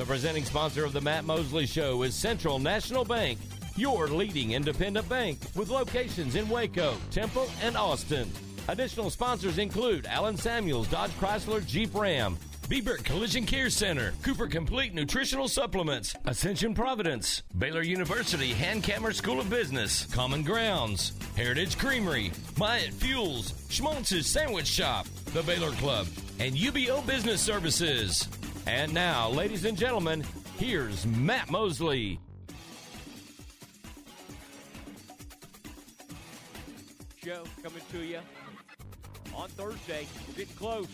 The 0.00 0.06
presenting 0.06 0.46
sponsor 0.46 0.82
of 0.82 0.94
the 0.94 1.00
Matt 1.02 1.26
Mosley 1.26 1.66
Show 1.66 2.04
is 2.04 2.14
Central 2.14 2.58
National 2.58 3.04
Bank, 3.04 3.38
your 3.76 4.08
leading 4.08 4.52
independent 4.52 5.06
bank 5.10 5.38
with 5.54 5.68
locations 5.68 6.36
in 6.36 6.48
Waco, 6.48 6.96
Temple, 7.10 7.50
and 7.62 7.76
Austin. 7.76 8.32
Additional 8.68 9.10
sponsors 9.10 9.58
include 9.58 10.06
Allen 10.06 10.38
Samuels, 10.38 10.88
Dodge 10.88 11.10
Chrysler, 11.20 11.66
Jeep 11.66 11.94
Ram, 11.94 12.38
Bieber 12.62 12.96
Collision 13.04 13.44
Care 13.44 13.68
Center, 13.68 14.14
Cooper 14.22 14.46
Complete 14.46 14.94
Nutritional 14.94 15.48
Supplements, 15.48 16.14
Ascension 16.24 16.72
Providence, 16.72 17.42
Baylor 17.58 17.82
University 17.82 18.54
Hankamer 18.54 19.12
School 19.12 19.38
of 19.38 19.50
Business, 19.50 20.06
Common 20.06 20.42
Grounds, 20.42 21.12
Heritage 21.36 21.76
Creamery, 21.76 22.32
Myatt 22.56 22.94
Fuels, 22.94 23.52
Schmaltz's 23.68 24.26
Sandwich 24.26 24.66
Shop, 24.66 25.06
the 25.34 25.42
Baylor 25.42 25.72
Club, 25.72 26.06
and 26.38 26.56
UBEO 26.56 27.06
Business 27.06 27.42
Services. 27.42 28.26
And 28.72 28.94
now, 28.94 29.28
ladies 29.30 29.64
and 29.64 29.76
gentlemen, 29.76 30.24
here's 30.56 31.04
Matt 31.04 31.50
Mosley. 31.50 32.20
Show 37.16 37.42
coming 37.64 37.82
to 37.90 37.98
you 37.98 38.20
on 39.34 39.48
Thursday. 39.48 40.06
Getting 40.36 40.54
close. 40.54 40.86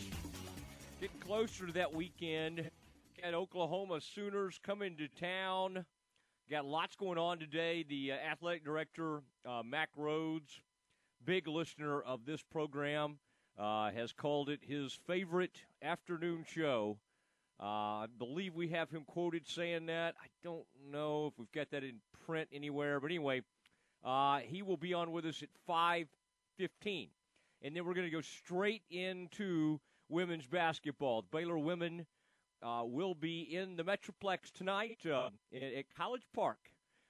Getting 1.03 1.21
closer 1.21 1.67
to 1.67 1.73
that 1.75 1.93
weekend. 1.93 2.71
Got 3.23 3.35
Oklahoma 3.35 4.01
Sooners 4.01 4.59
coming 4.65 4.97
to 4.97 5.09
town. 5.09 5.85
Got 6.51 6.65
lots 6.65 6.97
going 6.97 7.19
on 7.19 7.39
today. 7.39 7.85
The 7.87 8.13
uh, 8.13 8.15
athletic 8.15 8.65
director, 8.65 9.21
uh, 9.47 9.61
Mack 9.63 9.91
Rhoades, 9.99 10.61
big 11.27 11.47
listener 11.47 12.01
of 12.01 12.25
this 12.25 12.41
program, 12.43 13.19
uh, 13.59 13.91
has 13.91 14.15
called 14.15 14.49
it 14.49 14.61
his 14.63 14.99
favorite 15.07 15.67
afternoon 15.83 16.47
show. 16.49 16.97
Uh, 17.61 17.65
I 18.05 18.07
believe 18.19 18.55
we 18.55 18.69
have 18.69 18.91
him 18.91 19.05
quoted 19.07 19.49
saying 19.49 19.87
that. 19.87 20.15
I 20.23 20.27
don't 20.43 20.67
know 20.91 21.29
if 21.29 21.39
we've 21.39 21.53
got 21.53 21.71
that 21.71 21.85
in 21.85 22.01
print 22.27 22.49
anywhere, 22.53 23.01
but 23.01 23.07
anyway, 23.07 23.43
uh, 24.05 24.41
he 24.41 24.63
will 24.63 24.77
be 24.77 24.93
on 24.93 25.11
with 25.11 25.25
us 25.25 25.43
at 25.43 25.49
five 25.67 26.07
fifteen, 26.59 27.09
and 27.63 27.75
then 27.75 27.87
we're 27.87 27.95
going 27.95 28.07
to 28.07 28.15
go 28.15 28.21
straight 28.21 28.83
into 28.91 29.81
women's 30.11 30.47
basketball. 30.47 31.23
The 31.23 31.29
Baylor 31.39 31.59
women 31.59 32.05
uh, 32.63 32.83
will 32.85 33.15
be 33.15 33.41
in 33.41 33.77
the 33.77 33.85
Metroplex 33.85 34.53
tonight 34.53 34.99
uh, 35.07 35.31
at, 35.55 35.63
at 35.63 35.85
College 35.97 36.27
Park 36.35 36.59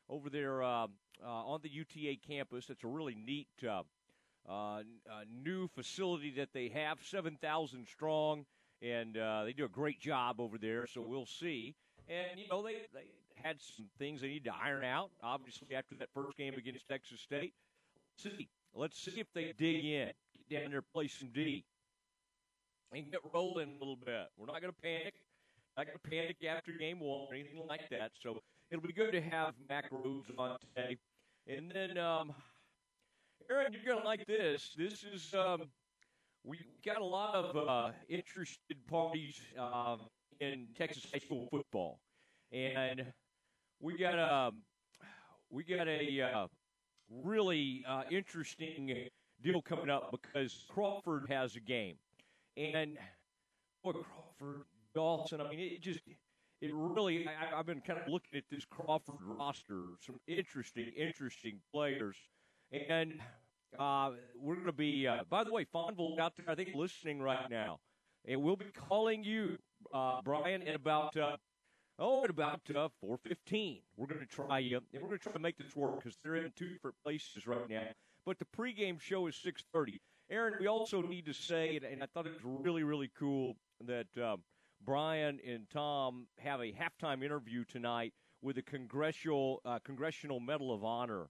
over 0.08 0.30
there 0.30 0.62
uh, 0.62 0.86
uh 1.24 1.26
on 1.26 1.60
the 1.62 1.70
UTA 1.70 2.18
campus. 2.26 2.70
It's 2.70 2.84
a 2.84 2.88
really 2.88 3.16
neat 3.16 3.48
new 5.42 5.66
facility 5.74 6.30
that 6.36 6.52
they 6.52 6.68
have, 6.68 6.98
7,000 7.02 7.88
strong, 7.88 8.46
and 8.82 9.14
they 9.14 9.54
do 9.56 9.64
a 9.64 9.68
great 9.68 10.00
job 10.00 10.40
over 10.40 10.58
there, 10.58 10.86
so 10.86 11.00
we'll 11.00 11.26
see. 11.26 11.74
And, 12.08 12.38
you 12.38 12.46
know, 12.48 12.62
they, 12.62 12.82
they 12.94 13.06
had 13.34 13.60
some 13.60 13.86
things 13.98 14.20
they 14.20 14.28
need 14.28 14.44
to 14.44 14.52
iron 14.54 14.84
out, 14.84 15.10
obviously, 15.22 15.74
after 15.74 15.94
that 15.96 16.08
first 16.14 16.36
game 16.36 16.54
against 16.54 16.88
Texas 16.88 17.20
State. 17.20 17.52
Let's 18.24 18.36
see. 18.36 18.48
Let's 18.74 18.98
see 18.98 19.20
if 19.20 19.26
they 19.34 19.52
dig 19.56 19.84
in, 19.84 20.10
get 20.48 20.62
down 20.62 20.70
there, 20.70 20.82
play 20.82 21.08
some 21.08 21.30
D 21.34 21.64
and 22.92 23.10
get 23.10 23.20
rolling 23.34 23.76
a 23.76 23.78
little 23.78 23.96
bit. 23.96 24.28
We're 24.36 24.46
not 24.46 24.60
going 24.60 24.72
to 24.72 24.80
panic. 24.80 25.14
Not 25.76 25.86
going 25.86 25.98
to 26.02 26.10
panic 26.10 26.36
after 26.48 26.72
game 26.72 27.00
one 27.00 27.26
or 27.28 27.34
anything 27.34 27.66
like 27.68 27.88
that. 27.90 28.12
So 28.22 28.40
it'll 28.70 28.86
be 28.86 28.92
good 28.92 29.12
to 29.12 29.20
have 29.20 29.54
Mack 29.68 29.90
Rhoades 29.90 30.30
on 30.38 30.56
today. 30.74 30.96
And 31.46 31.70
then, 31.70 31.98
um, 31.98 32.32
Aaron, 33.50 33.72
you're 33.72 33.84
going 33.84 34.00
to 34.00 34.06
like 34.06 34.26
this. 34.26 34.74
This 34.76 35.04
is 35.04 35.34
um, 35.34 35.64
we 36.46 36.58
got 36.84 37.00
a 37.00 37.04
lot 37.04 37.34
of 37.34 37.56
uh, 37.56 37.90
interested 38.08 38.76
parties 38.88 39.40
um, 39.58 40.00
in 40.40 40.68
Texas 40.78 41.06
high 41.12 41.18
school 41.18 41.48
football, 41.50 41.98
and 42.52 43.04
we 43.80 43.98
got 43.98 44.14
a 44.14 44.52
we 45.50 45.64
got 45.64 45.88
a 45.88 46.20
uh, 46.22 46.46
really 47.10 47.84
uh, 47.86 48.02
interesting 48.10 49.08
deal 49.42 49.60
coming 49.60 49.90
up 49.90 50.12
because 50.12 50.64
Crawford 50.68 51.26
has 51.28 51.56
a 51.56 51.60
game. 51.60 51.96
And 52.56 52.96
boy, 53.82 53.92
Crawford, 53.92 54.62
Dawson, 54.94 55.40
I 55.40 55.48
mean, 55.50 55.58
it 55.60 55.82
just, 55.82 56.00
it 56.60 56.70
really, 56.72 57.28
I, 57.28 57.56
have 57.56 57.66
been 57.66 57.80
kind 57.80 57.98
of 57.98 58.08
looking 58.08 58.36
at 58.38 58.44
this 58.50 58.64
Crawford 58.64 59.16
roster, 59.20 59.82
some 60.00 60.18
interesting, 60.26 60.90
interesting 60.96 61.58
players. 61.72 62.16
And 62.72 63.20
uh, 63.78 64.10
we're 64.38 64.54
going 64.54 64.66
to 64.66 64.72
be, 64.72 65.06
uh, 65.06 65.18
by 65.28 65.44
the 65.44 65.52
way, 65.52 65.66
Fonville 65.74 66.18
out 66.18 66.34
there, 66.36 66.46
I 66.48 66.54
think, 66.54 66.70
listening 66.74 67.20
right 67.20 67.50
now. 67.50 67.78
And 68.26 68.42
we'll 68.42 68.56
be 68.56 68.66
calling 68.88 69.22
you, 69.22 69.58
uh, 69.92 70.20
Brian, 70.24 70.62
in 70.62 70.74
about, 70.74 71.16
uh, 71.16 71.36
oh, 71.98 72.24
at 72.24 72.30
about 72.30 72.60
uh, 72.70 72.88
4.15. 73.04 73.82
We're 73.96 74.06
going 74.06 74.20
to 74.20 74.26
try, 74.26 74.58
uh, 74.74 74.80
and 74.92 75.02
we're 75.02 75.08
going 75.08 75.18
to 75.18 75.22
try 75.22 75.32
to 75.32 75.38
make 75.38 75.58
this 75.58 75.76
work 75.76 75.96
because 75.96 76.16
they're 76.22 76.36
in 76.36 76.52
two 76.56 76.68
different 76.68 76.96
places 77.04 77.46
right 77.46 77.68
now. 77.68 77.82
But 78.24 78.38
the 78.38 78.46
pregame 78.56 79.00
show 79.00 79.26
is 79.26 79.36
6.30. 79.36 80.00
Aaron, 80.28 80.54
we 80.58 80.66
also 80.66 81.02
need 81.02 81.26
to 81.26 81.34
say, 81.34 81.78
and 81.88 82.02
I 82.02 82.06
thought 82.06 82.26
it 82.26 82.32
was 82.32 82.42
really, 82.64 82.82
really 82.82 83.10
cool 83.16 83.54
that 83.84 84.08
um, 84.20 84.42
Brian 84.84 85.38
and 85.46 85.70
Tom 85.70 86.26
have 86.38 86.60
a 86.60 86.72
halftime 86.72 87.22
interview 87.22 87.64
tonight 87.64 88.12
with 88.42 88.58
a 88.58 88.62
congressional 88.62 89.62
Congressional 89.84 90.40
Medal 90.40 90.74
of 90.74 90.82
Honor 90.82 91.28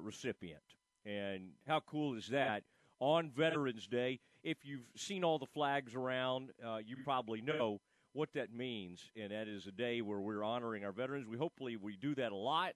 recipient. 0.00 0.60
And 1.04 1.50
how 1.66 1.80
cool 1.80 2.16
is 2.16 2.28
that? 2.28 2.62
On 3.00 3.30
Veterans 3.30 3.86
Day, 3.86 4.20
if 4.42 4.58
you've 4.64 4.86
seen 4.96 5.24
all 5.24 5.38
the 5.38 5.46
flags 5.46 5.94
around, 5.94 6.50
uh, 6.64 6.78
you 6.84 6.96
probably 7.04 7.40
know 7.40 7.80
what 8.12 8.32
that 8.34 8.52
means. 8.52 9.10
And 9.16 9.32
that 9.32 9.48
is 9.48 9.66
a 9.66 9.72
day 9.72 10.02
where 10.02 10.20
we're 10.20 10.44
honoring 10.44 10.84
our 10.84 10.92
veterans. 10.92 11.26
We 11.26 11.36
hopefully 11.36 11.76
we 11.76 11.96
do 11.96 12.14
that 12.16 12.32
a 12.32 12.36
lot. 12.36 12.74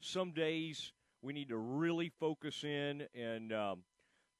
Some 0.00 0.32
days 0.32 0.92
we 1.22 1.32
need 1.32 1.48
to 1.48 1.56
really 1.58 2.10
focus 2.18 2.64
in 2.64 3.06
and 3.14 3.52
um, 3.52 3.82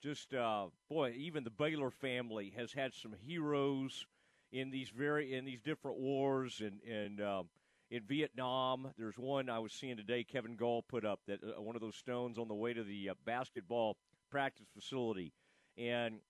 just 0.02 0.32
uh, 0.32 0.66
boy, 0.88 1.14
even 1.18 1.44
the 1.44 1.50
Baylor 1.50 1.90
family 1.90 2.52
has 2.56 2.72
had 2.72 2.94
some 2.94 3.14
heroes 3.26 4.06
in 4.52 4.70
these 4.70 4.88
very 4.88 5.34
in 5.34 5.44
these 5.44 5.60
different 5.60 5.98
wars 5.98 6.60
and 6.60 6.80
and 6.82 7.20
um, 7.20 7.48
in 7.90 8.02
Vietnam. 8.04 8.92
There's 8.96 9.18
one 9.18 9.50
I 9.50 9.58
was 9.58 9.72
seeing 9.72 9.96
today. 9.96 10.24
Kevin 10.24 10.56
Gall 10.56 10.82
put 10.82 11.04
up 11.04 11.20
that 11.26 11.40
uh, 11.42 11.60
one 11.60 11.74
of 11.74 11.82
those 11.82 11.96
stones 11.96 12.38
on 12.38 12.48
the 12.48 12.54
way 12.54 12.72
to 12.72 12.84
the 12.84 13.10
uh, 13.10 13.14
basketball 13.26 13.96
practice 14.30 14.68
facility, 14.74 15.32
and 15.76 16.20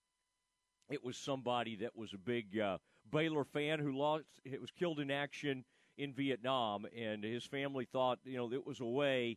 it 0.91 1.05
was 1.05 1.17
somebody 1.17 1.77
that 1.77 1.97
was 1.97 2.13
a 2.15 2.19
big 2.19 2.59
uh, 2.59 2.79
Baylor 3.11 3.45
fan 3.45 3.79
who 3.79 3.97
lost. 3.97 4.25
It 4.45 4.61
was 4.61 4.71
killed 4.71 5.01
in 5.01 5.11
action 5.11 5.65
in 5.99 6.15
Vietnam, 6.15 6.87
and 6.97 7.23
his 7.23 7.45
family 7.45 7.87
thought 7.93 8.19
you 8.25 8.39
know 8.39 8.53
it 8.53 8.67
was 8.67 8.81
a 8.81 8.87
way 8.87 9.37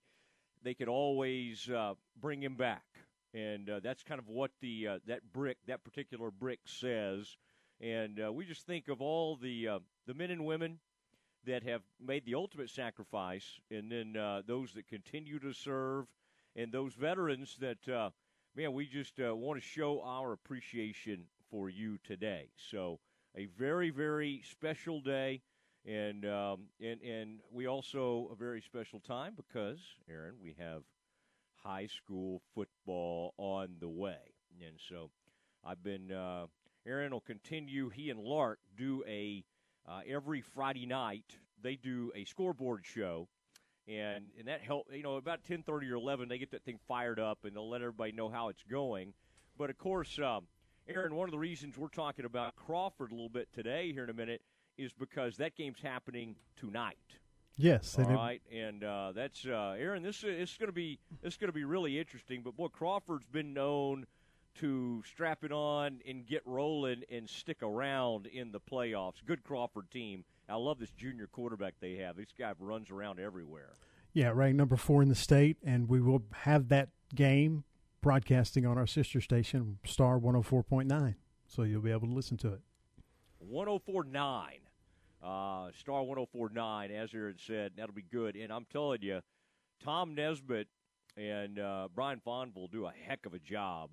they 0.63 0.73
could 0.73 0.87
always 0.87 1.69
uh, 1.69 1.93
bring 2.19 2.41
him 2.41 2.55
back 2.55 2.83
and 3.33 3.67
uh, 3.67 3.79
that's 3.83 4.03
kind 4.03 4.19
of 4.19 4.27
what 4.27 4.51
the 4.61 4.87
uh, 4.87 4.99
that 5.07 5.21
brick, 5.33 5.57
that 5.65 5.83
particular 5.83 6.29
brick, 6.29 6.59
says. 6.65 7.35
And 7.81 8.21
we 8.33 8.45
just 8.45 8.65
think 8.67 8.87
of 8.87 9.01
all 9.01 9.35
the 9.35 9.67
the 10.05 10.13
men 10.13 10.29
and 10.29 10.45
women 10.45 10.79
that 11.45 11.63
have 11.63 11.81
made 11.99 12.25
the 12.25 12.35
ultimate 12.35 12.69
sacrifice, 12.69 13.59
and 13.69 13.91
then 13.91 14.17
uh, 14.17 14.41
those 14.45 14.73
that 14.73 14.87
continue 14.87 15.39
to 15.39 15.53
serve, 15.53 16.05
and 16.55 16.71
those 16.71 16.93
veterans 16.93 17.57
that 17.59 17.87
uh, 17.89 18.09
man, 18.55 18.73
we 18.73 18.85
just 18.85 19.13
want 19.19 19.59
to 19.59 19.67
show 19.67 20.01
our 20.05 20.31
appreciation 20.33 21.25
for 21.49 21.69
you 21.69 21.97
today. 22.03 22.49
So 22.55 22.99
a 23.35 23.45
very 23.45 23.89
very 23.89 24.41
special 24.49 25.01
day. 25.01 25.41
And 25.85 26.25
um, 26.25 26.67
and 26.79 27.01
and 27.01 27.39
we 27.51 27.67
also 27.67 28.29
a 28.31 28.35
very 28.35 28.61
special 28.61 29.01
time 29.01 29.33
because 29.35 29.79
Aaron, 30.09 30.35
we 30.41 30.55
have 30.57 30.83
high 31.63 31.87
school 31.87 32.41
football 32.53 33.33
on 33.37 33.75
the 33.79 33.89
way. 33.89 34.33
And 34.65 34.75
so 34.89 35.09
I've 35.65 35.83
been, 35.83 36.11
uh, 36.11 36.47
Aaron 36.85 37.11
will 37.11 37.21
continue. 37.21 37.89
He 37.89 38.09
and 38.09 38.19
Lark 38.19 38.59
do 38.77 39.03
a, 39.07 39.43
uh, 39.87 40.01
every 40.07 40.41
Friday 40.41 40.85
night, 40.85 41.37
they 41.61 41.75
do 41.75 42.11
a 42.15 42.25
scoreboard 42.25 42.85
show. 42.85 43.27
And, 43.87 44.25
and 44.39 44.47
that 44.47 44.61
help 44.61 44.87
you 44.93 45.03
know 45.03 45.17
about 45.17 45.43
10:30 45.43 45.91
or 45.91 45.95
11 45.95 46.29
they 46.29 46.37
get 46.37 46.51
that 46.51 46.63
thing 46.63 46.79
fired 46.87 47.19
up 47.19 47.39
and 47.43 47.53
they'll 47.53 47.69
let 47.69 47.81
everybody 47.81 48.13
know 48.13 48.29
how 48.29 48.47
it's 48.47 48.63
going. 48.63 49.13
But 49.57 49.69
of 49.69 49.77
course, 49.77 50.17
um, 50.19 50.47
Aaron, 50.87 51.15
one 51.15 51.27
of 51.27 51.31
the 51.31 51.39
reasons 51.39 51.77
we're 51.77 51.89
talking 51.89 52.23
about 52.23 52.55
Crawford 52.55 53.11
a 53.11 53.13
little 53.13 53.29
bit 53.29 53.49
today 53.53 53.91
here 53.91 54.05
in 54.05 54.09
a 54.09 54.13
minute 54.13 54.41
is 54.77 54.93
because 54.93 55.35
that 55.37 55.55
game's 55.55 55.81
happening 55.81 56.35
tonight. 56.55 56.97
Yes. 57.55 57.97
All 57.99 58.05
right, 58.05 58.41
and 58.51 58.83
uh, 58.83 59.11
that's 59.13 59.45
uh, 59.45 59.75
Aaron. 59.77 60.01
This 60.01 60.23
is 60.23 60.55
going 60.57 60.69
to 60.69 60.73
be 60.73 60.99
this 61.21 61.37
going 61.37 61.49
to 61.49 61.53
be 61.53 61.65
really 61.65 61.99
interesting. 61.99 62.41
But 62.41 62.55
boy, 62.55 62.69
Crawford's 62.69 63.27
been 63.27 63.53
known 63.53 64.07
to 64.55 65.03
strap 65.05 65.43
it 65.43 65.51
on 65.51 65.99
and 66.07 66.25
get 66.25 66.41
rolling 66.45 67.03
and 67.11 67.29
stick 67.29 67.61
around 67.61 68.27
in 68.27 68.51
the 68.51 68.59
playoffs. 68.59 69.23
Good 69.25 69.43
Crawford 69.43 69.89
team. 69.91 70.23
I 70.49 70.55
love 70.55 70.79
this 70.79 70.91
junior 70.91 71.27
quarterback 71.27 71.75
they 71.79 71.95
have. 71.95 72.17
This 72.17 72.33
guy 72.37 72.53
runs 72.59 72.91
around 72.91 73.19
everywhere. 73.19 73.77
Yeah, 74.13 74.31
ranked 74.33 74.57
number 74.57 74.75
four 74.75 75.01
in 75.01 75.09
the 75.09 75.15
state, 75.15 75.57
and 75.63 75.89
we 75.89 75.99
will 75.99 76.23
have 76.33 76.69
that 76.69 76.89
game 77.15 77.63
broadcasting 78.01 78.65
on 78.65 78.77
our 78.77 78.85
sister 78.85 79.21
station, 79.21 79.79
Star 79.85 80.19
104.9. 80.19 81.15
So 81.47 81.63
you'll 81.63 81.81
be 81.81 81.91
able 81.91 82.07
to 82.07 82.13
listen 82.13 82.37
to 82.37 82.53
it. 82.53 82.61
104.9. 83.51 84.13
Uh, 85.23 85.71
star 85.73 86.03
1049, 86.03 86.91
as 86.91 87.13
Aaron 87.13 87.37
said, 87.37 87.71
that'll 87.77 87.95
be 87.95 88.03
good. 88.11 88.35
And 88.35 88.51
I'm 88.51 88.65
telling 88.69 89.01
you, 89.01 89.21
Tom 89.81 90.15
Nesbitt 90.15 90.67
and 91.15 91.59
uh, 91.59 91.87
Brian 91.95 92.19
Fonville 92.25 92.69
do 92.69 92.85
a 92.85 92.91
heck 93.07 93.25
of 93.25 93.33
a 93.33 93.39
job 93.39 93.91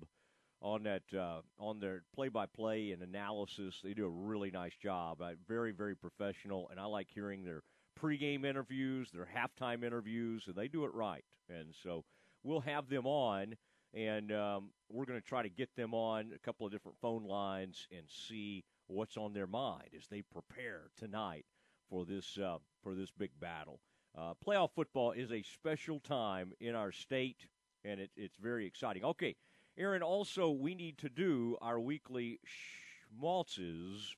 on 0.61 0.83
that 0.83 1.01
uh, 1.17 1.41
on 1.59 1.79
their 1.79 2.03
play-by-play 2.15 2.91
and 2.91 3.01
analysis. 3.01 3.79
They 3.83 3.93
do 3.93 4.05
a 4.05 4.09
really 4.09 4.51
nice 4.51 4.75
job. 4.75 5.21
Uh, 5.21 5.31
very, 5.47 5.71
very 5.71 5.95
professional, 5.95 6.69
and 6.69 6.79
I 6.79 6.85
like 6.85 7.07
hearing 7.13 7.43
their 7.43 7.61
pregame 7.99 8.45
interviews, 8.45 9.09
their 9.11 9.27
halftime 9.35 9.83
interviews, 9.83 10.43
and 10.47 10.55
they 10.55 10.67
do 10.67 10.85
it 10.85 10.93
right. 10.93 11.23
And 11.49 11.73
so 11.83 12.03
we'll 12.43 12.61
have 12.61 12.89
them 12.89 13.05
on, 13.05 13.55
and 13.93 14.31
um, 14.31 14.69
we're 14.89 15.05
going 15.05 15.19
to 15.19 15.27
try 15.27 15.41
to 15.43 15.49
get 15.49 15.69
them 15.75 15.93
on 15.93 16.31
a 16.35 16.39
couple 16.39 16.65
of 16.65 16.71
different 16.71 16.97
phone 17.01 17.25
lines 17.25 17.87
and 17.91 18.03
see 18.07 18.63
what's 18.87 19.17
on 19.17 19.33
their 19.33 19.47
mind 19.47 19.89
as 19.97 20.07
they 20.07 20.21
prepare 20.21 20.89
tonight 20.97 21.45
for 21.89 22.05
this 22.05 22.37
uh, 22.37 22.57
for 22.83 22.93
this 22.95 23.09
big 23.17 23.31
battle. 23.39 23.79
Uh, 24.17 24.33
playoff 24.45 24.69
football 24.75 25.11
is 25.11 25.31
a 25.31 25.41
special 25.41 25.99
time 25.99 26.51
in 26.59 26.75
our 26.75 26.91
state, 26.91 27.47
and 27.85 27.99
it, 27.99 28.11
it's 28.17 28.35
very 28.41 28.65
exciting. 28.65 29.03
Okay, 29.03 29.35
Aaron. 29.77 30.01
Also, 30.01 30.49
we 30.49 30.75
need 30.75 30.97
to 30.99 31.09
do 31.09 31.57
our 31.61 31.79
weekly 31.79 32.39
Schmaltz's 32.45 34.15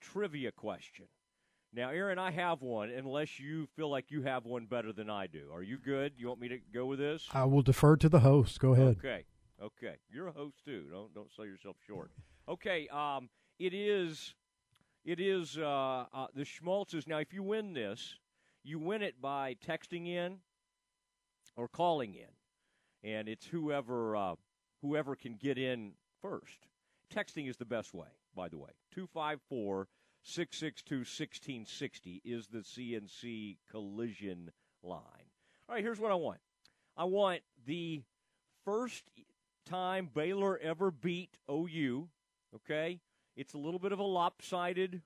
trivia 0.00 0.52
question. 0.52 1.06
Now, 1.72 1.90
Aaron, 1.90 2.18
I 2.18 2.30
have 2.30 2.62
one, 2.62 2.90
unless 2.90 3.40
you 3.40 3.66
feel 3.74 3.90
like 3.90 4.10
you 4.10 4.22
have 4.22 4.44
one 4.44 4.66
better 4.66 4.92
than 4.92 5.10
I 5.10 5.26
do. 5.26 5.48
Are 5.52 5.62
you 5.62 5.76
good? 5.76 6.12
You 6.16 6.28
want 6.28 6.40
me 6.40 6.48
to 6.48 6.58
go 6.72 6.86
with 6.86 7.00
this? 7.00 7.26
I 7.32 7.44
will 7.44 7.62
defer 7.62 7.96
to 7.96 8.08
the 8.08 8.20
host. 8.20 8.60
Go 8.60 8.74
ahead. 8.74 8.96
Okay. 8.98 9.24
Okay. 9.60 9.96
You're 10.08 10.28
a 10.28 10.32
host 10.32 10.64
too. 10.64 10.84
Don't 10.92 11.12
don't 11.12 11.32
sell 11.34 11.44
yourself 11.44 11.76
short. 11.84 12.12
Okay. 12.48 12.86
Um, 12.88 13.28
it 13.58 13.74
is, 13.74 14.34
it 15.04 15.18
is 15.18 15.58
uh, 15.58 16.04
uh, 16.12 16.26
the 16.34 16.44
Schmaltz's. 16.44 17.08
Now, 17.08 17.18
if 17.18 17.32
you 17.32 17.42
win 17.42 17.72
this, 17.72 18.18
you 18.62 18.78
win 18.78 19.02
it 19.02 19.20
by 19.20 19.56
texting 19.66 20.06
in 20.06 20.38
or 21.56 21.66
calling 21.66 22.14
in, 22.14 23.08
and 23.08 23.28
it's 23.28 23.46
whoever 23.46 24.16
uh, 24.16 24.34
whoever 24.84 25.16
can 25.16 25.34
get 25.34 25.56
in 25.56 25.92
first. 26.20 26.66
Texting 27.12 27.48
is 27.48 27.56
the 27.56 27.64
best 27.64 27.94
way, 27.94 28.08
by 28.36 28.48
the 28.48 28.58
way. 28.58 28.70
254 28.92 29.88
662 30.22 30.96
1660 30.96 32.22
is 32.24 32.48
the 32.48 32.58
CNC 32.58 33.56
collision 33.70 34.50
line. 34.82 35.00
All 35.68 35.74
right, 35.74 35.84
here's 35.84 36.00
what 36.00 36.10
I 36.10 36.14
want 36.14 36.38
I 36.96 37.04
want 37.04 37.40
the 37.66 38.02
first 38.64 39.04
time 39.66 40.10
Baylor 40.14 40.58
ever 40.58 40.90
beat 40.90 41.38
OU, 41.50 42.08
okay? 42.54 43.00
It's 43.36 43.54
a 43.54 43.58
little 43.58 43.80
bit 43.80 43.92
of 43.92 43.98
a 43.98 44.04
lopsided 44.04 45.02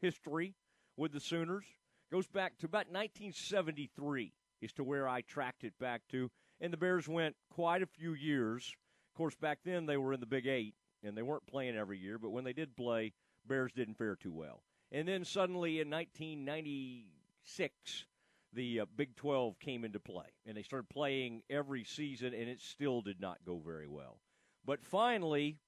history 0.00 0.54
with 0.96 1.12
the 1.12 1.20
Sooners. 1.20 1.64
Goes 2.10 2.26
back 2.26 2.58
to 2.58 2.66
about 2.66 2.88
1973 2.90 4.32
is 4.60 4.72
to 4.72 4.84
where 4.84 5.06
I 5.06 5.20
tracked 5.20 5.64
it 5.64 5.78
back 5.78 6.02
to. 6.10 6.30
And 6.60 6.72
the 6.72 6.76
Bears 6.76 7.06
went 7.06 7.36
quite 7.50 7.82
a 7.82 7.86
few 7.86 8.14
years. 8.14 8.74
Course, 9.18 9.34
back 9.34 9.58
then 9.64 9.86
they 9.86 9.96
were 9.96 10.12
in 10.12 10.20
the 10.20 10.26
Big 10.26 10.46
Eight, 10.46 10.76
and 11.02 11.16
they 11.16 11.22
weren't 11.22 11.46
playing 11.48 11.76
every 11.76 11.98
year. 11.98 12.18
But 12.18 12.30
when 12.30 12.44
they 12.44 12.52
did 12.52 12.76
play, 12.76 13.12
Bears 13.48 13.72
didn't 13.72 13.98
fare 13.98 14.14
too 14.14 14.32
well. 14.32 14.62
And 14.92 15.08
then 15.08 15.24
suddenly 15.24 15.80
in 15.80 15.90
1996, 15.90 18.04
the 18.52 18.80
uh, 18.80 18.86
Big 18.96 19.16
12 19.16 19.58
came 19.58 19.84
into 19.84 19.98
play, 19.98 20.26
and 20.46 20.56
they 20.56 20.62
started 20.62 20.88
playing 20.88 21.42
every 21.50 21.82
season, 21.82 22.32
and 22.32 22.48
it 22.48 22.60
still 22.60 23.02
did 23.02 23.20
not 23.20 23.38
go 23.44 23.58
very 23.58 23.88
well. 23.88 24.20
But 24.64 24.84
finally, 24.84 25.58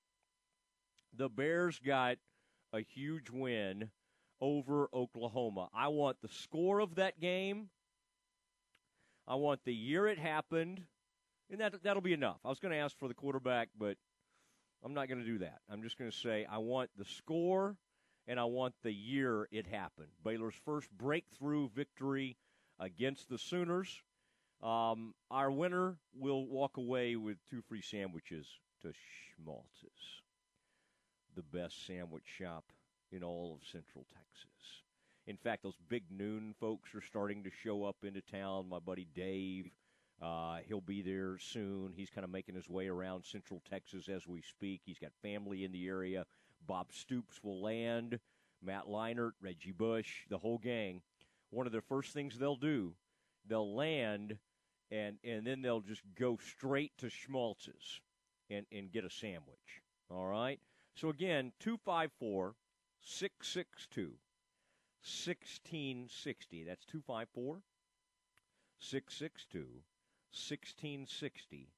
the 1.12 1.28
Bears 1.28 1.80
got 1.84 2.18
a 2.72 2.82
huge 2.82 3.30
win 3.30 3.90
over 4.40 4.88
Oklahoma. 4.94 5.70
I 5.74 5.88
want 5.88 6.18
the 6.22 6.28
score 6.28 6.78
of 6.78 6.94
that 6.94 7.18
game. 7.18 7.70
I 9.26 9.34
want 9.34 9.64
the 9.64 9.74
year 9.74 10.06
it 10.06 10.20
happened, 10.20 10.84
and 11.50 11.60
that 11.60 11.82
that'll 11.82 12.02
be 12.02 12.12
enough. 12.12 12.38
I 12.44 12.48
was 12.48 12.58
going 12.58 12.72
to 12.72 12.78
ask 12.78 12.98
for 12.98 13.08
the 13.08 13.14
quarterback, 13.14 13.68
but 13.78 13.96
I'm 14.84 14.94
not 14.94 15.08
going 15.08 15.20
to 15.20 15.26
do 15.26 15.38
that. 15.38 15.60
I'm 15.70 15.82
just 15.82 15.98
going 15.98 16.10
to 16.10 16.16
say 16.16 16.46
I 16.50 16.58
want 16.58 16.90
the 16.96 17.04
score 17.04 17.76
and 18.26 18.38
I 18.38 18.44
want 18.44 18.74
the 18.82 18.92
year 18.92 19.48
it 19.50 19.66
happened. 19.66 20.08
Baylor's 20.24 20.54
first 20.64 20.88
breakthrough 20.96 21.68
victory 21.70 22.36
against 22.78 23.28
the 23.28 23.38
Sooners. 23.38 24.02
Um, 24.62 25.14
our 25.30 25.50
winner 25.50 25.96
will 26.14 26.46
walk 26.46 26.76
away 26.76 27.16
with 27.16 27.38
two 27.50 27.62
free 27.68 27.82
sandwiches 27.82 28.46
to 28.82 28.92
Schmaltz's, 28.92 30.22
the 31.34 31.42
best 31.42 31.86
sandwich 31.86 32.24
shop 32.38 32.64
in 33.10 33.22
all 33.22 33.54
of 33.54 33.66
Central 33.66 34.06
Texas. 34.12 34.82
In 35.26 35.36
fact, 35.36 35.62
those 35.62 35.78
big 35.88 36.04
noon 36.10 36.54
folks 36.60 36.94
are 36.94 37.02
starting 37.02 37.42
to 37.44 37.50
show 37.62 37.84
up 37.84 37.96
into 38.02 38.20
town. 38.20 38.68
My 38.68 38.78
buddy 38.78 39.06
Dave, 39.14 39.70
uh, 40.22 40.58
he'll 40.66 40.80
be 40.80 41.02
there 41.02 41.38
soon. 41.38 41.92
He's 41.94 42.10
kind 42.10 42.24
of 42.24 42.30
making 42.30 42.54
his 42.54 42.68
way 42.68 42.88
around 42.88 43.24
Central 43.24 43.62
Texas 43.68 44.08
as 44.08 44.26
we 44.26 44.42
speak. 44.42 44.82
He's 44.84 44.98
got 44.98 45.12
family 45.22 45.64
in 45.64 45.72
the 45.72 45.88
area. 45.88 46.26
Bob 46.66 46.92
Stoops 46.92 47.42
will 47.42 47.62
land. 47.62 48.20
Matt 48.62 48.86
Leinart, 48.86 49.32
Reggie 49.40 49.72
Bush, 49.72 50.26
the 50.28 50.38
whole 50.38 50.58
gang. 50.58 51.00
One 51.48 51.66
of 51.66 51.72
the 51.72 51.80
first 51.80 52.12
things 52.12 52.38
they'll 52.38 52.56
do, 52.56 52.92
they'll 53.48 53.74
land, 53.74 54.38
and 54.90 55.16
and 55.24 55.46
then 55.46 55.62
they'll 55.62 55.80
just 55.80 56.02
go 56.18 56.36
straight 56.36 56.92
to 56.98 57.06
Schmaltz's 57.06 58.00
and 58.50 58.66
and 58.70 58.92
get 58.92 59.04
a 59.04 59.10
sandwich. 59.10 59.82
All 60.10 60.26
right. 60.26 60.60
So 60.94 61.08
again, 61.08 61.52
two 61.58 61.78
five 61.78 62.10
four 62.18 62.54
662 63.00 64.02
1660. 65.02 66.64
That's 66.64 66.84
254 66.84 67.62
662 68.78 69.66
1660. 70.32 71.68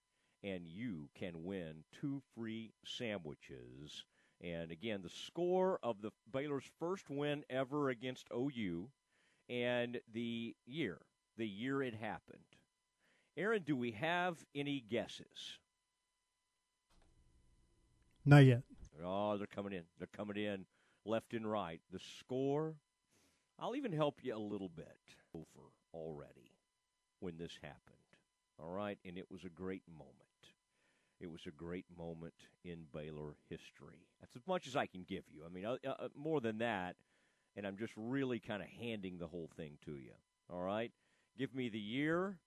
And 0.45 0.67
you 0.67 1.09
can 1.15 1.45
win 1.45 1.85
two 2.01 2.21
free 2.35 2.73
sandwiches. 2.85 4.05
And 4.41 4.73
again, 4.73 5.01
the 5.03 5.09
score 5.09 5.79
of 5.83 6.03
the 6.03 6.11
Baylor's 6.33 6.69
first 6.81 7.09
win 7.09 7.45
ever 7.49 7.91
against 7.91 8.27
OU 8.35 8.89
and 9.49 10.01
the 10.13 10.57
year, 10.67 10.99
the 11.37 11.47
year 11.47 11.83
it 11.83 11.95
happened. 11.95 12.41
Aaron, 13.37 13.63
do 13.65 13.77
we 13.77 13.93
have 13.93 14.45
any 14.55 14.81
guesses? 14.81 15.59
Not 18.25 18.45
yet. 18.45 18.63
Oh, 19.05 19.37
they're 19.37 19.47
coming 19.47 19.73
in. 19.73 19.83
They're 19.99 20.09
coming 20.15 20.37
in 20.37 20.65
left 21.05 21.33
and 21.35 21.51
right. 21.51 21.81
The 21.93 22.01
score, 22.19 22.75
I'll 23.59 23.77
even 23.77 23.93
help 23.93 24.21
you 24.23 24.37
a 24.37 24.39
little 24.39 24.69
bit 24.69 24.99
over 25.35 25.71
already 25.93 26.53
when 27.21 27.37
this 27.39 27.59
happened. 27.63 27.97
All 28.59 28.71
right, 28.71 28.99
and 29.05 29.19
it 29.19 29.31
was 29.31 29.45
a 29.45 29.49
great 29.49 29.83
moment. 29.89 30.17
It 31.21 31.31
was 31.31 31.43
a 31.47 31.51
great 31.51 31.87
moment 31.97 32.35
in 32.65 32.85
Baylor 32.93 33.35
history. 33.49 34.07
That's 34.21 34.35
as 34.35 34.47
much 34.47 34.67
as 34.67 34.75
I 34.75 34.87
can 34.87 35.05
give 35.09 35.23
you. 35.33 35.45
I 35.47 35.49
mean, 35.49 35.65
uh, 35.65 35.77
uh, 35.87 36.09
more 36.17 36.41
than 36.41 36.59
that, 36.59 36.97
and 37.57 37.67
I'm 37.67 37.77
just 37.77 37.93
really 37.97 38.41
kind 38.41 38.63
of 38.63 38.69
handing 38.69 39.19
the 39.19 39.29
whole 39.29 39.49
thing 39.57 39.79
to 39.85 39.93
you. 39.93 40.13
All 40.51 40.63
right, 40.63 40.91
give 41.39 41.55
me 41.55 41.69
the 41.69 41.79
year, 41.79 42.39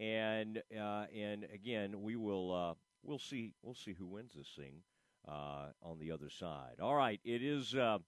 and 0.00 0.62
uh, 0.76 1.06
and 1.16 1.46
again, 1.52 2.02
we 2.02 2.16
will 2.16 2.52
uh, 2.52 2.74
we'll 3.04 3.18
see 3.18 3.52
we'll 3.62 3.74
see 3.74 3.92
who 3.92 4.06
wins 4.06 4.32
this 4.34 4.50
thing 4.56 4.82
uh, 5.28 5.66
on 5.82 5.98
the 5.98 6.10
other 6.10 6.30
side. 6.30 6.80
All 6.82 6.94
right, 6.94 7.20
it 7.24 7.42
is 7.42 7.74
uh, 7.74 7.98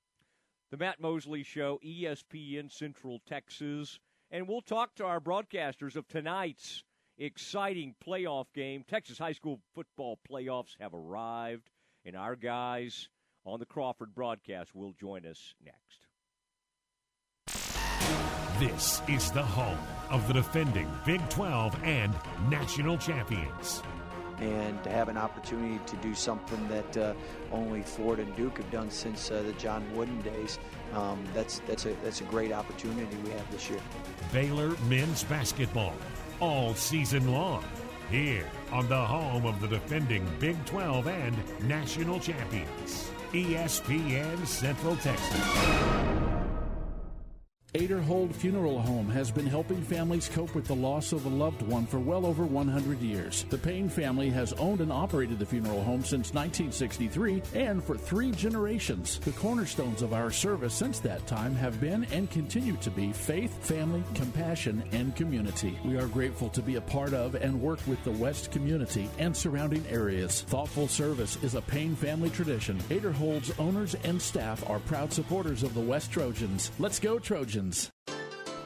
the 0.71 0.77
Matt 0.77 1.01
Mosley 1.01 1.43
Show, 1.43 1.79
ESPN 1.85 2.71
Central 2.71 3.21
Texas, 3.29 3.99
and 4.31 4.49
we'll 4.49 4.61
talk 4.61 4.95
to 4.97 5.05
our 5.05 5.21
broadcasters 5.21 5.97
of 5.97 6.09
tonight's 6.09 6.85
exciting 7.21 7.95
playoff 8.05 8.47
game. 8.55 8.85
Texas 8.89 9.19
high 9.19 9.33
school 9.33 9.61
football 9.75 10.19
playoffs 10.29 10.77
have 10.81 10.95
arrived, 10.95 11.71
and 12.05 12.17
our 12.17 12.35
guys 12.35 13.09
on 13.45 13.61
the 13.61 13.67
Crawford 13.67 14.15
broadcast 14.15 14.75
will 14.75 14.93
join 14.93 15.27
us 15.27 15.55
next. 15.65 16.07
This 18.59 19.01
is 19.09 19.31
the 19.31 19.43
home 19.43 19.79
of 20.11 20.27
the 20.27 20.35
defending 20.35 20.91
Big 21.07 21.27
12 21.31 21.77
and 21.85 22.15
national 22.51 22.99
champions 22.99 23.83
and 24.41 24.83
to 24.83 24.91
have 24.91 25.09
an 25.09 25.17
opportunity 25.17 25.79
to 25.87 25.97
do 25.97 26.15
something 26.15 26.67
that 26.69 26.97
uh, 26.97 27.15
only 27.53 27.83
Florida 27.83 28.23
and 28.23 28.35
Duke 28.37 28.57
have 28.57 28.71
done 28.71 28.91
since 28.91 29.31
uh, 29.31 29.43
the 29.43 29.53
John 29.55 29.85
Wooden 29.95 30.21
days. 30.23 30.59
Um, 30.95 31.23
that's 31.35 31.61
that's 31.67 31.85
a 31.87 31.95
that's 32.03 32.21
a 32.21 32.25
great 32.25 32.53
opportunity 32.53 33.17
we 33.19 33.31
have 33.31 33.51
this 33.51 33.69
year. 33.69 33.81
Baylor 34.33 34.75
men's 34.89 35.25
basketball 35.25 35.95
all 36.41 36.75
season 36.75 37.33
long 37.33 37.63
here 38.11 38.47
on 38.73 38.89
the 38.89 38.97
home 38.97 39.47
of 39.47 39.61
the 39.61 39.69
defending 39.69 40.27
Big 40.39 40.57
12 40.65 41.07
and 41.07 41.37
national 41.69 42.19
champions, 42.19 43.11
ESPN 43.33 44.47
Central 44.47 44.97
Texas. 44.97 46.30
Aderhold 47.75 48.35
Funeral 48.35 48.81
Home 48.81 49.09
has 49.11 49.31
been 49.31 49.47
helping 49.47 49.81
families 49.81 50.29
cope 50.29 50.57
with 50.57 50.67
the 50.67 50.75
loss 50.75 51.13
of 51.13 51.25
a 51.25 51.29
loved 51.29 51.63
one 51.63 51.87
for 51.87 52.01
well 52.01 52.27
over 52.27 52.45
100 52.45 53.01
years. 53.01 53.45
The 53.49 53.59
Payne 53.59 53.89
family 53.89 54.29
has 54.31 54.53
owned 54.55 54.81
and 54.81 54.91
operated 54.91 55.39
the 55.39 55.47
funeral 55.47 55.81
home 55.85 56.03
since 56.03 56.35
1963 56.35 57.41
and 57.55 57.83
for 57.85 57.97
three 57.97 58.33
generations. 58.33 59.21
The 59.21 59.31
cornerstones 59.31 60.03
of 60.03 60.13
our 60.13 60.33
service 60.33 60.75
since 60.75 60.99
that 61.01 61.25
time 61.29 61.55
have 61.55 61.81
been 61.81 62.07
and 62.11 62.29
continue 62.29 62.77
to 62.79 62.91
be 62.91 63.13
faith, 63.13 63.65
family, 63.65 64.03
compassion, 64.15 64.83
and 64.91 65.15
community. 65.15 65.79
We 65.85 65.97
are 65.97 66.09
grateful 66.09 66.49
to 66.49 66.63
be 66.63 66.75
a 66.75 66.81
part 66.81 67.15
of 67.15 67.37
and 67.37 67.63
work 67.63 67.79
with 67.87 68.03
the 68.03 68.11
West 68.11 68.51
community 68.51 69.09
and 69.19 69.37
surrounding 69.37 69.87
areas. 69.87 70.43
Thoughtful 70.43 70.89
service 70.89 71.39
is 71.45 71.55
a 71.55 71.63
Payne 71.63 71.95
family 71.95 72.31
tradition. 72.31 72.79
Aderhold's 72.89 73.53
owners 73.61 73.95
and 74.03 74.21
staff 74.21 74.69
are 74.69 74.81
proud 74.81 75.13
supporters 75.13 75.63
of 75.63 75.75
the 75.75 75.81
West 75.81 76.11
Trojans. 76.11 76.73
Let's 76.81 76.99
go, 76.99 77.21
Trojans! 77.21 77.60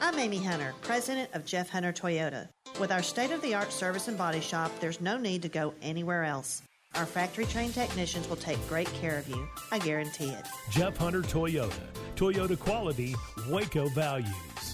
I'm 0.00 0.18
Amy 0.20 0.38
Hunter, 0.38 0.72
president 0.82 1.30
of 1.34 1.44
Jeff 1.44 1.68
Hunter 1.68 1.92
Toyota. 1.92 2.48
With 2.78 2.92
our 2.92 3.02
state 3.02 3.32
of 3.32 3.42
the 3.42 3.52
art 3.52 3.72
service 3.72 4.06
and 4.06 4.16
body 4.16 4.40
shop, 4.40 4.70
there's 4.78 5.00
no 5.00 5.16
need 5.18 5.42
to 5.42 5.48
go 5.48 5.74
anywhere 5.82 6.22
else. 6.22 6.62
Our 6.94 7.06
factory 7.06 7.44
trained 7.46 7.74
technicians 7.74 8.28
will 8.28 8.36
take 8.36 8.68
great 8.68 8.86
care 8.94 9.18
of 9.18 9.28
you. 9.28 9.48
I 9.72 9.80
guarantee 9.80 10.28
it. 10.28 10.46
Jeff 10.70 10.96
Hunter 10.96 11.22
Toyota. 11.22 11.72
Toyota 12.14 12.56
quality, 12.56 13.16
Waco 13.48 13.88
values. 13.88 14.73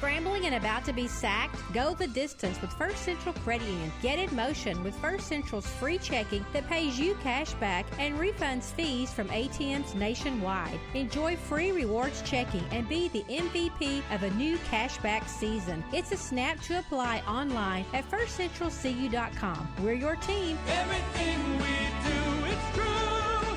Scrambling 0.00 0.46
and 0.46 0.54
about 0.54 0.84
to 0.84 0.92
be 0.92 1.08
sacked? 1.08 1.56
Go 1.74 1.94
the 1.94 2.06
distance 2.06 2.60
with 2.60 2.72
First 2.74 2.98
Central 2.98 3.34
Credit 3.34 3.66
Union. 3.66 3.90
Get 4.00 4.20
in 4.20 4.34
motion 4.36 4.84
with 4.84 4.94
First 4.94 5.26
Central's 5.26 5.66
free 5.66 5.98
checking 5.98 6.46
that 6.52 6.68
pays 6.68 6.96
you 6.96 7.16
cash 7.24 7.54
back 7.54 7.84
and 7.98 8.16
refunds 8.16 8.66
fees 8.72 9.12
from 9.12 9.28
ATMs 9.30 9.96
nationwide. 9.96 10.78
Enjoy 10.94 11.34
free 11.34 11.72
rewards 11.72 12.22
checking 12.22 12.64
and 12.70 12.88
be 12.88 13.08
the 13.08 13.24
MVP 13.24 14.02
of 14.14 14.22
a 14.22 14.30
new 14.34 14.58
cashback 14.70 15.28
season. 15.28 15.82
It's 15.92 16.12
a 16.12 16.16
snap 16.16 16.60
to 16.62 16.78
apply 16.78 17.24
online 17.26 17.84
at 17.92 18.08
firstcentralcu.com. 18.08 19.68
We're 19.82 19.94
your 19.94 20.14
team. 20.16 20.56
Everything 20.68 21.58
we 21.58 21.66
do, 22.06 22.46
it's 22.46 22.76
true. 22.76 23.56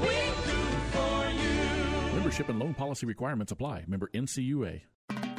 We 0.00 0.16
do 0.46 0.58
for 0.90 1.28
you. 1.28 2.14
Membership 2.14 2.48
and 2.48 2.58
loan 2.58 2.72
policy 2.72 3.04
requirements 3.04 3.52
apply. 3.52 3.84
Member 3.86 4.08
NCUA. 4.14 4.80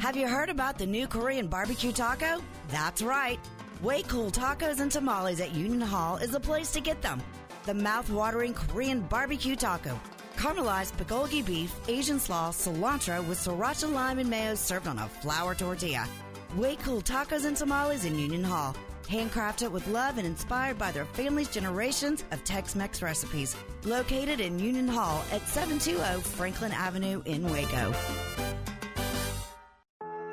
Have 0.02 0.18
you 0.18 0.28
heard 0.28 0.50
about 0.50 0.80
the 0.80 0.86
new 0.88 1.06
Korean 1.06 1.46
barbecue 1.46 1.92
taco? 1.92 2.42
That's 2.70 3.04
right. 3.04 3.40
Way 3.84 4.02
Cool 4.02 4.32
Tacos 4.32 4.80
and 4.80 4.92
Tamales 4.92 5.40
at 5.40 5.54
Union 5.54 5.80
Hall 5.80 6.18
is 6.18 6.32
the 6.32 6.40
place 6.40 6.72
to 6.72 6.82
get 6.82 7.04
them. 7.04 7.22
The 7.68 7.76
mouth-watering 7.76 8.56
Korean 8.56 9.02
barbecue 9.02 9.56
taco. 9.56 10.00
Caramelized 10.38 10.94
bulgogi 10.98 11.46
beef, 11.46 11.72
Asian 11.88 12.20
slaw, 12.20 12.50
cilantro 12.50 13.24
with 13.28 13.38
sriracha 13.38 13.94
lime 13.94 14.18
and 14.18 14.28
mayo 14.28 14.56
served 14.56 14.88
on 14.88 14.98
a 14.98 15.08
flour 15.08 15.54
tortilla. 15.54 16.08
Way 16.56 16.78
Cool 16.78 17.04
Tacos 17.04 17.46
and 17.46 17.56
Tamales 17.56 18.04
in 18.04 18.18
Union 18.18 18.44
Hall. 18.44 18.76
Handcrafted 19.08 19.70
with 19.70 19.88
love 19.88 20.18
and 20.18 20.26
inspired 20.26 20.80
by 20.80 20.92
their 20.92 21.06
family's 21.06 21.50
generations 21.50 22.24
of 22.32 22.44
Tex-Mex 22.44 23.04
recipes. 23.04 23.56
Located 23.84 24.40
in 24.40 24.58
Union 24.58 24.88
Hall 24.88 25.24
at 25.32 25.48
720 25.48 26.22
Franklin 26.22 26.72
Avenue 26.72 27.22
in 27.26 27.44
Waco. 27.52 27.94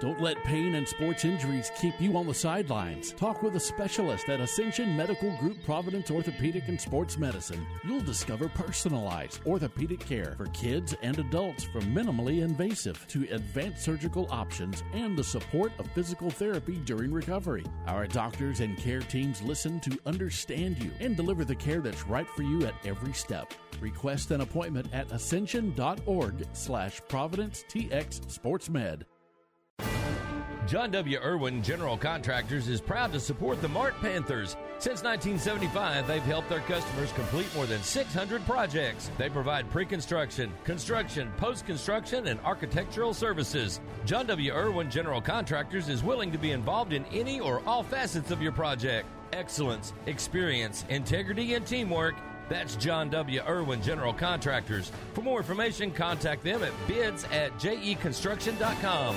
Don't 0.00 0.20
let 0.20 0.44
pain 0.44 0.76
and 0.76 0.86
sports 0.86 1.24
injuries 1.24 1.72
keep 1.80 2.00
you 2.00 2.16
on 2.16 2.28
the 2.28 2.34
sidelines. 2.34 3.10
Talk 3.12 3.42
with 3.42 3.56
a 3.56 3.60
specialist 3.60 4.28
at 4.28 4.38
Ascension 4.40 4.96
Medical 4.96 5.36
Group 5.38 5.56
Providence 5.64 6.08
Orthopedic 6.08 6.68
and 6.68 6.80
Sports 6.80 7.18
Medicine. 7.18 7.66
You'll 7.82 8.02
discover 8.02 8.48
personalized 8.48 9.40
orthopedic 9.44 9.98
care 9.98 10.34
for 10.36 10.46
kids 10.46 10.94
and 11.02 11.18
adults 11.18 11.64
from 11.64 11.82
minimally 11.92 12.42
invasive 12.42 13.04
to 13.08 13.26
advanced 13.32 13.82
surgical 13.82 14.28
options 14.30 14.84
and 14.92 15.18
the 15.18 15.24
support 15.24 15.72
of 15.80 15.90
physical 15.90 16.30
therapy 16.30 16.76
during 16.84 17.12
recovery. 17.12 17.64
Our 17.88 18.06
doctors 18.06 18.60
and 18.60 18.78
care 18.78 19.00
teams 19.00 19.42
listen 19.42 19.80
to 19.80 19.98
understand 20.06 20.80
you 20.80 20.92
and 21.00 21.16
deliver 21.16 21.44
the 21.44 21.56
care 21.56 21.80
that's 21.80 22.06
right 22.06 22.28
for 22.36 22.44
you 22.44 22.64
at 22.66 22.74
every 22.86 23.14
step. 23.14 23.52
Request 23.80 24.30
an 24.30 24.42
appointment 24.42 24.86
at 24.92 25.10
ascension.org 25.10 26.46
slash 26.52 27.00
Providence 27.08 27.64
TX 27.68 28.20
SportsMed. 28.26 29.02
John 30.68 30.90
W. 30.90 31.18
Irwin 31.24 31.62
General 31.62 31.96
Contractors 31.96 32.68
is 32.68 32.78
proud 32.78 33.10
to 33.14 33.20
support 33.20 33.62
the 33.62 33.68
Mart 33.68 33.94
Panthers. 34.02 34.54
Since 34.78 35.02
1975, 35.02 36.06
they've 36.06 36.22
helped 36.24 36.50
their 36.50 36.60
customers 36.60 37.10
complete 37.12 37.46
more 37.54 37.64
than 37.64 37.82
600 37.82 38.44
projects. 38.44 39.10
They 39.16 39.30
provide 39.30 39.70
pre 39.70 39.86
construction, 39.86 40.52
construction, 40.64 41.32
post 41.38 41.64
construction, 41.64 42.26
and 42.26 42.38
architectural 42.40 43.14
services. 43.14 43.80
John 44.04 44.26
W. 44.26 44.52
Irwin 44.52 44.90
General 44.90 45.22
Contractors 45.22 45.88
is 45.88 46.04
willing 46.04 46.30
to 46.32 46.38
be 46.38 46.50
involved 46.50 46.92
in 46.92 47.06
any 47.06 47.40
or 47.40 47.62
all 47.66 47.82
facets 47.82 48.30
of 48.30 48.42
your 48.42 48.52
project. 48.52 49.06
Excellence, 49.32 49.94
experience, 50.04 50.84
integrity, 50.90 51.54
and 51.54 51.66
teamwork. 51.66 52.14
That's 52.48 52.76
John 52.76 53.10
W. 53.10 53.40
Irwin 53.46 53.82
General 53.82 54.12
Contractors. 54.12 54.90
For 55.14 55.22
more 55.22 55.38
information, 55.38 55.90
contact 55.90 56.44
them 56.44 56.62
at 56.62 56.72
bids 56.86 57.24
at 57.24 57.52
jeconstruction.com. 57.58 59.16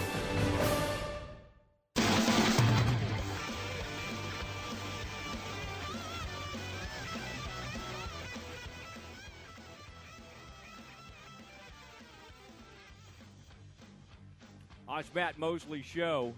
It's 15.11 15.15
Matt 15.15 15.39
Mosley 15.39 15.81
Show, 15.81 16.31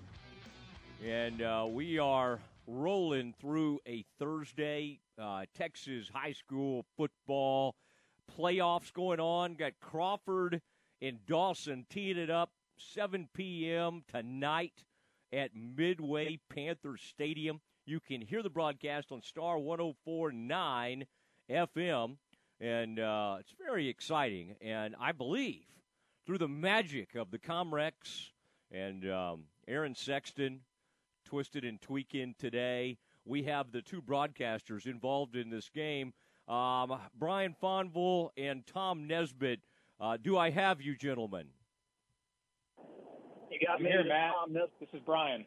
and 1.05 1.41
uh, 1.41 1.67
we 1.69 1.99
are 1.99 2.39
rolling 2.67 3.33
through 3.39 3.79
a 3.87 4.05
Thursday. 4.19 4.99
Uh, 5.19 5.45
Texas 5.55 6.09
high 6.13 6.33
school 6.33 6.85
football 6.97 7.75
playoffs 8.37 8.91
going 8.93 9.19
on. 9.19 9.55
Got 9.55 9.73
Crawford 9.79 10.61
and 11.01 11.25
Dawson 11.25 11.85
teeing 11.89 12.17
it 12.17 12.29
up 12.29 12.51
7 12.77 13.29
p.m. 13.33 14.03
tonight 14.11 14.83
at 15.31 15.51
Midway 15.55 16.39
Panther 16.49 16.97
Stadium. 16.97 17.59
You 17.85 17.99
can 17.99 18.21
hear 18.21 18.41
the 18.41 18.49
broadcast 18.49 19.11
on 19.11 19.21
Star 19.21 19.57
104.9 19.57 21.03
FM, 21.49 22.17
and 22.61 22.99
uh, 22.99 23.37
it's 23.39 23.53
very 23.61 23.89
exciting. 23.89 24.55
And 24.61 24.95
I 24.99 25.11
believe 25.11 25.65
through 26.25 26.37
the 26.37 26.47
magic 26.47 27.15
of 27.15 27.31
the 27.31 27.39
Comrex 27.39 28.29
and 28.71 29.09
um, 29.09 29.43
Aaron 29.67 29.95
Sexton, 29.95 30.61
Twisted 31.33 31.65
and 31.65 31.81
Tweaking 31.81 32.35
today. 32.37 32.95
We 33.25 33.41
have 33.45 33.71
the 33.71 33.81
two 33.81 34.03
broadcasters 34.03 34.85
involved 34.85 35.35
in 35.35 35.49
this 35.49 35.67
game, 35.67 36.13
um, 36.47 36.95
Brian 37.17 37.55
Fonville 37.59 38.29
and 38.37 38.63
Tom 38.67 39.07
Nesbitt. 39.07 39.61
Uh, 39.99 40.15
do 40.21 40.37
I 40.37 40.51
have 40.51 40.79
you, 40.79 40.95
gentlemen? 40.95 41.47
You 43.49 43.59
got 43.65 43.81
me 43.81 43.89
here, 43.89 44.03
Matt. 44.03 44.33
This 44.79 44.89
is 44.93 45.01
Brian. 45.07 45.43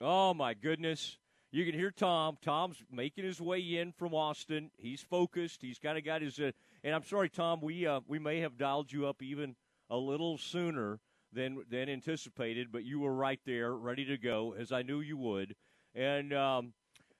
Oh 0.00 0.32
my 0.32 0.54
goodness! 0.54 1.18
You 1.52 1.66
can 1.66 1.74
hear 1.74 1.90
Tom. 1.90 2.38
Tom's 2.40 2.82
making 2.90 3.24
his 3.24 3.42
way 3.42 3.60
in 3.60 3.92
from 3.92 4.14
Austin. 4.14 4.70
He's 4.78 5.02
focused. 5.02 5.60
He's 5.60 5.78
kind 5.78 5.98
of 5.98 6.04
got 6.06 6.22
his. 6.22 6.40
Uh, 6.40 6.52
and 6.82 6.94
I'm 6.94 7.04
sorry, 7.04 7.28
Tom. 7.28 7.60
We 7.60 7.86
uh, 7.86 8.00
we 8.08 8.18
may 8.18 8.40
have 8.40 8.56
dialed 8.56 8.90
you 8.90 9.06
up 9.06 9.20
even 9.20 9.54
a 9.90 9.98
little 9.98 10.38
sooner 10.38 10.98
than 11.32 11.62
than 11.70 11.88
anticipated, 11.88 12.68
but 12.72 12.84
you 12.84 13.00
were 13.00 13.14
right 13.14 13.40
there, 13.44 13.74
ready 13.74 14.04
to 14.06 14.16
go, 14.16 14.54
as 14.58 14.72
I 14.72 14.82
knew 14.82 15.00
you 15.00 15.16
would. 15.16 15.54
And 15.94 16.32
um, 16.32 16.72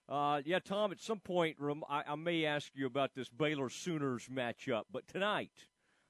uh, 0.09 0.43
yeah, 0.45 0.59
Tom, 0.59 0.93
at 0.93 1.01
some 1.01 1.21
point, 1.21 1.57
I, 1.89 2.03
I, 2.07 2.15
may 2.17 2.45
ask 2.45 2.71
you 2.75 2.87
about 2.87 3.15
this 3.15 3.29
Baylor 3.29 3.69
Sooners 3.69 4.29
matchup, 4.29 4.85
but 4.93 5.07
tonight 5.07 5.67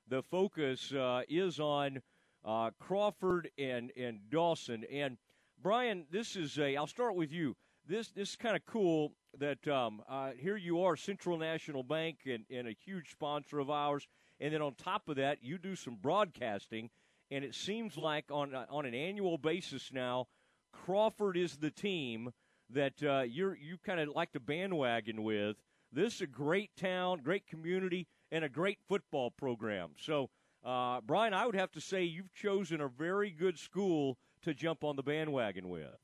the 0.09 0.23
focus 0.23 0.93
uh, 0.93 1.23
is 1.29 1.61
on 1.61 2.01
uh, 2.45 2.71
Crawford 2.79 3.51
and 3.59 3.93
and 3.97 4.21
Dawson. 4.31 4.85
And 4.91 5.19
Brian, 5.63 6.07
this 6.11 6.37
is 6.37 6.59
a. 6.59 6.77
I'll 6.77 6.87
start 6.87 7.15
with 7.15 7.33
you. 7.33 7.57
This 7.87 8.09
this 8.09 8.31
is 8.31 8.37
kind 8.37 8.57
of 8.57 8.65
cool 8.67 9.13
that 9.39 9.67
um, 9.69 10.03
uh, 10.09 10.31
here 10.39 10.57
you 10.57 10.83
are, 10.83 10.97
Central 10.97 11.39
National 11.39 11.83
Bank, 11.83 12.21
and, 12.27 12.45
and 12.51 12.69
a 12.69 12.73
huge 12.73 13.11
sponsor 13.11 13.59
of 13.59 13.71
ours. 13.71 14.07
And 14.41 14.55
then 14.55 14.63
on 14.63 14.75
top 14.75 15.09
of 15.09 15.17
that, 15.17 15.39
you 15.43 15.59
do 15.59 15.77
some 15.77 15.97
broadcasting 15.97 16.89
and 17.31 17.45
it 17.45 17.55
seems 17.55 17.97
like 17.97 18.27
on 18.31 18.55
uh, 18.55 18.67
on 18.71 18.87
an 18.87 18.95
annual 18.95 19.39
basis 19.39 19.91
now, 19.93 20.27
Crawford 20.73 21.37
is 21.37 21.57
the 21.57 21.71
team 21.71 22.33
that 22.71 23.03
uh, 23.03 23.23
you're 23.23 23.57
you 23.57 23.79
kind 23.85 24.01
of 24.01 24.09
like 24.15 24.33
to 24.33 24.41
bandwagon 24.41 25.23
with. 25.23 25.57
This 25.93 26.17
is 26.17 26.21
a 26.21 26.27
great 26.27 26.77
town, 26.77 27.21
great 27.23 27.47
community, 27.47 28.07
and 28.31 28.45
a 28.45 28.49
great 28.49 28.79
football 28.89 29.31
program. 29.31 29.91
So, 29.99 30.31
uh, 30.65 31.01
Brian, 31.01 31.35
I 31.35 31.47
would 31.47 31.57
have 31.57 31.73
to 31.73 31.81
say 31.81 32.05
you've 32.05 32.33
chosen 32.33 32.81
a 32.81 32.89
very 32.89 33.31
good 33.31 33.59
school 33.59 34.17
to 34.43 34.55
jump 34.55 34.85
on 34.85 34.95
the 34.95 35.03
bandwagon 35.03 35.69
with. 35.69 35.99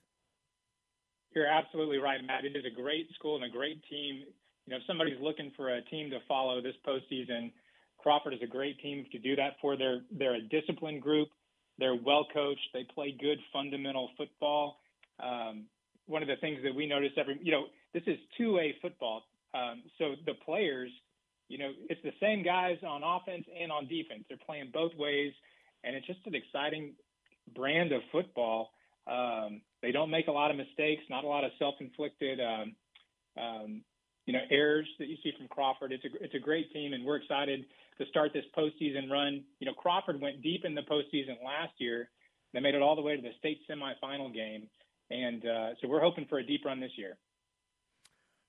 You're 1.35 1.47
absolutely 1.47 1.99
right, 1.99 2.19
Matt. 2.27 2.45
It 2.45 2.57
is 2.57 2.65
a 2.65 2.75
great 2.75 3.09
school 3.15 3.37
and 3.37 3.45
a 3.45 3.49
great 3.49 3.83
team. 3.89 4.25
You 4.67 4.71
know, 4.73 4.77
if 4.77 4.83
somebody's 4.87 5.21
looking 5.21 5.53
for 5.57 5.69
a 5.69 5.83
team 5.83 6.11
to 6.11 6.19
follow 6.27 6.61
this 6.61 6.75
postseason, 6.85 7.53
Crawford 8.07 8.35
is 8.35 8.41
a 8.41 8.47
great 8.47 8.79
team 8.79 9.05
to 9.11 9.19
do 9.19 9.35
that 9.35 9.55
for. 9.61 9.77
They're 9.77 9.99
they're 10.17 10.37
a 10.37 10.41
disciplined 10.41 11.03
group. 11.03 11.27
They're 11.77 11.97
well 11.97 12.25
coached. 12.33 12.69
They 12.73 12.87
play 12.95 13.13
good 13.21 13.39
fundamental 13.53 14.11
football. 14.17 14.79
Um, 15.19 15.65
one 16.07 16.23
of 16.23 16.29
the 16.29 16.37
things 16.37 16.61
that 16.63 16.73
we 16.73 16.87
notice 16.87 17.11
every, 17.17 17.37
you 17.43 17.51
know, 17.51 17.65
this 17.95 18.05
is 18.07 18.17
two-way 18.39 18.77
football. 18.81 19.25
Um, 19.55 19.83
so 19.99 20.15
the 20.25 20.35
players, 20.45 20.93
you 21.49 21.59
know, 21.59 21.73
it's 21.91 22.01
the 22.05 22.13
same 22.21 22.45
guys 22.45 22.77
on 22.87 23.03
offense 23.03 23.45
and 23.61 23.73
on 23.73 23.89
defense. 23.89 24.23
They're 24.29 24.39
playing 24.47 24.71
both 24.73 24.93
ways, 24.97 25.33
and 25.83 25.97
it's 25.97 26.07
just 26.07 26.21
an 26.27 26.37
exciting 26.37 26.93
brand 27.57 27.91
of 27.91 28.03
football. 28.13 28.71
Um, 29.11 29.63
they 29.83 29.91
don't 29.91 30.11
make 30.11 30.29
a 30.29 30.33
lot 30.33 30.53
of 30.53 30.57
mistakes, 30.57 31.03
not 31.11 31.25
a 31.25 31.27
lot 31.27 31.43
of 31.43 31.51
self-inflicted, 31.59 32.39
um, 32.39 32.77
um, 33.37 33.83
you 34.27 34.33
know, 34.33 34.43
errors 34.49 34.87
that 35.01 35.09
you 35.09 35.17
see 35.25 35.33
from 35.37 35.49
Crawford. 35.49 35.91
It's 35.91 36.05
a 36.05 36.23
it's 36.23 36.35
a 36.37 36.39
great 36.39 36.73
team, 36.73 36.93
and 36.93 37.05
we're 37.05 37.17
excited 37.17 37.65
to 37.99 38.07
start 38.07 38.33
this 38.33 38.45
postseason 38.57 39.11
run. 39.11 39.45
You 39.61 39.67
know, 39.67 39.75
Crawford 39.75 40.21
went 40.21 40.43
deep 40.43 40.65
in 40.65 40.75
the 40.75 40.83
postseason 40.83 41.43
last 41.45 41.75
year. 41.79 42.11
They 42.53 42.61
made 42.61 42.75
it 42.75 42.83
all 42.83 42.97
the 42.97 43.03
way 43.03 43.17
to 43.17 43.23
the 43.23 43.33
state 43.39 43.61
semifinal 43.69 44.33
game, 44.33 44.69
and 45.11 45.45
uh, 45.45 45.69
so 45.81 45.89
we're 45.89 46.01
hoping 46.01 46.27
for 46.27 46.39
a 46.39 46.47
deep 46.47 46.65
run 46.65 46.81
this 46.81 46.93
year. 46.97 47.17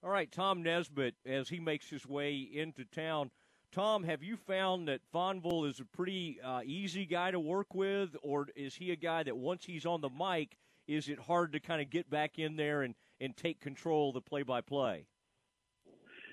All 0.03 0.11
right, 0.11 0.31
Tom 0.31 0.61
Nesbitt, 0.61 1.15
as 1.25 1.49
he 1.49 1.59
makes 1.59 1.89
his 1.89 2.05
way 2.05 2.37
into 2.37 2.85
town. 2.85 3.31
Tom, 3.71 4.03
have 4.03 4.23
you 4.23 4.37
found 4.37 4.87
that 4.87 5.01
Fonville 5.13 5.69
is 5.69 5.79
a 5.79 5.85
pretty 5.85 6.39
uh, 6.41 6.61
easy 6.63 7.05
guy 7.05 7.31
to 7.31 7.39
work 7.39 7.73
with, 7.73 8.15
or 8.21 8.47
is 8.55 8.75
he 8.75 8.91
a 8.91 8.95
guy 8.95 9.23
that 9.23 9.35
once 9.35 9.65
he's 9.65 9.85
on 9.85 10.01
the 10.01 10.09
mic, 10.09 10.57
is 10.87 11.09
it 11.09 11.19
hard 11.19 11.51
to 11.51 11.59
kind 11.59 11.81
of 11.81 11.89
get 11.89 12.09
back 12.09 12.39
in 12.39 12.55
there 12.55 12.83
and, 12.83 12.95
and 13.19 13.35
take 13.35 13.59
control 13.59 14.09
of 14.09 14.13
the 14.13 14.21
play 14.21 14.43
by 14.43 14.61
play? 14.61 15.05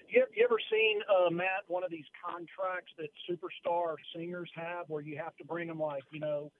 You, 0.08 0.25
you 0.34 0.44
ever 0.44 0.58
seen 0.70 1.00
uh, 1.08 1.30
Matt 1.30 1.64
one 1.68 1.84
of 1.84 1.90
these 1.90 2.04
contracts 2.25 2.92
that 2.99 3.08
superstar 3.28 3.96
singers 4.14 4.50
have, 4.54 4.88
where 4.88 5.02
you 5.02 5.16
have 5.18 5.37
to 5.37 5.44
bring 5.44 5.68
them 5.68 5.78
like 5.80 6.04
you 6.11 6.20
know, 6.20 6.50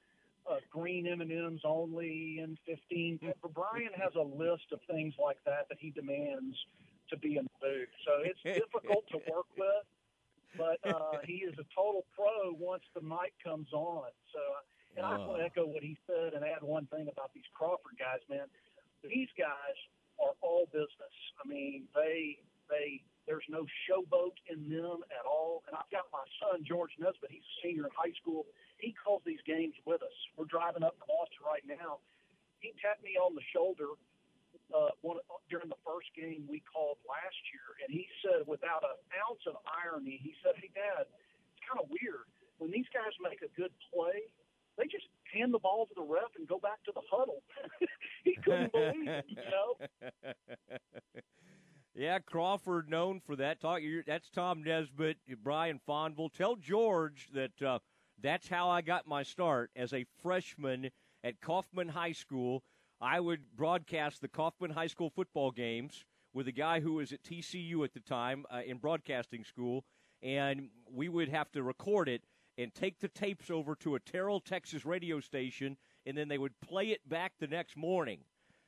uh, 0.51 0.57
green 0.71 1.07
M 1.07 1.21
and 1.21 1.31
M's 1.31 1.61
only 1.65 2.39
and 2.43 2.59
fifteen. 2.67 3.19
Brian 3.55 3.93
has 3.97 4.13
a 4.17 4.23
list 4.23 4.65
of 4.73 4.81
things 4.91 5.15
like 5.23 5.39
that 5.47 5.69
that 5.69 5.79
he 5.81 5.91
demands 5.91 6.57
to 7.11 7.17
be 7.19 7.37
in 7.37 7.45
the 7.45 7.59
booth. 7.61 7.89
So 8.07 8.13
it's 8.25 8.41
difficult 8.45 9.05
to 9.13 9.19
work 9.31 9.47
with, 9.57 9.85
but 10.57 10.79
uh, 10.89 11.19
he 11.25 11.45
is 11.45 11.55
a 11.59 11.65
total 11.75 12.05
pro 12.17 12.53
once 12.59 12.83
the 12.95 13.01
mic 13.03 13.35
comes 13.43 13.69
on. 13.73 14.09
So, 14.33 14.41
and 14.97 15.05
I 15.07 15.17
will 15.19 15.37
Oh. 15.37 15.45
echo 15.45 15.67
what 15.67 15.83
he 15.83 15.97
said 16.07 16.33
and 16.35 16.45
add 16.45 16.63
one 16.63 16.87
thing 16.87 17.09
about 17.13 17.31
these 17.35 17.45
Crawford 17.55 17.99
guys, 17.99 18.21
man. 18.31 18.47
These 19.03 19.29
guys 19.39 19.77
are 20.19 20.33
all 20.41 20.67
business. 20.73 21.15
I 21.45 21.49
mean, 21.49 21.85
they 21.95 22.39
they 22.75 23.07
there's 23.31 23.47
no 23.49 23.65
showboat 23.89 24.37
in 24.53 24.69
them 24.69 25.01
at 25.09 25.25
all. 25.25 25.65
And 25.65 25.73
I've 25.73 25.89
got 25.89 26.11
my 26.13 26.27
son 26.43 26.61
George 26.67 26.93
Nesbitt. 27.01 27.33
He's 27.33 27.41
a 27.41 27.57
senior 27.65 27.89
in 27.89 27.95
high 27.97 28.13
school. 28.21 28.45
He 28.77 28.93
calls 28.93 29.23
these 29.25 29.41
games 29.49 29.73
with 29.87 30.03
us. 30.03 30.13
We're 30.37 30.51
driving 30.51 30.85
up 30.85 30.99
to 31.01 31.07
Boston 31.09 31.41
right 31.47 31.65
now. 31.65 32.05
He 32.61 32.77
tapped 32.85 33.01
me 33.01 33.17
on 33.17 33.33
the 33.33 33.45
shoulder 33.55 33.97
uh, 34.73 34.93
one, 35.03 35.21
during 35.51 35.69
the 35.69 35.81
first 35.85 36.09
game 36.17 36.45
we 36.49 36.63
called 36.65 36.99
last 37.07 37.39
year, 37.53 37.79
and 37.85 37.93
he 37.93 38.09
said, 38.25 38.47
without 38.49 38.83
an 38.83 38.97
ounce 39.23 39.45
of 39.47 39.61
irony, 39.69 40.19
he 40.23 40.35
said, 40.43 40.57
"Hey, 40.57 40.71
Dad, 40.75 41.07
it's 41.07 41.63
kind 41.63 41.79
of 41.79 41.87
weird 41.91 42.27
when 42.59 42.71
these 42.71 42.89
guys 42.91 43.13
make 43.21 43.43
a 43.43 43.51
good 43.55 43.73
play." 43.93 44.31
They 44.75 44.91
just 44.91 45.07
hand 45.31 45.55
the 45.55 45.63
ball 45.63 45.87
to 45.87 45.95
the 45.95 46.03
ref 46.03 46.35
and 46.35 46.49
go 46.49 46.59
back 46.59 46.83
to 46.91 46.93
the 46.95 47.03
huddle. 47.07 47.47
he 48.25 48.35
couldn't 48.43 48.73
believe 48.73 49.07
it, 49.07 49.25
you 49.29 49.37
know. 49.47 49.79
Crawford 52.21 52.89
known 52.89 53.21
for 53.21 53.37
that. 53.37 53.61
Talk. 53.61 53.81
That's 54.07 54.31
Tom 54.31 54.63
Nesbitt, 54.63 55.19
Brian 55.43 55.81
Fonville. 55.89 56.33
Tell 56.33 56.57
George 56.57 57.29
that 57.35 57.63
uh, 57.63 57.79
that's 58.21 58.49
how 58.49 58.71
I 58.71 58.81
got 58.81 59.07
my 59.07 59.23
start 59.23 59.71
as 59.77 59.93
a 59.93 60.07
freshman 60.23 60.91
at 61.23 61.41
Kaufman 61.41 61.89
High 61.89 62.13
School. 62.13 62.63
I 63.01 63.21
would 63.21 63.57
broadcast 63.57 64.21
the 64.21 64.29
Kaufman 64.29 64.71
High 64.71 64.87
School 64.87 65.11
football 65.11 65.51
games 65.51 66.05
with 66.33 66.49
a 66.49 66.53
guy 66.53 66.81
who 66.81 66.95
was 66.95 67.13
at 67.13 67.23
TCU 67.23 67.85
at 67.85 67.95
the 67.95 68.01
time 68.01 68.45
uh, 68.51 68.61
in 68.67 68.79
broadcasting 68.79 69.45
school, 69.45 69.85
and 70.23 70.69
we 70.91 71.09
would 71.09 71.29
have 71.29 71.51
to 71.53 71.63
record 71.63 72.09
it 72.09 72.23
and 72.57 72.75
take 72.75 73.01
the 73.01 73.09
tapes 73.09 73.51
over 73.51 73.75
to 73.77 73.95
a 73.95 74.01
Terrell, 74.01 74.41
Texas 74.41 74.85
radio 74.85 75.21
station, 75.21 75.77
and 76.07 76.17
then 76.17 76.29
they 76.29 76.39
would 76.39 76.61
play 76.61 76.87
it 76.89 77.09
back 77.09 77.33
the 77.39 77.47
next 77.47 77.77
morning 77.77 78.21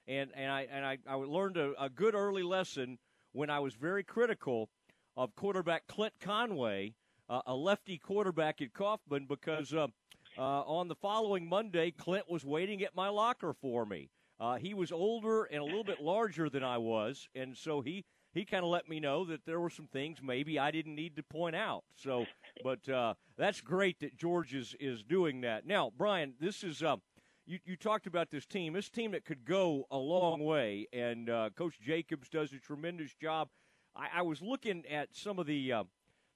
and 0.09 0.31
and 0.35 0.51
I 0.51 0.67
and 0.71 0.85
I, 0.85 0.99
I 1.09 1.15
learned 1.15 1.57
a, 1.57 1.73
a 1.83 1.89
good 1.89 2.15
early 2.15 2.43
lesson 2.43 2.99
when 3.37 3.51
I 3.51 3.61
was 3.61 3.75
very 3.75 4.03
critical 4.03 4.71
of 5.17 5.37
quarterback 5.37 5.87
Clint 5.87 6.15
Conway, 6.21 6.95
uh, 7.29 7.43
a 7.47 7.55
lefty 7.55 7.99
quarterback 7.99 8.63
at 8.63 8.73
Kaufman, 8.73 9.27
because 9.27 9.75
uh, 9.75 9.89
uh, 10.39 10.41
on 10.41 10.89
the 10.89 10.95
following 10.95 11.47
Monday, 11.47 11.91
Clint 11.91 12.31
was 12.31 12.45
waiting 12.45 12.83
at 12.83 12.97
my 12.97 13.09
locker 13.09 13.53
for 13.53 13.85
me. 13.85 14.09
Uh, 14.41 14.57
he 14.57 14.73
was 14.73 14.91
older 14.91 15.45
and 15.45 15.61
a 15.61 15.65
little 15.65 15.85
bit 15.85 16.01
larger 16.01 16.49
than 16.49 16.65
I 16.65 16.79
was, 16.79 17.29
and 17.35 17.57
so 17.57 17.83
he 17.83 18.05
he 18.33 18.45
kind 18.45 18.65
of 18.65 18.71
let 18.71 18.89
me 18.89 19.01
know 19.01 19.25
that 19.25 19.47
there 19.47 19.61
were 19.61 19.71
some 19.71 19.87
things 19.87 20.19
maybe 20.23 20.59
I 20.59 20.71
didn't 20.71 20.95
need 20.95 21.17
to 21.17 21.23
point 21.23 21.57
out. 21.57 21.85
So, 21.95 22.27
but 22.63 22.87
uh, 22.89 23.15
that's 23.39 23.63
great 23.63 24.01
that 24.01 24.17
George 24.17 24.55
is 24.55 24.75
is 24.81 25.03
doing 25.03 25.43
that. 25.43 25.67
Now, 25.67 25.93
Brian, 25.97 26.35
this 26.41 26.65
is. 26.65 26.83
Uh, 26.83 26.97
you, 27.47 27.59
you 27.65 27.77
talked 27.77 28.07
about 28.07 28.31
this 28.31 28.45
team, 28.45 28.73
this 28.73 28.89
team 28.89 29.13
that 29.13 29.25
could 29.25 29.45
go 29.45 29.87
a 29.91 29.97
long 29.97 30.45
way, 30.45 30.89
and 30.93 31.31
uh, 31.31 31.51
Coach 31.57 31.81
Jacobs 31.81 32.29
does 32.29 32.53
a 32.53 32.59
tremendous 32.59 33.15
job. 33.15 33.49
I, 33.95 34.09
I 34.17 34.23
was 34.23 34.43
looking 34.43 34.85
at 34.91 35.09
some 35.13 35.39
of 35.39 35.47
the 35.47 35.73
uh, 35.73 35.85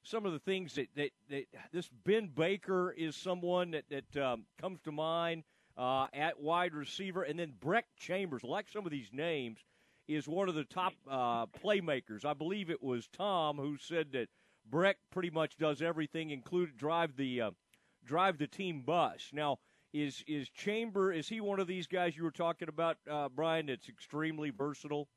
some 0.03 0.25
of 0.25 0.33
the 0.33 0.39
things 0.39 0.75
that, 0.75 0.89
that, 0.97 1.11
that 1.29 1.45
this 1.73 1.91
Ben 2.05 2.31
Baker 2.35 2.93
is 2.97 3.17
someone 3.17 3.73
that 3.73 3.85
that 3.91 4.25
um, 4.25 4.45
comes 4.61 4.81
to 4.83 4.93
mind 4.93 5.43
uh, 5.77 6.07
at 6.13 6.41
wide 6.41 6.75
receiver, 6.75 7.23
and 7.23 7.39
then 7.39 7.55
Breck 7.61 7.87
Chambers, 7.99 8.45
like 8.45 8.69
some 8.69 8.87
of 8.87 8.93
these 8.93 9.11
names, 9.13 9.59
is 10.07 10.29
one 10.29 10.49
of 10.49 10.55
the 10.55 10.65
top 10.65 10.93
uh, 11.09 11.47
playmakers. 11.47 12.25
I 12.25 12.35
believe 12.35 12.71
it 12.71 12.83
was 12.83 13.09
Tom 13.09 13.57
who 13.57 13.77
said 13.79 14.13
that 14.13 14.29
Breck 14.69 14.99
pretty 15.11 15.31
much 15.31 15.57
does 15.57 15.83
everything, 15.83 16.31
include 16.31 16.77
drive 16.77 17.17
the 17.17 17.41
uh, 17.41 17.51
drive 18.05 18.39
the 18.39 18.47
team 18.47 18.83
bus. 18.83 19.31
Now, 19.33 19.59
is 19.93 20.23
is 20.27 20.49
Chamber? 20.51 21.13
Is 21.13 21.29
he 21.29 21.41
one 21.41 21.61
of 21.61 21.67
these 21.67 21.87
guys 21.87 22.17
you 22.17 22.23
were 22.23 22.31
talking 22.31 22.69
about, 22.69 22.97
uh, 23.11 23.29
Brian? 23.29 23.67
That's 23.67 23.89
extremely 23.89 24.51
versatile. 24.51 25.09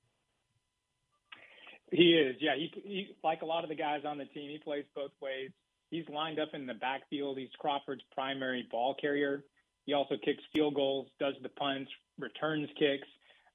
He 1.91 2.13
is, 2.13 2.35
yeah. 2.39 2.55
He, 2.55 2.71
he 2.83 3.15
like 3.23 3.43
a 3.43 3.45
lot 3.45 3.63
of 3.63 3.69
the 3.69 3.75
guys 3.75 4.01
on 4.05 4.17
the 4.17 4.25
team, 4.25 4.49
he 4.49 4.57
plays 4.57 4.85
both 4.95 5.11
ways. 5.21 5.51
He's 5.91 6.09
lined 6.09 6.39
up 6.39 6.49
in 6.53 6.65
the 6.65 6.73
backfield. 6.73 7.37
He's 7.37 7.49
Crawford's 7.59 8.01
primary 8.15 8.67
ball 8.71 8.95
carrier. 8.99 9.43
He 9.85 9.93
also 9.93 10.15
kicks 10.23 10.41
field 10.51 10.73
goals, 10.73 11.07
does 11.19 11.35
the 11.43 11.49
punts, 11.49 11.91
returns 12.17 12.69
kicks. 12.79 13.07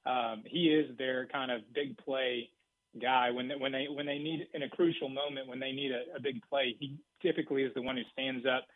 Um, 0.06 0.44
he 0.46 0.68
is 0.68 0.96
their 0.98 1.26
kind 1.26 1.50
of 1.50 1.62
big 1.74 1.98
play 1.98 2.50
guy 3.00 3.30
when 3.30 3.48
they, 3.48 3.54
when 3.56 3.72
they 3.72 3.86
when 3.90 4.06
they 4.06 4.18
need 4.18 4.46
in 4.54 4.62
a 4.62 4.68
crucial 4.68 5.08
moment 5.08 5.48
when 5.48 5.58
they 5.58 5.72
need 5.72 5.90
a, 5.90 6.16
a 6.16 6.20
big 6.20 6.40
play. 6.48 6.76
He 6.78 6.96
typically 7.20 7.64
is 7.64 7.74
the 7.74 7.82
one 7.82 7.96
who 7.96 8.02
stands 8.12 8.46
up. 8.46 8.66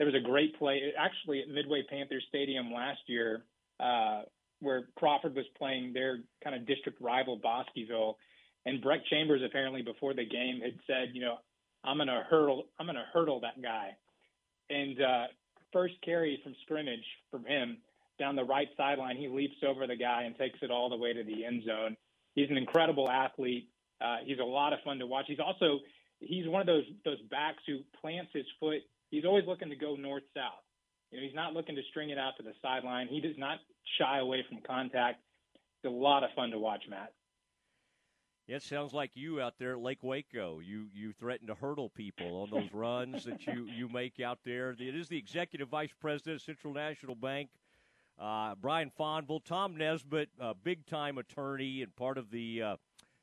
There 0.00 0.06
was 0.06 0.16
a 0.16 0.26
great 0.26 0.58
play 0.58 0.94
actually 0.98 1.42
at 1.42 1.50
Midway 1.50 1.82
Panthers 1.82 2.24
Stadium 2.30 2.72
last 2.72 3.00
year 3.06 3.44
uh, 3.78 4.22
where 4.60 4.88
Crawford 4.96 5.34
was 5.34 5.44
playing 5.58 5.92
their 5.92 6.20
kind 6.42 6.56
of 6.56 6.66
district 6.66 7.02
rival 7.02 7.36
Bosqueville, 7.36 8.16
and 8.64 8.80
Breck 8.80 9.00
Chambers 9.10 9.42
apparently 9.44 9.82
before 9.82 10.14
the 10.14 10.24
game 10.24 10.62
had 10.62 10.72
said, 10.86 11.10
you 11.12 11.20
know, 11.20 11.36
I'm 11.84 11.98
gonna 11.98 12.24
hurdle 12.30 12.64
I'm 12.78 12.86
gonna 12.86 13.04
hurdle 13.12 13.40
that 13.40 13.60
guy. 13.60 13.90
And 14.70 15.02
uh, 15.02 15.24
first 15.70 15.96
carry 16.02 16.40
from 16.42 16.54
scrimmage 16.62 17.04
from 17.30 17.44
him 17.44 17.76
down 18.18 18.36
the 18.36 18.44
right 18.44 18.68
sideline, 18.78 19.18
he 19.18 19.28
leaps 19.28 19.56
over 19.68 19.86
the 19.86 19.96
guy 19.96 20.22
and 20.22 20.34
takes 20.38 20.60
it 20.62 20.70
all 20.70 20.88
the 20.88 20.96
way 20.96 21.12
to 21.12 21.22
the 21.22 21.44
end 21.44 21.64
zone. 21.66 21.94
He's 22.34 22.48
an 22.48 22.56
incredible 22.56 23.10
athlete. 23.10 23.68
Uh, 24.00 24.16
he's 24.24 24.38
a 24.38 24.44
lot 24.44 24.72
of 24.72 24.78
fun 24.82 24.98
to 25.00 25.06
watch. 25.06 25.26
He's 25.28 25.40
also 25.40 25.80
he's 26.20 26.48
one 26.48 26.62
of 26.62 26.66
those 26.66 26.84
those 27.04 27.20
backs 27.30 27.62
who 27.66 27.80
plants 28.00 28.30
his 28.32 28.46
foot. 28.58 28.80
He's 29.10 29.24
always 29.24 29.44
looking 29.46 29.70
to 29.70 29.76
go 29.76 29.96
north 29.96 30.22
south. 30.34 30.62
You 31.10 31.18
know, 31.18 31.26
he's 31.26 31.34
not 31.34 31.52
looking 31.52 31.74
to 31.74 31.82
string 31.90 32.10
it 32.10 32.18
out 32.18 32.36
to 32.36 32.42
the 32.42 32.52
sideline. 32.62 33.08
He 33.08 33.20
does 33.20 33.36
not 33.36 33.58
shy 33.98 34.18
away 34.18 34.44
from 34.48 34.58
contact. 34.66 35.20
It's 35.82 35.92
a 35.92 35.94
lot 35.94 36.22
of 36.22 36.30
fun 36.36 36.50
to 36.50 36.58
watch, 36.58 36.82
Matt. 36.88 37.12
It 38.46 38.62
sounds 38.62 38.92
like 38.92 39.12
you 39.14 39.40
out 39.40 39.54
there 39.58 39.72
at 39.72 39.80
Lake 39.80 40.02
Waco. 40.02 40.58
You 40.58 40.86
you 40.92 41.12
threaten 41.12 41.46
to 41.46 41.54
hurdle 41.54 41.88
people 41.88 42.42
on 42.42 42.50
those 42.50 42.72
runs 42.72 43.24
that 43.24 43.46
you, 43.46 43.68
you 43.76 43.88
make 43.88 44.18
out 44.18 44.40
there. 44.44 44.70
It 44.72 44.96
is 44.96 45.08
the 45.08 45.18
executive 45.18 45.68
vice 45.68 45.92
president 46.00 46.36
of 46.36 46.42
Central 46.42 46.74
National 46.74 47.14
Bank, 47.14 47.50
uh, 48.18 48.56
Brian 48.56 48.90
Fonville, 48.98 49.44
Tom 49.44 49.76
Nesbitt, 49.76 50.30
a 50.40 50.54
big 50.54 50.84
time 50.86 51.16
attorney 51.18 51.82
and 51.82 51.94
part 51.94 52.18
of 52.18 52.32
the 52.32 52.62
uh, 52.62 52.76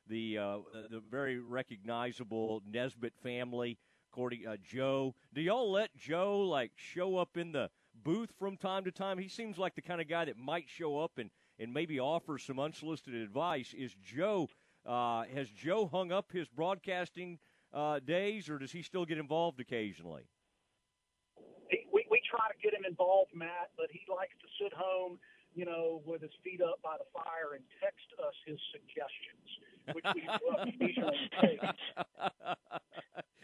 the 0.08 0.38
uh, 0.38 0.58
the 0.90 1.02
very 1.10 1.38
recognizable 1.38 2.62
Nesbitt 2.66 3.12
family. 3.22 3.76
According 4.18 4.48
uh, 4.48 4.56
Joe, 4.60 5.14
do 5.32 5.40
y'all 5.40 5.70
let 5.70 5.96
Joe 5.96 6.40
like 6.40 6.72
show 6.74 7.18
up 7.18 7.36
in 7.36 7.52
the 7.52 7.70
booth 8.02 8.32
from 8.36 8.56
time 8.56 8.82
to 8.82 8.90
time? 8.90 9.16
He 9.16 9.28
seems 9.28 9.58
like 9.58 9.76
the 9.76 9.80
kind 9.80 10.00
of 10.00 10.08
guy 10.08 10.24
that 10.24 10.36
might 10.36 10.64
show 10.66 10.98
up 10.98 11.18
and 11.18 11.30
and 11.56 11.72
maybe 11.72 12.00
offer 12.00 12.36
some 12.36 12.58
unsolicited 12.58 13.22
advice. 13.22 13.72
Is 13.78 13.94
Joe? 14.02 14.48
Uh, 14.84 15.22
has 15.32 15.48
Joe 15.50 15.86
hung 15.86 16.10
up 16.10 16.32
his 16.32 16.48
broadcasting 16.48 17.38
uh, 17.72 18.00
days, 18.00 18.48
or 18.48 18.58
does 18.58 18.72
he 18.72 18.82
still 18.82 19.04
get 19.04 19.18
involved 19.18 19.60
occasionally? 19.60 20.24
We 21.70 22.04
we 22.10 22.20
try 22.28 22.48
to 22.48 22.58
get 22.60 22.74
him 22.74 22.84
involved, 22.88 23.30
Matt, 23.36 23.70
but 23.76 23.86
he 23.92 24.00
likes 24.12 24.34
to 24.40 24.48
sit 24.60 24.72
home, 24.72 25.20
you 25.54 25.64
know, 25.64 26.02
with 26.04 26.22
his 26.22 26.32
feet 26.42 26.60
up 26.60 26.82
by 26.82 26.96
the 26.98 27.06
fire 27.14 27.54
and 27.54 27.62
text 27.80 28.06
us 28.18 28.34
his 28.44 28.58
suggestions, 28.72 29.94
which 29.94 30.04
we 30.12 30.26
occasionally 30.26 31.30
take. 31.40 31.60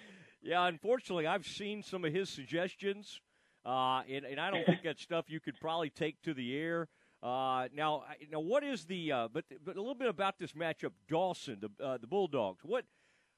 yeah, 0.45 0.67
unfortunately, 0.67 1.27
I've 1.27 1.47
seen 1.47 1.83
some 1.83 2.05
of 2.05 2.13
his 2.13 2.29
suggestions, 2.29 3.21
uh, 3.65 4.03
and, 4.09 4.25
and 4.27 4.39
I 4.39 4.51
don't 4.51 4.67
think 4.67 4.81
that's 4.85 5.03
stuff 5.03 5.25
you 5.29 5.41
could 5.41 5.59
probably 5.59 5.91
take 5.91 6.21
to 6.23 6.35
the 6.35 6.57
air. 6.57 6.89
Uh, 7.23 7.69
now, 7.75 8.05
now, 8.31 8.41
what 8.41 8.63
is 8.63 8.85
the 8.85 9.11
uh, 9.11 9.29
but 9.33 9.45
but 9.65 9.77
a 9.77 9.81
little 9.81 9.95
bit 9.95 10.09
about 10.09 10.39
this 10.39 10.53
matchup, 10.53 10.93
Dawson, 11.09 11.59
the 11.61 11.85
uh, 11.85 11.97
the 11.97 12.07
Bulldogs. 12.07 12.63
What 12.63 12.85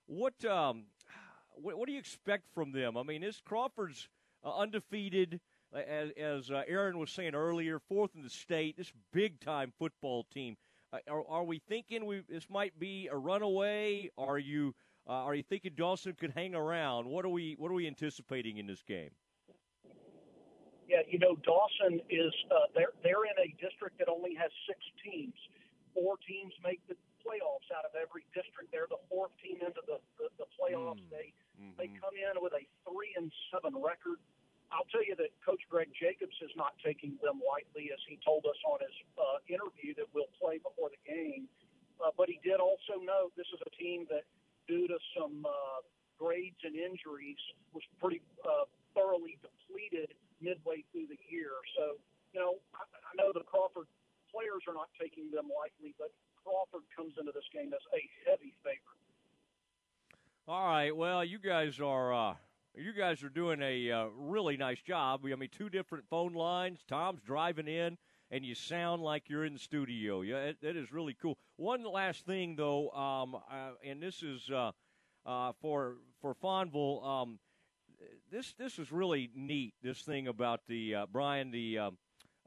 what 0.07 0.45
um 0.45 0.87
what, 1.55 1.79
what 1.79 1.87
do 1.87 1.93
you 1.93 1.99
expect 2.01 2.49
from 2.53 2.73
them? 2.73 2.97
I 2.97 3.05
mean, 3.05 3.23
is 3.23 3.41
Crawford's 3.45 4.09
uh, 4.45 4.57
undefeated, 4.57 5.41
as 5.73 6.11
as 6.17 6.51
uh, 6.51 6.65
Aaron 6.67 6.99
was 6.99 7.13
saying 7.13 7.37
earlier, 7.37 7.79
fourth 7.79 8.11
in 8.17 8.23
the 8.23 8.31
state. 8.31 8.77
This 8.77 8.93
big 9.13 9.39
time 9.39 9.73
football 9.79 10.27
team. 10.35 10.57
Uh, 10.93 10.99
are, 11.09 11.25
are 11.29 11.45
we 11.45 11.61
thinking 11.69 12.07
we 12.07 12.23
this 12.29 12.51
might 12.51 12.77
be 12.81 13.09
a 13.13 13.17
runaway? 13.17 14.11
Are 14.19 14.39
you 14.39 14.75
uh, 15.09 15.27
are 15.27 15.35
you 15.35 15.43
thinking 15.43 15.73
Dawson 15.77 16.15
could 16.15 16.33
hang 16.33 16.55
around? 16.55 17.07
What 17.07 17.25
are 17.25 17.31
we 17.31 17.55
what 17.59 17.71
are 17.71 17.75
we 17.75 17.87
anticipating 17.87 18.59
in 18.59 18.67
this 18.67 18.83
game? 18.83 19.11
Yeah, 20.89 21.03
you 21.11 21.19
know, 21.19 21.35
Dawson 21.43 22.01
is 22.11 22.35
uh, 22.51 22.71
they're 22.75 22.95
they're 23.03 23.27
in 23.27 23.39
a 23.43 23.51
district 23.63 23.99
that 23.99 24.09
only 24.09 24.35
has 24.35 24.51
six 24.67 24.79
teams. 25.03 25.35
Four 25.95 26.17
teams 26.29 26.53
make 26.63 26.79
the 26.87 26.95
playoffs 27.25 27.67
out 27.75 27.83
of 27.83 27.97
every 27.99 28.23
district. 28.35 28.71
They're 28.71 28.91
the 28.91 29.03
fourth 29.11 29.35
team 29.43 29.59
into 29.63 29.83
the 29.87 29.99
the, 30.19 30.31
the 30.39 30.49
playoffs. 30.55 31.03
They 31.11 31.35
they 31.79 31.89
come 31.99 32.15
in 32.15 32.39
with 32.43 32.53
a 32.55 32.63
three 32.87 33.15
and 33.17 33.33
seven 33.51 33.75
record. 33.75 34.23
I'll 34.75 34.87
tell 34.91 35.03
you 35.07 35.15
that 35.23 35.31
Coach 35.47 35.63
Greg 35.71 35.91
Jacobs 35.95 36.35
is 36.43 36.51
not 36.59 36.75
taking 36.83 37.15
them 37.23 37.39
lightly, 37.39 37.95
as 37.95 38.03
he 38.11 38.19
told 38.27 38.43
us 38.51 38.59
on 38.67 38.83
his 38.83 38.97
uh, 39.15 39.39
interview 39.47 39.95
that 39.95 40.11
we'll 40.11 40.31
play 40.35 40.59
before 40.59 40.91
the 40.91 40.99
game. 41.07 41.47
Uh, 42.03 42.11
but 42.19 42.29
he 42.29 42.43
did 42.43 42.59
also 42.59 42.99
note 42.99 43.31
this 43.39 43.49
is 43.55 43.63
a 43.63 43.73
team 43.79 44.05
that, 44.11 44.27
due 44.69 44.87
to 44.89 44.99
some 45.17 45.47
uh, 45.47 45.81
grades 46.19 46.61
and 46.65 46.75
injuries, 46.75 47.41
was 47.73 47.83
pretty 48.01 48.21
uh, 48.45 48.67
thoroughly 48.95 49.39
depleted 49.43 50.15
midway 50.41 50.85
through 50.93 51.07
the 51.07 51.19
year. 51.31 51.53
So, 51.77 51.97
you 52.33 52.41
know, 52.41 52.61
I, 52.75 52.83
I 52.83 53.13
know 53.17 53.33
the 53.33 53.45
Crawford 53.45 53.87
players 54.33 54.63
are 54.69 54.75
not 54.75 54.89
taking 55.01 55.31
them 55.31 55.49
lightly, 55.49 55.95
but 55.99 56.13
Crawford 56.45 56.87
comes 56.95 57.15
into 57.19 57.33
this 57.33 57.47
game 57.53 57.73
as 57.73 57.85
a 57.95 58.03
heavy 58.29 58.55
favorite. 58.63 59.03
All 60.49 60.67
right. 60.69 60.95
Well, 60.95 61.25
you 61.25 61.39
guys 61.39 61.81
are 61.81 62.15
uh, 62.15 62.35
you 62.77 62.93
guys 62.93 63.23
are 63.25 63.29
doing 63.29 63.61
a 63.63 63.91
uh, 63.91 64.07
really 64.17 64.57
nice 64.57 64.81
job. 64.81 65.21
We, 65.23 65.33
I 65.33 65.37
mean, 65.37 65.49
two 65.51 65.69
different 65.69 66.05
phone 66.09 66.35
lines. 66.35 66.79
Tom's 66.87 67.21
driving 67.27 67.67
in, 67.67 67.99
and 68.31 68.45
you 68.45 68.55
sound 68.55 69.03
like 69.03 69.29
you're 69.29 69.45
in 69.45 69.55
the 69.55 69.59
studio. 69.59 70.23
Yeah, 70.23 70.37
it, 70.37 70.61
that 70.63 70.77
is 70.77 70.93
really 70.93 71.17
cool. 71.21 71.37
One 71.57 71.85
last 71.85 72.27
thing, 72.27 72.57
though, 72.57 72.91
um, 72.91 73.35
uh, 73.35 73.73
and 73.85 74.03
this 74.03 74.23
is 74.23 74.51
uh, 74.51 74.73
uh, 75.25 75.53
for 75.61 75.97
for 76.21 76.35
Fonville. 76.35 77.05
Um, 77.07 77.39
this 78.31 78.55
this 78.59 78.79
is 78.79 78.93
really 78.93 79.31
neat. 79.35 79.75
This 79.83 80.03
thing 80.03 80.29
about 80.29 80.61
the 80.69 80.95
uh, 80.95 81.07
Brian 81.11 81.51
the. 81.51 81.79
Um, 81.79 81.99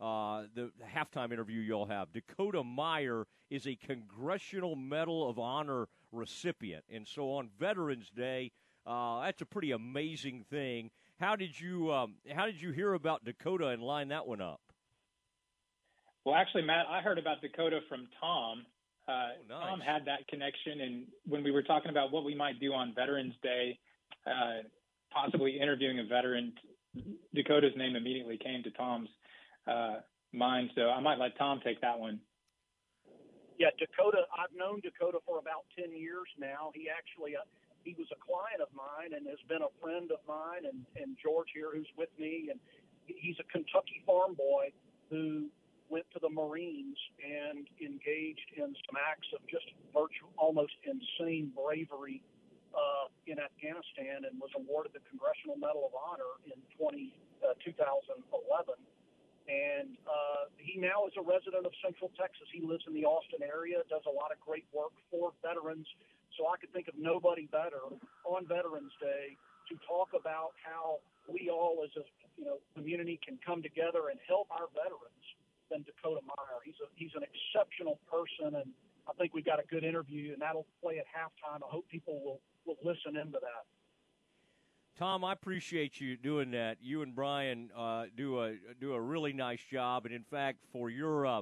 uh, 0.02 0.44
the 0.56 0.72
halftime 0.96 1.34
interview 1.34 1.60
you'll 1.60 1.86
have. 1.86 2.10
Dakota 2.14 2.64
Meyer 2.64 3.28
is 3.50 3.68
a 3.68 3.76
Congressional 3.76 4.78
Medal 4.78 5.30
of 5.30 5.38
Honor 5.38 5.90
recipient, 6.14 6.86
and 6.90 7.06
so 7.06 7.34
on 7.34 7.50
Veterans 7.60 8.10
Day, 8.10 8.54
uh, 8.86 9.22
that's 9.24 9.42
a 9.42 9.46
pretty 9.46 9.72
amazing 9.72 10.46
thing. 10.50 10.90
How 11.20 11.36
did 11.36 11.60
you 11.60 11.92
um, 11.92 12.16
How 12.34 12.46
did 12.46 12.62
you 12.62 12.72
hear 12.72 12.94
about 12.94 13.26
Dakota 13.26 13.68
and 13.68 13.84
line 13.84 14.08
that 14.08 14.26
one 14.26 14.40
up? 14.40 14.62
Well, 16.30 16.38
actually, 16.38 16.62
Matt, 16.62 16.86
I 16.88 17.02
heard 17.02 17.18
about 17.18 17.42
Dakota 17.42 17.80
from 17.90 18.08
Tom. 18.22 18.62
Uh, 19.08 19.34
nice. 19.50 19.66
Tom 19.66 19.80
had 19.82 20.06
that 20.06 20.28
connection, 20.28 20.82
and 20.82 21.06
when 21.26 21.44
we 21.44 21.50
were 21.50 21.64
talking 21.64 21.90
about 21.90 22.12
what 22.12 22.24
we 22.24 22.36
might 22.36 22.60
do 22.60 22.72
on 22.72 22.94
Veterans 22.94 23.34
Day, 23.42 23.80
uh, 24.28 24.62
possibly 25.10 25.60
interviewing 25.60 25.98
a 25.98 26.04
veteran, 26.04 26.54
Dakota's 27.34 27.74
name 27.76 27.96
immediately 27.96 28.38
came 28.38 28.62
to 28.62 28.70
Tom's 28.70 29.10
uh, 29.66 30.06
mind. 30.32 30.70
So 30.76 30.92
I 30.92 31.00
might 31.00 31.18
let 31.18 31.36
Tom 31.36 31.62
take 31.66 31.82
that 31.82 31.98
one. 31.98 32.20
Yeah, 33.58 33.74
Dakota. 33.80 34.30
I've 34.30 34.56
known 34.56 34.82
Dakota 34.82 35.18
for 35.26 35.40
about 35.40 35.66
ten 35.74 35.98
years 35.98 36.30
now. 36.38 36.70
He 36.76 36.94
actually 36.94 37.38
uh, 37.38 37.50
he 37.84 37.96
was 37.98 38.06
a 38.14 38.20
client 38.22 38.62
of 38.62 38.70
mine 38.78 39.18
and 39.18 39.26
has 39.26 39.42
been 39.50 39.66
a 39.66 39.74
friend 39.82 40.12
of 40.12 40.20
mine, 40.28 40.70
and 40.70 40.86
and 40.94 41.18
George 41.18 41.50
here, 41.56 41.74
who's 41.74 41.90
with 41.98 42.14
me, 42.20 42.54
and 42.54 42.60
he's 43.08 43.42
a 43.42 43.48
Kentucky 43.50 44.06
farm 44.06 44.36
boy 44.36 44.70
who 45.10 45.50
went 45.90 46.06
to 46.14 46.20
the 46.22 46.30
Marines 46.30 46.98
and 47.20 47.68
engaged 47.82 48.50
in 48.56 48.72
some 48.88 48.98
acts 48.98 49.28
of 49.34 49.42
just 49.50 49.66
virtual, 49.92 50.30
almost 50.38 50.74
insane 50.86 51.52
bravery 51.54 52.22
uh, 52.74 53.10
in 53.26 53.42
Afghanistan, 53.42 54.26
and 54.30 54.38
was 54.38 54.54
awarded 54.56 54.94
the 54.94 55.04
Congressional 55.10 55.58
Medal 55.58 55.90
of 55.90 55.94
Honor 55.98 56.38
in 56.46 56.58
20, 56.78 57.14
uh, 57.42 57.58
2011 57.66 58.78
and 59.50 59.98
uh, 60.06 60.46
he 60.62 60.78
now 60.78 61.10
is 61.10 61.14
a 61.18 61.26
resident 61.26 61.66
of 61.66 61.74
Central 61.82 62.14
Texas. 62.14 62.46
He 62.54 62.62
lives 62.62 62.86
in 62.86 62.94
the 62.94 63.02
Austin 63.02 63.42
area, 63.42 63.82
does 63.90 64.06
a 64.06 64.14
lot 64.14 64.30
of 64.30 64.38
great 64.38 64.70
work 64.70 64.94
for 65.10 65.34
veterans. 65.42 65.90
So 66.38 66.46
I 66.46 66.62
could 66.62 66.70
think 66.70 66.86
of 66.86 66.94
nobody 67.02 67.50
better 67.50 67.82
on 68.30 68.46
Veterans 68.46 68.94
Day 69.02 69.34
to 69.68 69.74
talk 69.90 70.14
about 70.14 70.54
how 70.62 71.02
we 71.26 71.50
all, 71.50 71.82
as 71.82 71.90
a 71.98 72.06
you 72.38 72.46
know 72.46 72.62
community, 72.78 73.18
can 73.26 73.42
come 73.42 73.66
together 73.66 74.14
and 74.14 74.22
help 74.30 74.48
our 74.54 74.70
veterans 74.78 75.19
than 75.70 75.84
Dakota 75.84 76.22
Meyer. 76.26 76.60
He's 76.64 76.76
a 76.84 76.88
he's 76.96 77.12
an 77.16 77.24
exceptional 77.24 78.00
person, 78.12 78.56
and 78.56 78.72
I 79.08 79.14
think 79.14 79.34
we've 79.34 79.46
got 79.46 79.60
a 79.60 79.68
good 79.68 79.84
interview, 79.84 80.34
and 80.34 80.42
that'll 80.42 80.68
play 80.82 81.00
at 81.00 81.06
halftime. 81.06 81.62
I 81.64 81.70
hope 81.70 81.88
people 81.90 82.20
will 82.24 82.42
will 82.66 82.78
listen 82.84 83.18
into 83.18 83.40
that. 83.40 83.66
Tom, 84.98 85.24
I 85.24 85.32
appreciate 85.32 86.02
you 86.02 86.18
doing 86.18 86.52
that. 86.52 86.78
You 86.82 87.04
and 87.04 87.16
Brian 87.16 87.72
uh, 87.76 88.06
do 88.18 88.42
a 88.42 88.56
do 88.82 88.94
a 88.94 89.02
really 89.02 89.34
nice 89.34 89.62
job, 89.72 90.06
and 90.06 90.14
in 90.14 90.24
fact, 90.24 90.60
for 90.74 90.90
your 90.90 91.26
uh, 91.26 91.42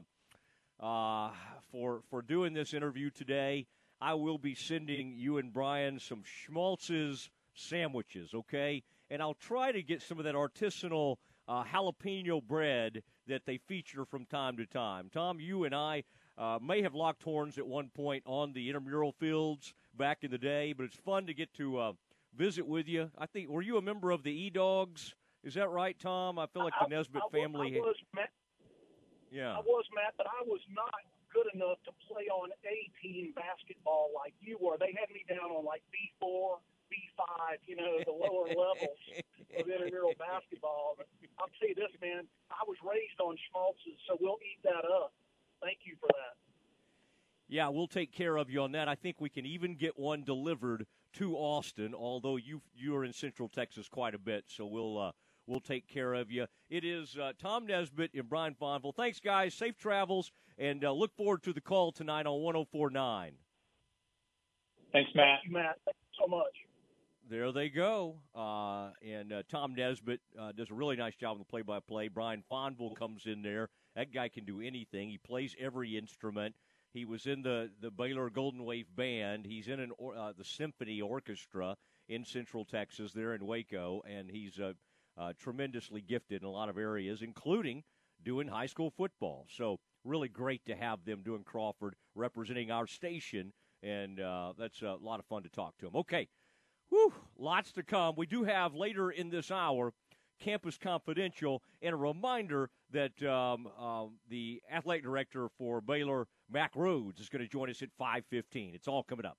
uh, 0.79 1.31
for 1.71 2.01
for 2.09 2.21
doing 2.21 2.53
this 2.53 2.73
interview 2.73 3.09
today, 3.09 3.65
I 3.99 4.13
will 4.13 4.37
be 4.37 4.53
sending 4.53 5.15
you 5.17 5.39
and 5.39 5.51
Brian 5.51 5.99
some 5.99 6.23
Schmaltz's 6.23 7.29
sandwiches, 7.55 8.33
okay? 8.33 8.83
And 9.09 9.21
I'll 9.21 9.33
try 9.33 9.71
to 9.71 9.81
get 9.81 10.01
some 10.01 10.19
of 10.19 10.25
that 10.25 10.35
artisanal 10.35 11.15
uh, 11.47 11.63
jalapeno 11.63 12.43
bread 12.43 13.01
that 13.27 13.45
they 13.45 13.57
feature 13.57 14.05
from 14.05 14.25
time 14.25 14.57
to 14.57 14.65
time. 14.65 15.09
Tom, 15.13 15.39
you 15.39 15.63
and 15.63 15.75
I 15.75 16.03
uh, 16.37 16.59
may 16.61 16.81
have 16.81 16.93
locked 16.93 17.23
horns 17.23 17.57
at 17.57 17.67
one 17.67 17.89
point 17.89 18.23
on 18.25 18.53
the 18.53 18.69
intramural 18.69 19.11
fields 19.11 19.73
back 19.97 20.19
in 20.23 20.31
the 20.31 20.37
day, 20.37 20.73
but 20.73 20.83
it's 20.85 20.95
fun 20.95 21.25
to 21.27 21.33
get 21.33 21.53
to 21.55 21.77
uh, 21.77 21.93
visit 22.35 22.67
with 22.67 22.87
you. 22.87 23.09
I 23.17 23.25
think 23.25 23.49
were 23.49 23.61
you 23.61 23.77
a 23.77 23.81
member 23.81 24.11
of 24.11 24.23
the 24.23 24.31
E 24.31 24.49
Dogs? 24.49 25.15
Is 25.43 25.53
that 25.53 25.69
right, 25.69 25.97
Tom? 25.97 26.39
I 26.39 26.47
feel 26.47 26.63
like 26.63 26.73
the 26.81 26.87
Nesbitt 26.93 27.21
I, 27.25 27.37
family. 27.37 27.77
I 27.77 27.79
was, 27.79 27.95
Matt, 28.13 28.29
yeah. 29.31 29.53
I 29.55 29.59
was, 29.59 29.85
Matt, 29.95 30.13
but 30.17 30.27
I 30.27 30.43
was 30.45 30.61
not 30.73 30.93
good 31.33 31.47
enough 31.53 31.77
to 31.85 31.91
play 32.07 32.25
on 32.27 32.49
A 32.65 32.89
team 33.01 33.33
basketball 33.35 34.09
like 34.15 34.33
you 34.41 34.57
were. 34.59 34.77
They 34.79 34.95
had 34.97 35.09
me 35.13 35.23
down 35.29 35.51
on 35.51 35.65
like 35.65 35.83
B 35.91 36.11
four, 36.19 36.59
B 36.89 36.97
five, 37.15 37.59
you 37.65 37.75
know, 37.75 37.99
the 38.05 38.11
lower 38.11 38.47
levels 38.47 38.99
of 39.57 39.67
intramural 39.67 40.13
basketball. 40.19 40.95
But 40.97 41.07
I'll 41.39 41.51
tell 41.59 41.69
you 41.69 41.75
this, 41.75 41.93
man, 42.01 42.27
I 42.51 42.63
was 42.67 42.77
raised 42.83 43.19
on 43.19 43.35
schmaltzes, 43.35 43.97
so 44.07 44.17
we'll 44.19 44.39
eat 44.41 44.61
that 44.63 44.85
up. 44.85 45.13
Thank 45.61 45.79
you 45.85 45.95
for 45.99 46.07
that. 46.07 46.35
Yeah, 47.49 47.69
we'll 47.69 47.87
take 47.87 48.11
care 48.11 48.37
of 48.37 48.49
you 48.49 48.61
on 48.61 48.73
that. 48.73 48.87
I 48.87 48.95
think 48.95 49.17
we 49.19 49.29
can 49.29 49.45
even 49.45 49.75
get 49.75 49.97
one 49.97 50.23
delivered 50.23 50.85
to 51.13 51.35
Austin, 51.35 51.93
although 51.95 52.35
you 52.35 52.61
you 52.75 52.95
are 52.95 53.05
in 53.05 53.13
Central 53.13 53.47
Texas 53.47 53.87
quite 53.87 54.13
a 54.13 54.19
bit, 54.19 54.45
so 54.47 54.65
we'll 54.65 54.97
uh, 54.97 55.11
we'll 55.45 55.61
take 55.61 55.87
care 55.87 56.13
of 56.13 56.29
you. 56.29 56.45
It 56.69 56.83
is 56.83 57.17
uh, 57.17 57.31
Tom 57.39 57.65
Nesbitt 57.65 58.11
and 58.13 58.27
Brian 58.27 58.55
Fonville. 58.59 58.93
Thanks, 58.93 59.19
guys. 59.19 59.53
Safe 59.53 59.77
travels, 59.77 60.31
and 60.57 60.83
uh, 60.83 60.91
look 60.91 61.15
forward 61.15 61.43
to 61.43 61.53
the 61.53 61.61
call 61.61 61.91
tonight 61.91 62.25
on 62.25 62.39
104.9. 62.41 63.31
Thanks, 64.91 65.11
Matt. 65.15 65.39
Thank 65.39 65.47
you, 65.47 65.53
Matt. 65.53 65.79
Thank 65.85 65.97
you 65.97 66.25
so 66.25 66.27
much. 66.27 66.66
There 67.29 67.51
they 67.51 67.67
go. 67.67 68.15
Uh, 68.33 68.91
and 69.05 69.33
uh, 69.33 69.43
Tom 69.49 69.75
Nesbitt 69.75 70.21
uh, 70.39 70.53
does 70.53 70.69
a 70.71 70.73
really 70.73 70.95
nice 70.95 71.15
job 71.15 71.33
on 71.33 71.39
the 71.39 71.45
play-by-play. 71.45 72.07
Brian 72.07 72.41
Fonville 72.49 72.95
comes 72.95 73.25
in 73.25 73.41
there. 73.41 73.69
That 73.95 74.13
guy 74.13 74.29
can 74.29 74.45
do 74.45 74.61
anything. 74.61 75.09
He 75.09 75.17
plays 75.17 75.53
every 75.59 75.97
instrument. 75.97 76.55
He 76.93 77.03
was 77.03 77.25
in 77.25 77.41
the, 77.41 77.69
the 77.81 77.91
Baylor 77.91 78.29
Golden 78.29 78.63
Wave 78.63 78.87
Band. 78.95 79.45
He's 79.45 79.67
in 79.67 79.81
an 79.81 79.91
or, 79.97 80.15
uh, 80.15 80.31
the 80.37 80.45
symphony 80.45 81.01
orchestra 81.01 81.75
in 82.07 82.23
Central 82.23 82.63
Texas, 82.63 83.11
there 83.11 83.33
in 83.33 83.45
Waco, 83.45 84.01
and 84.09 84.31
he's 84.31 84.57
uh, 84.57 84.71
uh, 85.17 85.33
tremendously 85.37 86.01
gifted 86.01 86.43
in 86.43 86.47
a 86.47 86.51
lot 86.51 86.69
of 86.69 86.77
areas, 86.77 87.21
including 87.21 87.83
doing 88.23 88.47
high 88.47 88.67
school 88.67 88.89
football. 88.89 89.45
So 89.49 89.79
really 90.05 90.29
great 90.29 90.65
to 90.67 90.75
have 90.75 91.03
them 91.03 91.23
doing 91.25 91.43
Crawford, 91.43 91.95
representing 92.15 92.71
our 92.71 92.87
station, 92.87 93.51
and 93.83 94.19
that's 94.57 94.81
a 94.81 94.95
lot 95.01 95.19
of 95.19 95.25
fun 95.25 95.43
to 95.43 95.49
talk 95.49 95.77
to 95.79 95.87
them. 95.87 95.95
Okay, 95.97 96.29
Whew, 96.89 97.13
lots 97.37 97.71
to 97.73 97.83
come. 97.83 98.15
We 98.17 98.25
do 98.25 98.43
have 98.43 98.73
later 98.73 99.11
in 99.11 99.29
this 99.29 99.51
hour 99.51 99.93
Campus 100.39 100.77
Confidential, 100.77 101.63
and 101.81 101.93
a 101.93 101.97
reminder 101.97 102.69
that 102.91 103.21
um, 103.23 103.67
um, 103.79 104.13
the 104.29 104.61
athletic 104.71 105.03
director 105.03 105.49
for 105.57 105.81
Baylor, 105.81 106.27
Mack 106.49 106.73
Rhoades, 106.75 107.19
is 107.19 107.29
going 107.29 107.41
to 107.43 107.47
join 107.47 107.69
us 107.69 107.81
at 107.81 107.89
5:15. 107.99 108.75
It's 108.75 108.87
all 108.87 109.03
coming 109.03 109.25
up. 109.25 109.37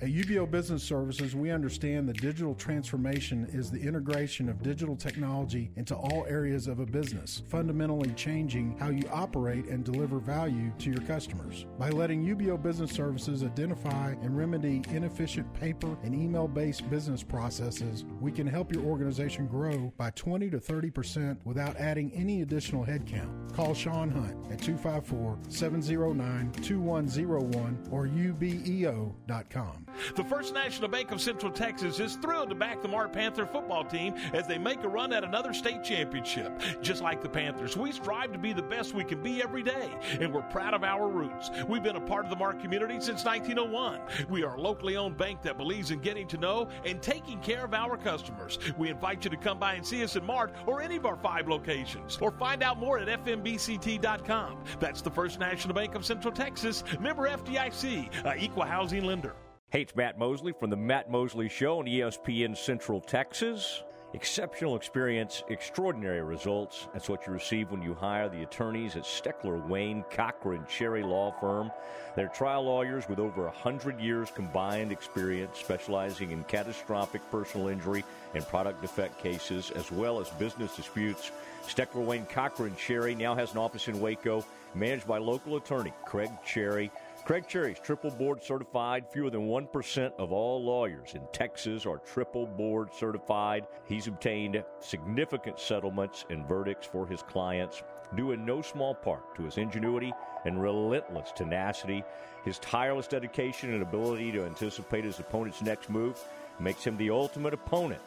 At 0.00 0.10
UBEO 0.10 0.48
Business 0.48 0.84
Services, 0.84 1.34
we 1.34 1.50
understand 1.50 2.08
that 2.08 2.20
digital 2.20 2.54
transformation 2.54 3.48
is 3.52 3.68
the 3.68 3.80
integration 3.80 4.48
of 4.48 4.62
digital 4.62 4.94
technology 4.94 5.72
into 5.74 5.96
all 5.96 6.24
areas 6.28 6.68
of 6.68 6.78
a 6.78 6.86
business, 6.86 7.42
fundamentally 7.48 8.12
changing 8.12 8.76
how 8.78 8.90
you 8.90 9.02
operate 9.12 9.64
and 9.64 9.82
deliver 9.82 10.20
value 10.20 10.70
to 10.78 10.90
your 10.90 11.00
customers. 11.00 11.66
By 11.80 11.90
letting 11.90 12.24
UBEO 12.24 12.62
Business 12.62 12.92
Services 12.92 13.42
identify 13.42 14.10
and 14.22 14.38
remedy 14.38 14.84
inefficient 14.90 15.52
paper 15.52 15.96
and 16.04 16.14
email 16.14 16.46
based 16.46 16.88
business 16.88 17.24
processes, 17.24 18.04
we 18.20 18.30
can 18.30 18.46
help 18.46 18.72
your 18.72 18.84
organization 18.84 19.48
grow 19.48 19.92
by 19.96 20.10
20 20.10 20.48
to 20.50 20.58
30% 20.58 21.38
without 21.44 21.74
adding 21.74 22.12
any 22.12 22.42
additional 22.42 22.84
headcount. 22.84 23.52
Call 23.52 23.74
Sean 23.74 24.10
Hunt 24.10 24.36
at 24.52 24.62
254 24.62 25.38
709 25.48 26.52
2101 26.62 27.88
or 27.90 28.06
ubeo.com. 28.06 29.87
The 30.16 30.24
First 30.24 30.54
National 30.54 30.88
Bank 30.88 31.10
of 31.10 31.20
Central 31.20 31.52
Texas 31.52 32.00
is 32.00 32.16
thrilled 32.16 32.48
to 32.50 32.54
back 32.54 32.82
the 32.82 32.88
Mart 32.88 33.12
Panther 33.12 33.46
football 33.46 33.84
team 33.84 34.14
as 34.32 34.46
they 34.46 34.58
make 34.58 34.82
a 34.84 34.88
run 34.88 35.12
at 35.12 35.24
another 35.24 35.52
state 35.52 35.84
championship. 35.84 36.52
Just 36.80 37.02
like 37.02 37.22
the 37.22 37.28
Panthers, 37.28 37.76
we 37.76 37.92
strive 37.92 38.32
to 38.32 38.38
be 38.38 38.52
the 38.52 38.62
best 38.62 38.94
we 38.94 39.04
can 39.04 39.22
be 39.22 39.42
every 39.42 39.62
day, 39.62 39.90
and 40.20 40.32
we're 40.32 40.42
proud 40.42 40.74
of 40.74 40.84
our 40.84 41.08
roots. 41.08 41.50
We've 41.68 41.82
been 41.82 41.96
a 41.96 42.00
part 42.00 42.24
of 42.24 42.30
the 42.30 42.36
Mart 42.36 42.60
community 42.60 43.00
since 43.00 43.24
1901. 43.24 44.00
We 44.28 44.42
are 44.44 44.54
a 44.54 44.60
locally 44.60 44.96
owned 44.96 45.16
bank 45.16 45.42
that 45.42 45.56
believes 45.56 45.90
in 45.90 46.00
getting 46.00 46.26
to 46.28 46.38
know 46.38 46.68
and 46.84 47.02
taking 47.02 47.40
care 47.40 47.64
of 47.64 47.74
our 47.74 47.96
customers. 47.96 48.58
We 48.76 48.88
invite 48.90 49.24
you 49.24 49.30
to 49.30 49.36
come 49.36 49.58
by 49.58 49.74
and 49.74 49.86
see 49.86 50.02
us 50.02 50.16
in 50.16 50.24
Mart 50.24 50.54
or 50.66 50.82
any 50.82 50.96
of 50.96 51.06
our 51.06 51.16
five 51.16 51.48
locations, 51.48 52.18
or 52.20 52.30
find 52.30 52.62
out 52.62 52.78
more 52.78 52.98
at 52.98 53.08
fnbct.com. 53.24 54.64
That's 54.80 55.02
the 55.02 55.10
First 55.10 55.38
National 55.38 55.74
Bank 55.74 55.94
of 55.94 56.04
Central 56.04 56.32
Texas, 56.32 56.84
member 57.00 57.28
FDIC, 57.28 58.38
equal 58.38 58.64
housing 58.64 59.04
lender. 59.04 59.34
Hey, 59.70 59.82
it's 59.82 59.94
Matt 59.94 60.18
Mosley 60.18 60.52
from 60.52 60.70
the 60.70 60.78
Matt 60.78 61.10
Mosley 61.10 61.46
Show 61.46 61.80
on 61.80 61.84
ESPN 61.84 62.56
Central 62.56 63.02
Texas. 63.02 63.82
Exceptional 64.14 64.76
experience, 64.76 65.42
extraordinary 65.50 66.22
results. 66.22 66.88
That's 66.94 67.10
what 67.10 67.26
you 67.26 67.34
receive 67.34 67.70
when 67.70 67.82
you 67.82 67.92
hire 67.92 68.30
the 68.30 68.42
attorneys 68.42 68.96
at 68.96 69.02
Steckler, 69.02 69.62
Wayne, 69.68 70.04
Cochran, 70.10 70.64
Cherry 70.70 71.02
Law 71.02 71.32
Firm. 71.38 71.70
They're 72.16 72.28
trial 72.28 72.62
lawyers 72.62 73.10
with 73.10 73.18
over 73.18 73.42
100 73.42 74.00
years 74.00 74.30
combined 74.34 74.90
experience, 74.90 75.58
specializing 75.58 76.30
in 76.30 76.44
catastrophic 76.44 77.20
personal 77.30 77.68
injury 77.68 78.04
and 78.34 78.48
product 78.48 78.80
defect 78.80 79.22
cases, 79.22 79.70
as 79.72 79.92
well 79.92 80.18
as 80.18 80.30
business 80.30 80.74
disputes. 80.76 81.30
Steckler, 81.66 82.06
Wayne, 82.06 82.24
Cochran, 82.24 82.74
Cherry 82.76 83.14
now 83.14 83.34
has 83.34 83.52
an 83.52 83.58
office 83.58 83.86
in 83.86 84.00
Waco, 84.00 84.46
managed 84.74 85.06
by 85.06 85.18
local 85.18 85.58
attorney 85.58 85.92
Craig 86.06 86.30
Cherry. 86.42 86.90
Craig 87.28 87.46
Cherry 87.46 87.72
is 87.72 87.78
triple 87.80 88.10
board 88.10 88.42
certified. 88.42 89.04
Fewer 89.12 89.28
than 89.28 89.48
1% 89.48 90.12
of 90.18 90.32
all 90.32 90.64
lawyers 90.64 91.12
in 91.14 91.20
Texas 91.30 91.84
are 91.84 91.98
triple 91.98 92.46
board 92.46 92.88
certified. 92.94 93.66
He's 93.84 94.06
obtained 94.06 94.64
significant 94.80 95.60
settlements 95.60 96.24
and 96.30 96.48
verdicts 96.48 96.86
for 96.86 97.06
his 97.06 97.20
clients, 97.20 97.82
due 98.16 98.32
in 98.32 98.46
no 98.46 98.62
small 98.62 98.94
part 98.94 99.36
to 99.36 99.42
his 99.42 99.58
ingenuity 99.58 100.10
and 100.46 100.62
relentless 100.62 101.30
tenacity. 101.36 102.02
His 102.46 102.58
tireless 102.60 103.08
dedication 103.08 103.74
and 103.74 103.82
ability 103.82 104.32
to 104.32 104.46
anticipate 104.46 105.04
his 105.04 105.18
opponent's 105.18 105.60
next 105.60 105.90
move 105.90 106.18
makes 106.58 106.82
him 106.82 106.96
the 106.96 107.10
ultimate 107.10 107.52
opponent 107.52 108.00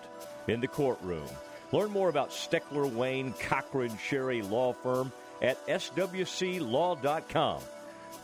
in 0.48 0.62
the 0.62 0.68
courtroom. 0.68 1.30
Learn 1.72 1.92
more 1.92 2.10
about 2.10 2.32
Steckler 2.32 2.92
Wayne 2.92 3.34
Cochran 3.34 3.96
Cherry 4.00 4.42
Law 4.42 4.74
Firm 4.74 5.12
at 5.44 5.64
swclaw.com. 5.68 7.62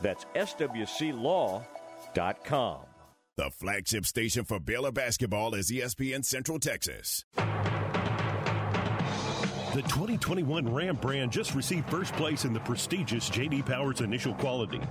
That's 0.01 0.25
swclaw.com. 0.35 1.65
The 3.37 3.51
flagship 3.51 4.05
station 4.07 4.45
for 4.45 4.59
Baylor 4.59 4.91
basketball 4.91 5.53
is 5.53 5.69
ESPN 5.69 6.25
Central 6.25 6.57
Texas. 6.57 7.23
The 9.77 9.83
2021 9.83 10.73
Ram 10.73 10.95
brand 10.95 11.31
just 11.31 11.53
received 11.53 11.87
first 11.87 12.11
place 12.13 12.45
in 12.45 12.53
the 12.53 12.59
prestigious 12.61 13.29
JD 13.29 13.63
Powers 13.63 14.01
Initial 14.01 14.33
Quality. 14.33 14.81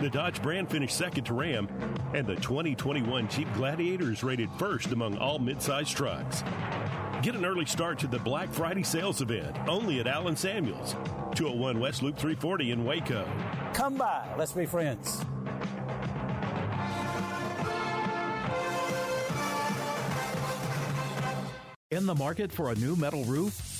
The 0.00 0.10
Dodge 0.10 0.42
brand 0.42 0.68
finished 0.68 0.96
second 0.96 1.22
to 1.26 1.34
Ram, 1.34 1.68
and 2.12 2.26
the 2.26 2.34
2021 2.34 3.28
Jeep 3.28 3.46
Gladiator 3.54 4.10
is 4.10 4.24
rated 4.24 4.50
first 4.58 4.90
among 4.90 5.16
all 5.16 5.38
midsize 5.38 5.94
trucks. 5.94 6.42
Get 7.22 7.36
an 7.36 7.44
early 7.44 7.66
start 7.66 8.00
to 8.00 8.08
the 8.08 8.18
Black 8.18 8.52
Friday 8.52 8.82
sales 8.82 9.20
event 9.20 9.56
only 9.68 10.00
at 10.00 10.08
Allen 10.08 10.34
Samuels, 10.34 10.96
201 11.36 11.78
West 11.78 12.02
Loop 12.02 12.16
340 12.16 12.72
in 12.72 12.84
Waco. 12.84 13.24
Come 13.74 13.94
by, 13.94 14.26
let's 14.36 14.50
be 14.50 14.66
friends. 14.66 15.24
In 21.92 22.06
the 22.06 22.14
market 22.16 22.50
for 22.50 22.72
a 22.72 22.74
new 22.74 22.96
metal 22.96 23.22
roof? 23.22 23.71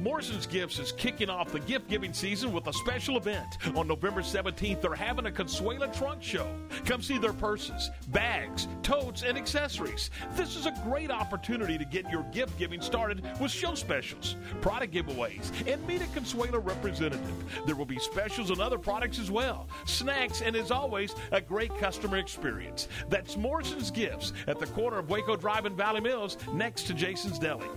Morrison's 0.00 0.46
Gifts 0.46 0.78
is 0.78 0.92
kicking 0.92 1.28
off 1.28 1.52
the 1.52 1.60
gift 1.60 1.86
giving 1.86 2.14
season 2.14 2.52
with 2.52 2.66
a 2.68 2.72
special 2.72 3.18
event. 3.18 3.58
On 3.76 3.86
November 3.86 4.22
17th, 4.22 4.80
they're 4.80 4.94
having 4.94 5.26
a 5.26 5.30
Consuela 5.30 5.94
trunk 5.94 6.22
show. 6.22 6.48
Come 6.86 7.02
see 7.02 7.18
their 7.18 7.34
purses, 7.34 7.90
bags, 8.08 8.66
totes, 8.82 9.22
and 9.22 9.36
accessories. 9.36 10.10
This 10.36 10.56
is 10.56 10.64
a 10.64 10.72
great 10.84 11.10
opportunity 11.10 11.76
to 11.76 11.84
get 11.84 12.10
your 12.10 12.22
gift 12.32 12.58
giving 12.58 12.80
started 12.80 13.22
with 13.38 13.50
show 13.50 13.74
specials, 13.74 14.36
product 14.62 14.94
giveaways, 14.94 15.52
and 15.70 15.86
meet 15.86 16.00
a 16.00 16.06
Consuela 16.06 16.64
representative. 16.64 17.64
There 17.66 17.76
will 17.76 17.84
be 17.84 17.98
specials 17.98 18.50
on 18.50 18.58
other 18.58 18.78
products 18.78 19.18
as 19.18 19.30
well, 19.30 19.68
snacks, 19.84 20.40
and 20.40 20.56
as 20.56 20.70
always, 20.70 21.14
a 21.30 21.42
great 21.42 21.76
customer 21.76 22.16
experience. 22.16 22.88
That's 23.10 23.36
Morrison's 23.36 23.90
Gifts 23.90 24.32
at 24.46 24.58
the 24.58 24.66
corner 24.68 24.98
of 24.98 25.10
Waco 25.10 25.36
Drive 25.36 25.66
and 25.66 25.76
Valley 25.76 26.00
Mills 26.00 26.38
next 26.54 26.84
to 26.84 26.94
Jason's 26.94 27.38
Deli. 27.38 27.68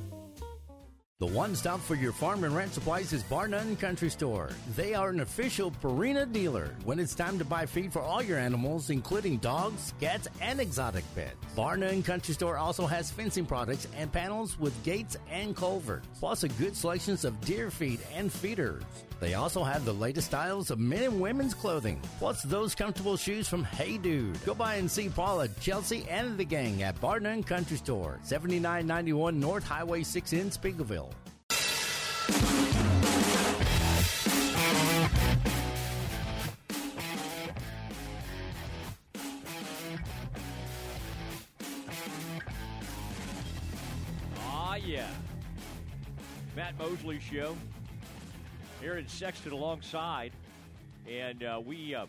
The 1.23 1.31
one 1.31 1.55
stop 1.55 1.79
for 1.79 1.95
your 1.95 2.11
farm 2.11 2.43
and 2.43 2.53
ranch 2.53 2.73
supplies 2.73 3.13
is 3.13 3.23
Bar 3.23 3.47
None 3.47 3.77
Country 3.77 4.09
Store. 4.09 4.49
They 4.75 4.93
are 4.93 5.07
an 5.07 5.21
official 5.21 5.71
Purina 5.71 6.29
dealer 6.29 6.75
when 6.83 6.99
it's 6.99 7.15
time 7.15 7.39
to 7.39 7.45
buy 7.45 7.65
feed 7.65 7.93
for 7.93 8.01
all 8.01 8.21
your 8.21 8.37
animals, 8.37 8.89
including 8.89 9.37
dogs, 9.37 9.93
cats, 10.01 10.27
and 10.41 10.59
exotic 10.59 11.05
pets. 11.15 11.37
Bar 11.55 11.77
None 11.77 12.03
Country 12.03 12.33
Store 12.33 12.57
also 12.57 12.85
has 12.85 13.09
fencing 13.09 13.45
products 13.45 13.87
and 13.95 14.11
panels 14.11 14.59
with 14.59 14.73
gates 14.83 15.15
and 15.31 15.55
culverts, 15.55 16.05
plus 16.19 16.43
a 16.43 16.49
good 16.49 16.75
selection 16.75 17.13
of 17.23 17.39
deer 17.39 17.71
feed 17.71 18.01
and 18.13 18.29
feeders. 18.29 18.83
They 19.19 19.35
also 19.35 19.63
have 19.63 19.85
the 19.85 19.93
latest 19.93 20.27
styles 20.27 20.69
of 20.71 20.79
men 20.79 21.03
and 21.03 21.21
women's 21.21 21.53
clothing, 21.53 21.99
plus 22.19 22.41
those 22.43 22.75
comfortable 22.75 23.17
shoes 23.17 23.47
from 23.47 23.63
Hey 23.63 23.97
Dude. 23.97 24.43
Go 24.45 24.53
by 24.53 24.75
and 24.75 24.89
see 24.89 25.09
Paula, 25.09 25.47
Chelsea, 25.61 26.05
and 26.09 26.37
the 26.37 26.45
gang 26.45 26.83
at 26.83 26.99
Bar 26.99 27.19
None 27.19 27.43
Country 27.43 27.77
Store, 27.77 28.19
7991 28.23 29.39
North 29.39 29.63
Highway 29.63 30.03
6 30.03 30.33
in 30.33 30.49
Speegleville. 30.49 31.11
Ah, 44.45 44.75
yeah. 44.75 45.07
Matt 46.55 46.77
Mosley 46.77 47.19
Show. 47.19 47.55
Aaron 48.83 49.07
Sexton 49.07 49.53
alongside. 49.53 50.33
And 51.09 51.41
uh, 51.41 51.61
we 51.65 51.95
uh, 51.95 52.05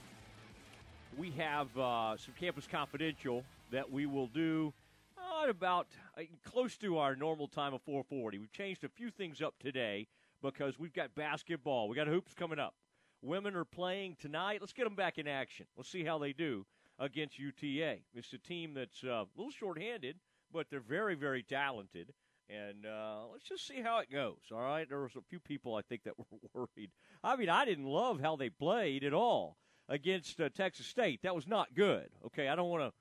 we 1.17 1.31
have 1.33 1.69
uh, 1.79 2.17
some 2.17 2.35
Campus 2.39 2.67
Confidential 2.67 3.45
that 3.71 3.93
we 3.93 4.07
will 4.07 4.27
do 4.27 4.73
uh, 5.17 5.45
at 5.45 5.51
about 5.51 5.87
uh, 6.19 6.23
close 6.45 6.77
to 6.79 6.99
our 6.99 7.15
normal 7.15 7.47
time 7.47 7.75
of 7.75 7.83
440. 7.83 8.39
We've 8.39 8.53
changed 8.53 8.83
a 8.83 8.89
few 8.89 9.11
things 9.11 9.41
up 9.41 9.55
today 9.61 10.09
because 10.43 10.77
we've 10.77 10.93
got 10.93 11.15
basketball. 11.15 11.89
We 11.89 11.95
got 11.95 12.09
hoops 12.09 12.35
coming 12.35 12.59
up. 12.59 12.75
Women 13.23 13.55
are 13.55 13.65
playing 13.65 14.17
tonight. 14.21 14.59
Let's 14.61 14.73
get 14.73 14.85
them 14.85 14.97
back 14.97 15.17
in 15.17 15.29
action. 15.29 15.67
Let's 15.77 15.89
see 15.89 16.05
how 16.05 16.19
they 16.19 16.33
do 16.33 16.67
against 16.99 17.39
UTA. 17.39 17.99
It's 18.15 18.33
a 18.33 18.39
team 18.39 18.75
that's 18.75 19.05
uh, 19.05 19.23
a 19.23 19.27
little 19.37 19.53
shorthanded, 19.53 20.17
but 20.53 20.67
they're 20.71 20.81
very, 20.81 21.15
very 21.15 21.45
talented. 21.45 22.13
And 22.49 22.85
uh, 22.87 23.21
let's 23.33 23.45
just 23.45 23.67
see 23.67 23.81
how 23.81 24.01
it 24.01 24.11
goes. 24.13 24.37
All 24.53 24.61
right, 24.61 24.89
there 24.89 25.01
was 25.01 25.17
a 25.17 25.23
few 25.29 25.41
people 25.41 25.75
I 25.75 25.83
think 25.83 26.03
that 26.05 26.15
were 26.19 26.39
worried. 26.53 26.91
I 27.23 27.37
mean, 27.37 27.49
I 27.49 27.65
didn't 27.65 27.87
love 27.87 28.21
how 28.21 28.37
they 28.37 28.51
played 28.51 29.05
at 29.05 29.15
all 29.15 29.57
against 29.89 30.41
uh, 30.41 30.49
Texas 30.51 30.87
State. 30.87 31.21
That 31.23 31.35
was 31.35 31.47
not 31.47 31.75
good. 31.75 32.09
Okay, 32.27 32.49
I 32.49 32.55
don't 32.55 32.69
want 32.69 32.83
to 32.83 32.93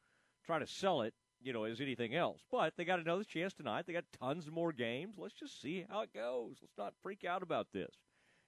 try 0.46 0.60
to 0.60 0.68
sell 0.68 1.02
it, 1.02 1.14
you 1.42 1.52
know, 1.52 1.66
as 1.66 1.82
anything 1.82 2.16
else. 2.16 2.42
But 2.52 2.74
they 2.78 2.86
got 2.86 3.00
another 3.00 3.24
chance 3.24 3.54
tonight. 3.54 3.86
They 3.86 3.94
got 3.94 4.06
tons 4.20 4.50
more 4.50 4.72
games. 4.72 5.16
Let's 5.18 5.34
just 5.34 5.62
see 5.62 5.86
how 5.90 6.02
it 6.02 6.14
goes. 6.14 6.56
Let's 6.62 6.78
not 6.78 6.94
freak 7.02 7.26
out 7.26 7.44
about 7.44 7.68
this. 7.74 7.94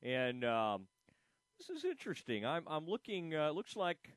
And 0.01 0.45
um, 0.45 0.87
this 1.57 1.69
is 1.69 1.83
interesting. 1.85 2.45
I'm 2.45 2.63
I'm 2.67 2.85
looking. 2.85 3.35
Uh, 3.35 3.51
looks 3.51 3.75
like 3.75 4.11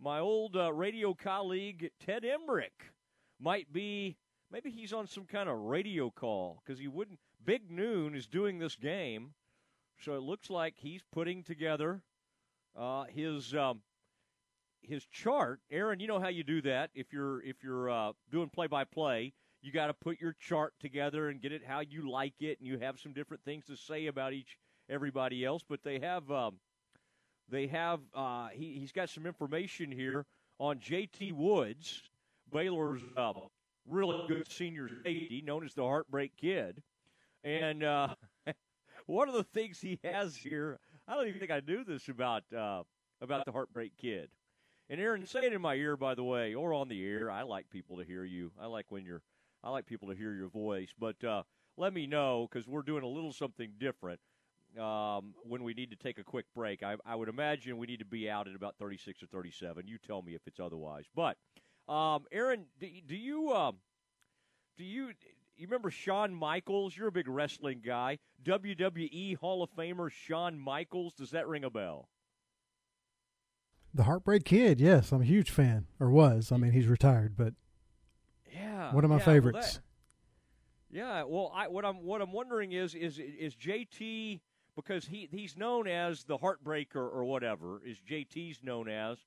my 0.00 0.18
old 0.18 0.56
uh, 0.56 0.72
radio 0.72 1.14
colleague 1.14 1.90
Ted 2.04 2.24
Emmerich 2.24 2.92
might 3.40 3.72
be. 3.72 4.16
Maybe 4.52 4.70
he's 4.70 4.92
on 4.92 5.06
some 5.06 5.26
kind 5.26 5.48
of 5.48 5.56
radio 5.58 6.10
call 6.10 6.60
because 6.64 6.78
he 6.80 6.88
wouldn't. 6.88 7.18
Big 7.44 7.70
Noon 7.70 8.14
is 8.14 8.26
doing 8.26 8.58
this 8.58 8.74
game, 8.74 9.34
so 10.00 10.14
it 10.14 10.22
looks 10.22 10.50
like 10.50 10.74
he's 10.76 11.02
putting 11.12 11.42
together 11.42 12.02
uh, 12.76 13.04
his 13.04 13.54
um, 13.54 13.80
his 14.82 15.04
chart. 15.06 15.60
Aaron, 15.70 16.00
you 16.00 16.08
know 16.08 16.18
how 16.18 16.28
you 16.28 16.42
do 16.42 16.60
that. 16.62 16.90
If 16.94 17.12
you're 17.12 17.42
if 17.42 17.62
you're 17.62 17.90
uh, 17.90 18.12
doing 18.30 18.48
play 18.48 18.66
by 18.66 18.84
play, 18.84 19.32
you 19.62 19.72
got 19.72 19.86
to 19.86 19.94
put 19.94 20.20
your 20.20 20.34
chart 20.40 20.74
together 20.80 21.28
and 21.28 21.40
get 21.40 21.52
it 21.52 21.62
how 21.64 21.80
you 21.80 22.10
like 22.10 22.34
it, 22.40 22.58
and 22.58 22.66
you 22.66 22.78
have 22.78 22.98
some 22.98 23.12
different 23.12 23.44
things 23.44 23.66
to 23.66 23.76
say 23.76 24.06
about 24.06 24.32
each 24.32 24.58
everybody 24.88 25.44
else. 25.44 25.62
But 25.66 25.84
they 25.84 26.00
have 26.00 26.28
um, 26.30 26.56
they 27.48 27.68
have 27.68 28.00
uh, 28.14 28.48
he, 28.48 28.78
he's 28.80 28.92
got 28.92 29.10
some 29.10 29.26
information 29.26 29.92
here 29.92 30.26
on 30.58 30.80
J.T. 30.80 31.32
Woods, 31.32 32.02
Baylor's 32.52 33.00
uh, 33.16 33.32
really 33.88 34.26
good 34.28 34.50
senior 34.50 34.88
safety, 35.04 35.42
known 35.44 35.64
as 35.64 35.74
the 35.74 35.82
Heartbreak 35.82 36.36
Kid, 36.36 36.82
and 37.44 37.82
uh, 37.82 38.14
one 39.06 39.28
of 39.28 39.34
the 39.34 39.44
things 39.44 39.80
he 39.80 39.98
has 40.04 40.36
here. 40.36 40.78
I 41.08 41.14
don't 41.14 41.26
even 41.26 41.40
think 41.40 41.50
I 41.50 41.60
knew 41.66 41.84
this 41.84 42.08
about 42.08 42.44
uh, 42.56 42.82
about 43.20 43.44
the 43.44 43.52
Heartbreak 43.52 43.92
Kid. 43.96 44.30
And 44.88 45.00
Aaron, 45.00 45.24
say 45.24 45.46
it 45.46 45.52
in 45.52 45.60
my 45.60 45.74
ear, 45.74 45.96
by 45.96 46.14
the 46.14 46.24
way, 46.24 46.54
or 46.54 46.74
on 46.74 46.88
the 46.88 46.98
ear. 46.98 47.30
I 47.30 47.42
like 47.42 47.70
people 47.70 47.96
to 47.98 48.04
hear 48.04 48.24
you. 48.24 48.50
I 48.60 48.66
like 48.66 48.86
when 48.90 49.04
you're. 49.04 49.22
I 49.62 49.70
like 49.70 49.86
people 49.86 50.08
to 50.08 50.14
hear 50.14 50.32
your 50.32 50.48
voice. 50.48 50.88
But 50.98 51.22
uh, 51.22 51.42
let 51.76 51.92
me 51.92 52.06
know 52.06 52.48
because 52.50 52.66
we're 52.66 52.82
doing 52.82 53.04
a 53.04 53.08
little 53.08 53.32
something 53.32 53.72
different 53.78 54.20
um, 54.78 55.34
when 55.44 55.62
we 55.62 55.74
need 55.74 55.90
to 55.90 55.96
take 55.96 56.18
a 56.18 56.24
quick 56.24 56.46
break. 56.54 56.82
I, 56.82 56.96
I 57.06 57.14
would 57.14 57.28
imagine 57.28 57.78
we 57.78 57.86
need 57.86 57.98
to 58.00 58.04
be 58.04 58.28
out 58.28 58.48
at 58.48 58.54
about 58.54 58.76
36 58.78 59.22
or 59.22 59.26
37. 59.26 59.86
You 59.86 59.98
tell 59.98 60.22
me 60.22 60.34
if 60.34 60.42
it's 60.46 60.60
otherwise. 60.60 61.04
But 61.14 61.36
um, 61.90 62.24
Aaron, 62.32 62.66
do, 62.78 62.86
do 63.06 63.16
you 63.16 63.52
um, 63.52 63.76
do 64.78 64.84
you 64.84 65.08
you 65.56 65.66
remember 65.66 65.90
Shawn 65.90 66.34
Michaels? 66.34 66.96
You're 66.96 67.08
a 67.08 67.12
big 67.12 67.28
wrestling 67.28 67.82
guy. 67.84 68.18
WWE 68.44 69.36
Hall 69.36 69.62
of 69.62 69.70
Famer 69.76 70.10
Shawn 70.10 70.58
Michaels. 70.58 71.14
Does 71.14 71.30
that 71.32 71.46
ring 71.48 71.64
a 71.64 71.70
bell? 71.70 72.08
The 73.92 74.04
Heartbreak 74.04 74.44
Kid, 74.44 74.80
yes, 74.80 75.10
I'm 75.10 75.20
a 75.22 75.24
huge 75.24 75.50
fan, 75.50 75.86
or 75.98 76.10
was. 76.10 76.52
I 76.52 76.56
mean, 76.56 76.70
he's 76.72 76.86
retired, 76.86 77.36
but 77.36 77.54
yeah, 78.54 78.94
one 78.94 79.02
of 79.04 79.10
my 79.10 79.16
yeah, 79.16 79.18
well, 79.26 79.34
favorites. 79.34 79.74
that- 79.74 79.82
yeah, 80.92 81.22
well, 81.24 81.52
I, 81.54 81.68
what 81.68 81.84
I'm 81.84 82.02
what 82.04 82.20
I'm 82.20 82.32
wondering 82.32 82.72
is 82.72 82.94
is 82.94 83.18
is 83.18 83.54
JT 83.54 84.40
because 84.76 85.04
he 85.06 85.28
he's 85.30 85.56
known 85.56 85.86
as 85.86 86.24
the 86.24 86.38
Heartbreaker 86.38 86.96
or 86.96 87.24
whatever 87.24 87.80
is 87.84 87.98
JT's 88.08 88.60
known 88.62 88.88
as, 88.88 89.18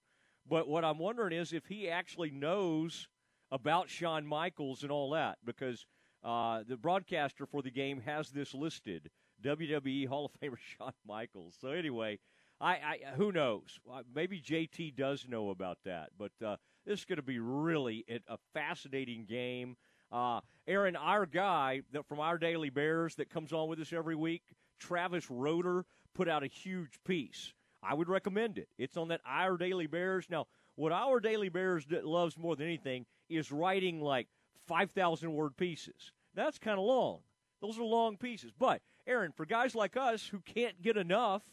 but 0.48 0.68
what 0.68 0.84
I'm 0.84 1.00
wondering 1.00 1.34
is 1.38 1.54
if 1.54 1.66
he 1.68 1.90
actually 1.90 2.32
knows 2.32 3.08
about 3.52 3.90
Shawn 3.90 4.26
Michaels 4.26 4.84
and 4.84 4.92
all 4.92 5.12
that 5.12 5.38
because 5.46 5.86
uh, 6.24 6.64
the 6.68 6.78
broadcaster 6.78 7.46
for 7.46 7.62
the 7.62 7.72
game 7.72 8.02
has 8.02 8.30
this 8.30 8.54
listed 8.54 9.10
WWE 9.44 10.08
Hall 10.08 10.26
of 10.26 10.32
Famer 10.40 10.58
Shawn 10.78 10.94
Michaels. 11.08 11.56
So 11.60 11.70
anyway, 11.70 12.20
I, 12.60 12.72
I 12.72 13.00
who 13.16 13.32
knows? 13.32 13.80
Uh, 13.92 14.02
Maybe 14.14 14.42
JT 14.42 14.96
does 14.96 15.28
know 15.28 15.50
about 15.50 15.80
that, 15.86 16.10
but 16.18 16.32
uh, 16.46 16.58
this 16.86 17.00
is 17.00 17.06
going 17.06 17.18
to 17.18 17.22
be 17.24 17.40
really 17.40 18.06
a, 18.10 18.20
a 18.34 18.38
fascinating 18.54 19.26
game. 19.26 19.76
Uh, 20.12 20.42
Aaron, 20.68 20.96
our 20.96 21.26
guy 21.26 21.82
that 21.92 22.08
from 22.08 22.20
our 22.20 22.38
Daily 22.38 22.70
Bears 22.70 23.16
that 23.16 23.30
comes 23.30 23.52
on 23.52 23.68
with 23.68 23.80
us 23.80 23.92
every 23.92 24.16
week, 24.16 24.44
Travis 24.80 25.30
Roeder, 25.30 25.86
put 26.14 26.28
out 26.28 26.44
a 26.44 26.48
huge 26.48 27.00
piece. 27.06 27.54
I 27.86 27.94
would 27.94 28.10
recommend 28.10 28.58
it. 28.58 28.70
It's 28.78 28.98
on 28.98 29.10
that 29.10 29.22
Our 29.26 29.58
Daily 29.58 29.88
Bears. 29.88 30.28
Now, 30.30 30.48
what 30.76 30.92
Our 30.92 31.20
Daily 31.20 31.50
Bears 31.50 31.86
loves 31.90 32.38
more 32.38 32.56
than 32.56 32.66
anything 32.66 33.06
is 33.30 33.52
writing 33.52 34.02
like 34.02 34.28
5,000 34.68 35.34
word 35.34 35.58
pieces. 35.58 36.12
That's 36.34 36.58
kind 36.58 36.80
of 36.80 36.86
long. 36.86 37.20
Those 37.62 37.78
are 37.78 37.84
long 37.84 38.18
pieces. 38.18 38.52
But, 38.58 38.82
Aaron, 39.08 39.32
for 39.32 39.46
guys 39.46 39.76
like 39.76 39.96
us 39.98 40.28
who 40.28 40.40
can't 40.40 40.82
get 40.82 40.98
enough, 40.98 41.44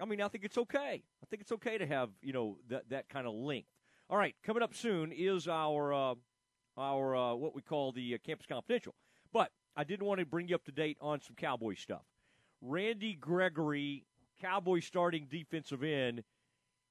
I 0.00 0.04
mean, 0.04 0.20
I 0.20 0.28
think 0.28 0.44
it's 0.44 0.58
okay. 0.58 1.02
I 1.22 1.26
think 1.28 1.42
it's 1.42 1.52
okay 1.52 1.78
to 1.78 1.86
have, 1.86 2.10
you 2.22 2.32
know, 2.32 2.58
that, 2.68 2.88
that 2.90 3.08
kind 3.08 3.26
of 3.26 3.34
length. 3.34 3.68
All 4.10 4.16
right, 4.16 4.34
coming 4.42 4.62
up 4.62 4.74
soon 4.74 5.12
is 5.12 5.48
our 5.48 5.92
uh, 5.92 6.14
our 6.78 7.14
uh, 7.14 7.34
what 7.34 7.54
we 7.54 7.60
call 7.60 7.92
the 7.92 8.14
uh, 8.14 8.18
Campus 8.24 8.46
Confidential. 8.46 8.94
But 9.34 9.50
I 9.76 9.84
did 9.84 10.02
want 10.02 10.20
to 10.20 10.26
bring 10.26 10.48
you 10.48 10.54
up 10.54 10.64
to 10.64 10.72
date 10.72 10.96
on 11.02 11.20
some 11.20 11.36
Cowboy 11.36 11.74
stuff. 11.74 12.04
Randy 12.62 13.14
Gregory, 13.14 14.06
Cowboy 14.40 14.80
starting 14.80 15.26
defensive 15.30 15.82
end, 15.82 16.22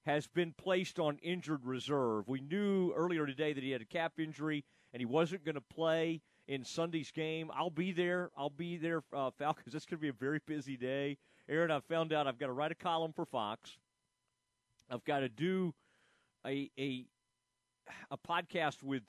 has 0.06 0.28
been 0.28 0.54
placed 0.58 1.00
on 1.00 1.18
injured 1.22 1.66
reserve. 1.66 2.28
We 2.28 2.40
knew 2.40 2.94
earlier 2.94 3.26
today 3.26 3.54
that 3.54 3.64
he 3.64 3.72
had 3.72 3.82
a 3.82 3.86
cap 3.86 4.14
injury 4.20 4.64
and 4.94 5.02
he 5.02 5.06
wasn't 5.06 5.44
going 5.44 5.56
to 5.56 5.62
play 5.62 6.22
in 6.48 6.64
Sunday's 6.64 7.12
game. 7.12 7.52
I'll 7.54 7.70
be 7.70 7.92
there. 7.92 8.32
I'll 8.38 8.50
be 8.50 8.78
there, 8.78 9.04
uh, 9.14 9.32
Falcons. 9.38 9.76
It's 9.76 9.86
going 9.86 9.98
to 9.98 10.02
be 10.02 10.08
a 10.08 10.14
very 10.14 10.40
busy 10.46 10.78
day. 10.78 11.18
Aaron, 11.50 11.72
I 11.72 11.82
found 11.82 12.14
out 12.14 12.26
I've 12.26 12.40
got 12.40 12.48
to 12.48 12.54
write 12.54 12.72
a 12.72 12.76
column 12.76 13.12
for 13.14 13.26
Fox. 13.26 13.78
I've 14.90 15.04
got 15.04 15.20
to 15.20 15.30
do 15.30 15.74
a 16.46 16.70
a 16.80 17.06
a 18.10 18.18
podcast 18.18 18.84
with 18.84 19.04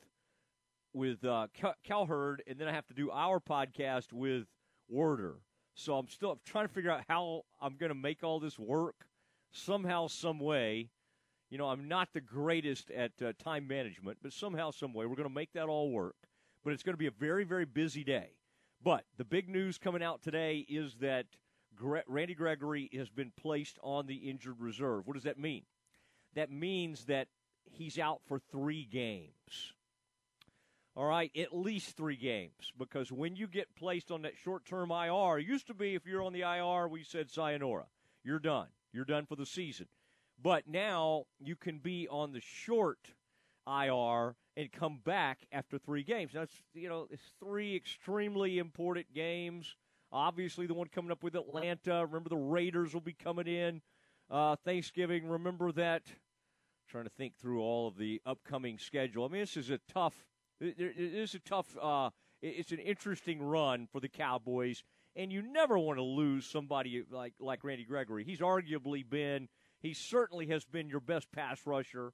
with 0.93 1.25
uh, 1.25 1.47
and 1.63 2.59
then 2.59 2.69
I 2.69 2.73
have 2.73 2.87
to 2.89 2.95
do 2.95 3.11
our 3.11 3.39
podcast 3.39 4.13
with 4.13 4.47
Werder. 4.89 5.37
So 5.79 5.97
I'm 5.97 6.09
still 6.09 6.41
trying 6.45 6.67
to 6.67 6.75
figure 6.75 6.91
out 6.91 7.05
how 7.09 7.43
I'm 7.63 7.77
going 7.77 7.91
to 7.91 7.95
make 7.95 8.25
all 8.25 8.41
this 8.41 8.59
work 8.59 9.07
somehow, 9.53 10.09
some 10.09 10.41
way. 10.41 10.91
You 11.51 11.59
know, 11.59 11.69
I'm 11.69 11.87
not 11.87 12.09
the 12.13 12.21
greatest 12.21 12.91
at 12.91 13.13
uh, 13.25 13.33
time 13.39 13.69
management, 13.69 14.19
but 14.21 14.33
somehow, 14.33 14.73
some 14.73 14.93
way, 14.93 15.07
we're 15.07 15.15
going 15.15 15.29
to 15.29 15.35
make 15.35 15.53
that 15.53 15.69
all 15.69 15.93
work. 15.93 16.17
But 16.65 16.73
it's 16.73 16.83
going 16.83 16.95
to 16.95 16.99
be 16.99 17.07
a 17.07 17.13
very, 17.13 17.45
very 17.45 17.65
busy 17.65 18.03
day. 18.03 18.31
But 18.83 19.05
the 19.19 19.25
big 19.25 19.49
news 19.49 19.79
coming 19.79 20.03
out 20.03 20.21
today 20.21 20.67
is 20.69 20.97
that 21.01 21.27
Gre- 21.77 21.99
Randy 22.09 22.35
Gregory 22.35 22.91
has 22.97 23.09
been 23.09 23.31
placed 23.41 23.79
on 23.81 24.09
the 24.09 24.17
injured 24.17 24.61
reserve. 24.61 25.07
What 25.07 25.15
does 25.15 25.25
that 25.25 25.39
mean? 25.39 25.63
That 26.35 26.51
means 26.51 27.05
that 27.05 27.29
he's 27.71 28.01
out 28.01 28.21
for 28.27 28.41
three 28.41 28.85
games. 28.85 29.75
All 30.99 31.05
right, 31.05 31.31
at 31.37 31.57
least 31.57 31.97
three 31.97 32.17
games 32.17 32.73
because 32.77 33.13
when 33.13 33.37
you 33.37 33.47
get 33.47 33.77
placed 33.77 34.11
on 34.11 34.23
that 34.23 34.37
short-term 34.37 34.91
IR, 34.91 35.39
it 35.39 35.47
used 35.47 35.69
to 35.69 35.75
be 35.75 35.95
if 35.95 36.05
you're 36.05 36.25
on 36.25 36.33
the 36.33 36.41
IR, 36.41 36.89
we 36.89 37.05
said 37.05 37.31
sayonara, 37.31 37.85
you're 38.25 38.41
done, 38.41 38.67
you're 38.93 39.05
done 39.05 39.25
for 39.25 39.37
the 39.37 39.47
season. 39.47 39.87
But 40.43 40.67
now 40.67 41.27
you 41.39 41.55
can 41.55 41.79
be 41.79 42.09
on 42.09 42.33
the 42.33 42.41
short 42.41 43.15
IR 43.65 44.35
and 44.57 44.73
come 44.73 44.99
back 45.05 45.47
after 45.53 45.79
three 45.79 46.03
games. 46.03 46.35
Now, 46.35 46.43
it's, 46.43 46.63
you 46.75 46.89
know, 46.89 47.07
it's 47.13 47.33
three 47.39 47.77
extremely 47.77 48.59
important 48.59 49.15
games. 49.15 49.77
Obviously, 50.11 50.67
the 50.67 50.75
one 50.75 50.89
coming 50.89 51.13
up 51.13 51.23
with 51.23 51.37
Atlanta. 51.37 52.07
Remember, 52.07 52.29
the 52.29 52.37
Raiders 52.37 52.93
will 52.93 53.01
be 53.01 53.13
coming 53.13 53.47
in 53.47 53.83
uh, 54.33 54.57
Thanksgiving. 54.65 55.29
Remember 55.29 55.71
that. 55.71 56.03
trying 56.91 57.05
to 57.05 57.11
think 57.11 57.37
through 57.37 57.63
all 57.63 57.87
of 57.87 57.99
the 57.99 58.21
upcoming 58.27 58.79
schedule. 58.79 59.25
I 59.25 59.29
mean, 59.29 59.43
this 59.43 59.57
is 59.57 59.71
a 59.71 59.79
tough. 59.93 60.25
It, 60.61 60.79
it 60.79 60.97
is 60.99 61.35
a 61.35 61.39
tough. 61.41 61.77
Uh, 61.81 62.11
it's 62.43 62.73
an 62.73 62.79
interesting 62.79 63.43
run 63.43 63.89
for 63.91 64.01
the 64.01 64.09
Cowboys, 64.09 64.83
and 65.17 65.33
you 65.33 65.43
never 65.43 65.79
want 65.79 65.99
to 65.99 66.03
lose 66.03 66.47
somebody 66.47 67.03
like 67.11 67.35
like 67.41 67.65
Randy 67.65 67.85
Gregory. 67.85 68.25
He's 68.25 68.41
arguably 68.41 69.09
been. 69.09 69.49
He 69.81 69.95
certainly 69.95 70.47
has 70.47 70.65
been 70.65 70.89
your 70.89 71.01
best 71.01 71.31
pass 71.33 71.61
rusher. 71.65 72.13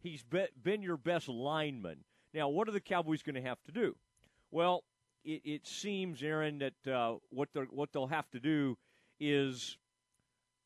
He's 0.00 0.22
be, 0.22 0.46
been 0.62 0.82
your 0.82 0.98
best 0.98 1.28
lineman. 1.28 2.04
Now, 2.34 2.48
what 2.48 2.68
are 2.68 2.72
the 2.72 2.80
Cowboys 2.80 3.22
going 3.22 3.36
to 3.36 3.48
have 3.48 3.62
to 3.64 3.72
do? 3.72 3.96
Well, 4.50 4.84
it, 5.24 5.40
it 5.44 5.66
seems, 5.66 6.22
Aaron, 6.22 6.58
that 6.58 6.92
uh, 6.92 7.16
what 7.30 7.48
they 7.54 7.60
what 7.62 7.92
they'll 7.92 8.06
have 8.06 8.30
to 8.30 8.40
do 8.40 8.76
is 9.18 9.78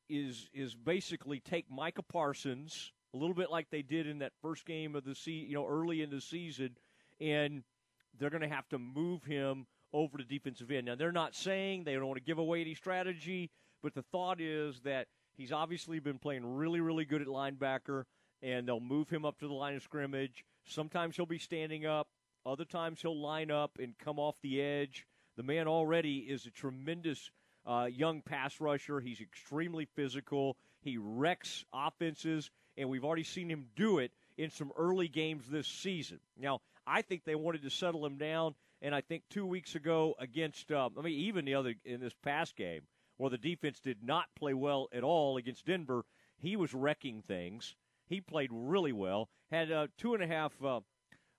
is 0.08 0.48
is 0.52 0.74
basically 0.74 1.40
take 1.40 1.70
Micah 1.70 2.02
Parsons 2.02 2.92
a 3.14 3.16
little 3.16 3.34
bit 3.34 3.50
like 3.50 3.70
they 3.70 3.82
did 3.82 4.06
in 4.06 4.18
that 4.18 4.32
first 4.42 4.64
game 4.66 4.94
of 4.94 5.04
the 5.04 5.14
season, 5.14 5.48
you 5.48 5.54
know, 5.54 5.66
early 5.66 6.02
in 6.02 6.10
the 6.10 6.20
season, 6.20 6.76
and 7.20 7.62
they're 8.18 8.30
going 8.30 8.42
to 8.42 8.48
have 8.48 8.68
to 8.70 8.78
move 8.78 9.24
him 9.24 9.66
over 9.92 10.18
to 10.18 10.24
defensive 10.24 10.70
end. 10.70 10.86
Now, 10.86 10.94
they're 10.94 11.12
not 11.12 11.34
saying 11.34 11.84
they 11.84 11.94
don't 11.94 12.06
want 12.06 12.18
to 12.18 12.24
give 12.24 12.38
away 12.38 12.60
any 12.60 12.74
strategy, 12.74 13.50
but 13.82 13.94
the 13.94 14.02
thought 14.02 14.40
is 14.40 14.80
that 14.80 15.08
he's 15.36 15.52
obviously 15.52 15.98
been 15.98 16.18
playing 16.18 16.56
really, 16.56 16.80
really 16.80 17.04
good 17.04 17.22
at 17.22 17.28
linebacker, 17.28 18.04
and 18.42 18.66
they'll 18.66 18.80
move 18.80 19.08
him 19.08 19.24
up 19.24 19.38
to 19.40 19.48
the 19.48 19.54
line 19.54 19.74
of 19.74 19.82
scrimmage. 19.82 20.44
Sometimes 20.64 21.16
he'll 21.16 21.26
be 21.26 21.38
standing 21.38 21.86
up, 21.86 22.08
other 22.46 22.64
times 22.64 23.02
he'll 23.02 23.20
line 23.20 23.50
up 23.50 23.72
and 23.78 23.98
come 23.98 24.18
off 24.18 24.36
the 24.42 24.60
edge. 24.60 25.06
The 25.36 25.42
man 25.42 25.66
already 25.66 26.18
is 26.18 26.46
a 26.46 26.50
tremendous 26.50 27.30
uh, 27.66 27.88
young 27.90 28.22
pass 28.22 28.60
rusher. 28.60 29.00
He's 29.00 29.20
extremely 29.20 29.84
physical. 29.84 30.56
He 30.80 30.98
wrecks 30.98 31.64
offenses, 31.72 32.50
and 32.76 32.88
we've 32.88 33.04
already 33.04 33.24
seen 33.24 33.50
him 33.50 33.66
do 33.76 33.98
it 33.98 34.12
in 34.38 34.50
some 34.50 34.72
early 34.76 35.08
games 35.08 35.44
this 35.50 35.66
season. 35.66 36.20
Now, 36.38 36.60
I 36.90 37.02
think 37.02 37.24
they 37.24 37.34
wanted 37.34 37.62
to 37.62 37.70
settle 37.70 38.04
him 38.04 38.18
down, 38.18 38.54
and 38.82 38.94
I 38.94 39.00
think 39.00 39.22
two 39.30 39.46
weeks 39.46 39.74
ago 39.74 40.14
against, 40.18 40.72
uh, 40.72 40.88
I 40.98 41.02
mean, 41.02 41.18
even 41.18 41.44
the 41.44 41.54
other 41.54 41.74
in 41.84 42.00
this 42.00 42.14
past 42.22 42.56
game 42.56 42.82
where 43.16 43.30
the 43.30 43.38
defense 43.38 43.80
did 43.80 43.98
not 44.02 44.26
play 44.34 44.54
well 44.54 44.88
at 44.92 45.04
all 45.04 45.36
against 45.36 45.66
Denver, 45.66 46.04
he 46.38 46.56
was 46.56 46.74
wrecking 46.74 47.22
things. 47.22 47.76
He 48.08 48.20
played 48.20 48.50
really 48.52 48.92
well. 48.92 49.28
Had 49.50 49.70
uh, 49.70 49.86
two 49.96 50.14
and 50.14 50.22
a 50.22 50.26
half. 50.26 50.52
Uh, 50.62 50.80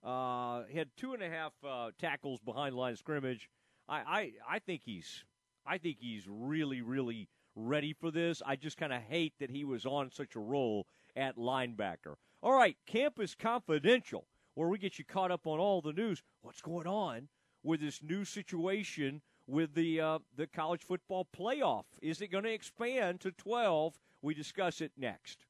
uh, 0.03 0.63
had 0.73 0.89
two 0.97 1.13
and 1.13 1.21
a 1.21 1.29
half 1.29 1.53
uh, 1.67 1.91
tackles 1.99 2.39
behind 2.39 2.75
line 2.75 2.93
of 2.93 2.97
scrimmage. 2.97 3.49
I, 3.87 3.97
I, 3.97 4.31
I 4.55 4.59
think 4.59 4.81
he's 4.83 5.25
I 5.65 5.77
think 5.77 5.97
he's 5.99 6.23
really, 6.27 6.81
really 6.81 7.29
ready 7.55 7.93
for 7.93 8.11
this. 8.11 8.41
I 8.45 8.55
just 8.55 8.77
kind 8.77 8.93
of 8.93 9.01
hate 9.01 9.33
that 9.39 9.51
he 9.51 9.63
was 9.63 9.85
on 9.85 10.11
such 10.11 10.35
a 10.35 10.39
roll 10.39 10.87
at 11.15 11.37
linebacker. 11.37 12.15
All 12.41 12.53
right, 12.53 12.77
Campus 12.87 13.35
Confidential, 13.35 14.25
where 14.55 14.67
we 14.67 14.77
get 14.77 14.99
you 14.99 15.05
caught 15.05 15.31
up 15.31 15.47
on 15.47 15.59
all 15.59 15.81
the 15.81 15.93
news. 15.93 16.21
What's 16.41 16.61
going 16.61 16.87
on 16.87 17.27
with 17.63 17.81
this 17.81 18.01
new 18.01 18.25
situation 18.25 19.21
with 19.47 19.73
the 19.73 19.99
uh, 20.01 20.19
the 20.35 20.47
college 20.47 20.81
football 20.83 21.27
playoff? 21.37 21.85
Is 22.01 22.21
it 22.21 22.27
going 22.27 22.43
to 22.43 22.53
expand 22.53 23.21
to 23.21 23.31
twelve? 23.31 23.99
We 24.21 24.33
discuss 24.33 24.81
it 24.81 24.91
next. 24.97 25.45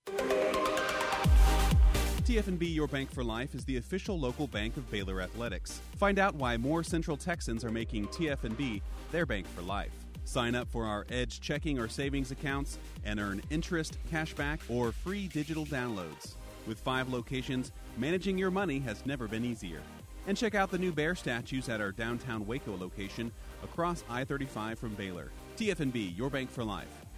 TFNB 2.23 2.73
Your 2.73 2.87
Bank 2.87 3.11
for 3.11 3.23
Life 3.23 3.55
is 3.55 3.65
the 3.65 3.75
official 3.75 4.17
local 4.17 4.47
bank 4.47 4.77
of 4.77 4.89
Baylor 4.89 5.21
Athletics. 5.21 5.81
Find 5.97 6.17
out 6.17 6.35
why 6.35 6.55
more 6.55 6.83
Central 6.83 7.17
Texans 7.17 7.65
are 7.65 7.71
making 7.71 8.07
TFNB 8.07 8.81
their 9.11 9.25
bank 9.25 9.45
for 9.47 9.61
life. 9.61 9.91
Sign 10.23 10.55
up 10.55 10.69
for 10.69 10.85
our 10.85 11.05
Edge 11.09 11.41
checking 11.41 11.77
or 11.77 11.89
savings 11.89 12.31
accounts 12.31 12.77
and 13.03 13.19
earn 13.19 13.41
interest, 13.49 13.97
cashback, 14.09 14.59
or 14.69 14.93
free 14.93 15.27
digital 15.27 15.65
downloads. 15.65 16.35
With 16.67 16.79
five 16.79 17.09
locations, 17.11 17.71
managing 17.97 18.37
your 18.37 18.51
money 18.51 18.79
has 18.79 19.05
never 19.05 19.27
been 19.27 19.45
easier. 19.45 19.81
And 20.27 20.37
check 20.37 20.55
out 20.55 20.69
the 20.69 20.77
new 20.77 20.91
bear 20.91 21.15
statues 21.15 21.69
at 21.69 21.81
our 21.81 21.91
downtown 21.91 22.45
Waco 22.45 22.77
location 22.77 23.31
across 23.63 24.03
I 24.09 24.23
35 24.23 24.77
from 24.77 24.93
Baylor. 24.93 25.31
TFNB, 25.57 26.17
your 26.17 26.29
bank 26.29 26.49
for 26.51 26.63
life. 26.63 27.00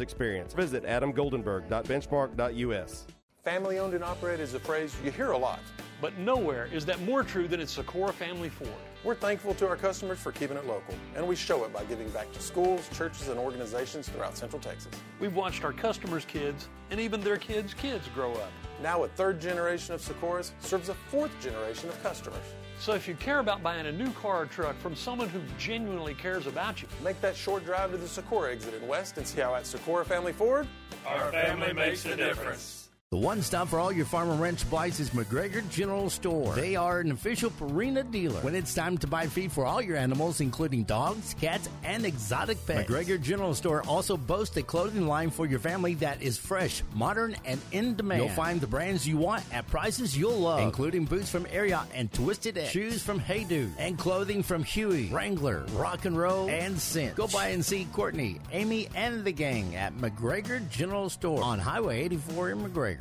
experience. 0.00 0.54
Visit 0.54 0.84
adamgoldenberg.benchmark.us. 0.84 3.06
Family 3.44 3.78
owned 3.78 3.94
and 3.94 4.04
operated 4.04 4.40
is 4.40 4.54
a 4.54 4.60
phrase 4.60 4.94
you 5.04 5.10
hear 5.10 5.30
a 5.30 5.38
lot. 5.38 5.60
But 6.00 6.16
nowhere 6.18 6.68
is 6.72 6.86
that 6.86 7.00
more 7.02 7.24
true 7.24 7.48
than 7.48 7.60
at 7.60 7.68
Socorro 7.68 8.12
Family 8.12 8.48
Ford. 8.48 8.70
We're 9.02 9.14
thankful 9.14 9.54
to 9.54 9.68
our 9.68 9.76
customers 9.76 10.18
for 10.18 10.32
keeping 10.32 10.56
it 10.56 10.66
local, 10.66 10.94
and 11.16 11.26
we 11.26 11.34
show 11.34 11.64
it 11.64 11.72
by 11.72 11.84
giving 11.84 12.08
back 12.10 12.30
to 12.32 12.40
schools, 12.40 12.88
churches, 12.92 13.28
and 13.28 13.38
organizations 13.38 14.08
throughout 14.08 14.36
Central 14.36 14.60
Texas. 14.60 14.92
We've 15.18 15.34
watched 15.34 15.64
our 15.64 15.72
customers' 15.72 16.24
kids 16.24 16.68
and 16.90 17.00
even 17.00 17.20
their 17.20 17.36
kids' 17.36 17.74
kids 17.74 18.06
grow 18.14 18.32
up. 18.34 18.50
Now, 18.82 19.04
a 19.04 19.08
third 19.08 19.40
generation 19.40 19.94
of 19.94 20.00
Socorros 20.00 20.52
serves 20.60 20.88
a 20.88 20.94
fourth 20.94 21.32
generation 21.40 21.88
of 21.88 22.00
customers. 22.02 22.44
So 22.80 22.94
if 22.94 23.08
you 23.08 23.14
care 23.16 23.40
about 23.40 23.62
buying 23.62 23.86
a 23.86 23.92
new 23.92 24.10
car 24.12 24.42
or 24.42 24.46
truck 24.46 24.78
from 24.78 24.94
someone 24.94 25.28
who 25.28 25.40
genuinely 25.58 26.14
cares 26.14 26.46
about 26.46 26.80
you, 26.80 26.88
make 27.02 27.20
that 27.20 27.36
short 27.36 27.64
drive 27.64 27.90
to 27.90 27.96
the 27.96 28.06
Socorro 28.06 28.50
exit 28.50 28.72
in 28.74 28.86
West 28.86 29.18
and 29.18 29.26
see 29.26 29.40
how 29.40 29.54
at 29.56 29.66
Socorro 29.66 30.04
Family 30.04 30.32
Ford, 30.32 30.66
our 31.04 31.32
family 31.32 31.72
makes 31.72 32.04
a 32.06 32.16
difference. 32.16 32.77
The 33.10 33.16
one 33.16 33.40
stop 33.40 33.68
for 33.68 33.78
all 33.78 33.90
your 33.90 34.04
farm 34.04 34.28
and 34.28 34.38
ranch 34.38 34.58
supplies 34.58 35.00
is 35.00 35.08
McGregor 35.10 35.66
General 35.70 36.10
Store. 36.10 36.54
They 36.54 36.76
are 36.76 37.00
an 37.00 37.10
official 37.10 37.48
Purina 37.48 38.08
dealer. 38.10 38.38
When 38.42 38.54
it's 38.54 38.74
time 38.74 38.98
to 38.98 39.06
buy 39.06 39.28
feed 39.28 39.50
for 39.50 39.64
all 39.64 39.80
your 39.80 39.96
animals, 39.96 40.42
including 40.42 40.82
dogs, 40.84 41.34
cats, 41.40 41.70
and 41.84 42.04
exotic 42.04 42.58
pets, 42.66 42.86
McGregor 42.86 43.18
General 43.18 43.54
Store 43.54 43.82
also 43.88 44.18
boasts 44.18 44.54
a 44.58 44.62
clothing 44.62 45.06
line 45.06 45.30
for 45.30 45.46
your 45.46 45.58
family 45.58 45.94
that 45.94 46.20
is 46.20 46.36
fresh, 46.36 46.82
modern, 46.92 47.34
and 47.46 47.58
in 47.72 47.96
demand. 47.96 48.20
You'll 48.20 48.28
find 48.34 48.60
the 48.60 48.66
brands 48.66 49.08
you 49.08 49.16
want 49.16 49.42
at 49.54 49.66
prices 49.68 50.14
you'll 50.14 50.40
love, 50.40 50.60
including 50.60 51.06
boots 51.06 51.30
from 51.30 51.46
Ariat 51.46 51.86
and 51.94 52.12
Twisted 52.12 52.58
X, 52.58 52.68
shoes 52.68 53.02
from 53.02 53.18
Hey 53.18 53.44
Dude, 53.44 53.72
and 53.78 53.98
clothing 53.98 54.42
from 54.42 54.64
Hooey, 54.64 55.08
Wrangler, 55.10 55.64
Rock 55.72 56.04
and 56.04 56.18
Roll, 56.18 56.50
and 56.50 56.78
Cinch. 56.78 57.14
Go 57.16 57.26
by 57.26 57.48
and 57.48 57.64
see 57.64 57.86
Courtney, 57.94 58.38
Amy, 58.52 58.90
and 58.94 59.24
the 59.24 59.32
gang 59.32 59.74
at 59.76 59.96
McGregor 59.96 60.68
General 60.68 61.08
Store 61.08 61.42
on 61.42 61.58
Highway 61.58 62.02
84 62.02 62.50
in 62.50 62.58
McGregor. 62.58 62.97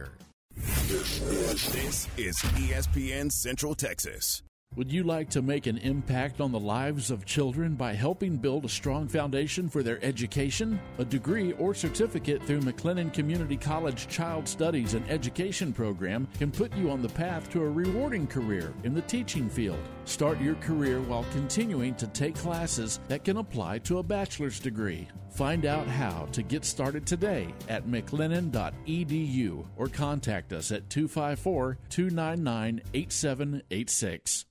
This 0.57 2.07
is 2.17 2.37
ESPN 2.55 3.31
Central 3.31 3.75
Texas. 3.75 4.41
Would 4.75 4.91
you 4.91 5.03
like 5.03 5.29
to 5.29 5.41
make 5.41 5.65
an 5.65 5.77
impact 5.77 6.41
on 6.41 6.51
the 6.51 6.59
lives 6.59 7.09
of 7.09 7.25
children 7.25 7.75
by 7.75 7.93
helping 7.93 8.37
build 8.37 8.65
a 8.65 8.69
strong 8.69 9.07
foundation 9.07 9.69
for 9.69 9.81
their 9.81 10.03
education? 10.03 10.79
A 10.97 11.05
degree 11.05 11.53
or 11.53 11.73
certificate 11.73 12.43
through 12.43 12.61
McLennan 12.61 13.13
Community 13.13 13.55
College 13.55 14.07
Child 14.07 14.47
Studies 14.47 14.93
and 14.93 15.07
Education 15.09 15.71
program 15.71 16.27
can 16.37 16.51
put 16.51 16.75
you 16.75 16.89
on 16.89 17.01
the 17.01 17.09
path 17.09 17.49
to 17.51 17.61
a 17.61 17.69
rewarding 17.69 18.27
career 18.27 18.73
in 18.83 18.93
the 18.93 19.01
teaching 19.03 19.49
field. 19.49 19.79
Start 20.05 20.41
your 20.41 20.55
career 20.55 21.01
while 21.01 21.25
continuing 21.31 21.95
to 21.95 22.07
take 22.07 22.35
classes 22.35 22.99
that 23.07 23.23
can 23.23 23.37
apply 23.37 23.79
to 23.79 23.99
a 23.99 24.03
bachelor's 24.03 24.59
degree. 24.59 25.07
Find 25.37 25.67
out 25.67 25.85
how 25.85 26.27
to 26.31 26.41
get 26.41 26.65
started 26.65 27.05
today 27.05 27.53
at 27.69 27.85
mclennan.edu 27.85 29.65
or 29.77 29.87
contact 29.87 30.51
us 30.51 30.71
at 30.71 30.89
254 30.89 31.77
299 31.89 32.81
8786. 32.95 34.45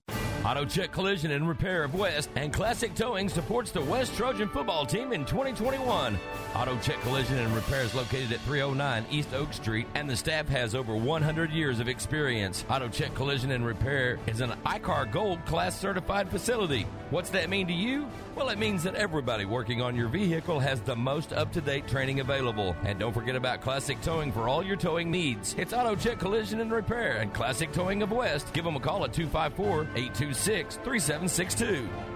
Auto 0.47 0.65
Check 0.65 0.93
Collision 0.93 1.33
and 1.33 1.49
Repair 1.49 1.83
of 1.83 1.97
West 1.97 2.31
and 2.37 2.53
Classic 2.53 2.95
Towing 2.95 3.29
supports 3.29 3.73
the 3.73 3.81
West 3.81 4.15
Trojan 4.15 4.49
football 4.49 4.87
team 4.87 5.13
in 5.13 5.25
2021. 5.25 6.17
Auto 6.55 6.79
Check 6.79 7.01
Collision 7.01 7.39
and 7.39 7.53
Repair 7.53 7.83
is 7.83 7.97
located 7.97 8.31
at 8.31 8.39
309 8.43 9.07
East 9.11 9.35
Oak 9.35 9.53
Street, 9.53 9.89
and 9.97 10.09
the 10.09 10.17
staff 10.17 10.47
has 10.47 10.77
over 10.77 10.95
100 10.95 11.51
years 11.51 11.81
of 11.81 11.89
experience. 11.89 12.65
Auto 12.71 12.89
Check 12.89 13.13
Collision 13.13 13.51
and 13.51 13.67
Repair 13.67 14.21
is 14.29 14.41
an 14.41 14.53
ICAR 14.65 15.11
Gold 15.11 15.45
Class 15.47 15.77
certified 15.77 16.31
facility. 16.31 16.87
What's 17.11 17.31
that 17.31 17.51
mean 17.51 17.67
to 17.67 17.73
you? 17.73 18.09
Well, 18.37 18.49
it 18.51 18.59
means 18.59 18.85
that 18.85 18.95
everybody 18.95 19.47
working 19.47 19.83
on 19.83 19.97
your 19.97 20.09
vehicle 20.09 20.61
has 20.61 20.81
the 20.81 20.95
most 20.95 21.33
up 21.33 21.53
to 21.55 21.61
date 21.61 21.89
training 21.89 22.21
available. 22.21 22.77
And 22.85 23.01
don't 23.01 23.13
forget 23.13 23.35
about 23.35 23.63
Classic 23.63 24.01
Towing 24.01 24.31
for 24.31 24.49
all 24.49 24.63
your 24.63 24.77
towing 24.77 25.11
needs. 25.11 25.57
It's 25.59 25.73
Auto 25.73 25.97
Check 25.97 26.21
Collision 26.21 26.61
and 26.61 26.71
Repair 26.71 27.17
and 27.17 27.35
Classic 27.35 27.73
Towing 27.73 28.03
of 28.03 28.13
West. 28.13 28.53
Give 28.53 28.65
them 28.65 28.77
a 28.77 28.81
call 28.81 29.05
at 29.05 29.13
254 29.13 29.83
826 29.97 30.36
3762. 30.37 32.16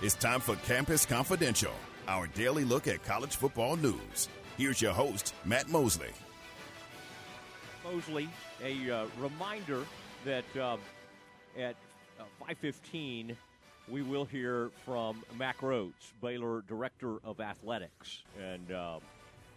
It's 0.00 0.14
time 0.14 0.38
for 0.38 0.54
Campus 0.54 1.04
Confidential, 1.04 1.72
our 2.06 2.28
daily 2.28 2.62
look 2.62 2.86
at 2.86 3.02
college 3.02 3.34
football 3.34 3.74
news. 3.74 4.28
Here's 4.56 4.80
your 4.80 4.92
host, 4.92 5.34
Matt 5.44 5.68
Mosley. 5.70 6.10
Mosley, 7.82 8.28
a 8.62 8.90
uh, 8.92 9.06
reminder 9.18 9.84
that 10.24 10.44
um, 10.56 10.78
at 11.58 11.74
uh, 12.20 12.44
5:15 12.48 13.34
we 13.88 14.02
will 14.02 14.24
hear 14.24 14.70
from 14.84 15.24
Mack 15.36 15.58
Rhoades, 15.62 16.12
Baylor 16.22 16.62
Director 16.68 17.16
of 17.24 17.40
Athletics, 17.40 18.22
and 18.40 18.70
uh, 18.70 19.00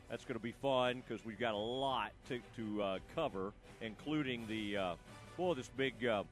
that's 0.10 0.26
going 0.26 0.40
to 0.40 0.44
be 0.44 0.54
fun 0.54 1.04
because 1.08 1.24
we've 1.24 1.40
got 1.40 1.54
a 1.54 1.58
lot 1.58 2.14
to, 2.30 2.40
to 2.56 2.82
uh, 2.82 3.00
cover, 3.14 3.54
including 3.82 4.48
the 4.48 4.76
uh, 4.76 4.96
boy, 5.38 5.54
this 5.54 5.70
big 5.78 6.04
uh, 6.04 6.24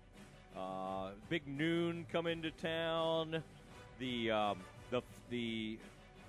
uh, 0.57 1.12
big 1.30 1.47
noon 1.47 2.07
coming 2.12 2.41
to 2.41 2.49
town, 2.49 3.43
the 4.00 4.32
um, 4.32 4.58
the 4.89 5.02
the 5.30 5.78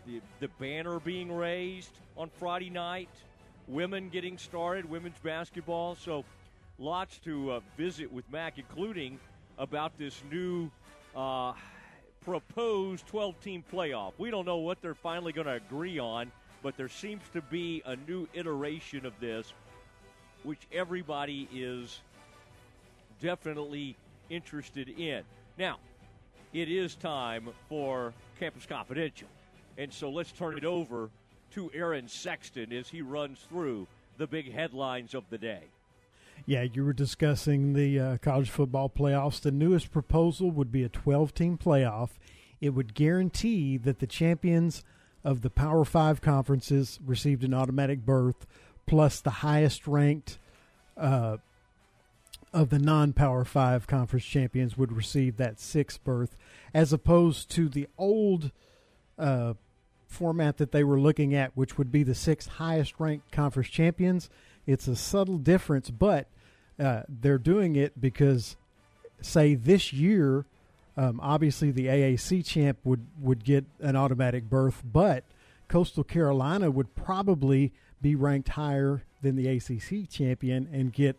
the 0.07 0.21
the 0.41 0.49
banner 0.59 1.01
being 1.01 1.33
raised 1.33 1.93
on 2.16 2.31
Friday 2.39 2.71
night, 2.71 3.09
women 3.68 4.09
getting 4.09 4.37
started, 4.37 4.89
women's 4.89 5.18
basketball. 5.23 5.95
So 5.95 6.25
lots 6.79 7.18
to 7.21 7.53
uh, 7.53 7.61
visit 7.77 8.12
with 8.12 8.31
Mack, 8.31 8.59
including 8.59 9.18
about 9.59 9.97
this 9.99 10.21
new 10.31 10.71
uh, 11.14 11.53
proposed 12.25 13.07
12 13.07 13.41
team 13.41 13.64
playoff. 13.73 14.12
We 14.18 14.31
don't 14.31 14.47
know 14.47 14.59
what 14.59 14.83
they're 14.83 14.95
finally 14.95 15.33
going 15.33 15.47
to 15.47 15.55
agree 15.55 15.99
on, 15.99 16.31
but 16.62 16.77
there 16.77 16.89
seems 16.89 17.23
to 17.33 17.41
be 17.43 17.83
a 17.87 17.97
new 18.09 18.29
iteration 18.35 19.07
of 19.07 19.12
this, 19.21 19.53
which 20.43 20.61
everybody 20.73 21.49
is 21.53 22.01
definitely 23.21 23.97
interested 24.29 24.89
in. 24.89 25.23
Now, 25.59 25.79
it 26.53 26.68
is 26.68 26.94
time 26.94 27.48
for 27.68 28.12
Campus 28.38 28.66
Confidential. 28.66 29.28
And 29.78 29.92
so 29.92 30.11
let's 30.11 30.32
turn 30.32 30.57
it 30.57 30.64
over 30.64 31.11
to 31.53 31.70
Aaron 31.74 32.09
Sexton 32.09 32.72
as 32.72 32.88
he 32.88 33.03
runs 33.03 33.38
through 33.48 33.86
the 34.18 34.26
big 34.26 34.53
headlines 34.53 35.14
of 35.14 35.24
the 35.30 35.38
day. 35.38 35.62
Yeah, 36.46 36.62
you 36.62 36.84
were 36.84 36.92
discussing 36.92 37.74
the 37.74 37.98
uh, 37.98 38.16
college 38.18 38.51
football 38.51 38.88
playoffs. 38.88 39.40
The 39.40 39.51
newest 39.51 39.90
proposal 39.90 40.51
would 40.51 40.72
be 40.72 40.82
a 40.82 40.88
12 40.88 41.34
team 41.34 41.59
playoff. 41.59 42.11
It 42.61 42.70
would 42.70 42.94
guarantee 42.94 43.76
that 43.78 43.98
the 43.98 44.07
champions 44.07 44.82
of 45.22 45.42
the 45.42 45.51
Power 45.51 45.84
Five 45.84 46.20
conferences 46.20 46.98
received 47.05 47.44
an 47.44 47.55
automatic 47.55 48.05
berth, 48.05 48.46
plus 48.86 49.20
the 49.20 49.30
highest 49.30 49.86
ranked 49.86 50.38
uh, 50.96 51.38
of 52.53 52.70
the 52.70 52.78
non 52.78 53.12
Power 53.12 53.44
Five 53.44 53.86
conference 53.86 54.24
champions 54.24 54.76
would 54.76 54.92
receive 54.92 55.36
that 55.36 55.61
sixth 55.61 56.03
berth, 56.05 56.36
as 56.74 56.92
opposed 56.92 57.51
to 57.53 57.68
the 57.68 57.88
old 57.96 58.51
uh, 59.18 59.55
format 60.07 60.57
that 60.59 60.72
they 60.72 60.84
were 60.84 61.01
looking 61.01 61.34
at, 61.34 61.57
which 61.57 61.78
would 61.78 61.92
be 61.92 62.03
the 62.03 62.14
six 62.14 62.46
highest 62.46 62.94
ranked 62.98 63.30
conference 63.30 63.68
champions. 63.68 64.28
It's 64.66 64.88
a 64.88 64.96
subtle 64.96 65.38
difference, 65.38 65.90
but 65.90 66.26
uh, 66.78 67.03
they're 67.09 67.38
doing 67.38 67.76
it 67.76 68.01
because, 68.01 68.57
say, 69.20 69.55
this 69.55 69.92
year, 69.92 70.44
um, 70.96 71.20
obviously 71.22 71.70
the 71.70 71.86
AAC 71.86 72.44
champ 72.44 72.78
would, 72.84 73.07
would 73.20 73.44
get 73.44 73.64
an 73.80 73.96
automatic 73.96 74.51
berth, 74.51 74.82
but 74.84 75.24
Coastal 75.68 76.05
Carolina 76.05 76.70
would 76.70 76.94
probably 76.94 77.72
be 78.03 78.14
ranked 78.14 78.51
higher 78.51 79.05
than 79.22 79.36
the 79.36 79.48
ACC 79.48 80.09
champion 80.09 80.68
and 80.72 80.92
get 80.92 81.16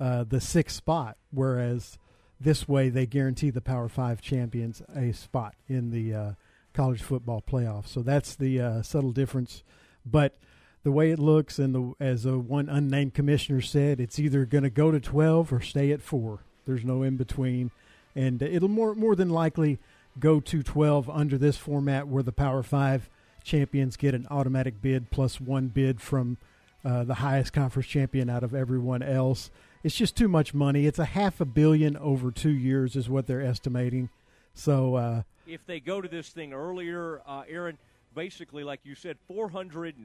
uh, 0.00 0.24
the 0.24 0.40
sixth 0.40 0.76
spot, 0.76 1.16
whereas 1.30 1.98
this 2.40 2.66
way 2.66 2.88
they 2.88 3.06
guarantee 3.06 3.50
the 3.50 3.60
Power 3.60 3.88
Five 3.88 4.22
champions 4.22 4.82
a 4.94 5.12
spot 5.12 5.54
in 5.68 5.90
the 5.90 6.14
uh, 6.14 6.32
college 6.72 7.02
football 7.02 7.42
playoff. 7.46 7.86
So 7.86 8.02
that's 8.02 8.34
the 8.34 8.60
uh, 8.60 8.82
subtle 8.82 9.12
difference. 9.12 9.62
But 10.06 10.38
the 10.82 10.90
way 10.92 11.10
it 11.10 11.18
looks, 11.18 11.58
and 11.58 11.74
the, 11.74 11.94
as 12.00 12.24
a 12.24 12.38
one 12.38 12.68
unnamed 12.68 13.14
commissioner 13.14 13.60
said, 13.60 14.00
it's 14.00 14.18
either 14.18 14.46
going 14.46 14.64
to 14.64 14.70
go 14.70 14.90
to 14.90 15.00
12 15.00 15.52
or 15.52 15.60
stay 15.60 15.92
at 15.92 16.00
four. 16.00 16.40
There's 16.66 16.84
no 16.84 17.02
in 17.02 17.16
between. 17.16 17.70
And 18.16 18.40
it'll 18.40 18.68
more, 18.68 18.94
more 18.94 19.14
than 19.14 19.28
likely 19.28 19.78
go 20.18 20.40
to 20.40 20.62
12 20.62 21.08
under 21.10 21.36
this 21.38 21.56
format 21.56 22.08
where 22.08 22.22
the 22.22 22.32
Power 22.32 22.62
Five 22.62 23.10
champions 23.44 23.96
get 23.96 24.14
an 24.14 24.26
automatic 24.30 24.80
bid 24.80 25.10
plus 25.10 25.40
one 25.40 25.68
bid 25.68 26.00
from 26.00 26.38
uh, 26.84 27.04
the 27.04 27.14
highest 27.14 27.52
conference 27.52 27.86
champion 27.86 28.30
out 28.30 28.42
of 28.42 28.54
everyone 28.54 29.02
else. 29.02 29.50
It's 29.82 29.96
just 29.96 30.14
too 30.14 30.28
much 30.28 30.52
money. 30.52 30.86
It's 30.86 30.98
a 30.98 31.06
half 31.06 31.40
a 31.40 31.46
billion 31.46 31.96
over 31.96 32.30
two 32.30 32.50
years, 32.50 32.96
is 32.96 33.08
what 33.08 33.26
they're 33.26 33.40
estimating. 33.40 34.10
So, 34.54 34.96
uh, 34.96 35.22
If 35.46 35.64
they 35.66 35.80
go 35.80 36.00
to 36.02 36.08
this 36.08 36.28
thing 36.28 36.52
earlier, 36.52 37.22
uh, 37.26 37.44
Aaron, 37.48 37.78
basically, 38.14 38.62
like 38.62 38.80
you 38.84 38.94
said, 38.94 39.16
$450 39.30 39.98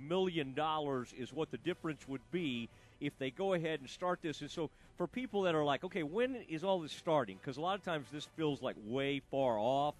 million 0.00 0.54
is 1.18 1.32
what 1.32 1.50
the 1.50 1.58
difference 1.58 2.08
would 2.08 2.22
be 2.32 2.68
if 3.00 3.12
they 3.18 3.30
go 3.30 3.52
ahead 3.52 3.80
and 3.80 3.90
start 3.90 4.20
this. 4.22 4.40
And 4.40 4.50
so, 4.50 4.70
for 4.96 5.06
people 5.06 5.42
that 5.42 5.54
are 5.54 5.64
like, 5.64 5.84
okay, 5.84 6.02
when 6.02 6.36
is 6.48 6.64
all 6.64 6.80
this 6.80 6.92
starting? 6.92 7.36
Because 7.40 7.58
a 7.58 7.60
lot 7.60 7.78
of 7.78 7.84
times 7.84 8.06
this 8.10 8.26
feels 8.36 8.62
like 8.62 8.76
way 8.86 9.20
far 9.30 9.58
off. 9.58 9.94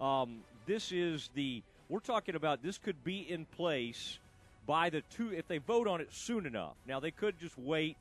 Um, 0.00 0.38
this 0.66 0.90
is 0.90 1.30
the, 1.34 1.62
we're 1.88 2.00
talking 2.00 2.34
about 2.34 2.62
this 2.62 2.76
could 2.78 3.04
be 3.04 3.20
in 3.20 3.44
place 3.44 4.18
by 4.66 4.90
the 4.90 5.02
two, 5.16 5.32
if 5.32 5.46
they 5.46 5.58
vote 5.58 5.86
on 5.86 6.00
it 6.00 6.12
soon 6.12 6.44
enough. 6.44 6.74
Now, 6.86 6.98
they 6.98 7.12
could 7.12 7.38
just 7.38 7.56
wait 7.56 7.96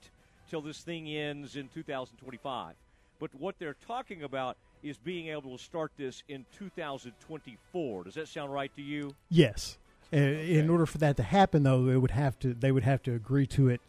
till 0.50 0.62
this 0.62 0.80
thing 0.80 1.08
ends 1.08 1.56
in 1.56 1.70
2025. 1.70 2.76
But 3.20 3.34
what 3.36 3.56
they're 3.60 3.76
talking 3.88 4.24
about 4.24 4.58
is 4.84 4.98
being 4.98 5.28
able 5.28 5.58
to 5.58 5.64
start 5.64 5.91
this 5.98 6.24
in 6.30 6.45
2024. 6.58 8.04
Does 8.04 8.14
that 8.16 8.28
sound 8.28 8.54
right 8.54 8.74
to 8.76 8.82
you? 8.82 9.16
yes. 9.30 9.78
Uh, 10.14 10.18
In 10.18 10.70
order 10.70 10.86
for 10.86 11.00
that 11.00 11.18
to 11.18 11.24
happen, 11.24 11.64
though, 11.64 11.89
it 11.89 11.98
would 11.98 12.12
have 12.12 12.39
to 12.39 12.54
they 12.54 12.72
would 12.72 12.84
have 12.84 13.04
to 13.04 13.14
agree 13.14 13.45
to 13.48 13.68
it 13.68 13.82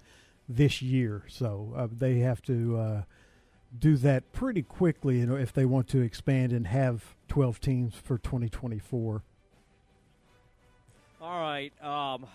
this 0.49 0.83
year. 0.83 1.23
So 1.29 1.73
uh, 1.77 1.87
they 1.93 2.19
have 2.19 2.43
to 2.43 2.77
uh, 2.77 3.03
do 3.79 3.97
that 3.99 4.33
pretty 4.33 4.63
quickly, 4.63 5.21
you 5.21 5.27
know, 5.27 5.37
if 5.37 5.53
they 5.53 5.65
want 5.65 5.87
to 5.91 6.01
expand 6.01 6.53
and 6.53 6.67
have 6.67 7.15
12 7.29 7.61
teams 7.61 7.95
for 7.95 8.19
2024. 8.19 9.23
All 11.21 11.41
right. 11.41 11.73
Um, 11.85 12.27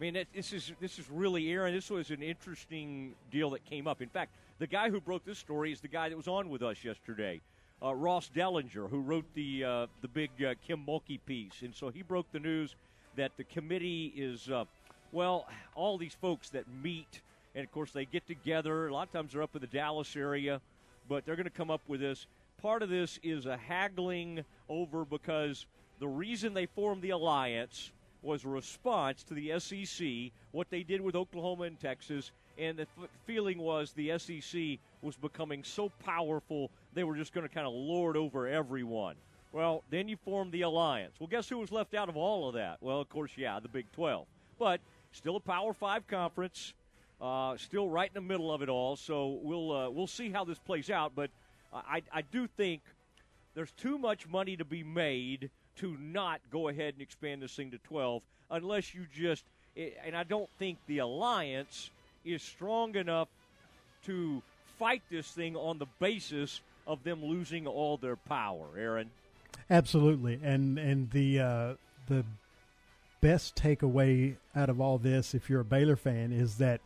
I 0.00 0.02
mean, 0.02 0.24
this 0.34 0.54
is 0.54 0.72
this 0.80 0.98
is 0.98 1.10
really 1.10 1.50
Aaron. 1.50 1.74
This 1.74 1.90
was 1.90 2.10
an 2.10 2.22
interesting 2.22 3.14
deal 3.30 3.50
that 3.50 3.66
came 3.66 3.86
up. 3.86 4.00
In 4.00 4.08
fact, 4.08 4.32
the 4.58 4.66
guy 4.66 4.88
who 4.88 4.98
broke 4.98 5.26
this 5.26 5.38
story 5.38 5.72
is 5.72 5.80
the 5.82 5.88
guy 5.88 6.08
that 6.08 6.16
was 6.16 6.26
on 6.26 6.48
with 6.48 6.62
us 6.62 6.82
yesterday, 6.82 7.42
uh, 7.82 7.94
Ross 7.94 8.30
Dellenger, 8.34 8.88
who 8.88 9.00
wrote 9.00 9.26
the 9.34 9.62
uh, 9.62 9.86
the 10.00 10.08
big 10.08 10.30
uh, 10.42 10.54
Kim 10.66 10.86
Mulkey 10.86 11.20
piece, 11.26 11.60
and 11.60 11.74
so 11.74 11.90
he 11.90 12.00
broke 12.00 12.32
the 12.32 12.38
news 12.38 12.76
that 13.16 13.32
the 13.36 13.44
committee 13.44 14.10
is 14.16 14.48
uh, 14.48 14.64
well, 15.12 15.46
all 15.74 15.98
these 15.98 16.14
folks 16.14 16.48
that 16.50 16.64
meet, 16.82 17.20
and 17.54 17.62
of 17.62 17.70
course 17.70 17.92
they 17.92 18.06
get 18.06 18.26
together. 18.26 18.88
A 18.88 18.94
lot 18.94 19.08
of 19.08 19.12
times 19.12 19.34
they're 19.34 19.42
up 19.42 19.54
in 19.54 19.60
the 19.60 19.66
Dallas 19.66 20.16
area, 20.16 20.62
but 21.10 21.26
they're 21.26 21.36
going 21.36 21.44
to 21.44 21.50
come 21.50 21.70
up 21.70 21.82
with 21.88 22.00
this. 22.00 22.26
Part 22.62 22.82
of 22.82 22.88
this 22.88 23.18
is 23.22 23.44
a 23.44 23.58
haggling 23.58 24.46
over 24.66 25.04
because 25.04 25.66
the 25.98 26.08
reason 26.08 26.54
they 26.54 26.64
formed 26.64 27.02
the 27.02 27.10
alliance 27.10 27.90
was 28.22 28.44
a 28.44 28.48
response 28.48 29.22
to 29.24 29.34
the 29.34 29.58
SEC, 29.58 30.32
what 30.52 30.68
they 30.70 30.82
did 30.82 31.00
with 31.00 31.14
Oklahoma 31.14 31.64
and 31.64 31.78
Texas, 31.80 32.32
and 32.58 32.78
the 32.78 32.82
f- 32.82 33.08
feeling 33.26 33.58
was 33.58 33.92
the 33.92 34.18
SEC 34.18 34.78
was 35.02 35.16
becoming 35.16 35.64
so 35.64 35.90
powerful 36.04 36.70
they 36.94 37.04
were 37.04 37.16
just 37.16 37.32
going 37.32 37.46
to 37.46 37.54
kind 37.54 37.66
of 37.66 37.72
lord 37.72 38.16
over 38.16 38.46
everyone. 38.46 39.14
Well, 39.52 39.82
then 39.90 40.08
you 40.08 40.16
formed 40.16 40.52
the 40.52 40.62
alliance. 40.62 41.14
Well, 41.18 41.26
guess 41.26 41.48
who 41.48 41.58
was 41.58 41.72
left 41.72 41.94
out 41.94 42.08
of 42.08 42.16
all 42.16 42.48
of 42.48 42.54
that? 42.54 42.78
Well, 42.80 43.00
of 43.00 43.08
course, 43.08 43.32
yeah, 43.36 43.58
the 43.58 43.68
Big 43.68 43.90
12. 43.92 44.26
But 44.58 44.80
still 45.12 45.36
a 45.36 45.40
Power 45.40 45.72
5 45.72 46.06
conference, 46.06 46.74
uh, 47.20 47.56
still 47.56 47.88
right 47.88 48.08
in 48.08 48.14
the 48.14 48.28
middle 48.28 48.52
of 48.52 48.62
it 48.62 48.68
all. 48.68 48.96
So 48.96 49.38
we'll 49.42 49.72
uh, 49.72 49.90
we'll 49.90 50.06
see 50.06 50.30
how 50.30 50.44
this 50.44 50.58
plays 50.58 50.90
out, 50.90 51.12
but 51.14 51.30
I 51.72 52.02
I 52.12 52.22
do 52.22 52.46
think 52.46 52.82
there's 53.54 53.72
too 53.72 53.98
much 53.98 54.28
money 54.28 54.56
to 54.56 54.64
be 54.64 54.82
made 54.82 55.50
to 55.80 55.96
not 56.00 56.40
go 56.50 56.68
ahead 56.68 56.94
and 56.94 57.02
expand 57.02 57.42
this 57.42 57.54
thing 57.54 57.70
to 57.70 57.78
12 57.78 58.22
unless 58.50 58.94
you 58.94 59.06
just 59.14 59.44
and 59.76 60.16
I 60.16 60.24
don't 60.24 60.48
think 60.58 60.78
the 60.86 60.98
alliance 60.98 61.90
is 62.24 62.42
strong 62.42 62.96
enough 62.96 63.28
to 64.04 64.42
fight 64.78 65.02
this 65.10 65.30
thing 65.30 65.56
on 65.56 65.78
the 65.78 65.86
basis 65.98 66.60
of 66.86 67.02
them 67.04 67.24
losing 67.24 67.66
all 67.66 67.96
their 67.96 68.16
power, 68.16 68.66
Aaron. 68.76 69.10
Absolutely, 69.70 70.40
and 70.42 70.78
and 70.78 71.10
the 71.12 71.38
uh, 71.38 71.74
the 72.08 72.24
best 73.20 73.54
takeaway 73.54 74.36
out 74.56 74.68
of 74.68 74.80
all 74.80 74.98
this, 74.98 75.34
if 75.34 75.48
you're 75.48 75.60
a 75.60 75.64
Baylor 75.64 75.96
fan, 75.96 76.32
is 76.32 76.56
that 76.56 76.80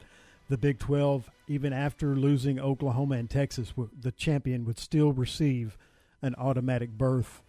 the 0.48 0.58
Big 0.58 0.78
12, 0.78 1.30
even 1.48 1.72
after 1.72 2.08
losing 2.08 2.58
Oklahoma 2.58 3.14
and 3.14 3.30
Texas, 3.30 3.72
the 4.02 4.12
champion 4.12 4.64
would 4.66 4.78
still 4.78 5.12
receive 5.12 5.78
an 6.20 6.34
automatic 6.36 6.90
berth 6.90 7.40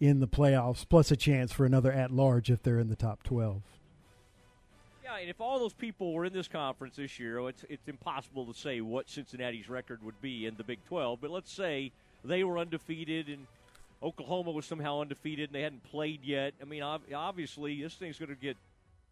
in 0.00 0.20
the 0.20 0.28
playoffs, 0.28 0.88
plus 0.88 1.10
a 1.10 1.16
chance 1.16 1.52
for 1.52 1.64
another 1.64 1.92
at 1.92 2.10
large 2.10 2.50
if 2.50 2.62
they're 2.62 2.78
in 2.78 2.88
the 2.88 2.96
top 2.96 3.22
12. 3.22 3.62
Yeah, 5.04 5.16
and 5.16 5.30
if 5.30 5.40
all 5.40 5.58
those 5.58 5.72
people 5.72 6.12
were 6.12 6.24
in 6.24 6.32
this 6.32 6.48
conference 6.48 6.96
this 6.96 7.18
year, 7.18 7.38
oh, 7.38 7.46
it's 7.46 7.64
it's 7.68 7.88
impossible 7.88 8.46
to 8.46 8.54
say 8.54 8.80
what 8.80 9.08
Cincinnati's 9.08 9.68
record 9.68 10.02
would 10.02 10.20
be 10.20 10.46
in 10.46 10.54
the 10.56 10.64
Big 10.64 10.84
12. 10.86 11.20
But 11.20 11.30
let's 11.30 11.52
say 11.52 11.92
they 12.24 12.44
were 12.44 12.58
undefeated 12.58 13.28
and 13.28 13.46
Oklahoma 14.02 14.50
was 14.50 14.66
somehow 14.66 15.00
undefeated 15.00 15.48
and 15.48 15.54
they 15.54 15.62
hadn't 15.62 15.82
played 15.82 16.22
yet. 16.24 16.54
I 16.60 16.64
mean, 16.64 16.82
ob- 16.82 17.12
obviously, 17.14 17.82
this 17.82 17.94
thing's 17.94 18.18
going 18.18 18.28
to 18.28 18.34
get 18.34 18.56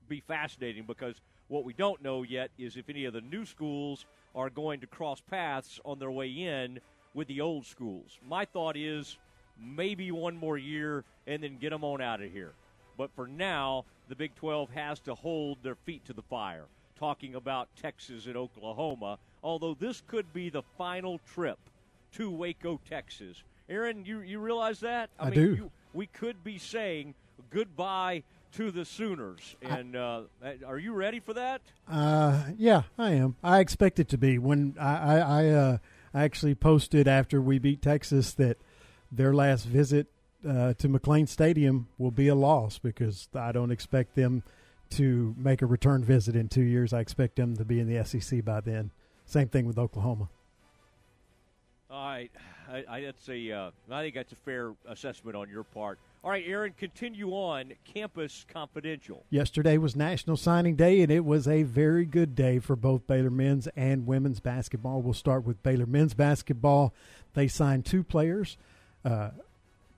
be 0.09 0.21
fascinating 0.21 0.85
because 0.85 1.17
what 1.49 1.65
we 1.65 1.73
don't 1.73 2.03
know 2.03 2.23
yet 2.23 2.51
is 2.59 2.77
if 2.77 2.89
any 2.89 3.07
of 3.07 3.13
the 3.13 3.21
new 3.21 3.45
schools 3.45 4.07
are 4.35 4.51
going 4.51 4.81
to 4.81 4.87
cross 4.87 5.21
paths 5.21 5.81
on 5.85 5.99
their 5.99 6.11
way 6.11 6.29
in 6.29 6.79
with 7.15 7.27
the 7.27 7.41
old 7.41 7.65
schools. 7.65 8.19
My 8.25 8.45
thought 8.45 8.77
is 8.77 9.17
maybe 9.61 10.11
one 10.11 10.37
more 10.37 10.59
year 10.59 11.05
and 11.27 11.43
then 11.43 11.59
get 11.59 11.71
them 11.71 11.85
on 11.85 12.01
out 12.01 12.23
of 12.23 12.31
here. 12.33 12.53
But 12.97 13.11
for 13.15 13.27
now, 13.27 13.85
the 14.09 14.15
Big 14.15 14.35
12 14.37 14.71
has 14.71 15.01
to 15.01 15.15
hold 15.15 15.59
their 15.63 15.75
feet 15.75 16.05
to 16.07 16.13
the 16.13 16.23
fire, 16.23 16.65
talking 16.99 17.35
about 17.35 17.69
Texas 17.81 18.27
and 18.27 18.37
Oklahoma, 18.37 19.19
although 19.43 19.75
this 19.75 20.03
could 20.07 20.33
be 20.33 20.49
the 20.49 20.63
final 20.79 21.21
trip 21.35 21.59
to 22.15 22.31
Waco, 22.31 22.81
Texas. 22.89 23.43
Aaron, 23.69 24.05
you, 24.05 24.21
you 24.21 24.39
realize 24.39 24.81
that? 24.81 25.11
I 25.19 25.27
mean, 25.27 25.35
do. 25.35 25.55
You, 25.55 25.71
we 25.93 26.07
could 26.07 26.43
be 26.45 26.59
saying 26.59 27.15
goodbye 27.51 28.23
to 28.53 28.71
the 28.71 28.85
Sooners. 28.85 29.57
And 29.61 29.97
uh, 29.97 30.23
are 30.67 30.79
you 30.79 30.93
ready 30.93 31.21
for 31.21 31.35
that? 31.35 31.61
Uh, 31.89 32.45
yeah, 32.57 32.83
I 32.99 33.13
am. 33.13 33.37
I 33.43 33.61
expect 33.61 33.99
it 33.99 34.09
to 34.09 34.19
be. 34.19 34.39
When 34.39 34.77
I, 34.81 34.97
I, 34.97 35.19
I, 35.19 35.49
uh, 35.49 35.79
I 36.15 36.25
actually 36.25 36.55
posted 36.55 37.07
after 37.09 37.41
we 37.41 37.59
beat 37.59 37.83
Texas 37.83 38.33
that 38.35 38.57
their 39.11 39.35
last 39.35 39.65
visit 39.65 40.09
uh, 40.47 40.75
to 40.75 40.89
McLane 40.89 41.29
Stadium 41.29 41.89
will 41.99 42.11
be 42.11 42.29
a 42.29 42.35
loss 42.35 42.79
because 42.79 43.29
I 43.35 43.53
don't 43.53 43.71
expect 43.71 44.15
them 44.15 44.43
to 44.91 45.35
make 45.37 45.63
a 45.63 45.67
return 45.67 46.05
visit 46.05 46.37
in 46.37 46.49
two 46.49 46.63
years. 46.63 46.93
I 46.93 47.01
expect 47.01 47.37
them 47.37 47.57
to 47.57 47.65
be 47.65 47.81
in 47.81 47.93
the 47.93 48.05
SEC 48.05 48.45
by 48.45 48.61
then. 48.61 48.91
Same 49.25 49.49
thing 49.49 49.67
with 49.67 49.79
Oklahoma. 49.79 50.29
All 51.91 52.09
right, 52.09 52.31
I, 52.71 52.85
I, 52.89 53.01
that's 53.03 53.29
a. 53.29 53.53
Uh, 53.53 53.71
I 53.91 54.03
think 54.03 54.15
that's 54.17 54.33
a 54.33 54.37
fair 54.37 54.73
assessment 54.89 55.37
on 55.37 55.49
your 55.49 55.63
part. 55.63 55.99
All 56.25 56.31
right, 56.31 56.45
Aaron, 56.45 56.75
continue 56.77 57.31
on. 57.31 57.73
Campus 57.85 58.45
Confidential. 58.53 59.25
Yesterday 59.31 59.79
was 59.79 59.95
National 59.95 60.37
Signing 60.37 60.75
Day, 60.75 61.01
and 61.01 61.13
it 61.13 61.25
was 61.25 61.47
a 61.47 61.63
very 61.63 62.05
good 62.05 62.35
day 62.35 62.59
for 62.59 62.75
both 62.75 63.07
Baylor 63.07 63.31
men's 63.31 63.69
and 63.77 64.07
women's 64.07 64.41
basketball. 64.41 65.03
We'll 65.03 65.15
start 65.15 65.45
with 65.45 65.63
Baylor 65.63 65.87
men's 65.87 66.15
basketball. 66.15 66.93
They 67.35 67.47
signed 67.47 67.85
two 67.85 68.03
players, 68.03 68.57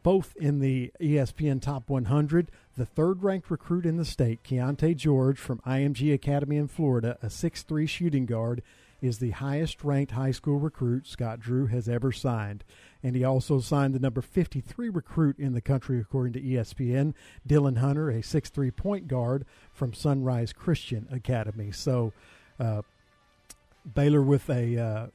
both 0.03 0.35
in 0.37 0.61
the 0.61 0.93
ESPN 1.01 1.61
Top 1.61 1.89
100. 1.89 2.51
The 2.77 2.87
third 2.87 3.23
ranked 3.23 3.51
recruit 3.51 3.85
in 3.85 3.97
the 3.97 4.05
state, 4.05 4.43
Keyonte 4.43 4.97
George 4.97 5.39
from 5.39 5.61
IMG 5.67 6.15
Academy 6.15 6.57
in 6.57 6.69
Florida, 6.69 7.19
a 7.23 7.27
6'3 7.27 7.89
shooting 7.89 8.25
guard, 8.25 8.63
is 9.01 9.19
the 9.19 9.31
highest 9.31 9.85
ranked 9.85 10.13
high 10.13 10.31
school 10.31 10.59
recruit 10.59 11.07
Scott 11.07 11.41
Drew 11.41 11.67
has 11.67 11.89
ever 11.89 12.11
signed. 12.11 12.65
And 13.03 13.15
he 13.15 13.23
also 13.23 13.61
signed 13.61 13.95
the 13.95 14.01
number 14.01 14.21
53 14.21 14.89
recruit 14.89 15.39
in 15.39 15.53
the 15.53 15.61
country, 15.61 16.01
according 16.01 16.33
to 16.33 16.41
ESPN, 16.41 17.15
Dylan 17.47 17.79
Hunter, 17.79 18.11
a 18.11 18.23
6'3 18.23 18.75
point 18.75 19.07
guard 19.07 19.45
from 19.73 19.93
Sunrise 19.93 20.53
Christian 20.53 21.07
Academy. 21.13 21.71
So, 21.71 22.13
uh, 22.59 22.83
Baylor 23.95 24.23
with 24.23 24.51
a, 24.51 24.79
uh, 24.79 25.07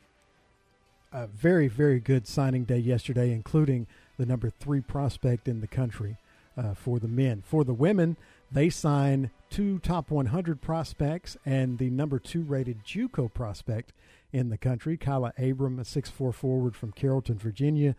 a 1.13 1.27
very, 1.27 1.67
very 1.67 1.99
good 1.99 2.27
signing 2.27 2.63
day 2.63 2.79
yesterday, 2.79 3.31
including 3.31 3.87
the 4.17 4.25
number 4.25 4.49
three 4.49 4.81
prospect 4.81 5.47
in 5.47 5.61
the 5.61 5.67
country 5.67 6.17
uh, 6.57 6.73
for 6.73 6.99
the 6.99 7.07
men. 7.07 7.43
For 7.45 7.63
the 7.63 7.73
women, 7.73 8.17
they 8.51 8.69
sign 8.69 9.29
two 9.49 9.79
top 9.79 10.09
100 10.09 10.61
prospects 10.61 11.37
and 11.45 11.77
the 11.77 11.89
number 11.89 12.19
two 12.19 12.41
rated 12.41 12.83
JUCO 12.83 13.31
prospect 13.33 13.93
in 14.31 14.49
the 14.49 14.57
country, 14.57 14.97
Kyla 14.97 15.33
Abram, 15.37 15.77
a 15.77 15.83
6'4 15.83 16.33
forward 16.33 16.75
from 16.75 16.91
Carrollton, 16.91 17.37
Virginia, 17.37 17.95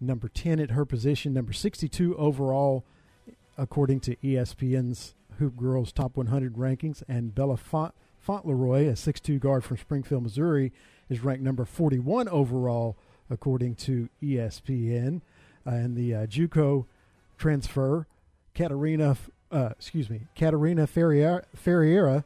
number 0.00 0.28
10 0.28 0.58
at 0.58 0.72
her 0.72 0.84
position, 0.84 1.32
number 1.32 1.52
62 1.52 2.16
overall, 2.16 2.84
according 3.56 4.00
to 4.00 4.16
ESPN's 4.16 5.14
Hoop 5.38 5.56
Girls 5.56 5.92
Top 5.92 6.16
100 6.16 6.54
rankings, 6.54 7.04
and 7.08 7.32
Bella 7.32 7.56
Font- 7.56 7.94
Fauntleroy, 8.18 8.88
a 8.88 8.92
6'2 8.92 9.38
guard 9.38 9.62
from 9.62 9.76
Springfield, 9.76 10.24
Missouri, 10.24 10.72
is 11.08 11.20
ranked 11.20 11.42
number 11.42 11.64
41 11.64 12.28
overall, 12.28 12.96
according 13.30 13.74
to 13.76 14.08
ESPN. 14.22 15.20
Uh, 15.66 15.70
and 15.70 15.96
the 15.96 16.14
uh, 16.14 16.26
JUCO 16.26 16.86
transfer, 17.36 18.06
Katarina, 18.54 19.16
uh, 19.50 19.70
excuse 19.72 20.08
me, 20.08 20.22
Katarina 20.34 20.86
Ferreira, 20.86 21.44
Ferreira 21.54 22.24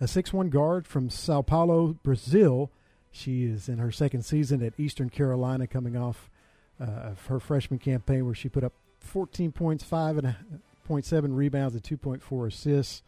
a 0.00 0.04
6'1 0.04 0.50
guard 0.50 0.86
from 0.86 1.10
Sao 1.10 1.42
Paulo, 1.42 1.98
Brazil. 2.02 2.70
She 3.10 3.44
is 3.44 3.68
in 3.68 3.78
her 3.78 3.90
second 3.90 4.22
season 4.22 4.62
at 4.62 4.78
Eastern 4.78 5.10
Carolina, 5.10 5.66
coming 5.66 5.96
off 5.96 6.30
uh, 6.80 6.84
of 6.84 7.26
her 7.26 7.40
freshman 7.40 7.80
campaign 7.80 8.24
where 8.24 8.34
she 8.34 8.48
put 8.48 8.62
up 8.62 8.72
14 9.00 9.50
points, 9.50 9.84
5.7 9.84 11.34
rebounds, 11.34 11.74
and 11.74 11.82
2.4 11.82 12.46
assists 12.46 13.02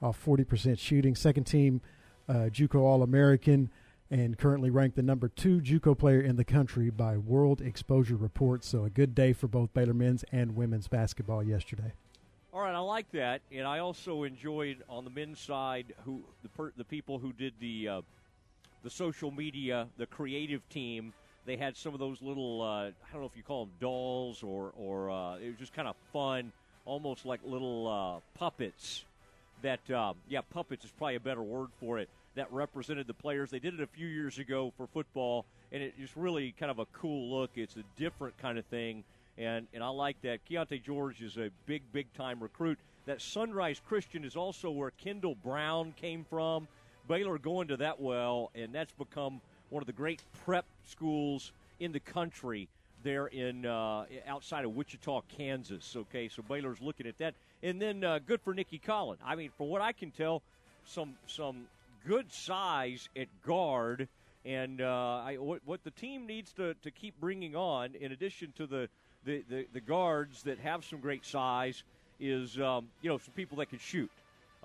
off 0.00 0.22
40% 0.24 0.78
shooting. 0.78 1.14
Second 1.14 1.44
team 1.44 1.80
uh, 2.28 2.48
JUCO 2.50 2.80
All 2.80 3.02
American 3.02 3.70
and 4.12 4.36
currently 4.36 4.68
ranked 4.68 4.94
the 4.94 5.02
number 5.02 5.26
two 5.26 5.58
JUCO 5.62 5.96
player 5.96 6.20
in 6.20 6.36
the 6.36 6.44
country 6.44 6.90
by 6.90 7.16
World 7.16 7.62
Exposure 7.62 8.14
Report. 8.14 8.62
So 8.62 8.84
a 8.84 8.90
good 8.90 9.14
day 9.14 9.32
for 9.32 9.48
both 9.48 9.72
Baylor 9.72 9.94
men's 9.94 10.22
and 10.30 10.54
women's 10.54 10.86
basketball 10.86 11.42
yesterday. 11.42 11.94
All 12.52 12.60
right, 12.60 12.74
I 12.74 12.78
like 12.80 13.10
that, 13.12 13.40
and 13.50 13.66
I 13.66 13.78
also 13.78 14.24
enjoyed 14.24 14.82
on 14.86 15.04
the 15.04 15.10
men's 15.10 15.40
side 15.40 15.94
who 16.04 16.22
the 16.42 16.50
per, 16.50 16.72
the 16.76 16.84
people 16.84 17.18
who 17.18 17.32
did 17.32 17.54
the 17.58 17.88
uh, 17.88 18.00
the 18.84 18.90
social 18.90 19.30
media, 19.30 19.88
the 19.96 20.04
creative 20.04 20.68
team. 20.68 21.14
They 21.46 21.56
had 21.56 21.74
some 21.78 21.94
of 21.94 21.98
those 21.98 22.20
little 22.20 22.60
uh, 22.60 22.66
I 22.66 23.12
don't 23.12 23.22
know 23.22 23.26
if 23.26 23.36
you 23.36 23.42
call 23.42 23.64
them 23.64 23.74
dolls 23.80 24.42
or 24.42 24.72
or 24.76 25.10
uh, 25.10 25.36
it 25.36 25.48
was 25.48 25.58
just 25.58 25.72
kind 25.72 25.88
of 25.88 25.96
fun, 26.12 26.52
almost 26.84 27.24
like 27.24 27.40
little 27.46 27.88
uh, 27.88 28.38
puppets. 28.38 29.06
That 29.62 29.90
uh, 29.90 30.12
yeah, 30.28 30.42
puppets 30.42 30.84
is 30.84 30.90
probably 30.90 31.16
a 31.16 31.20
better 31.20 31.42
word 31.42 31.68
for 31.80 31.98
it. 31.98 32.10
That 32.34 32.50
represented 32.52 33.06
the 33.06 33.14
players. 33.14 33.50
They 33.50 33.58
did 33.58 33.74
it 33.74 33.80
a 33.80 33.86
few 33.86 34.06
years 34.06 34.38
ago 34.38 34.72
for 34.76 34.86
football, 34.86 35.44
and 35.70 35.82
it 35.82 35.98
just 35.98 36.16
really 36.16 36.54
kind 36.58 36.70
of 36.70 36.78
a 36.78 36.86
cool 36.86 37.38
look. 37.38 37.50
It's 37.56 37.76
a 37.76 37.84
different 37.96 38.38
kind 38.38 38.58
of 38.58 38.64
thing 38.66 39.04
and 39.38 39.66
and 39.72 39.82
I 39.82 39.88
like 39.88 40.20
that. 40.22 40.40
Keyonte 40.48 40.82
George 40.82 41.22
is 41.22 41.36
a 41.36 41.50
big, 41.66 41.82
big 41.92 42.12
time 42.14 42.42
recruit. 42.42 42.78
That 43.06 43.20
Sunrise 43.20 43.80
Christian 43.84 44.24
is 44.24 44.36
also 44.36 44.70
where 44.70 44.90
Kendall 44.90 45.34
Brown 45.34 45.94
came 46.00 46.24
from. 46.28 46.68
Baylor 47.08 47.38
going 47.38 47.68
to 47.68 47.76
that 47.78 48.00
well, 48.00 48.50
and 48.54 48.72
that's 48.72 48.92
become 48.92 49.40
one 49.70 49.82
of 49.82 49.86
the 49.86 49.92
great 49.92 50.22
prep 50.44 50.64
schools 50.84 51.52
in 51.80 51.90
the 51.90 51.98
country 51.98 52.68
there 53.02 53.26
in 53.26 53.66
uh, 53.66 54.04
outside 54.28 54.64
of 54.64 54.76
Wichita, 54.76 55.22
Kansas. 55.36 55.96
Okay, 55.96 56.28
so 56.28 56.42
Baylor's 56.42 56.80
looking 56.80 57.06
at 57.06 57.18
that, 57.18 57.34
and 57.62 57.82
then 57.82 58.04
uh, 58.04 58.20
good 58.24 58.40
for 58.40 58.54
Nicki 58.54 58.78
Collen. 58.78 59.16
I 59.24 59.34
mean, 59.34 59.50
from 59.56 59.68
what 59.68 59.80
I 59.80 59.92
can 59.92 60.10
tell, 60.12 60.42
some 60.84 61.14
some 61.26 61.66
good 62.06 62.32
size 62.32 63.08
at 63.16 63.28
guard. 63.46 64.08
And 64.44 64.80
uh, 64.80 65.22
I, 65.24 65.36
what, 65.38 65.60
what 65.64 65.84
the 65.84 65.90
team 65.92 66.26
needs 66.26 66.52
to, 66.54 66.74
to 66.82 66.90
keep 66.90 67.18
bringing 67.20 67.54
on, 67.54 67.94
in 68.00 68.12
addition 68.12 68.52
to 68.56 68.66
the 68.66 68.88
the, 69.24 69.44
the, 69.48 69.66
the 69.72 69.80
guards 69.80 70.42
that 70.42 70.58
have 70.58 70.84
some 70.84 71.00
great 71.00 71.24
size 71.24 71.84
is 72.20 72.58
um, 72.58 72.88
you 73.02 73.10
know 73.10 73.18
some 73.18 73.34
people 73.34 73.58
that 73.58 73.70
can 73.70 73.78
shoot, 73.78 74.10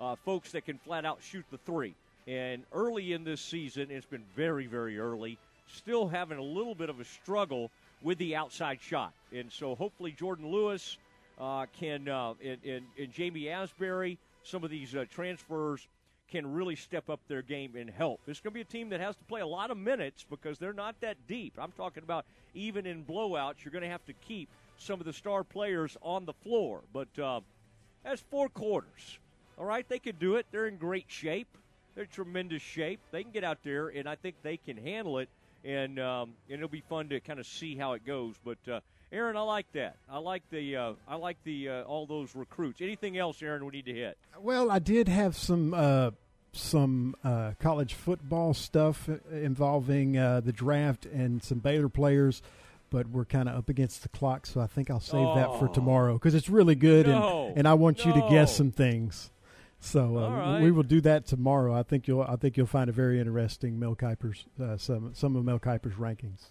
uh, 0.00 0.16
folks 0.24 0.52
that 0.52 0.64
can 0.64 0.78
flat 0.78 1.04
out 1.04 1.18
shoot 1.22 1.44
the 1.50 1.58
three. 1.58 1.94
And 2.26 2.64
early 2.72 3.12
in 3.14 3.24
this 3.24 3.40
season, 3.40 3.88
it's 3.90 4.06
been 4.06 4.24
very 4.36 4.66
very 4.66 4.98
early. 4.98 5.38
Still 5.66 6.08
having 6.08 6.38
a 6.38 6.42
little 6.42 6.74
bit 6.74 6.90
of 6.90 7.00
a 7.00 7.04
struggle 7.04 7.70
with 8.02 8.18
the 8.18 8.36
outside 8.36 8.80
shot, 8.80 9.12
and 9.32 9.50
so 9.52 9.74
hopefully 9.74 10.12
Jordan 10.12 10.50
Lewis 10.50 10.96
uh, 11.38 11.66
can 11.78 12.08
uh, 12.08 12.34
and, 12.44 12.58
and, 12.64 12.84
and 12.98 13.12
Ja'Mee 13.12 13.46
Asberry, 13.46 14.18
some 14.42 14.64
of 14.64 14.70
these 14.70 14.94
uh, 14.94 15.04
transfers 15.10 15.86
can 16.30 16.52
really 16.52 16.76
step 16.76 17.08
up 17.08 17.20
their 17.28 17.42
game 17.42 17.74
and 17.76 17.88
help. 17.90 18.20
It's 18.26 18.40
going 18.40 18.52
to 18.52 18.54
be 18.54 18.60
a 18.60 18.64
team 18.64 18.90
that 18.90 19.00
has 19.00 19.16
to 19.16 19.24
play 19.24 19.40
a 19.40 19.46
lot 19.46 19.70
of 19.70 19.76
minutes 19.76 20.24
because 20.28 20.58
they're 20.58 20.72
not 20.72 21.00
that 21.00 21.16
deep. 21.26 21.54
I'm 21.58 21.72
talking 21.72 22.02
about 22.02 22.26
even 22.54 22.86
in 22.86 23.04
blowouts, 23.04 23.64
you're 23.64 23.72
going 23.72 23.82
to 23.82 23.88
have 23.88 24.04
to 24.06 24.12
keep 24.12 24.48
some 24.78 25.00
of 25.00 25.06
the 25.06 25.12
star 25.12 25.44
players 25.44 25.96
on 26.02 26.24
the 26.24 26.32
floor. 26.32 26.82
But 26.92 27.18
uh, 27.18 27.40
that's 28.04 28.22
four 28.30 28.48
quarters. 28.48 29.18
All 29.58 29.64
right, 29.64 29.88
they 29.88 29.98
can 29.98 30.16
do 30.16 30.36
it. 30.36 30.46
They're 30.50 30.68
in 30.68 30.76
great 30.76 31.06
shape. 31.08 31.48
They're 31.94 32.06
tremendous 32.06 32.62
shape. 32.62 33.00
They 33.10 33.22
can 33.22 33.32
get 33.32 33.42
out 33.42 33.58
there, 33.64 33.88
and 33.88 34.08
I 34.08 34.14
think 34.14 34.36
they 34.42 34.56
can 34.56 34.76
handle 34.76 35.18
it. 35.18 35.28
And, 35.64 35.98
um, 35.98 36.34
and 36.48 36.58
it'll 36.58 36.68
be 36.68 36.84
fun 36.88 37.08
to 37.08 37.18
kind 37.20 37.40
of 37.40 37.46
see 37.46 37.74
how 37.74 37.94
it 37.94 38.06
goes. 38.06 38.36
But 38.44 38.58
uh, 38.70 38.80
Aaron, 39.12 39.36
I 39.36 39.40
like 39.40 39.70
that. 39.72 39.96
I 40.10 40.18
like 40.18 40.42
the 40.50 40.76
uh, 40.76 40.92
I 41.06 41.16
like 41.16 41.38
the 41.44 41.68
uh, 41.68 41.82
all 41.84 42.06
those 42.06 42.34
recruits. 42.34 42.80
Anything 42.80 43.16
else, 43.16 43.42
Aaron? 43.42 43.64
We 43.64 43.70
need 43.72 43.86
to 43.86 43.94
hit. 43.94 44.18
Well, 44.38 44.70
I 44.70 44.78
did 44.78 45.08
have 45.08 45.36
some 45.36 45.72
uh, 45.74 46.10
some 46.52 47.14
uh, 47.24 47.52
college 47.58 47.94
football 47.94 48.52
stuff 48.54 49.08
involving 49.32 50.18
uh, 50.18 50.40
the 50.40 50.52
draft 50.52 51.06
and 51.06 51.42
some 51.42 51.58
Baylor 51.58 51.88
players, 51.88 52.42
but 52.90 53.08
we're 53.08 53.24
kind 53.24 53.48
of 53.48 53.56
up 53.56 53.68
against 53.68 54.02
the 54.02 54.08
clock, 54.10 54.44
so 54.46 54.60
I 54.60 54.66
think 54.66 54.90
I'll 54.90 55.00
save 55.00 55.34
that 55.36 55.58
for 55.58 55.68
Oh. 55.68 55.72
tomorrow 55.72 56.14
because 56.14 56.34
it's 56.34 56.48
really 56.50 56.74
good, 56.74 57.06
No, 57.06 57.48
and 57.48 57.58
and 57.58 57.68
I 57.68 57.74
want 57.74 58.04
you 58.04 58.12
to 58.12 58.26
guess 58.30 58.54
some 58.56 58.70
things. 58.72 59.30
So 59.80 60.18
uh, 60.18 60.30
right. 60.30 60.60
we 60.62 60.70
will 60.72 60.82
do 60.82 61.00
that 61.02 61.24
tomorrow. 61.24 61.72
I 61.72 61.82
think 61.84 62.08
you'll 62.08 62.22
I 62.22 62.36
think 62.36 62.56
you'll 62.56 62.66
find 62.66 62.90
it 62.90 62.94
very 62.94 63.20
interesting. 63.20 63.78
Mel 63.78 63.94
Kiper's 63.94 64.44
uh, 64.60 64.76
some 64.76 65.14
some 65.14 65.36
of 65.36 65.44
Mel 65.44 65.58
Kiper's 65.60 65.94
rankings. 65.94 66.50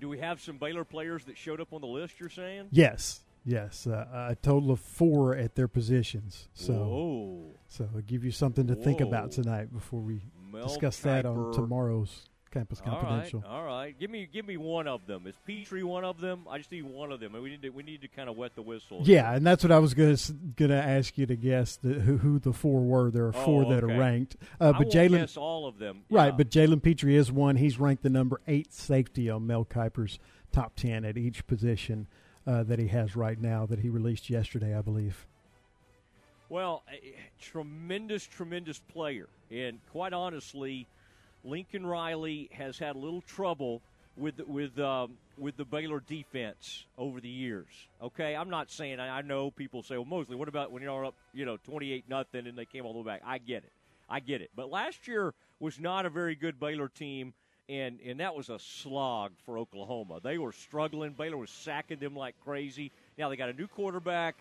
Do 0.00 0.08
we 0.08 0.18
have 0.18 0.40
some 0.40 0.58
Baylor 0.58 0.84
players 0.84 1.24
that 1.24 1.36
showed 1.36 1.60
up 1.60 1.72
on 1.72 1.80
the 1.80 1.86
list? 1.86 2.20
You're 2.20 2.28
saying? 2.28 2.68
Yes, 2.70 3.20
yes, 3.44 3.86
uh, 3.86 4.28
a 4.30 4.36
total 4.36 4.70
of 4.70 4.80
four 4.80 5.34
at 5.34 5.54
their 5.54 5.68
positions. 5.68 6.48
So, 6.54 6.72
Whoa. 6.72 7.54
so 7.68 7.88
I'll 7.94 8.00
give 8.02 8.24
you 8.24 8.30
something 8.30 8.66
to 8.68 8.74
think 8.74 9.00
about 9.00 9.32
tonight 9.32 9.72
before 9.72 10.00
we 10.00 10.22
Mel 10.52 10.66
discuss 10.68 10.98
that 11.00 11.26
on 11.26 11.52
tomorrow's 11.52 12.28
Campus 12.52 12.80
Confidential. 12.80 13.42
All 13.46 13.64
right, 13.64 13.70
all 13.70 13.78
right. 13.78 13.98
Give 13.98 14.10
me 14.10 14.28
give 14.32 14.46
me 14.46 14.56
one 14.56 14.86
of 14.86 15.06
them. 15.06 15.26
Is 15.26 15.34
Pitre 15.46 15.82
one 15.84 16.04
of 16.04 16.20
them? 16.20 16.46
I 16.48 16.58
just 16.58 16.70
need 16.70 16.82
one 16.82 17.10
of 17.10 17.18
them, 17.20 17.34
and 17.34 17.42
we 17.42 17.50
need 17.50 17.62
to 17.62 17.70
we 17.70 17.82
need 17.82 18.02
to 18.02 18.08
kind 18.08 18.28
of 18.28 18.36
wet 18.36 18.54
the 18.54 18.62
whistle. 18.62 19.00
Yeah, 19.02 19.32
and 19.32 19.46
that's 19.46 19.64
what 19.64 19.72
I 19.72 19.78
was 19.78 19.94
gonna 19.94 20.16
gonna 20.56 20.76
ask 20.76 21.16
you 21.18 21.26
to 21.26 21.34
guess 21.36 21.76
the, 21.76 21.94
who, 21.94 22.18
who 22.18 22.38
the 22.38 22.52
four 22.52 22.80
were. 22.82 23.10
There 23.10 23.26
are 23.26 23.32
four 23.32 23.64
Oh, 23.64 23.70
that 23.70 23.82
are 23.82 23.88
ranked, 23.88 24.36
uh, 24.60 24.72
but 24.72 24.88
Jalen 24.88 25.18
guess 25.20 25.36
all 25.36 25.66
of 25.66 25.78
them. 25.78 26.02
right? 26.10 26.26
Yeah. 26.26 26.30
But 26.32 26.50
Jalen 26.50 26.82
Pitre 26.82 27.14
is 27.14 27.32
one. 27.32 27.56
He's 27.56 27.80
ranked 27.80 28.02
the 28.02 28.10
number 28.10 28.40
eight 28.46 28.72
safety 28.72 29.28
on 29.30 29.46
Mel 29.46 29.64
Kiper's 29.64 30.18
top 30.52 30.76
ten 30.76 31.04
at 31.04 31.16
each 31.16 31.46
position 31.46 32.06
uh, 32.46 32.62
that 32.64 32.78
he 32.78 32.88
has 32.88 33.16
right 33.16 33.40
now. 33.40 33.66
That 33.66 33.80
he 33.80 33.88
released 33.88 34.28
yesterday, 34.30 34.76
I 34.76 34.82
believe. 34.82 35.26
Well, 36.48 36.82
a 36.92 37.14
tremendous, 37.40 38.24
tremendous 38.26 38.78
player, 38.78 39.26
and 39.50 39.78
quite 39.90 40.12
honestly, 40.12 40.86
Lincoln 41.44 41.86
Riley 41.86 42.48
has 42.52 42.78
had 42.78 42.96
a 42.96 42.98
little 42.98 43.22
trouble 43.22 43.82
with 44.16 44.40
with 44.46 44.78
um, 44.78 45.14
with 45.38 45.56
the 45.56 45.64
Baylor 45.64 46.00
defense 46.00 46.84
over 46.98 47.20
the 47.20 47.28
years. 47.28 47.68
Okay, 48.00 48.36
I'm 48.36 48.50
not 48.50 48.70
saying 48.70 49.00
I, 49.00 49.22
know 49.22 49.50
people 49.50 49.82
say, 49.82 49.96
"Well, 49.96 50.04
Mosley, 50.04 50.36
what 50.36 50.48
about 50.48 50.70
when 50.70 50.82
you're 50.82 51.04
up, 51.04 51.14
you 51.32 51.44
know, 51.44 51.56
28 51.56 52.04
nothing 52.08 52.46
and 52.46 52.56
they 52.56 52.64
came 52.64 52.84
all 52.84 52.92
the 52.92 53.00
way 53.00 53.06
back?" 53.06 53.22
I 53.24 53.38
get 53.38 53.64
it, 53.64 53.72
I 54.08 54.20
get 54.20 54.42
it. 54.42 54.50
But 54.54 54.70
last 54.70 55.08
year 55.08 55.34
was 55.60 55.80
not 55.80 56.06
a 56.06 56.10
very 56.10 56.34
good 56.34 56.60
Baylor 56.60 56.88
team, 56.88 57.32
and 57.68 57.98
and 58.04 58.20
that 58.20 58.34
was 58.34 58.48
a 58.48 58.58
slog 58.58 59.32
for 59.44 59.58
Oklahoma. 59.58 60.20
They 60.22 60.38
were 60.38 60.52
struggling. 60.52 61.12
Baylor 61.12 61.38
was 61.38 61.50
sacking 61.50 61.98
them 61.98 62.14
like 62.14 62.34
crazy. 62.44 62.92
Now 63.18 63.28
they 63.28 63.36
got 63.36 63.48
a 63.48 63.54
new 63.54 63.66
quarterback. 63.66 64.36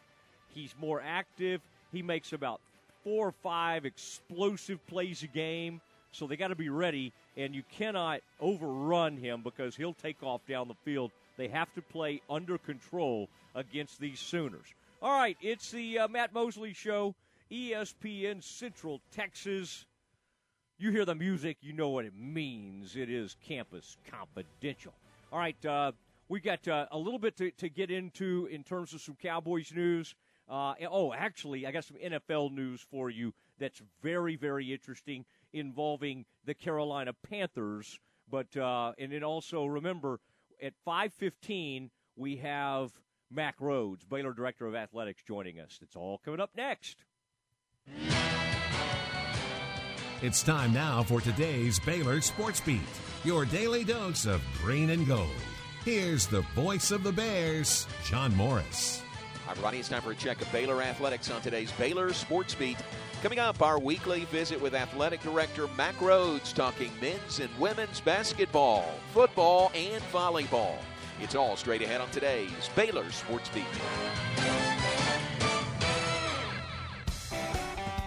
He's 0.54 0.76
more 0.80 1.02
active. 1.02 1.62
He 1.92 2.02
makes 2.02 2.34
about 2.34 2.60
four 3.04 3.30
or 3.30 3.32
five 3.32 3.86
explosive 3.86 4.86
plays 4.88 5.24
a 5.24 5.28
game. 5.28 5.82
So 6.12 6.28
they 6.28 6.36
got 6.36 6.50
to 6.50 6.56
be 6.56 6.70
ready, 6.70 7.14
and 7.38 7.56
you 7.56 7.64
cannot 7.72 8.22
overrun 8.40 9.18
him 9.18 9.42
because 9.42 9.76
he'll 9.76 9.94
take 9.94 10.22
off 10.24 10.42
down 10.48 10.68
the 10.68 10.76
field. 10.84 11.12
They 11.38 11.48
have 11.48 11.74
to 11.74 11.82
play 11.82 12.22
under 12.30 12.58
control 12.58 13.30
against 13.56 14.00
these 14.00 14.20
Sooners. 14.20 14.68
All 15.02 15.18
right, 15.18 15.38
it's 15.42 15.72
the 15.72 16.00
uh, 16.00 16.08
Matt 16.08 16.34
Mosley 16.34 16.74
Show, 16.74 17.16
ESPN 17.52 18.44
Central 18.44 19.02
Texas. 19.12 19.86
You 20.78 20.92
hear 20.92 21.06
the 21.06 21.16
music, 21.16 21.58
you 21.62 21.74
know 21.74 21.90
what 21.90 22.06
it 22.06 22.14
means. 22.16 22.96
It 22.96 23.10
is 23.10 23.36
Campus 23.48 23.98
Confidential. 24.10 24.94
All 25.32 25.40
right, 25.40 25.66
uh, 25.66 25.94
we 26.28 26.40
got 26.40 26.68
uh, 26.68 26.88
a 26.92 26.98
little 26.98 27.20
bit 27.20 27.38
to, 27.38 27.52
to 27.52 27.70
get 27.70 27.90
into 27.90 28.48
in 28.52 28.64
terms 28.64 28.94
of 28.94 29.02
some 29.02 29.16
Cowboys 29.16 29.72
news. 29.74 30.14
Uh, 30.50 30.74
oh, 30.90 31.14
actually, 31.14 31.66
I 31.66 31.72
got 31.72 31.86
some 31.86 31.98
NFL 31.98 32.52
news 32.52 32.82
for 32.82 33.10
you 33.10 33.34
that's 33.60 33.82
very, 34.02 34.36
very 34.36 34.74
interesting 34.74 35.24
involving 35.54 36.26
the 36.46 36.54
Carolina 36.54 37.14
Panthers. 37.30 38.00
But 38.30 38.56
uh, 38.56 38.94
and 38.98 39.12
then 39.12 39.24
also 39.24 39.66
remember 39.66 40.20
at 40.62 40.74
five 40.86 41.14
fifteen 41.14 41.92
we 42.16 42.38
have 42.38 42.92
Mack 43.30 43.60
Rhoades, 43.60 44.08
Baylor 44.08 44.34
Director 44.34 44.68
of 44.68 44.76
Athletics, 44.76 45.24
joining 45.24 45.60
us. 45.60 45.80
It's 45.82 45.96
all 45.96 46.20
coming 46.24 46.40
up 46.40 46.52
next. 46.56 47.04
It's 50.22 50.44
time 50.44 50.72
now 50.72 51.02
for 51.02 51.20
today's 51.20 51.80
Baylor 51.80 52.22
Sports 52.22 52.62
Beat, 52.62 52.82
your 53.24 53.44
daily 53.44 53.84
dose 53.84 54.26
of 54.26 54.42
green 54.62 54.92
and 54.92 55.08
gold. 55.08 55.30
Here's 55.84 56.28
the 56.28 56.42
voice 56.54 56.92
of 56.92 57.02
the 57.02 57.12
Bears, 57.12 57.88
John 58.06 58.36
Morris. 58.36 59.02
Hi, 59.46 59.52
everybody. 59.52 59.80
It's 59.80 59.90
time 59.90 60.04
for 60.04 60.12
a 60.12 60.16
check 60.16 60.40
of 60.40 60.52
Baylor 60.52 60.82
athletics 60.84 61.32
on 61.32 61.42
today's 61.42 61.72
Baylor 61.72 62.14
Sports 62.14 62.54
Beat. 62.54 62.78
Coming 63.22 63.38
up, 63.38 63.62
our 63.62 63.78
weekly 63.78 64.26
visit 64.26 64.60
with 64.60 64.74
Athletic 64.74 65.22
Director 65.22 65.68
Mack 65.78 65.94
Rhoades 65.98 66.56
talking 66.56 66.90
men's 67.00 67.40
and 67.40 67.52
women's 67.60 68.02
basketball, 68.02 68.96
football, 69.14 69.72
and 69.76 70.02
volleyball. 70.12 70.74
It's 71.22 71.36
all 71.36 71.56
straight 71.56 71.84
ahead 71.84 72.02
on 72.02 72.10
today's 72.10 72.50
Baylor 72.76 73.12
Sports 73.12 73.48
Beat. 73.50 73.64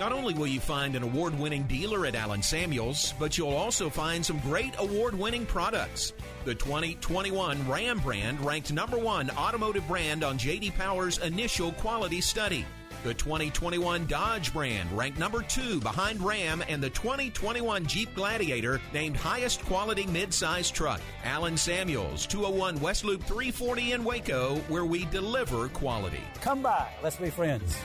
Not 0.00 0.10
only 0.10 0.34
will 0.34 0.48
you 0.48 0.58
find 0.58 0.96
an 0.96 1.04
award 1.04 1.38
winning 1.38 1.62
dealer 1.68 2.06
at 2.06 2.16
Allen 2.16 2.42
Samuels, 2.42 3.14
but 3.16 3.38
you'll 3.38 3.54
also 3.54 3.88
find 3.88 4.26
some 4.26 4.40
great 4.40 4.74
award 4.80 5.16
winning 5.16 5.46
products. 5.46 6.12
The 6.44 6.56
2021 6.56 7.68
Ram 7.68 8.00
brand 8.00 8.44
ranked 8.44 8.72
number 8.72 8.98
one 8.98 9.30
automotive 9.30 9.86
brand 9.86 10.24
on 10.24 10.38
JD 10.38 10.76
Power's 10.76 11.18
initial 11.18 11.70
quality 11.74 12.20
study. 12.20 12.66
The 13.04 13.12
2021 13.12 14.06
Dodge 14.06 14.50
brand 14.54 14.90
ranked 14.90 15.18
number 15.18 15.42
two 15.42 15.78
behind 15.78 16.22
Ram, 16.22 16.64
and 16.70 16.82
the 16.82 16.88
2021 16.88 17.84
Jeep 17.84 18.14
Gladiator 18.14 18.80
named 18.94 19.14
highest 19.14 19.62
quality 19.66 20.04
midsize 20.04 20.72
truck. 20.72 21.02
Allen 21.22 21.58
Samuels, 21.58 22.24
201 22.24 22.80
West 22.80 23.04
Loop 23.04 23.22
340 23.24 23.92
in 23.92 24.04
Waco, 24.04 24.56
where 24.68 24.86
we 24.86 25.04
deliver 25.04 25.68
quality. 25.68 26.22
Come 26.40 26.62
by. 26.62 26.88
Let's 27.02 27.16
be 27.16 27.28
friends. 27.28 27.76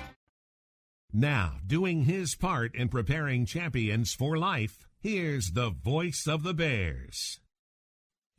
Now, 1.11 1.55
doing 1.67 2.05
his 2.05 2.35
part 2.35 2.73
in 2.73 2.87
preparing 2.87 3.45
champions 3.45 4.13
for 4.13 4.37
life, 4.37 4.87
here's 5.01 5.51
the 5.51 5.69
voice 5.69 6.27
of 6.27 6.43
the 6.43 6.53
Bears. 6.53 7.41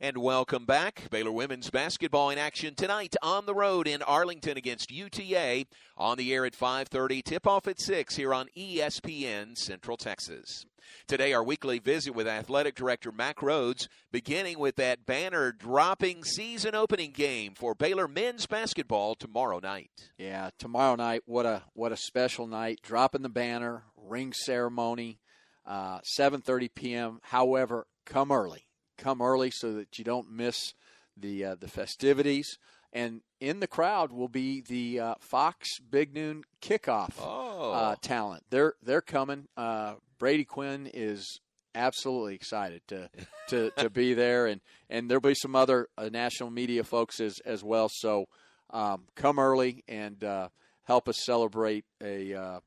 And 0.03 0.17
welcome 0.17 0.65
back. 0.65 1.11
Baylor 1.11 1.31
women's 1.31 1.69
basketball 1.69 2.31
in 2.31 2.39
action 2.39 2.73
tonight 2.73 3.15
on 3.21 3.45
the 3.45 3.53
road 3.53 3.87
in 3.87 4.01
Arlington 4.01 4.57
against 4.57 4.89
UTA. 4.89 5.67
On 5.95 6.17
the 6.17 6.33
air 6.33 6.43
at 6.43 6.55
5:30, 6.55 7.21
tip-off 7.21 7.67
at 7.67 7.79
6 7.79 8.15
here 8.15 8.33
on 8.33 8.49
ESPN 8.57 9.55
Central 9.55 9.97
Texas. 9.97 10.65
Today 11.05 11.33
our 11.33 11.43
weekly 11.43 11.77
visit 11.77 12.15
with 12.15 12.27
athletic 12.27 12.73
director 12.73 13.11
Mack 13.11 13.41
Rhoades, 13.41 13.87
beginning 14.11 14.57
with 14.57 14.75
that 14.77 15.05
banner 15.05 15.51
dropping 15.51 16.23
season 16.23 16.73
opening 16.73 17.11
game 17.11 17.53
for 17.53 17.75
Baylor 17.75 18.07
men's 18.07 18.47
basketball 18.47 19.13
tomorrow 19.13 19.59
night. 19.59 20.09
Yeah, 20.17 20.49
tomorrow 20.57 20.95
night, 20.95 21.21
what 21.27 21.45
a 21.45 21.65
what 21.73 21.91
a 21.91 21.97
special 21.97 22.47
night! 22.47 22.79
Dropping 22.81 23.21
the 23.21 23.29
banner, 23.29 23.83
ring 23.95 24.33
ceremony, 24.33 25.19
uh, 25.63 25.99
7:30 25.99 26.73
p.m. 26.73 27.19
However, 27.21 27.85
come 28.03 28.31
early, 28.31 28.65
come 29.01 29.21
early 29.21 29.51
so 29.51 29.73
that 29.73 29.97
you 29.97 30.03
don't 30.05 30.31
miss 30.31 30.73
the 31.17 31.43
uh, 31.45 31.55
the 31.59 31.67
festivities. 31.67 32.57
And 32.93 33.21
in 33.39 33.59
the 33.61 33.67
crowd 33.67 34.11
will 34.11 34.27
be 34.27 34.61
the 34.61 34.99
uh, 34.99 35.15
Fox 35.19 35.79
Big 35.79 36.13
Noon 36.13 36.43
kickoff 36.61 37.13
Oh. 37.21 37.71
uh, 37.71 37.95
talent. 38.01 38.43
They're 38.49 38.73
they're 38.83 39.01
coming. 39.01 39.47
Uh, 39.57 39.95
Brady 40.19 40.43
Quinn 40.45 40.89
is 40.93 41.39
absolutely 41.73 42.35
excited 42.35 42.81
to 42.89 43.09
to, 43.49 43.71
to 43.77 43.89
be 43.89 44.13
there, 44.13 44.45
and 44.47 44.59
and 44.89 45.09
there'll 45.09 45.21
be 45.21 45.35
some 45.35 45.55
other 45.55 45.87
uh, 45.97 46.09
national 46.11 46.49
media 46.51 46.83
folks 46.83 47.19
as 47.19 47.39
as 47.45 47.63
well. 47.63 47.87
So 47.89 48.25
um, 48.71 49.03
come 49.15 49.39
early 49.39 49.83
and 49.87 50.21
uh, 50.23 50.49
help 50.83 51.07
us 51.07 51.23
celebrate 51.25 51.85
a 52.03 52.33
uh, 52.33 52.59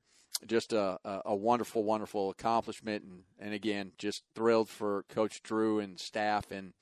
just 0.46 0.72
a, 0.72 0.98
a, 1.04 1.34
wonderful, 1.34 1.84
wonderful 1.84 2.30
accomplishment. 2.30 3.04
And, 3.04 3.22
and 3.38 3.54
again, 3.54 3.92
just 3.98 4.22
thrilled 4.34 4.68
for 4.68 5.04
Coach 5.08 5.42
Drew 5.42 5.78
and 5.78 5.98
staff 5.98 6.50
and 6.50 6.72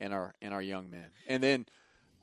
and 0.00 0.12
our 0.12 0.34
and 0.42 0.52
our 0.52 0.62
young 0.62 0.90
men. 0.90 1.06
And 1.28 1.42
then 1.42 1.66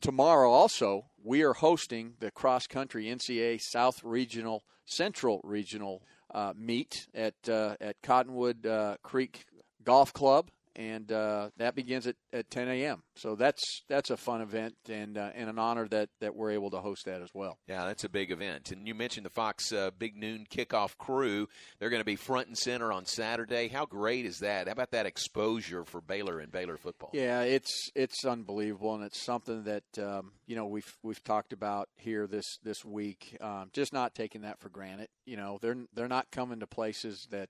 tomorrow 0.01 0.51
also 0.51 1.05
we 1.24 1.43
are 1.43 1.53
hosting 1.53 2.13
the 2.20 2.32
cross 2.32 2.67
country 2.67 3.05
NCAA 3.05 3.61
South 3.61 4.03
Regional 4.03 4.63
Central 4.86 5.41
Regional 5.43 6.03
uh, 6.34 6.53
meet 6.55 7.07
at 7.13 7.36
uh, 7.47 7.76
at 7.80 8.01
Cottonwood 8.03 8.65
uh, 8.65 8.97
Creek 9.01 9.45
Golf 9.84 10.13
Club 10.13 10.51
and 10.80 11.11
uh, 11.11 11.49
that 11.57 11.75
begins 11.75 12.07
at, 12.07 12.15
at 12.32 12.49
10 12.49 12.69
a.m. 12.69 13.03
So 13.17 13.36
that's 13.36 13.84
that's 13.89 14.09
a 14.11 14.17
fun 14.17 14.39
event 14.39 14.75
and 14.88 15.17
uh, 15.17 15.32
and 15.36 15.49
an 15.49 15.59
honor 15.59 15.89
that, 15.89 16.07
that 16.21 16.36
we're 16.36 16.51
able 16.51 16.71
to 16.71 16.77
host 16.77 17.05
that 17.05 17.21
as 17.21 17.30
well. 17.34 17.59
Yeah, 17.67 17.86
that's 17.86 18.05
a 18.05 18.09
big 18.09 18.32
event. 18.32 18.71
And 18.71 18.88
you 18.88 18.95
mentioned 18.95 19.25
the 19.25 19.30
Fox 19.30 19.73
uh, 19.73 19.91
Big 19.97 20.15
Noon 20.15 20.45
Kickoff 20.49 20.97
Crew. 20.97 21.49
They're 21.77 21.89
going 21.89 21.99
to 21.99 22.05
be 22.05 22.15
front 22.15 22.47
and 22.47 22.57
center 22.57 22.93
on 22.93 23.05
Saturday. 23.05 23.67
How 23.67 23.86
great 23.86 24.25
is 24.25 24.39
that? 24.39 24.67
How 24.67 24.71
about 24.71 24.91
that 24.91 25.05
exposure 25.05 25.84
for 25.84 25.99
Baylor 25.99 26.39
and 26.39 26.49
Baylor 26.49 26.77
football? 26.77 27.09
Yeah, 27.13 27.41
it's 27.41 27.91
it's 27.93 28.23
unbelievable, 28.23 28.95
and 28.95 29.03
it's 29.03 29.21
something 29.21 29.65
that 29.65 29.84
um, 30.01 30.32
you 30.47 30.55
know 30.55 30.65
we've 30.65 30.95
we've 31.03 31.23
talked 31.25 31.51
about 31.51 31.89
here 31.97 32.25
this 32.25 32.57
this 32.63 32.86
week. 32.86 33.36
Um, 33.41 33.69
just 33.73 33.91
not 33.91 34.15
taking 34.15 34.41
that 34.41 34.61
for 34.61 34.69
granted. 34.69 35.09
You 35.25 35.36
know, 35.36 35.59
they're 35.61 35.75
they're 35.93 36.07
not 36.07 36.32
coming 36.32 36.61
to 36.61 36.67
places 36.67 37.27
that. 37.32 37.49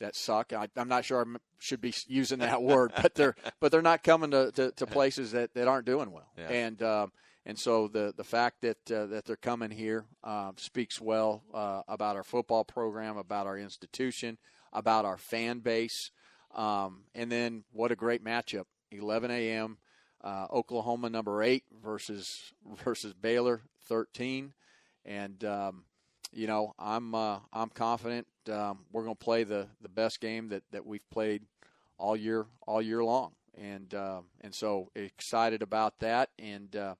Uh, 0.00 0.06
that 0.06 0.16
suck. 0.16 0.52
I, 0.52 0.68
am 0.76 0.88
not 0.88 1.04
sure 1.04 1.24
I 1.24 1.38
should 1.58 1.80
be 1.80 1.94
using 2.06 2.38
that 2.40 2.62
word, 2.62 2.92
but 3.00 3.14
they're 3.14 3.36
but 3.60 3.70
they're 3.72 3.82
not 3.82 4.02
coming 4.02 4.30
to, 4.32 4.50
to, 4.52 4.72
to 4.72 4.86
places 4.86 5.32
that, 5.32 5.54
that 5.54 5.68
aren't 5.68 5.86
doing 5.86 6.10
well. 6.10 6.30
Yeah. 6.38 6.48
And 6.48 6.82
um, 6.82 7.12
and 7.46 7.58
so 7.58 7.88
the 7.88 8.12
the 8.16 8.24
fact 8.24 8.62
that 8.62 8.90
uh, 8.90 9.06
that 9.06 9.24
they're 9.24 9.36
coming 9.36 9.70
here 9.70 10.06
um, 10.24 10.54
speaks 10.56 11.00
well 11.00 11.42
uh, 11.54 11.82
about 11.88 12.16
our 12.16 12.24
football 12.24 12.64
program, 12.64 13.16
about 13.16 13.46
our 13.46 13.58
institution, 13.58 14.38
about 14.72 15.04
our 15.04 15.16
fan 15.16 15.60
base, 15.60 16.10
um, 16.54 17.04
and 17.14 17.30
then 17.30 17.64
what 17.72 17.92
a 17.92 17.96
great 17.96 18.24
matchup! 18.24 18.64
11 18.92 19.30
a.m. 19.30 19.78
Uh, 20.22 20.46
Oklahoma 20.52 21.08
number 21.08 21.42
eight 21.42 21.64
versus 21.82 22.52
versus 22.84 23.14
Baylor 23.14 23.62
13, 23.88 24.52
and 25.04 25.44
um, 25.44 25.84
you 26.32 26.46
know, 26.46 26.74
I'm 26.78 27.14
uh, 27.14 27.38
I'm 27.52 27.68
confident 27.70 28.26
um, 28.50 28.80
we're 28.92 29.04
going 29.04 29.16
to 29.16 29.24
play 29.24 29.44
the, 29.44 29.68
the 29.80 29.88
best 29.88 30.20
game 30.20 30.48
that, 30.48 30.62
that 30.72 30.86
we've 30.86 31.08
played 31.10 31.42
all 31.98 32.16
year 32.16 32.46
all 32.66 32.80
year 32.80 33.04
long, 33.04 33.32
and 33.56 33.92
uh, 33.94 34.20
and 34.40 34.54
so 34.54 34.90
excited 34.94 35.62
about 35.62 35.98
that. 36.00 36.30
And 36.38 36.74
uh, 36.74 36.94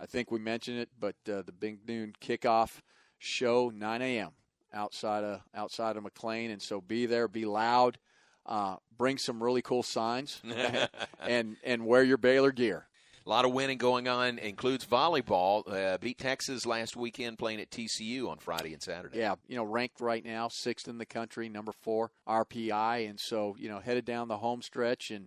I 0.00 0.06
think 0.06 0.30
we 0.30 0.38
mentioned 0.38 0.78
it, 0.78 0.88
but 0.98 1.16
uh, 1.30 1.42
the 1.42 1.52
Big 1.52 1.86
Noon 1.86 2.14
kickoff 2.20 2.80
show 3.18 3.70
9 3.74 4.02
a.m. 4.02 4.30
outside 4.72 5.24
of 5.24 5.42
outside 5.54 5.96
of 5.96 6.04
McLane, 6.04 6.52
and 6.52 6.62
so 6.62 6.80
be 6.80 7.06
there, 7.06 7.28
be 7.28 7.44
loud, 7.44 7.98
uh, 8.46 8.76
bring 8.96 9.18
some 9.18 9.42
really 9.42 9.62
cool 9.62 9.82
signs, 9.82 10.40
and 11.20 11.56
and 11.64 11.86
wear 11.86 12.02
your 12.02 12.18
Baylor 12.18 12.52
gear. 12.52 12.88
A 13.26 13.28
lot 13.28 13.44
of 13.44 13.52
winning 13.52 13.78
going 13.78 14.06
on. 14.06 14.38
Includes 14.38 14.86
volleyball. 14.86 15.68
Uh, 15.68 15.98
beat 15.98 16.16
Texas 16.16 16.64
last 16.64 16.94
weekend, 16.96 17.38
playing 17.38 17.60
at 17.60 17.70
TCU 17.70 18.28
on 18.28 18.38
Friday 18.38 18.72
and 18.72 18.80
Saturday. 18.80 19.18
Yeah, 19.18 19.34
you 19.48 19.56
know, 19.56 19.64
ranked 19.64 20.00
right 20.00 20.24
now 20.24 20.48
sixth 20.48 20.86
in 20.86 20.98
the 20.98 21.06
country, 21.06 21.48
number 21.48 21.72
four 21.72 22.12
RPI, 22.28 23.10
and 23.10 23.18
so 23.18 23.56
you 23.58 23.68
know, 23.68 23.80
headed 23.80 24.04
down 24.04 24.28
the 24.28 24.38
home 24.38 24.62
stretch 24.62 25.10
and 25.10 25.26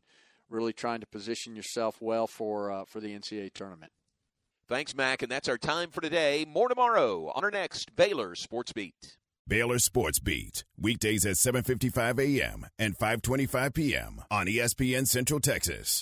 really 0.50 0.72
trying 0.72 1.02
to 1.02 1.08
position 1.08 1.58
yourself 1.58 1.98
well 2.00 2.26
for 2.26 2.72
uh, 2.72 2.86
for 2.86 3.02
the 3.02 3.10
NCAA 3.10 3.54
tournament. 3.54 3.92
Thanks, 4.70 4.96
Mack, 4.96 5.22
and 5.22 5.32
that's 5.32 5.50
our 5.50 5.58
time 5.58 5.90
for 5.90 6.00
today. 6.00 6.46
More 6.48 6.70
tomorrow 6.70 7.32
on 7.36 7.44
our 7.44 7.52
next 7.52 7.96
Baylor 7.98 8.34
Sports 8.36 8.72
Beat. 8.72 9.18
Baylor 9.46 9.80
Sports 9.80 10.20
Beat, 10.20 10.64
weekdays 10.80 11.26
at 11.26 11.36
7:55 11.36 12.20
a.m. 12.20 12.66
and 12.78 12.98
5:25 12.98 13.74
p.m. 13.74 14.22
on 14.32 14.46
ESPN 14.46 15.06
Central 15.06 15.42
Texas. 15.42 16.02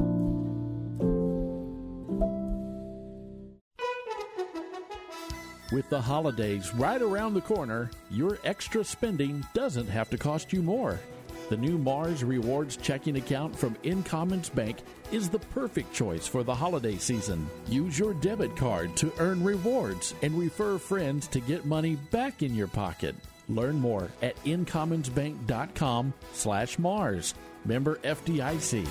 With 5.71 5.89
the 5.89 6.01
holidays 6.01 6.75
right 6.75 7.01
around 7.01 7.33
the 7.33 7.41
corner, 7.41 7.89
your 8.09 8.37
extra 8.43 8.83
spending 8.83 9.45
doesn't 9.53 9.87
have 9.87 10.09
to 10.09 10.17
cost 10.17 10.51
you 10.51 10.61
more. 10.61 10.99
The 11.47 11.55
new 11.55 11.77
Mars 11.77 12.25
Rewards 12.25 12.75
checking 12.75 13.15
account 13.15 13.57
from 13.57 13.75
Incommons 13.83 14.53
Bank 14.53 14.79
is 15.13 15.29
the 15.29 15.39
perfect 15.39 15.93
choice 15.93 16.27
for 16.27 16.43
the 16.43 16.53
holiday 16.55 16.97
season. 16.97 17.49
Use 17.67 17.97
your 17.97 18.13
debit 18.15 18.55
card 18.57 18.97
to 18.97 19.13
earn 19.17 19.43
rewards 19.43 20.13
and 20.21 20.37
refer 20.37 20.77
friends 20.77 21.27
to 21.27 21.39
get 21.39 21.65
money 21.65 21.95
back 22.11 22.43
in 22.43 22.53
your 22.53 22.67
pocket. 22.67 23.15
Learn 23.47 23.75
more 23.79 24.09
at 24.21 24.41
incommonsbank.com 24.43 26.13
slash 26.33 26.79
Mars. 26.79 27.33
Member 27.63 27.95
FDIC. 27.97 28.87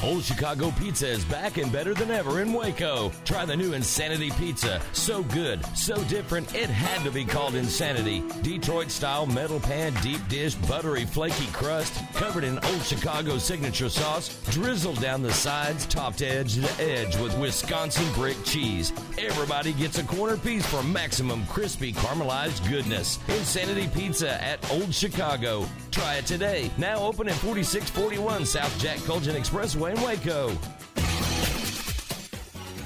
Old 0.00 0.22
Chicago 0.22 0.70
Pizza 0.78 1.08
is 1.08 1.24
back 1.24 1.58
and 1.58 1.72
better 1.72 1.92
than 1.92 2.12
ever 2.12 2.40
in 2.40 2.52
Waco. 2.52 3.10
Try 3.24 3.44
the 3.44 3.56
new 3.56 3.72
Insanity 3.72 4.30
Pizza. 4.38 4.80
So 4.92 5.24
good, 5.24 5.64
so 5.76 5.96
different, 6.04 6.54
it 6.54 6.70
had 6.70 7.02
to 7.02 7.10
be 7.10 7.24
called 7.24 7.56
Insanity. 7.56 8.22
Detroit 8.42 8.92
style 8.92 9.26
metal 9.26 9.58
pan, 9.58 9.92
deep 10.00 10.20
dish, 10.28 10.54
buttery, 10.54 11.04
flaky 11.04 11.46
crust, 11.48 12.00
covered 12.14 12.44
in 12.44 12.60
Old 12.60 12.82
Chicago 12.82 13.38
signature 13.38 13.88
sauce, 13.88 14.40
drizzled 14.50 15.00
down 15.00 15.20
the 15.20 15.32
sides, 15.32 15.84
topped 15.86 16.22
edge 16.22 16.54
to 16.54 16.82
edge 16.82 17.16
with 17.16 17.36
Wisconsin 17.36 18.06
brick 18.14 18.36
cheese. 18.44 18.92
Everybody 19.18 19.72
gets 19.72 19.98
a 19.98 20.04
corner 20.04 20.36
piece 20.36 20.64
for 20.66 20.82
maximum 20.84 21.44
crispy 21.46 21.92
caramelized 21.92 22.68
goodness. 22.70 23.18
Insanity 23.28 23.88
Pizza 23.88 24.40
at 24.42 24.70
Old 24.70 24.94
Chicago. 24.94 25.66
Try 25.90 26.16
it 26.16 26.26
today. 26.26 26.70
Now 26.78 26.98
open 26.98 27.28
at 27.28 27.34
4641 27.34 28.46
South 28.46 28.78
Jack 28.78 28.98
Kultgen 28.98 29.34
Expressway 29.34 29.87
in 29.88 30.00
Waco. 30.02 30.56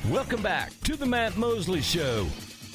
Welcome 0.09 0.43
back 0.43 0.73
to 0.85 0.97
the 0.97 1.07
Matt 1.07 1.37
Mosley 1.37 1.81
Show. 1.81 2.27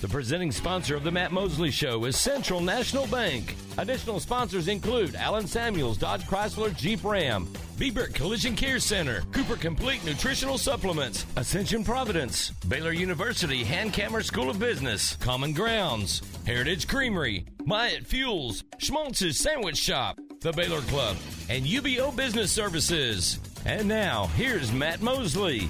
The 0.02 0.08
presenting 0.08 0.52
sponsor 0.52 0.96
of 0.96 1.04
the 1.04 1.12
Matt 1.12 1.32
Mosley 1.32 1.72
Show 1.72 2.06
is 2.06 2.16
Central 2.18 2.62
National 2.62 3.08
Bank. 3.08 3.56
Additional 3.78 4.20
sponsors 4.20 4.68
include 4.68 5.16
Allen 5.16 5.48
Samuels, 5.48 5.98
Dodge 5.98 6.24
Chrysler, 6.26 6.76
Jeep 6.76 7.04
Ram, 7.04 7.48
Bieber 7.78 8.14
Collision 8.14 8.56
Care 8.56 8.80
Center, 8.80 9.22
Cooper 9.32 9.56
Complete 9.56 10.06
Nutritional 10.06 10.58
Supplements, 10.58 11.26
Ascension 11.36 11.84
Providence, 11.84 12.52
Baylor 12.68 12.92
University 12.92 13.64
Hankamer 13.64 14.24
School 14.24 14.50
of 14.50 14.60
Business, 14.60 15.16
Common 15.16 15.54
Grounds, 15.54 16.22
Heritage 16.46 16.88
Creamery, 16.88 17.46
Myatt 17.66 18.06
Fuels, 18.06 18.64
Schmaltz's 18.78 19.40
Sandwich 19.40 19.78
Shop, 19.78 20.20
the 20.42 20.52
Baylor 20.52 20.82
Club, 20.82 21.18
and 21.50 21.66
UBEO 21.66 22.16
Business 22.16 22.52
Services. 22.52 23.40
And 23.68 23.86
now, 23.90 24.28
here's 24.28 24.72
Matt 24.72 25.02
Mosley. 25.02 25.68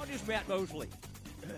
Oh, 0.00 0.06
just 0.10 0.26
Matt 0.26 0.48
Mosley. 0.48 0.88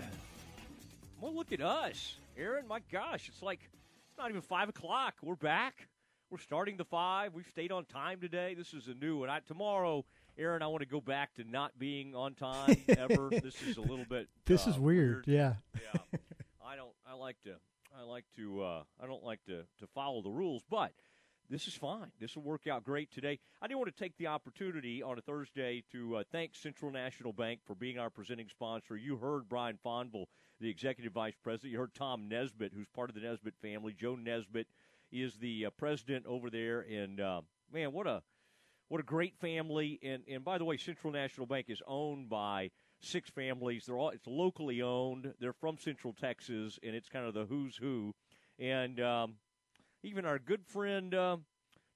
Well, 1.20 1.32
look 1.32 1.53
at 1.53 1.61
us, 1.62 2.16
Aaron. 2.37 2.66
My 2.68 2.80
gosh, 2.93 3.28
it's 3.28 3.41
like 3.41 3.61
it's 3.62 4.18
not 4.18 4.28
even 4.28 4.43
five 4.43 4.68
o'clock. 4.68 5.14
We're 5.22 5.37
back. 5.37 5.89
We're 6.28 6.39
starting 6.39 6.76
the 6.76 6.85
five. 6.85 7.32
We've 7.32 7.47
stayed 7.47 7.72
on 7.72 7.87
time 7.87 8.20
today. 8.20 8.53
This 8.53 8.74
is 8.74 8.89
a 8.89 8.95
new 8.95 9.20
one. 9.20 9.30
I, 9.30 9.39
tomorrow, 9.39 10.05
Aaron, 10.37 10.61
I 10.61 10.66
want 10.66 10.82
to 10.82 10.89
go 10.89 11.01
back 11.01 11.32
to 11.37 11.45
not 11.45 11.78
being 11.78 12.14
on 12.14 12.35
time 12.35 12.76
ever. 12.89 13.30
this 13.30 13.62
is 13.62 13.78
a 13.78 13.80
little 13.80 14.05
bit. 14.05 14.28
This 14.45 14.66
uh, 14.66 14.70
is 14.70 14.78
weird. 14.78 15.24
Yeah. 15.26 15.55
yeah. 15.74 16.18
I 16.62 16.76
don't. 16.76 16.93
I 17.09 17.14
like 17.14 17.41
to. 17.45 17.55
I 17.99 18.03
like 18.03 18.24
to. 18.37 18.62
Uh, 18.62 18.82
I 19.03 19.07
don't 19.07 19.24
like 19.24 19.43
to 19.47 19.62
to 19.78 19.87
follow 19.95 20.20
the 20.20 20.30
rules, 20.30 20.62
but 20.68 20.93
this 21.51 21.69
is 21.69 21.75
fine. 21.75 22.11
This 22.21 22.37
will 22.37 22.43
work 22.43 22.67
out 22.67 22.85
great 22.85 23.13
today. 23.13 23.39
I 23.61 23.67
do 23.67 23.77
want 23.77 23.95
to 23.95 24.03
take 24.03 24.17
the 24.17 24.29
opportunity 24.29 25.03
on 25.03 25.19
a 25.19 25.21
Thursday 25.21 25.85
to 25.93 26.17
uh, 26.17 26.25
thank 26.33 26.55
Central 26.55 26.91
National 26.91 27.33
Bank 27.33 27.61
for 27.67 27.75
being 27.75 27.99
our 27.99 28.11
presenting 28.11 28.49
sponsor. 28.49 28.97
You 28.97 29.17
heard 29.17 29.49
Brian 29.49 29.79
Fonville, 29.85 30.27
the 30.61 30.71
executive 30.71 31.13
vice 31.13 31.35
president. 31.43 31.73
You 31.73 31.79
heard 31.79 31.95
Tom 31.95 32.29
Nesbitt, 32.29 32.73
who's 32.75 32.89
part 32.89 33.11
of 33.11 33.15
the 33.15 33.21
Nesbitt 33.21 33.55
family. 33.61 33.95
Joe 33.99 34.17
Nesbitt 34.17 34.69
is 35.13 35.37
the 35.37 35.67
uh, 35.67 35.71
president 35.71 36.27
over 36.27 36.51
there, 36.51 36.81
and 36.81 37.21
uh, 37.21 37.43
man, 37.73 37.93
what 37.93 38.07
a 38.07 38.23
what 38.89 39.01
a 39.01 39.05
great 39.05 39.37
family. 39.39 39.99
And 40.03 40.23
and 40.29 40.45
by 40.45 40.59
the 40.59 40.65
way, 40.65 40.77
Central 40.77 41.13
National 41.13 41.47
Bank 41.47 41.67
is 41.69 41.83
owned 41.87 42.29
by 42.31 42.71
six 43.01 43.29
families. 43.31 43.85
They're 43.87 43.99
all 43.99 44.11
it's 44.11 44.27
locally 44.27 44.83
owned. 44.83 45.35
They're 45.41 45.53
from 45.53 45.79
Central 45.79 46.15
Texas, 46.15 46.79
and 46.83 46.95
it's 46.97 47.09
kind 47.09 47.27
of 47.27 47.35
the 47.35 47.45
who's 47.45 47.77
who. 47.77 48.15
And 48.59 49.01
um, 49.01 49.35
even 50.05 50.27
our 50.27 50.39
good 50.39 50.65
friend 50.67 51.15
uh, 51.15 51.39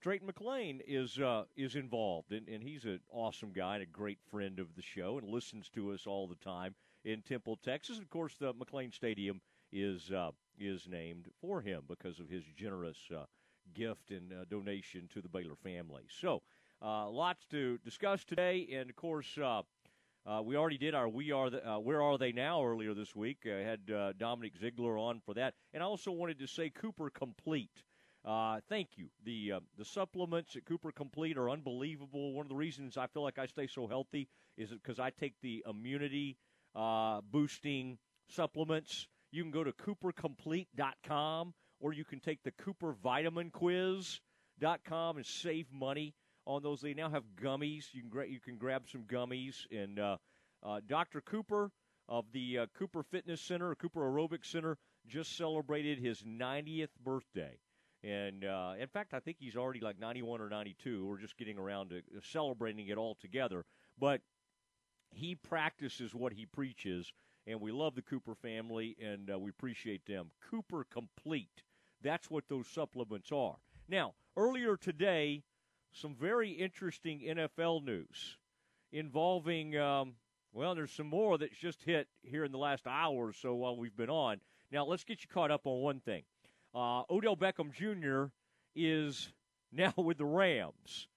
Drayton 0.01 0.29
McLane 0.29 0.81
is 0.87 1.19
uh, 1.19 1.45
is 1.57 1.75
involved, 1.75 2.33
and, 2.33 2.49
and 2.49 2.63
he's 2.63 2.85
an 2.85 3.01
awesome 3.11 3.53
guy 3.53 3.75
and 3.75 3.83
a 3.83 3.87
great 3.87 4.19
friend 4.31 4.59
of 4.59 4.75
the 4.75 4.83
show, 4.83 5.19
and 5.19 5.29
listens 5.29 5.69
to 5.71 5.93
us 5.93 6.07
all 6.07 6.27
the 6.27 6.37
time 6.37 6.75
in 7.05 7.21
Temple, 7.21 7.59
Texas. 7.63 7.99
Of 7.99 8.09
course, 8.09 8.35
the 8.39 8.55
McLane 8.55 8.95
Stadium 8.95 9.41
is 9.73 10.11
uh, 10.11 10.31
is 10.59 10.89
named 10.89 11.29
for 11.41 11.61
him 11.61 11.83
because 11.87 12.19
of 12.19 12.29
his 12.29 12.45
generous 12.57 12.99
uh, 13.15 13.25
gift 13.75 14.11
and 14.11 14.33
uh, 14.33 14.45
donation 14.49 15.09
to 15.13 15.21
the 15.21 15.29
Baylor 15.29 15.57
family. 15.63 16.05
So, 16.09 16.43
uh, 16.81 17.11
lots 17.11 17.45
to 17.51 17.79
discuss 17.85 18.25
today, 18.25 18.69
and 18.73 18.91
of 18.91 18.97
course. 18.97 19.37
Uh, 19.37 19.63
uh, 20.27 20.43
we 20.43 20.57
already 20.57 20.77
did 20.77 20.95
our 20.95 21.09
"We 21.09 21.33
Are 21.33 21.49
the, 21.49 21.61
Where 21.81 22.03
Are 22.03 22.19
They 22.19 22.33
Now" 22.33 22.63
earlier 22.63 22.93
this 22.93 23.17
week. 23.17 23.47
I 23.47 23.61
had 23.61 23.87
Dominic 24.19 24.59
Ziegler 24.61 24.99
on 24.99 25.21
for 25.25 25.33
that, 25.35 25.55
and 25.73 25.83
I 25.83 25.87
also 25.87 26.11
wanted 26.11 26.39
to 26.41 26.47
say 26.47 26.69
Cooper 26.69 27.09
Complete. 27.09 27.83
Uh, 28.29 28.61
thank 28.68 28.89
you. 28.97 29.07
The 29.24 29.53
uh, 29.53 29.61
the 29.79 29.87
supplements 29.87 30.55
at 30.55 30.66
Cooper 30.66 30.93
Complete 30.93 31.39
are 31.39 31.49
unbelievable. 31.49 32.35
One 32.35 32.45
of 32.45 32.51
the 32.51 32.57
reasons 32.57 32.99
I 32.99 33.07
feel 33.07 33.22
like 33.22 33.39
I 33.39 33.47
stay 33.47 33.66
so 33.66 33.87
healthy 33.87 34.29
is 34.59 34.68
because 34.68 34.99
I 34.99 35.09
take 35.09 35.33
the 35.41 35.64
immunity 35.66 36.37
uh, 36.76 37.22
boosting 37.22 37.97
supplements. 38.29 39.07
You 39.33 39.43
can 39.43 39.51
go 39.51 39.64
to 39.64 39.72
coopercomplete.com 39.72 41.55
or 41.81 41.93
you 41.95 42.05
can 42.05 42.20
take 42.20 42.43
the 42.43 42.51
Cooper 42.51 42.93
Vitamin 43.03 43.51
Quiz.com 43.51 45.16
and 45.16 45.24
save 45.24 45.72
money 45.72 46.14
on 46.47 46.62
those. 46.62 46.83
They 46.83 46.93
now 46.93 47.09
have 47.09 47.24
gummies. 47.43 47.95
You 47.95 48.03
can 48.03 48.11
gra- 48.11 48.29
you 48.29 48.41
can 48.41 48.59
grab 48.59 48.83
some 48.93 49.05
gummies 49.05 49.64
and 49.70 49.99
uh, 49.99 50.16
uh, 50.62 50.81
Dr. 50.87 51.22
Cooper 51.22 51.70
of 52.11 52.26
the 52.33 52.59
uh, 52.59 52.66
Cooper 52.79 53.03
Fitness 53.03 53.41
Center, 53.41 53.74
Cooper 53.74 54.01
Aerobic 54.01 54.45
Center, 54.45 54.76
just 55.07 55.35
celebrated 55.35 55.99
his 55.99 56.22
90th 56.24 56.89
birthday. 57.03 57.59
And 58.05 58.45
uh, 58.45 58.75
in 58.79 58.87
fact, 58.87 59.13
I 59.13 59.21
think 59.21 59.39
he's 59.41 59.57
already 59.57 59.81
like 59.81 59.99
91 59.99 60.41
or 60.41 60.49
92. 60.49 61.05
We're 61.05 61.19
just 61.19 61.37
getting 61.37 61.59
around 61.59 61.91
to 61.91 62.03
celebrating 62.23 62.89
it 62.89 62.97
all 62.97 63.17
together. 63.21 63.65
But 63.99 64.21
he 65.11 65.35
practices 65.35 66.15
what 66.15 66.33
he 66.33 66.47
preaches, 66.47 67.13
and 67.47 67.61
we 67.61 67.73
love 67.73 67.95
the 67.95 68.03
Cooper 68.03 68.35
family, 68.35 68.97
and 69.03 69.31
uh, 69.31 69.39
we 69.39 69.51
appreciate 69.51 70.07
them. 70.07 70.31
Cooper 70.51 70.87
Complete. 70.91 71.63
That's 72.03 72.31
what 72.31 72.45
those 72.49 72.69
supplements 72.69 73.33
are. 73.33 73.57
Now, 73.89 74.15
earlier 74.37 74.77
today, 74.77 75.43
some 75.93 76.15
very 76.15 76.51
interesting 76.51 77.21
NFL 77.21 77.85
news 77.85 78.37
involving, 78.93 79.77
um, 79.77 80.15
well, 80.53 80.75
there's 80.75 80.93
some 80.93 81.09
more 81.09 81.39
that's 81.39 81.57
just 81.57 81.83
hit 81.83 82.07
here 82.23 82.45
in 82.45 82.53
the 82.53 82.59
last 82.59 82.87
hour 82.87 83.29
or 83.29 83.33
so 83.33 83.55
while 83.55 83.77
we've 83.77 83.97
been 83.97 84.11
on. 84.11 84.41
Now, 84.71 84.85
let's 84.85 85.05
get 85.05 85.23
you 85.23 85.29
caught 85.33 85.51
up 85.51 85.67
on 85.67 85.81
one 85.81 86.01
thing. 86.01 86.23
Uh, 86.79 87.03
Odell 87.11 87.37
Beckham 87.37 87.72
Jr. 87.72 88.31
is 88.76 89.33
now 89.72 89.93
with 89.97 90.18
the 90.18 90.24
Rams. 90.24 91.09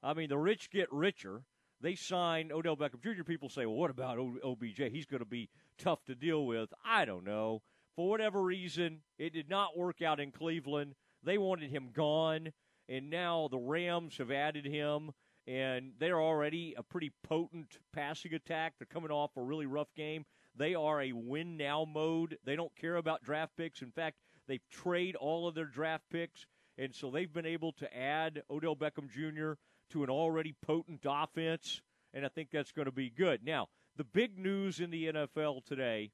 I 0.00 0.14
mean, 0.14 0.28
the 0.28 0.38
rich 0.38 0.70
get 0.70 0.92
richer. 0.92 1.42
They 1.80 1.96
sign 1.96 2.52
Odell 2.52 2.76
Beckham 2.76 3.02
Jr. 3.02 3.24
People 3.24 3.48
say, 3.48 3.66
well, 3.66 3.74
what 3.74 3.90
about 3.90 4.18
OBJ? 4.18 4.80
He's 4.92 5.06
going 5.06 5.18
to 5.18 5.26
be 5.28 5.48
tough 5.76 6.04
to 6.04 6.14
deal 6.14 6.46
with. 6.46 6.72
I 6.84 7.04
don't 7.04 7.24
know. 7.24 7.62
For 7.96 8.08
whatever 8.08 8.40
reason, 8.40 9.00
it 9.18 9.32
did 9.32 9.50
not 9.50 9.76
work 9.76 10.02
out 10.02 10.20
in 10.20 10.30
Cleveland. 10.30 10.94
They 11.24 11.36
wanted 11.36 11.70
him 11.70 11.90
gone, 11.92 12.52
and 12.88 13.10
now 13.10 13.48
the 13.50 13.58
Rams 13.58 14.18
have 14.18 14.30
added 14.30 14.66
him, 14.66 15.10
and 15.48 15.94
they're 15.98 16.22
already 16.22 16.74
a 16.76 16.84
pretty 16.84 17.10
potent 17.24 17.78
passing 17.92 18.34
attack. 18.34 18.74
They're 18.78 18.86
coming 18.86 19.10
off 19.10 19.36
a 19.36 19.42
really 19.42 19.66
rough 19.66 19.92
game. 19.96 20.26
They 20.54 20.76
are 20.76 21.02
a 21.02 21.12
win 21.12 21.56
now 21.56 21.84
mode. 21.84 22.38
They 22.44 22.54
don't 22.54 22.74
care 22.76 22.96
about 22.96 23.24
draft 23.24 23.56
picks. 23.56 23.82
In 23.82 23.90
fact, 23.90 24.16
they 24.48 24.60
trade 24.70 25.14
all 25.14 25.46
of 25.46 25.54
their 25.54 25.66
draft 25.66 26.04
picks, 26.10 26.46
and 26.76 26.94
so 26.94 27.10
they've 27.10 27.32
been 27.32 27.46
able 27.46 27.72
to 27.72 27.96
add 27.96 28.42
Odell 28.50 28.74
Beckham 28.74 29.10
Jr. 29.10 29.52
to 29.90 30.02
an 30.02 30.10
already 30.10 30.54
potent 30.66 31.04
offense, 31.04 31.82
and 32.14 32.24
I 32.24 32.28
think 32.28 32.50
that's 32.50 32.72
going 32.72 32.86
to 32.86 32.92
be 32.92 33.10
good. 33.10 33.44
Now, 33.44 33.68
the 33.96 34.04
big 34.04 34.38
news 34.38 34.80
in 34.80 34.90
the 34.90 35.06
NFL 35.12 35.64
today 35.64 36.10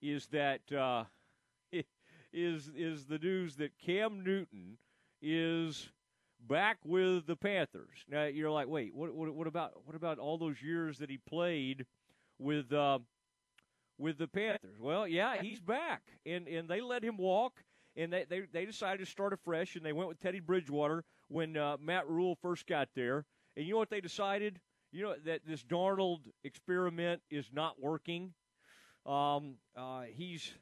is 0.00 0.26
that 0.28 0.60
uh, 0.72 1.04
is 2.32 2.70
is 2.76 3.06
the 3.06 3.18
news 3.18 3.56
that 3.56 3.72
Cam 3.84 4.22
Newton 4.22 4.78
is 5.20 5.90
back 6.46 6.78
with 6.84 7.26
the 7.26 7.36
Panthers. 7.36 8.04
Now 8.08 8.24
you're 8.24 8.50
like, 8.50 8.68
wait, 8.68 8.94
what 8.94 9.14
what, 9.14 9.34
what 9.34 9.46
about 9.46 9.72
what 9.84 9.96
about 9.96 10.18
all 10.18 10.38
those 10.38 10.62
years 10.62 10.98
that 10.98 11.10
he 11.10 11.18
played 11.18 11.86
with 12.38 12.72
uh, 12.72 13.00
with 13.98 14.18
the 14.18 14.28
Panthers? 14.28 14.78
Well, 14.80 15.06
yeah, 15.06 15.40
he's 15.42 15.60
back, 15.60 16.02
and 16.24 16.46
and 16.48 16.68
they 16.68 16.80
let 16.80 17.02
him 17.02 17.16
walk, 17.16 17.62
and 17.96 18.12
they 18.12 18.24
they, 18.28 18.42
they 18.52 18.64
decided 18.64 19.04
to 19.04 19.10
start 19.10 19.32
afresh, 19.32 19.76
and 19.76 19.84
they 19.84 19.92
went 19.92 20.08
with 20.08 20.20
Teddy 20.20 20.40
Bridgewater 20.40 21.04
when 21.28 21.56
uh, 21.56 21.76
Matt 21.80 22.08
Rhule 22.08 22.36
first 22.40 22.66
got 22.66 22.88
there, 22.94 23.26
and 23.56 23.66
you 23.66 23.72
know 23.72 23.78
what 23.78 23.90
they 23.90 24.00
decided? 24.00 24.60
You 24.92 25.02
know 25.02 25.14
that 25.26 25.40
this 25.46 25.62
Darnold 25.62 26.20
experiment 26.44 27.20
is 27.30 27.50
not 27.52 27.80
working. 27.80 28.32
Um, 29.04 29.56
uh, 29.76 30.02
he's 30.02 30.52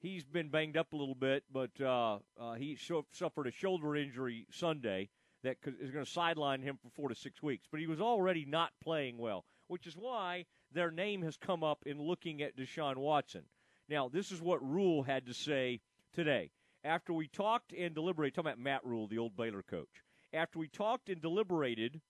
he's 0.00 0.24
been 0.24 0.48
banged 0.48 0.76
up 0.76 0.92
a 0.92 0.96
little 0.96 1.14
bit, 1.14 1.44
but 1.52 1.70
uh, 1.80 2.18
uh, 2.38 2.54
he 2.54 2.76
suffered 3.12 3.46
a 3.46 3.52
shoulder 3.52 3.96
injury 3.96 4.46
Sunday 4.50 5.08
that 5.42 5.56
is 5.80 5.90
going 5.90 6.04
to 6.04 6.10
sideline 6.10 6.62
him 6.62 6.78
for 6.82 6.90
four 6.90 7.08
to 7.08 7.14
six 7.14 7.42
weeks. 7.42 7.66
But 7.70 7.80
he 7.80 7.86
was 7.86 8.00
already 8.00 8.44
not 8.44 8.70
playing 8.82 9.18
well, 9.18 9.44
which 9.68 9.86
is 9.86 9.94
why 9.94 10.44
their 10.72 10.90
name 10.90 11.22
has 11.22 11.36
come 11.36 11.62
up 11.64 11.82
in 11.86 12.00
looking 12.00 12.42
at 12.42 12.56
Deshaun 12.56 12.96
Watson. 12.96 13.42
Now, 13.88 14.08
this 14.08 14.30
is 14.30 14.40
what 14.40 14.66
Rhule 14.66 15.02
had 15.02 15.26
to 15.26 15.34
say 15.34 15.80
today. 16.12 16.50
After 16.84 17.12
we 17.12 17.26
talked 17.26 17.72
and 17.72 17.94
deliberated, 17.94 18.34
talking 18.34 18.50
about 18.50 18.62
Matt 18.62 18.84
Rhule, 18.84 19.06
the 19.06 19.18
old 19.18 19.36
Baylor 19.36 19.62
coach. 19.62 20.04
After 20.32 20.58
we 20.58 20.68
talked 20.68 21.08
and 21.08 21.20
deliberated, 21.20 22.00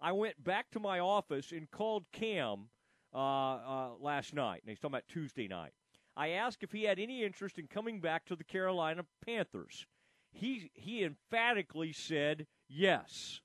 I 0.00 0.12
went 0.12 0.42
back 0.42 0.70
to 0.70 0.80
my 0.80 1.00
office 1.00 1.50
and 1.52 1.70
called 1.70 2.04
Cam 2.12 2.68
uh, 3.12 3.18
uh, 3.18 3.88
last 4.00 4.32
night. 4.32 4.60
And 4.62 4.70
he's 4.70 4.78
talking 4.78 4.94
about 4.94 5.08
Tuesday 5.08 5.48
night. 5.48 5.72
I 6.16 6.30
asked 6.30 6.62
if 6.62 6.72
he 6.72 6.84
had 6.84 6.98
any 6.98 7.24
interest 7.24 7.58
in 7.58 7.66
coming 7.66 8.00
back 8.00 8.24
to 8.26 8.36
the 8.36 8.44
Carolina 8.44 9.04
Panthers. 9.24 9.86
He 10.32 10.70
he 10.74 11.04
emphatically 11.04 11.92
said 11.92 12.46
yes. 12.68 13.40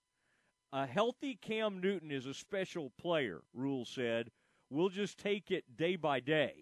A 0.71 0.85
healthy 0.85 1.35
Cam 1.35 1.81
Newton 1.81 2.11
is 2.11 2.27
a 2.27 2.33
special 2.33 2.91
player, 2.99 3.41
Rhule 3.53 3.85
said. 3.85 4.29
We'll 4.69 4.89
just 4.89 5.17
take 5.17 5.51
it 5.51 5.77
day 5.77 5.95
by 5.95 6.19
day. 6.19 6.53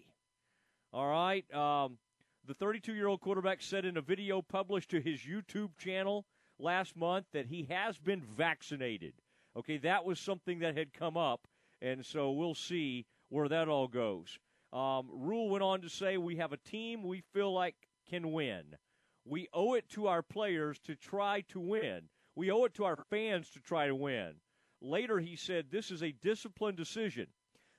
All 0.92 1.06
right. 1.06 1.44
Um, 1.54 1.98
the 2.46 2.54
32 2.54 2.94
year 2.94 3.08
old 3.08 3.20
quarterback 3.20 3.60
said 3.60 3.84
in 3.84 3.96
a 3.96 4.02
video 4.02 4.40
published 4.40 4.90
to 4.90 5.00
his 5.00 5.20
YouTube 5.20 5.76
channel 5.78 6.24
last 6.58 6.96
month 6.96 7.26
that 7.32 7.46
he 7.46 7.64
has 7.70 7.98
been 7.98 8.22
vaccinated. 8.22 9.12
Okay, 9.56 9.76
that 9.78 10.04
was 10.04 10.18
something 10.18 10.60
that 10.60 10.76
had 10.76 10.92
come 10.92 11.16
up, 11.16 11.46
and 11.82 12.04
so 12.04 12.30
we'll 12.30 12.54
see 12.54 13.06
where 13.28 13.48
that 13.48 13.68
all 13.68 13.88
goes. 13.88 14.38
Um, 14.72 15.08
Rhule 15.12 15.50
went 15.50 15.62
on 15.62 15.80
to 15.82 15.88
say, 15.88 16.16
We 16.16 16.36
have 16.36 16.52
a 16.52 16.58
team 16.58 17.02
we 17.02 17.22
feel 17.32 17.52
like 17.52 17.74
can 18.08 18.32
win. 18.32 18.76
We 19.24 19.48
owe 19.52 19.74
it 19.74 19.88
to 19.90 20.06
our 20.06 20.22
players 20.22 20.78
to 20.80 20.94
try 20.94 21.42
to 21.48 21.60
win. 21.60 22.08
We 22.34 22.50
owe 22.50 22.64
it 22.64 22.74
to 22.74 22.84
our 22.84 22.96
fans 23.10 23.50
to 23.50 23.60
try 23.60 23.86
to 23.86 23.94
win. 23.94 24.34
Later, 24.80 25.18
he 25.18 25.36
said, 25.36 25.66
This 25.70 25.90
is 25.90 26.02
a 26.02 26.12
disciplined 26.12 26.76
decision. 26.76 27.26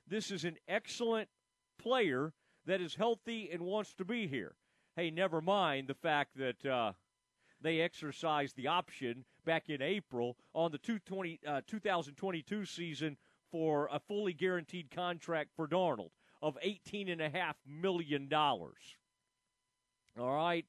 This 0.10 0.32
is 0.32 0.44
an 0.44 0.58
excellent 0.68 1.30
player 1.78 2.34
that 2.66 2.82
is 2.82 2.96
healthy 2.96 3.50
and 3.52 3.62
wants 3.62 3.94
to 3.96 4.06
be 4.06 4.28
here. 4.28 4.56
Hey, 4.96 5.12
never 5.12 5.40
mind 5.40 5.88
the 5.88 5.94
fact 5.94 6.36
that 6.38 6.66
uh, 6.66 6.94
they 7.62 7.80
exercised 7.80 8.56
the 8.56 8.68
option 8.68 9.24
back 9.46 9.70
in 9.70 9.82
April 9.82 10.36
on 10.54 10.72
the 10.72 10.80
220, 10.80 11.40
uh, 11.48 11.62
2022 11.68 12.66
season 12.66 13.18
for 13.52 13.88
a 13.92 14.00
fully 14.00 14.34
guaranteed 14.34 14.90
contract 14.90 15.52
for 15.56 15.68
Darnold 15.68 16.10
of 16.42 16.58
$18.5 16.66 17.54
million. 17.68 18.30
All 18.34 18.76
right? 20.18 20.66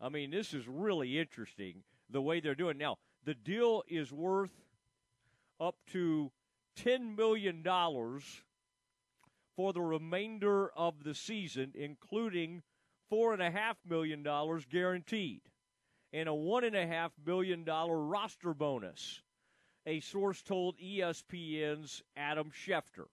I 0.00 0.08
mean, 0.08 0.30
this 0.30 0.52
is 0.52 0.66
really 0.66 1.18
interesting 1.18 1.82
the 2.08 2.22
way 2.22 2.40
they're 2.40 2.54
doing. 2.54 2.78
Now, 2.78 2.96
the 3.24 3.34
deal 3.34 3.82
is 3.88 4.10
worth 4.10 4.64
up 5.60 5.76
to 5.92 6.32
$10 6.78 7.16
million 7.16 7.62
for 9.60 9.74
the 9.74 9.82
remainder 9.82 10.70
of 10.70 11.04
the 11.04 11.14
season, 11.14 11.70
including 11.74 12.62
$4.5 13.12 13.74
million 13.86 14.26
guaranteed 14.70 15.42
and 16.14 16.30
a 16.30 16.32
$1.5 16.32 17.10
million 17.26 17.66
roster 17.66 18.54
bonus, 18.54 19.20
a 19.84 20.00
source 20.00 20.40
told 20.40 20.78
ESPN's 20.78 22.02
Adam 22.16 22.50
Schefter. 22.50 23.08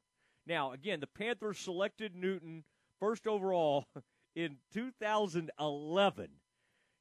Now, 0.45 0.71
again, 0.71 1.01
the 1.01 1.07
Panthers 1.07 1.59
selected 1.59 2.15
Newton 2.15 2.63
first 2.97 3.27
overall 3.27 3.85
in 4.37 4.55
2011. 4.73 6.29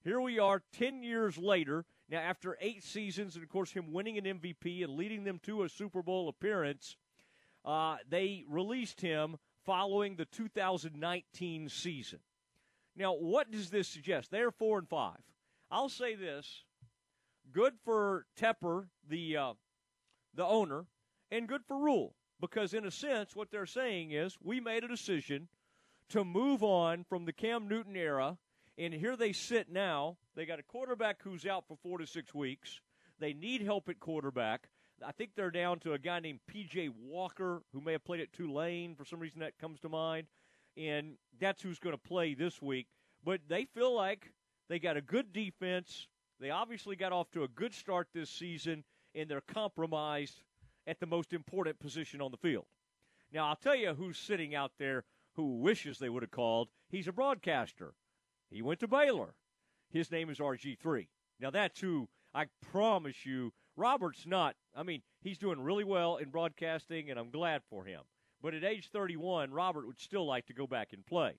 Here 0.03 0.21
we 0.21 0.41
are 0.41 0.61
10 0.73 1.05
years 1.05 1.39
later. 1.39 1.85
Now, 2.09 2.19
after 2.19 2.59
eight 2.61 2.83
seasons, 2.83 3.37
and 3.37 3.45
of 3.45 3.49
course, 3.49 3.71
him 3.71 3.93
winning 3.93 4.19
an 4.19 4.25
MVP 4.25 4.83
and 4.83 4.95
leading 4.95 5.23
them 5.23 5.39
to 5.45 5.63
a 5.63 5.69
Super 5.69 6.03
Bowl 6.03 6.29
appearance, 6.29 6.97
uh, 7.67 7.97
they 8.09 8.45
released 8.49 9.01
him 9.01 9.37
following 9.65 10.17
the 10.17 10.25
2019 10.25 11.69
season. 11.69 12.21
Now, 12.97 13.13
what 13.15 13.51
does 13.51 13.69
this 13.69 13.89
suggest? 13.89 14.31
They're 14.31 14.53
four 14.53 14.79
and 14.79 14.89
five. 14.89 15.19
I'll 15.71 15.89
say 15.89 16.15
this: 16.15 16.65
good 17.53 17.75
for 17.85 18.25
Tepper, 18.41 18.87
the 19.07 19.37
uh, 19.37 19.53
the 20.35 20.45
owner, 20.45 20.87
and 21.31 21.49
good 21.49 21.65
for 21.67 21.77
Rhule, 21.77 22.15
because 22.41 22.73
in 22.73 22.87
a 22.87 22.91
sense, 22.91 23.35
what 23.35 23.51
they're 23.51 23.67
saying 23.67 24.13
is 24.13 24.39
we 24.43 24.61
made 24.61 24.85
a 24.85 24.89
decision 24.89 25.49
to 26.11 26.25
move 26.25 26.63
on 26.63 27.05
from 27.05 27.25
the 27.25 27.33
Cam 27.33 27.69
Newton 27.69 27.97
era, 27.97 28.39
and 28.79 28.95
here 28.95 29.17
they 29.17 29.33
sit 29.33 29.71
now. 29.71 30.17
They 30.37 30.47
got 30.47 30.61
a 30.61 30.63
quarterback 30.63 31.23
who's 31.23 31.45
out 31.45 31.67
for 31.67 31.77
four 31.77 31.99
to 31.99 32.07
six 32.07 32.33
weeks. 32.33 32.81
They 33.19 33.33
need 33.33 33.63
help 33.63 33.89
at 33.89 33.99
quarterback. 33.99 34.69
I 35.05 35.13
think 35.13 35.31
they're 35.35 35.51
down 35.51 35.79
to 35.81 35.93
a 35.93 35.99
guy 35.99 36.21
named 36.21 36.41
P.J. 36.47 36.91
Walker, 37.03 37.63
who 37.73 37.81
may 37.81 37.93
have 37.93 38.05
played 38.05 38.21
at 38.21 38.33
Tulane. 38.33 38.95
For 38.95 39.05
some 39.05 39.21
reason, 39.21 39.41
that 39.41 39.59
comes 39.59 39.81
to 39.81 39.89
mind. 39.89 40.27
And 40.77 41.17
that's 41.41 41.63
who's 41.63 41.79
going 41.79 41.95
to 41.95 42.09
play 42.09 42.35
this 42.35 42.61
week. 42.63 42.87
But 43.25 43.41
they 43.49 43.65
feel 43.65 43.95
like 43.95 44.33
they 44.69 44.79
got 44.79 44.97
a 44.97 45.01
good 45.01 45.33
defense. 45.33 46.09
They 46.41 46.51
obviously 46.51 46.97
got 46.97 47.13
off 47.13 47.31
to 47.33 47.45
a 47.45 47.49
good 47.49 47.75
start 47.75 48.09
this 48.15 48.31
season, 48.31 48.85
and 49.15 49.29
they're 49.29 49.41
compromised 49.41 50.43
at 50.87 51.01
the 51.01 51.07
most 51.07 51.33
important 51.33 51.79
position 51.81 52.21
on 52.21 52.31
the 52.31 52.37
field. 52.37 52.67
Now, 53.33 53.49
I'll 53.49 53.57
tell 53.57 53.75
you 53.75 53.95
who's 53.95 54.19
sitting 54.19 54.55
out 54.55 54.73
there 54.79 55.05
who 55.35 55.59
wishes 55.59 55.99
they 55.99 56.09
would 56.09 56.23
have 56.23 56.31
called. 56.31 56.69
He's 56.89 57.09
a 57.09 57.13
broadcaster. 57.13 57.95
He 58.51 58.63
went 58.63 58.81
to 58.81 58.89
Baylor. 58.89 59.35
His 59.91 60.11
name 60.11 60.31
is 60.31 60.39
RG3. 60.39 61.09
Now, 61.41 61.51
that's 61.51 61.81
who 61.81 62.09
I 62.35 62.47
promise 62.71 63.27
you, 63.27 63.53
Robert's 63.77 64.27
not. 64.27 64.57
I 64.75 64.83
mean, 64.83 65.03
he's 65.21 65.39
doing 65.39 65.61
really 65.61 65.85
well 65.85 66.17
in 66.17 66.31
broadcasting, 66.31 67.11
and 67.11 67.19
I'm 67.19 67.31
glad 67.31 67.63
for 67.69 67.85
him. 67.85 68.01
But 68.43 68.55
at 68.55 68.65
age 68.65 68.91
31, 68.91 69.51
Robert 69.51 69.87
would 69.87 70.01
still 70.01 70.27
like 70.27 70.47
to 70.47 70.55
go 70.55 70.67
back 70.67 70.93
and 70.93 71.05
play. 71.05 71.33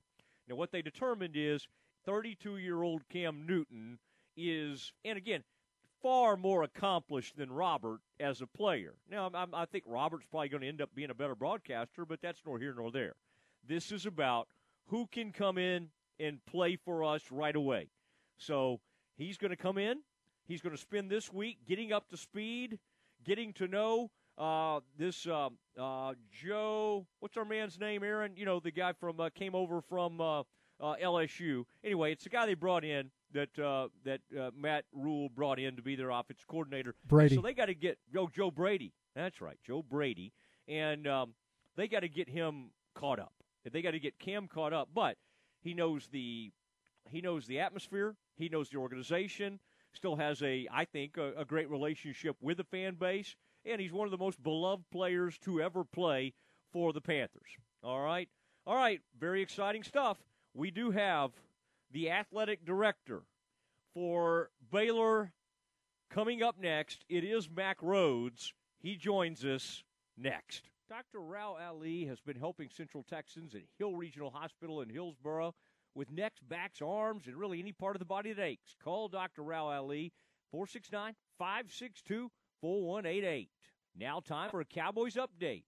Now, 0.47 0.55
what 0.55 0.71
they 0.71 0.81
determined 0.81 1.35
is 1.35 1.67
32 2.05 2.57
year 2.57 2.81
old 2.81 3.07
Cam 3.09 3.45
Newton 3.45 3.99
is, 4.35 4.93
and 5.03 5.17
again, 5.17 5.43
far 6.01 6.37
more 6.37 6.63
accomplished 6.63 7.37
than 7.37 7.51
Robert 7.51 7.99
as 8.19 8.41
a 8.41 8.47
player. 8.47 8.93
Now, 9.09 9.29
I'm, 9.33 9.53
i 9.53 9.65
think 9.65 9.83
Robert's 9.87 10.25
probably 10.29 10.49
going 10.49 10.61
to 10.61 10.67
end 10.67 10.81
up 10.81 10.93
being 10.95 11.09
a 11.09 11.15
better 11.15 11.35
broadcaster, 11.35 12.05
but 12.05 12.21
that's 12.21 12.41
nor 12.45 12.59
here 12.59 12.73
nor 12.77 12.91
there. 12.91 13.13
This 13.67 13.91
is 13.91 14.05
about 14.05 14.47
who 14.87 15.07
can 15.07 15.31
come 15.31 15.57
in 15.57 15.89
and 16.19 16.43
play 16.45 16.75
for 16.75 17.03
us 17.03 17.23
right 17.31 17.55
away. 17.55 17.89
So 18.37 18.79
he's 19.17 19.37
going 19.37 19.51
to 19.51 19.57
come 19.57 19.77
in. 19.77 19.97
He's 20.47 20.61
going 20.61 20.75
to 20.75 20.81
spend 20.81 21.09
this 21.09 21.31
week 21.31 21.57
getting 21.67 21.91
up 21.91 22.09
to 22.09 22.17
speed, 22.17 22.79
getting 23.25 23.51
to 23.53 23.67
know 23.67 24.11
uh, 24.37 24.79
this 24.97 25.27
uh, 25.27 25.49
uh, 25.77 26.13
Joe. 26.31 27.05
What's 27.19 27.35
our 27.35 27.45
man's 27.45 27.79
name, 27.79 28.03
Aaron? 28.03 28.33
You 28.37 28.45
know, 28.45 28.59
the 28.59 28.71
guy 28.71 28.93
from 28.93 29.19
uh, 29.19 29.29
came 29.29 29.55
over 29.55 29.81
from 29.81 30.21
uh, 30.21 30.39
uh, 30.39 30.95
LSU. 31.03 31.65
Anyway, 31.83 32.13
it's 32.13 32.23
the 32.23 32.29
guy 32.29 32.45
they 32.45 32.53
brought 32.53 32.85
in 32.85 33.11
that 33.33 33.59
uh, 33.59 33.89
that 34.05 34.21
uh, 34.39 34.51
Matt 34.57 34.85
Rhule 34.93 35.29
brought 35.29 35.59
in 35.59 35.75
to 35.75 35.81
be 35.81 35.95
their 35.95 36.11
offensive 36.11 36.47
coordinator. 36.47 36.95
Brady. 37.05 37.35
So 37.35 37.41
they 37.41 37.53
got 37.53 37.65
to 37.65 37.75
get 37.75 37.97
oh 38.15 38.29
Joe 38.33 38.51
Brady. 38.51 38.93
That's 39.15 39.41
right, 39.41 39.57
Joe 39.65 39.83
Brady, 39.83 40.31
and 40.67 41.07
um, 41.07 41.33
they 41.75 41.87
got 41.87 42.01
to 42.01 42.09
get 42.09 42.29
him 42.29 42.71
caught 42.95 43.19
up. 43.19 43.33
They 43.69 43.81
got 43.81 43.91
to 43.91 43.99
get 43.99 44.17
Cam 44.17 44.47
caught 44.47 44.71
up, 44.71 44.89
but 44.93 45.17
he 45.61 45.73
knows 45.73 46.07
the 46.07 46.51
he 47.09 47.21
knows 47.21 47.47
the 47.47 47.59
atmosphere. 47.59 48.15
He 48.35 48.47
knows 48.47 48.69
the 48.69 48.77
organization. 48.77 49.59
Still 49.93 50.15
has 50.15 50.41
a 50.43 50.67
I 50.71 50.85
think 50.85 51.17
a, 51.17 51.33
a 51.37 51.45
great 51.45 51.69
relationship 51.69 52.35
with 52.41 52.57
the 52.57 52.63
fan 52.63 52.95
base, 52.95 53.35
and 53.65 53.81
he's 53.81 53.91
one 53.93 54.05
of 54.05 54.11
the 54.11 54.17
most 54.17 54.41
beloved 54.41 54.83
players 54.91 55.37
to 55.39 55.61
ever 55.61 55.83
play 55.83 56.33
for 56.71 56.93
the 56.93 57.01
Panthers. 57.01 57.57
All 57.83 58.01
right, 58.01 58.29
all 58.65 58.75
right, 58.75 59.01
very 59.19 59.41
exciting 59.41 59.83
stuff. 59.83 60.17
We 60.53 60.71
do 60.71 60.91
have 60.91 61.31
the 61.91 62.11
athletic 62.11 62.65
director 62.65 63.23
for 63.93 64.49
Baylor 64.71 65.31
coming 66.09 66.43
up 66.43 66.55
next. 66.59 67.05
It 67.09 67.23
is 67.23 67.49
Mack 67.49 67.79
Rhoades. 67.81 68.51
He 68.79 68.95
joins 68.95 69.43
us 69.43 69.83
next. 70.17 70.69
Dr. 70.89 71.19
Rao 71.19 71.57
Ali 71.59 72.05
has 72.05 72.19
been 72.21 72.37
helping 72.37 72.69
Central 72.69 73.03
Texans 73.03 73.55
at 73.55 73.61
Hill 73.77 73.93
Regional 73.93 74.29
Hospital 74.29 74.81
in 74.81 74.89
Hillsboro 74.89 75.53
with 75.97 76.11
necks, 76.11 76.39
backs, 76.47 76.81
arms, 76.81 77.25
and 77.25 77.35
really 77.35 77.59
any 77.59 77.71
part 77.71 77.95
of 77.95 77.99
the 77.99 78.05
body 78.05 78.31
that 78.31 78.43
aches. 78.43 78.75
Call 78.83 79.07
Dr. 79.09 79.41
Rao 79.41 79.65
Ali 79.65 80.13
469 80.51 81.15
562 81.37 82.29
4188. 82.61 83.49
Now, 83.99 84.19
time 84.19 84.51
for 84.51 84.61
a 84.61 84.65
Cowboys 84.65 85.15
update. 85.15 85.63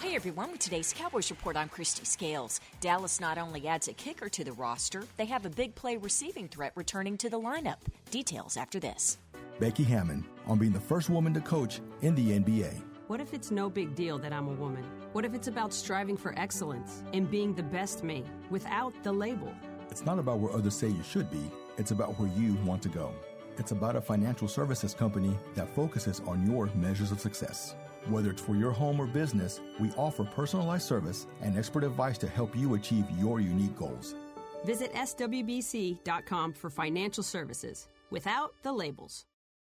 Hey 0.00 0.14
everyone, 0.14 0.52
with 0.52 0.60
today's 0.60 0.92
Cowboys 0.92 1.30
Report, 1.30 1.56
I'm 1.56 1.68
Kristi 1.68 2.06
Scales. 2.06 2.60
Dallas 2.80 3.20
not 3.20 3.38
only 3.38 3.66
adds 3.68 3.88
a 3.88 3.92
kicker 3.92 4.28
to 4.30 4.44
the 4.44 4.52
roster, 4.52 5.04
they 5.16 5.26
have 5.26 5.44
a 5.44 5.50
big 5.50 5.74
play 5.74 5.96
receiving 5.96 6.48
threat 6.48 6.72
returning 6.74 7.18
to 7.18 7.28
the 7.28 7.38
lineup. 7.38 7.78
Details 8.10 8.56
after 8.56 8.80
this. 8.80 9.18
Becky 9.58 9.84
Hammon 9.84 10.24
on 10.46 10.58
being 10.58 10.72
the 10.72 10.80
first 10.80 11.10
woman 11.10 11.34
to 11.34 11.40
coach 11.40 11.80
in 12.02 12.14
the 12.14 12.38
NBA. 12.38 12.85
What 13.08 13.20
if 13.20 13.32
it's 13.32 13.52
no 13.52 13.70
big 13.70 13.94
deal 13.94 14.18
that 14.18 14.32
I'm 14.32 14.48
a 14.48 14.54
woman? 14.54 14.84
What 15.12 15.24
if 15.24 15.32
it's 15.32 15.46
about 15.46 15.72
striving 15.72 16.16
for 16.16 16.36
excellence 16.36 17.04
and 17.12 17.30
being 17.30 17.54
the 17.54 17.62
best 17.62 18.02
me 18.02 18.24
without 18.50 18.92
the 19.04 19.12
label? 19.12 19.54
It's 19.90 20.04
not 20.04 20.18
about 20.18 20.40
where 20.40 20.52
others 20.52 20.76
say 20.76 20.88
you 20.88 21.04
should 21.04 21.30
be, 21.30 21.52
it's 21.78 21.92
about 21.92 22.18
where 22.18 22.28
you 22.36 22.54
want 22.64 22.82
to 22.82 22.88
go. 22.88 23.14
It's 23.58 23.70
about 23.70 23.94
a 23.94 24.00
financial 24.00 24.48
services 24.48 24.92
company 24.92 25.38
that 25.54 25.68
focuses 25.68 26.20
on 26.26 26.50
your 26.50 26.66
measures 26.74 27.12
of 27.12 27.20
success. 27.20 27.76
Whether 28.08 28.30
it's 28.30 28.42
for 28.42 28.56
your 28.56 28.72
home 28.72 28.98
or 28.98 29.06
business, 29.06 29.60
we 29.78 29.92
offer 29.92 30.24
personalized 30.24 30.88
service 30.88 31.28
and 31.42 31.56
expert 31.56 31.84
advice 31.84 32.18
to 32.18 32.28
help 32.28 32.56
you 32.56 32.74
achieve 32.74 33.04
your 33.20 33.40
unique 33.40 33.76
goals. 33.76 34.16
Visit 34.64 34.92
swbc.com 34.94 36.54
for 36.54 36.70
financial 36.70 37.22
services 37.22 37.86
without 38.10 38.52
the 38.64 38.72
labels. 38.72 39.26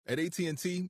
At 0.08 0.18
AT&T, 0.18 0.90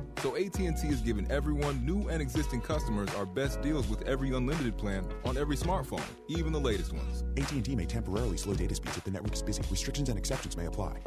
So 0.21 0.35
AT&T 0.35 0.63
is 0.87 1.01
giving 1.01 1.29
everyone, 1.31 1.83
new 1.83 2.07
and 2.09 2.21
existing 2.21 2.61
customers, 2.61 3.09
our 3.15 3.25
best 3.25 3.59
deals 3.63 3.87
with 3.87 4.03
every 4.03 4.31
unlimited 4.35 4.77
plan 4.77 5.03
on 5.25 5.35
every 5.35 5.55
smartphone, 5.55 6.03
even 6.27 6.53
the 6.53 6.59
latest 6.59 6.93
ones. 6.93 7.23
AT&T 7.37 7.75
may 7.75 7.85
temporarily 7.85 8.37
slow 8.37 8.53
data 8.53 8.75
speeds 8.75 8.97
if 8.97 9.03
the 9.03 9.09
network 9.09 9.33
is 9.33 9.41
busy. 9.41 9.63
Restrictions 9.71 10.09
and 10.09 10.19
exceptions 10.19 10.55
may 10.55 10.67
apply. 10.67 10.99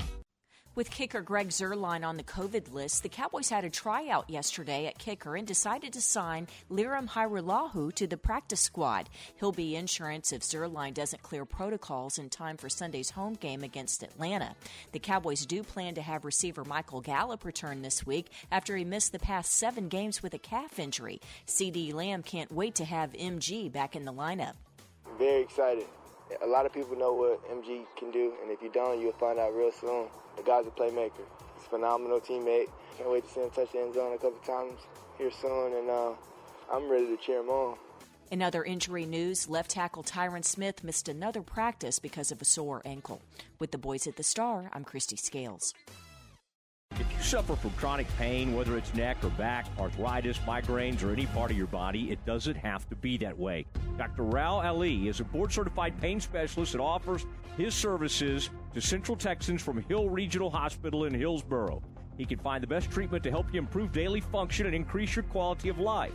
With 0.76 0.90
kicker 0.90 1.20
Greg 1.22 1.50
Zuerlein 1.50 2.04
on 2.04 2.16
the 2.16 2.24
COVID 2.24 2.72
list, 2.72 3.04
the 3.04 3.08
Cowboys 3.08 3.48
had 3.48 3.64
a 3.64 3.70
tryout 3.70 4.28
yesterday 4.28 4.86
at 4.86 4.98
kicker 4.98 5.36
and 5.36 5.46
decided 5.46 5.92
to 5.92 6.00
sign 6.00 6.48
Lirim 6.68 7.08
Hajrullahu 7.08 7.94
to 7.94 8.08
the 8.08 8.16
practice 8.16 8.62
squad. 8.62 9.08
He'll 9.38 9.52
be 9.52 9.76
insurance 9.76 10.32
if 10.32 10.42
Zuerlein 10.42 10.92
doesn't 10.92 11.22
clear 11.22 11.44
protocols 11.44 12.18
in 12.18 12.28
time 12.28 12.56
for 12.56 12.68
Sunday's 12.68 13.10
home 13.10 13.34
game 13.34 13.62
against 13.62 14.02
Atlanta. 14.02 14.56
The 14.90 14.98
Cowboys 14.98 15.46
do 15.46 15.62
plan 15.62 15.94
to 15.94 16.02
have 16.02 16.24
receiver 16.24 16.64
Michael 16.64 17.00
Gallup 17.00 17.44
return 17.44 17.82
this 17.82 18.04
week 18.04 18.32
after 18.50 18.76
he 18.76 18.84
missed 18.84 19.12
the 19.12 19.20
past 19.20 19.52
seven 19.52 19.88
games 19.88 20.24
with 20.24 20.34
a 20.34 20.38
calf 20.38 20.80
injury. 20.80 21.20
CeeDee 21.46 21.94
Lamb 21.94 22.24
can't 22.24 22.50
wait 22.50 22.74
to 22.74 22.84
have 22.84 23.12
MG 23.12 23.70
back 23.70 23.94
in 23.94 24.04
the 24.04 24.12
lineup. 24.12 24.54
Very 25.18 25.42
excited. 25.42 25.86
A 26.42 26.46
lot 26.48 26.66
of 26.66 26.72
people 26.72 26.96
know 26.96 27.12
what 27.12 27.48
MG 27.48 27.84
can 27.96 28.10
do, 28.10 28.32
and 28.42 28.50
if 28.50 28.60
you 28.60 28.70
don't, 28.72 29.00
you'll 29.00 29.12
find 29.12 29.38
out 29.38 29.54
real 29.54 29.70
soon. 29.70 30.08
The 30.36 30.42
guy's 30.42 30.66
a 30.66 30.70
playmaker. 30.70 31.24
He's 31.56 31.66
a 31.66 31.68
phenomenal 31.70 32.20
teammate. 32.20 32.68
Can't 32.98 33.10
wait 33.10 33.26
to 33.26 33.34
see 33.34 33.40
him 33.40 33.50
touch 33.50 33.72
the 33.72 33.80
end 33.80 33.94
zone 33.94 34.12
a 34.12 34.18
couple 34.18 34.38
times 34.46 34.80
here 35.18 35.30
soon, 35.30 35.74
and 35.74 35.90
uh, 35.90 36.12
I'm 36.72 36.88
ready 36.88 37.06
to 37.06 37.16
cheer 37.16 37.40
him 37.40 37.48
on. 37.48 37.76
In 38.30 38.42
other 38.42 38.64
injury 38.64 39.06
news, 39.06 39.48
left 39.48 39.70
tackle 39.70 40.02
Tyron 40.02 40.44
Smith 40.44 40.82
missed 40.82 41.08
another 41.08 41.42
practice 41.42 41.98
because 41.98 42.32
of 42.32 42.40
a 42.42 42.44
sore 42.44 42.82
ankle. 42.84 43.20
With 43.58 43.70
the 43.70 43.78
boys 43.78 44.06
at 44.06 44.16
the 44.16 44.22
Star, 44.22 44.70
I'm 44.72 44.84
Kristi 44.84 45.18
Scales. 45.18 45.74
If 47.00 47.10
you 47.12 47.22
suffer 47.22 47.56
from 47.56 47.70
chronic 47.70 48.06
pain, 48.18 48.54
whether 48.54 48.76
it's 48.76 48.94
neck 48.94 49.16
or 49.24 49.30
back, 49.30 49.66
arthritis, 49.78 50.38
migraines, 50.38 51.02
or 51.02 51.12
any 51.12 51.26
part 51.26 51.50
of 51.50 51.56
your 51.56 51.66
body, 51.66 52.12
it 52.12 52.24
doesn't 52.24 52.54
have 52.54 52.88
to 52.88 52.94
be 52.94 53.16
that 53.18 53.36
way. 53.36 53.66
Dr. 53.98 54.22
Rao 54.22 54.60
Ali 54.60 55.08
is 55.08 55.18
a 55.18 55.24
board 55.24 55.52
certified 55.52 56.00
pain 56.00 56.20
specialist 56.20 56.72
that 56.72 56.80
offers 56.80 57.26
his 57.56 57.74
services 57.74 58.50
to 58.74 58.80
Central 58.80 59.16
Texans 59.16 59.60
from 59.60 59.82
Hill 59.82 60.08
Regional 60.08 60.50
Hospital 60.50 61.04
in 61.04 61.14
Hillsboro. 61.14 61.82
He 62.16 62.24
can 62.24 62.38
find 62.38 62.62
the 62.62 62.68
best 62.68 62.90
treatment 62.90 63.24
to 63.24 63.30
help 63.30 63.52
you 63.52 63.58
improve 63.58 63.92
daily 63.92 64.20
function 64.20 64.66
and 64.66 64.74
increase 64.74 65.16
your 65.16 65.24
quality 65.24 65.68
of 65.68 65.80
life. 65.80 66.12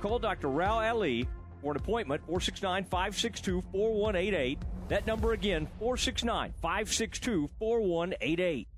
Call 0.00 0.18
Dr. 0.18 0.48
Rao 0.48 0.80
Ali 0.80 1.28
for 1.62 1.70
an 1.70 1.76
appointment 1.76 2.20
469 2.22 2.84
562 2.84 3.62
4188. 3.72 4.58
That 4.88 5.06
number 5.06 5.32
again 5.32 5.66
469 5.78 6.52
562 6.60 7.48
4188. 7.58 8.68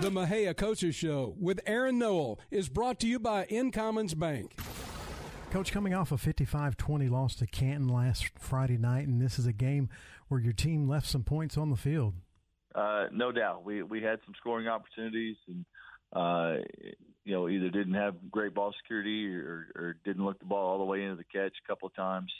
The 0.00 0.10
Mexia 0.10 0.56
Coaches 0.56 0.96
Show 0.96 1.36
with 1.40 1.60
Aaron 1.66 1.98
Noel 1.98 2.40
is 2.50 2.68
brought 2.68 2.98
to 3.00 3.06
you 3.06 3.20
by 3.20 3.46
Incommons 3.46 4.18
Bank. 4.18 4.56
Coach, 5.52 5.70
coming 5.70 5.94
off 5.94 6.10
a 6.10 6.18
55 6.18 6.76
20 6.76 7.08
loss 7.08 7.36
to 7.36 7.46
Canton 7.46 7.88
last 7.88 8.30
Friday 8.36 8.76
night, 8.76 9.06
and 9.06 9.22
this 9.22 9.38
is 9.38 9.46
a 9.46 9.52
game 9.52 9.88
where 10.26 10.40
your 10.40 10.52
team 10.52 10.88
left 10.88 11.06
some 11.06 11.22
points 11.22 11.56
on 11.56 11.70
the 11.70 11.76
field. 11.76 12.14
Uh, 12.74 13.04
no 13.12 13.30
doubt. 13.30 13.64
We 13.64 13.84
we 13.84 14.02
had 14.02 14.18
some 14.26 14.34
scoring 14.36 14.66
opportunities, 14.66 15.36
and 15.46 15.64
uh, 16.12 16.56
you 17.24 17.32
know 17.32 17.48
either 17.48 17.70
didn't 17.70 17.94
have 17.94 18.16
great 18.32 18.52
ball 18.52 18.74
security 18.82 19.32
or, 19.32 19.68
or 19.76 19.96
didn't 20.04 20.24
look 20.24 20.40
the 20.40 20.44
ball 20.44 20.72
all 20.72 20.78
the 20.78 20.84
way 20.84 21.04
into 21.04 21.16
the 21.16 21.24
catch 21.24 21.54
a 21.64 21.68
couple 21.68 21.86
of 21.86 21.94
times. 21.94 22.32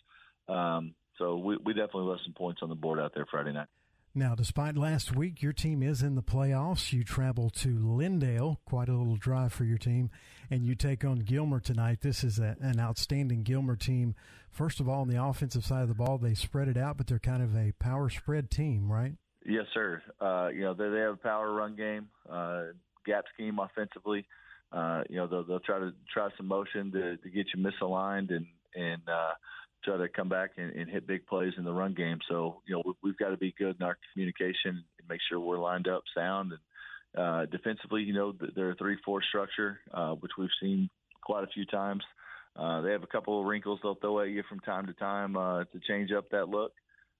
Um, 0.48 0.94
so 1.18 1.36
we, 1.36 1.56
we 1.64 1.72
definitely 1.72 2.10
left 2.10 2.24
some 2.24 2.35
points 2.35 2.62
on 2.62 2.68
the 2.68 2.74
board 2.74 2.98
out 2.98 3.12
there 3.14 3.26
Friday 3.31 3.52
night. 3.52 3.68
Now, 4.16 4.36
despite 4.36 4.76
last 4.76 5.16
week, 5.16 5.42
your 5.42 5.52
team 5.52 5.82
is 5.82 6.00
in 6.00 6.14
the 6.14 6.22
playoffs. 6.22 6.92
You 6.92 7.02
travel 7.02 7.50
to 7.50 7.80
Lindale, 7.80 8.58
quite 8.64 8.88
a 8.88 8.92
little 8.92 9.16
drive 9.16 9.52
for 9.52 9.64
your 9.64 9.76
team, 9.76 10.08
and 10.48 10.64
you 10.64 10.76
take 10.76 11.04
on 11.04 11.18
Gilmer 11.18 11.58
tonight. 11.58 12.00
This 12.00 12.22
is 12.22 12.38
a, 12.38 12.56
an 12.60 12.78
outstanding 12.78 13.42
Gilmer 13.42 13.74
team. 13.74 14.14
First 14.52 14.78
of 14.78 14.88
all, 14.88 15.00
on 15.00 15.08
the 15.08 15.20
offensive 15.20 15.64
side 15.64 15.82
of 15.82 15.88
the 15.88 15.96
ball, 15.96 16.18
they 16.18 16.34
spread 16.34 16.68
it 16.68 16.76
out, 16.76 16.96
but 16.96 17.08
they're 17.08 17.18
kind 17.18 17.42
of 17.42 17.56
a 17.56 17.72
power 17.80 18.08
spread 18.08 18.52
team, 18.52 18.88
right? 18.88 19.14
Yes, 19.44 19.64
sir. 19.74 20.00
Uh, 20.20 20.48
you 20.54 20.60
know, 20.60 20.74
they, 20.74 20.88
they 20.90 21.00
have 21.00 21.14
a 21.14 21.16
power 21.16 21.52
run 21.52 21.74
game, 21.74 22.06
uh, 22.30 22.66
gap 23.04 23.24
scheme 23.34 23.58
offensively. 23.58 24.26
Uh, 24.70 25.02
you 25.10 25.16
know, 25.16 25.26
they'll, 25.26 25.42
they'll 25.42 25.58
try 25.58 25.80
to 25.80 25.92
try 26.12 26.28
some 26.36 26.46
motion 26.46 26.92
to, 26.92 27.16
to 27.16 27.30
get 27.30 27.46
you 27.52 27.60
misaligned 27.60 28.30
and, 28.30 28.46
and, 28.76 29.02
uh, 29.08 29.32
try 29.85 29.97
to 29.97 30.09
come 30.09 30.28
back 30.28 30.52
and, 30.56 30.70
and 30.73 30.90
hit 30.90 31.06
big 31.06 31.27
plays 31.27 31.52
in 31.56 31.65
the 31.65 31.73
run 31.73 31.94
game. 31.94 32.19
So, 32.28 32.62
you 32.66 32.74
know, 32.74 32.82
we, 32.85 32.93
we've 33.02 33.19
got 33.19 33.31
to 33.31 33.36
be 33.36 33.55
good 33.56 33.77
in 33.78 33.86
our 33.86 33.98
communication 34.12 34.85
and 34.98 35.09
make 35.09 35.20
sure 35.28 35.39
we're 35.39 35.59
lined 35.59 35.89
up 35.89 36.02
sound. 36.16 36.52
And 36.52 37.23
uh, 37.23 37.47
defensively, 37.47 38.02
you 38.02 38.12
know, 38.12 38.35
they're 38.55 38.73
a 38.73 38.77
3 38.77 38.97
4 39.05 39.23
structure, 39.28 39.81
uh, 39.93 40.15
which 40.15 40.32
we've 40.39 40.48
seen 40.61 40.90
quite 41.23 41.44
a 41.44 41.48
few 41.48 41.65
times. 41.66 42.02
Uh, 42.56 42.81
they 42.82 42.93
have 42.93 43.02
a 43.02 43.09
couple 43.09 43.40
of 43.40 43.47
wrinkles 43.47 43.81
they'll 43.82 43.97
throw 43.97 44.20
at 44.20 44.28
you 44.28 44.43
from 44.48 44.61
time 44.61 44.86
to 44.86 44.93
time 44.94 45.36
uh, 45.36 45.65
to 45.65 45.81
change 45.86 46.12
up 46.12 46.28
that 46.31 46.48
look. 46.48 46.73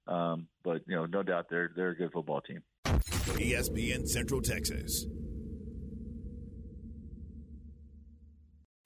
Um, 0.07 0.49
but, 0.63 0.83
you 0.87 0.95
know, 0.95 1.07
no 1.07 1.23
doubt 1.23 1.47
they're, 1.51 1.71
they're 1.75 1.91
a 1.91 1.97
good 1.97 2.13
football 2.13 2.41
team. 2.41 2.63
ESPN 2.85 4.07
Central 4.07 4.41
Texas. 4.41 5.07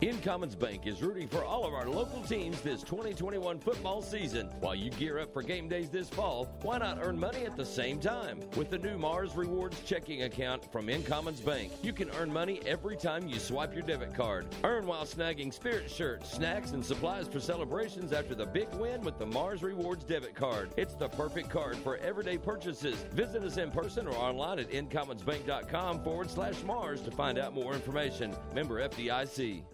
Incommons 0.00 0.56
Bank 0.56 0.86
is 0.86 1.02
rooting 1.02 1.26
for 1.26 1.44
all 1.44 1.66
of 1.66 1.74
our 1.74 1.88
local 1.88 2.22
teams 2.22 2.60
this 2.60 2.84
2021 2.84 3.58
football 3.58 4.00
season. 4.00 4.46
While 4.60 4.76
you 4.76 4.92
gear 4.92 5.18
up 5.18 5.32
for 5.32 5.42
game 5.42 5.68
days 5.68 5.90
this 5.90 6.08
fall, 6.08 6.56
why 6.62 6.78
not 6.78 7.00
earn 7.02 7.18
money 7.18 7.44
at 7.44 7.56
the 7.56 7.66
same 7.66 7.98
time? 7.98 8.38
With 8.54 8.70
the 8.70 8.78
new 8.78 8.96
Mars 8.96 9.34
Rewards 9.34 9.82
checking 9.84 10.22
account 10.22 10.70
from 10.70 10.86
Incommons 10.86 11.44
Bank, 11.44 11.72
you 11.82 11.92
can 11.92 12.10
earn 12.10 12.32
money 12.32 12.60
every 12.64 12.96
time 12.96 13.26
you 13.26 13.40
swipe 13.40 13.74
your 13.74 13.82
debit 13.82 14.14
card. 14.14 14.46
Earn 14.62 14.86
while 14.86 15.04
snagging 15.04 15.52
spirit 15.52 15.90
shirts, 15.90 16.30
snacks, 16.30 16.70
and 16.70 16.86
supplies 16.86 17.26
for 17.26 17.40
celebrations 17.40 18.12
after 18.12 18.36
the 18.36 18.46
big 18.46 18.72
win 18.74 19.00
with 19.00 19.18
the 19.18 19.26
Mars 19.26 19.64
Rewards 19.64 20.04
debit 20.04 20.36
card. 20.36 20.70
It's 20.76 20.94
the 20.94 21.08
perfect 21.08 21.50
card 21.50 21.76
for 21.76 21.96
everyday 21.96 22.38
purchases. 22.38 22.94
Visit 23.14 23.42
us 23.42 23.56
in 23.56 23.72
person 23.72 24.06
or 24.06 24.14
online 24.14 24.60
at 24.60 24.70
incommonsbank.com 24.70 26.04
forward 26.04 26.30
slash 26.30 26.62
Mars 26.62 27.00
to 27.00 27.10
find 27.10 27.36
out 27.36 27.52
more 27.52 27.74
information. 27.74 28.32
Member 28.54 28.88
FDIC. 28.88 29.64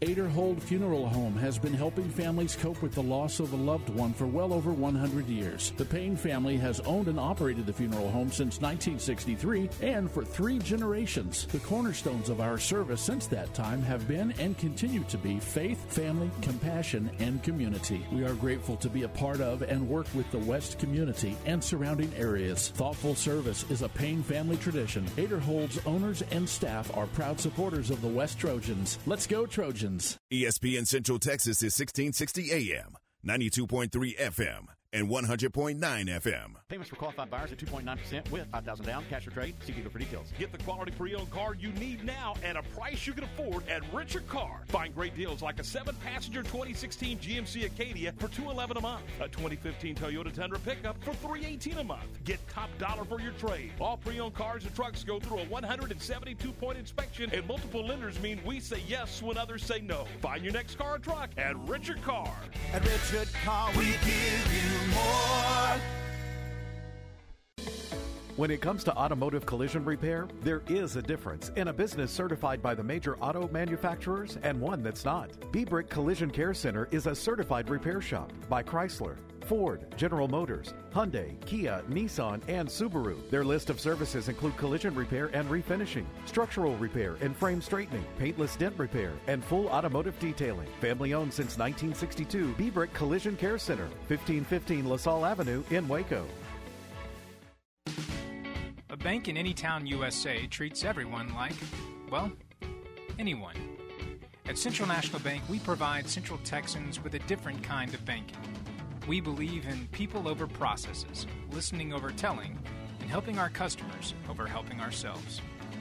Aderhold 0.00 0.62
Funeral 0.62 1.06
Home 1.10 1.36
has 1.36 1.58
been 1.58 1.74
helping 1.74 2.08
families 2.08 2.56
cope 2.56 2.80
with 2.80 2.94
the 2.94 3.02
loss 3.02 3.38
of 3.38 3.52
a 3.52 3.56
loved 3.56 3.90
one 3.90 4.14
for 4.14 4.24
well 4.24 4.54
over 4.54 4.72
100 4.72 5.26
years. 5.26 5.74
The 5.76 5.84
Payne 5.84 6.16
family 6.16 6.56
has 6.56 6.80
owned 6.80 7.08
and 7.08 7.20
operated 7.20 7.66
the 7.66 7.74
funeral 7.74 8.10
home 8.10 8.32
since 8.32 8.62
1963 8.62 9.68
and 9.82 10.10
for 10.10 10.24
three 10.24 10.58
generations. 10.60 11.44
The 11.48 11.58
cornerstones 11.58 12.30
of 12.30 12.40
our 12.40 12.56
service 12.56 13.02
since 13.02 13.26
that 13.26 13.52
time 13.52 13.82
have 13.82 14.08
been 14.08 14.32
and 14.38 14.56
continue 14.56 15.04
to 15.04 15.18
be 15.18 15.38
faith, 15.38 15.92
family, 15.92 16.30
compassion, 16.40 17.10
and 17.18 17.42
community. 17.42 18.06
We 18.10 18.24
are 18.24 18.32
grateful 18.32 18.76
to 18.76 18.88
be 18.88 19.02
a 19.02 19.08
part 19.08 19.42
of 19.42 19.60
and 19.60 19.86
work 19.86 20.06
with 20.14 20.30
the 20.30 20.38
West 20.38 20.78
community 20.78 21.36
and 21.44 21.62
surrounding 21.62 22.10
areas. 22.16 22.70
Thoughtful 22.70 23.16
service 23.16 23.66
is 23.68 23.82
a 23.82 23.88
Payne 23.90 24.22
family 24.22 24.56
tradition. 24.56 25.04
Aderhold's 25.18 25.78
owners 25.84 26.22
and 26.30 26.48
staff 26.48 26.96
are 26.96 27.06
proud 27.08 27.38
supporters 27.38 27.90
of 27.90 28.00
the 28.00 28.08
West 28.08 28.38
Trojans. 28.38 28.98
Let's 29.04 29.26
go, 29.26 29.44
Trojans! 29.44 29.89
ESPN 30.32 30.86
Central 30.86 31.18
Texas 31.18 31.62
is 31.62 31.78
1660 31.78 32.52
AM, 32.52 32.96
92.3 33.26 34.18
FM, 34.18 34.66
and 34.92 35.08
100.9 35.08 35.78
FM. 35.78 36.54
Payments 36.68 36.90
for 36.90 36.96
qualified 36.96 37.30
buyers 37.30 37.52
at 37.52 37.58
2.9% 37.58 38.30
with 38.30 38.46
5000 38.50 38.84
down, 38.84 39.04
cash 39.08 39.26
or 39.26 39.30
trade. 39.30 39.54
See 39.64 39.72
dealer 39.72 39.90
for 39.90 39.98
details. 39.98 40.32
Get 40.38 40.50
the 40.50 40.58
quality 40.58 40.90
pre-owned 40.92 41.30
car 41.30 41.54
you 41.54 41.70
need 41.72 42.04
now 42.04 42.34
at 42.44 42.56
a 42.56 42.62
price 42.74 43.06
you 43.06 43.12
can 43.12 43.24
afford 43.24 43.68
at 43.68 43.82
Richard 43.92 44.26
Car. 44.28 44.62
Find 44.68 44.94
great 44.94 45.14
deals 45.14 45.42
like 45.42 45.60
a 45.60 45.64
seven-passenger 45.64 46.42
2016 46.42 47.18
GMC 47.18 47.66
Acadia 47.66 48.12
for 48.12 48.28
211 48.28 48.76
a 48.78 48.80
month, 48.80 49.04
a 49.20 49.28
2015 49.28 49.94
Toyota 49.94 50.32
Tundra 50.32 50.58
pickup 50.58 50.96
for 51.04 51.14
318 51.14 51.78
a 51.78 51.84
month. 51.84 52.24
Get 52.24 52.46
top 52.48 52.70
dollar 52.78 53.04
for 53.04 53.20
your 53.20 53.32
trade. 53.32 53.72
All 53.80 53.96
pre-owned 53.96 54.34
cars 54.34 54.64
and 54.64 54.74
trucks 54.74 55.04
go 55.04 55.20
through 55.20 55.38
a 55.40 55.46
172-point 55.46 56.78
inspection, 56.78 57.30
and 57.32 57.46
multiple 57.46 57.86
lenders 57.86 58.20
mean 58.20 58.40
we 58.44 58.58
say 58.58 58.82
yes 58.88 59.22
when 59.22 59.38
others 59.38 59.64
say 59.64 59.80
no. 59.80 60.06
Find 60.20 60.42
your 60.42 60.52
next 60.52 60.76
car 60.76 60.96
or 60.96 60.98
truck 60.98 61.30
at 61.36 61.56
Richard 61.68 62.02
Car. 62.02 62.32
At 62.72 62.82
Richard 62.84 63.32
Car, 63.44 63.70
we 63.76 63.86
give 63.86 64.52
you 64.52 64.70
more. 64.70 64.79
When 68.40 68.50
it 68.50 68.62
comes 68.62 68.84
to 68.84 68.96
automotive 68.96 69.44
collision 69.44 69.84
repair, 69.84 70.26
there 70.42 70.62
is 70.66 70.96
a 70.96 71.02
difference 71.02 71.50
in 71.56 71.68
a 71.68 71.72
business 71.74 72.10
certified 72.10 72.62
by 72.62 72.74
the 72.74 72.82
major 72.82 73.18
auto 73.18 73.48
manufacturers 73.52 74.38
and 74.42 74.58
one 74.58 74.82
that's 74.82 75.04
not. 75.04 75.52
B-Brick 75.52 75.90
Collision 75.90 76.30
Care 76.30 76.54
Center 76.54 76.88
is 76.90 77.06
a 77.06 77.14
certified 77.14 77.68
repair 77.68 78.00
shop 78.00 78.32
by 78.48 78.62
Chrysler, 78.62 79.16
Ford, 79.50 79.92
General 79.96 80.28
Motors, 80.28 80.74
Hyundai, 80.94 81.34
Kia, 81.44 81.82
Nissan, 81.90 82.40
and 82.46 82.68
Subaru. 82.68 83.28
Their 83.30 83.42
list 83.42 83.68
of 83.68 83.80
services 83.80 84.28
include 84.28 84.56
collision 84.56 84.94
repair 84.94 85.28
and 85.32 85.50
refinishing, 85.50 86.04
structural 86.24 86.76
repair 86.76 87.16
and 87.20 87.34
frame 87.34 87.60
straightening, 87.60 88.04
paintless 88.16 88.54
dent 88.54 88.78
repair, 88.78 89.10
and 89.26 89.42
full 89.42 89.66
automotive 89.66 90.16
detailing. 90.20 90.68
Family 90.80 91.14
owned 91.14 91.34
since 91.34 91.58
1962, 91.58 92.54
B-Brick 92.56 92.94
Collision 92.94 93.36
Care 93.36 93.58
Center, 93.58 93.88
1515 94.06 94.88
LaSalle 94.88 95.26
Avenue 95.26 95.64
in 95.70 95.88
Waco. 95.88 96.24
A 98.88 98.96
bank 98.96 99.26
in 99.26 99.36
any 99.36 99.52
town 99.52 99.84
USA 99.84 100.46
treats 100.46 100.84
everyone 100.84 101.34
like, 101.34 101.56
well, 102.08 102.30
anyone. 103.18 103.56
At 104.46 104.56
Central 104.56 104.86
National 104.86 105.18
Bank, 105.22 105.42
we 105.48 105.58
provide 105.58 106.08
Central 106.08 106.38
Texans 106.44 107.02
with 107.02 107.14
a 107.14 107.20
different 107.20 107.64
kind 107.64 107.92
of 107.92 108.04
banking. 108.04 108.36
We 109.10 109.20
believe 109.20 109.66
in 109.66 109.88
people 109.88 110.28
over 110.28 110.46
processes, 110.46 111.26
listening 111.50 111.92
over 111.92 112.12
telling, 112.12 112.56
and 113.00 113.10
helping 113.10 113.40
our 113.40 113.48
customers 113.48 114.14
over 114.30 114.46
helping 114.46 114.80
ourselves. 114.80 115.40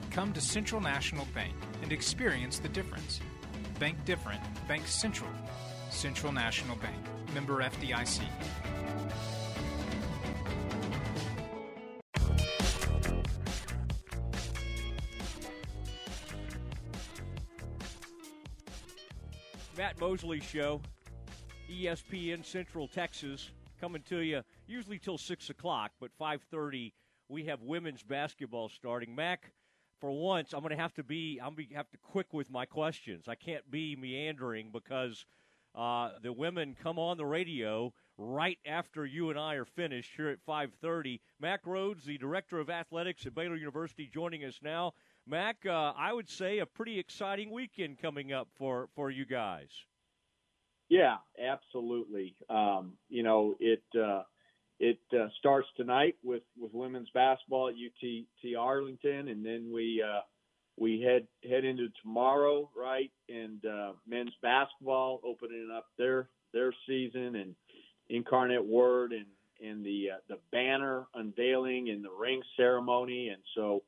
Come 0.09 0.33
to 0.33 0.41
Central 0.41 0.81
National 0.81 1.27
Bank 1.35 1.53
and 1.83 1.91
experience 1.91 2.57
the 2.57 2.69
difference. 2.69 3.19
Bank 3.77 4.03
different, 4.03 4.41
Bank 4.67 4.87
Central. 4.87 5.29
Central 5.91 6.33
National 6.33 6.75
Bank, 6.77 6.97
member 7.35 7.61
FDIC. 7.61 8.23
Matt 19.77 19.99
Mosley 19.99 20.39
Show, 20.39 20.81
ESPN 21.69 22.43
Central 22.43 22.87
Texas, 22.87 23.51
coming 23.79 24.01
to 24.09 24.19
you 24.19 24.41
usually 24.67 24.97
till 24.97 25.17
six 25.17 25.49
o'clock, 25.49 25.91
but 25.99 26.11
five 26.17 26.41
thirty 26.49 26.93
we 27.29 27.45
have 27.45 27.61
women's 27.61 28.01
basketball 28.01 28.69
starting. 28.69 29.15
Mack, 29.15 29.51
for 29.99 30.11
once, 30.11 30.53
I'm 30.53 30.61
going 30.61 30.75
to 30.75 30.81
have 30.81 30.95
to 30.95 31.03
be 31.03 31.39
I'm 31.41 31.53
going 31.53 31.69
to 31.69 31.75
have 31.75 31.89
to 31.91 31.97
quick 31.97 32.33
with 32.33 32.49
my 32.49 32.65
questions. 32.65 33.27
I 33.27 33.35
can't 33.35 33.69
be 33.69 33.95
meandering 33.95 34.71
because 34.73 35.25
uh, 35.75 36.11
the 36.23 36.33
women 36.33 36.75
come 36.81 36.97
on 36.97 37.17
the 37.17 37.25
radio 37.25 37.93
right 38.17 38.57
after 38.65 39.05
you 39.05 39.29
and 39.29 39.39
I 39.39 39.55
are 39.55 39.65
finished 39.65 40.13
here 40.17 40.29
at 40.29 40.45
5:30. 40.45 41.19
Mack 41.39 41.63
Rhoades, 41.65 42.03
the 42.03 42.17
director 42.17 42.59
of 42.59 42.69
athletics 42.69 43.25
at 43.25 43.35
Baylor 43.35 43.55
University, 43.55 44.09
joining 44.11 44.43
us 44.43 44.59
now. 44.63 44.93
Mack, 45.27 45.65
uh, 45.65 45.93
I 45.95 46.13
would 46.13 46.29
say 46.29 46.57
a 46.57 46.65
pretty 46.65 46.97
exciting 46.97 47.51
weekend 47.51 48.01
coming 48.01 48.33
up 48.33 48.47
for 48.57 48.89
for 48.95 49.11
you 49.11 49.25
guys. 49.25 49.85
Yeah, 50.89 51.17
absolutely. 51.43 52.35
Um, 52.49 52.93
you 53.09 53.23
know, 53.23 53.55
it 53.59 53.83
uh, 53.99 54.23
it 54.79 54.99
uh, 55.13 55.27
starts 55.39 55.67
tonight 55.77 56.15
with 56.23 56.43
with 56.59 56.73
women's 56.73 57.09
basketball 57.13 57.69
at 57.69 57.75
UT 57.75 58.55
Arlington, 58.59 59.29
and 59.29 59.45
then 59.45 59.71
we 59.73 60.03
uh, 60.05 60.21
we 60.77 61.01
head 61.01 61.27
head 61.49 61.65
into 61.65 61.89
tomorrow, 62.01 62.69
right? 62.77 63.11
And 63.29 63.65
uh, 63.65 63.93
men's 64.07 64.33
basketball 64.41 65.21
opening 65.25 65.69
up 65.75 65.87
their 65.97 66.29
their 66.53 66.73
season, 66.87 67.35
and 67.35 67.55
Incarnate 68.09 68.65
Word, 68.65 69.13
and 69.13 69.27
and 69.67 69.85
the 69.85 70.09
uh, 70.15 70.19
the 70.29 70.39
banner 70.51 71.07
unveiling 71.15 71.89
and 71.89 72.03
the 72.03 72.11
ring 72.11 72.41
ceremony, 72.57 73.29
and 73.29 73.41
so 73.55 73.83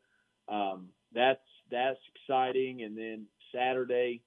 um, 0.50 0.90
that's 1.14 1.42
that's 1.72 2.00
exciting. 2.16 2.84
And 2.84 2.98
then 2.98 3.26
Saturday, 3.54 4.22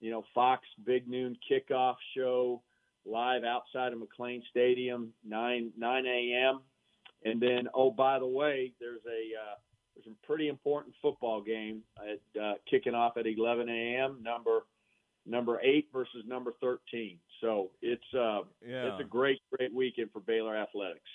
you 0.00 0.10
know, 0.10 0.24
Fox 0.34 0.66
Big 0.84 1.08
Noon 1.08 1.36
kickoff 1.50 1.96
show 2.16 2.62
live 3.04 3.44
outside 3.44 3.92
of 3.92 3.98
McLane 3.98 4.42
Stadium, 4.50 5.12
nine 5.26 5.72
nine 5.76 6.06
a.m. 6.06 6.60
And 7.24 7.40
then, 7.40 7.68
oh, 7.74 7.90
by 7.90 8.18
the 8.18 8.26
way, 8.26 8.72
there's 8.78 9.00
a 9.06 9.40
uh, 9.40 9.54
there's 9.94 10.06
a 10.06 10.26
pretty 10.26 10.48
important 10.48 10.94
football 11.02 11.40
game 11.40 11.82
at, 11.98 12.40
uh, 12.40 12.54
kicking 12.70 12.94
off 12.94 13.16
at 13.16 13.26
11 13.26 13.68
a.m. 13.68 14.18
Number 14.22 14.60
number 15.26 15.60
eight 15.62 15.88
versus 15.92 16.24
number 16.26 16.54
13. 16.60 17.18
So 17.40 17.70
it's 17.82 18.02
uh, 18.14 18.40
Yeah. 18.66 18.92
it's 18.92 19.00
a 19.00 19.04
great 19.08 19.40
great 19.56 19.74
weekend 19.74 20.10
for 20.12 20.20
Baylor 20.20 20.56
athletics. 20.56 21.10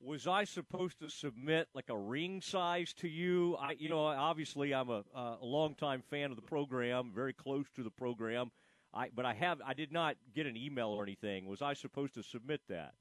Was 0.00 0.26
I 0.26 0.44
supposed 0.44 0.98
to 1.00 1.10
submit 1.10 1.68
like 1.74 1.90
a 1.90 1.96
ring 1.96 2.40
size 2.40 2.94
to 2.94 3.08
you? 3.08 3.56
I, 3.56 3.72
you 3.78 3.88
know, 3.88 4.06
obviously 4.06 4.72
I'm 4.74 4.88
a, 4.88 5.04
a 5.14 5.38
longtime 5.42 6.02
fan 6.08 6.30
of 6.30 6.36
the 6.36 6.42
program, 6.42 7.12
very 7.14 7.34
close 7.34 7.66
to 7.76 7.82
the 7.82 7.90
program. 7.90 8.50
I, 8.94 9.10
but 9.14 9.26
I 9.26 9.34
have, 9.34 9.60
I 9.64 9.74
did 9.74 9.92
not 9.92 10.16
get 10.34 10.46
an 10.46 10.56
email 10.56 10.88
or 10.88 11.02
anything. 11.02 11.46
Was 11.46 11.62
I 11.62 11.74
supposed 11.74 12.14
to 12.14 12.22
submit 12.22 12.62
that? 12.68 12.94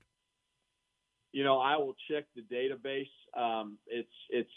you 1.32 1.44
know, 1.44 1.60
I 1.60 1.78
will 1.78 1.96
check 2.10 2.26
the 2.36 2.42
database. 2.42 3.10
Um, 3.40 3.78
it's 3.88 4.10
it's 4.30 4.50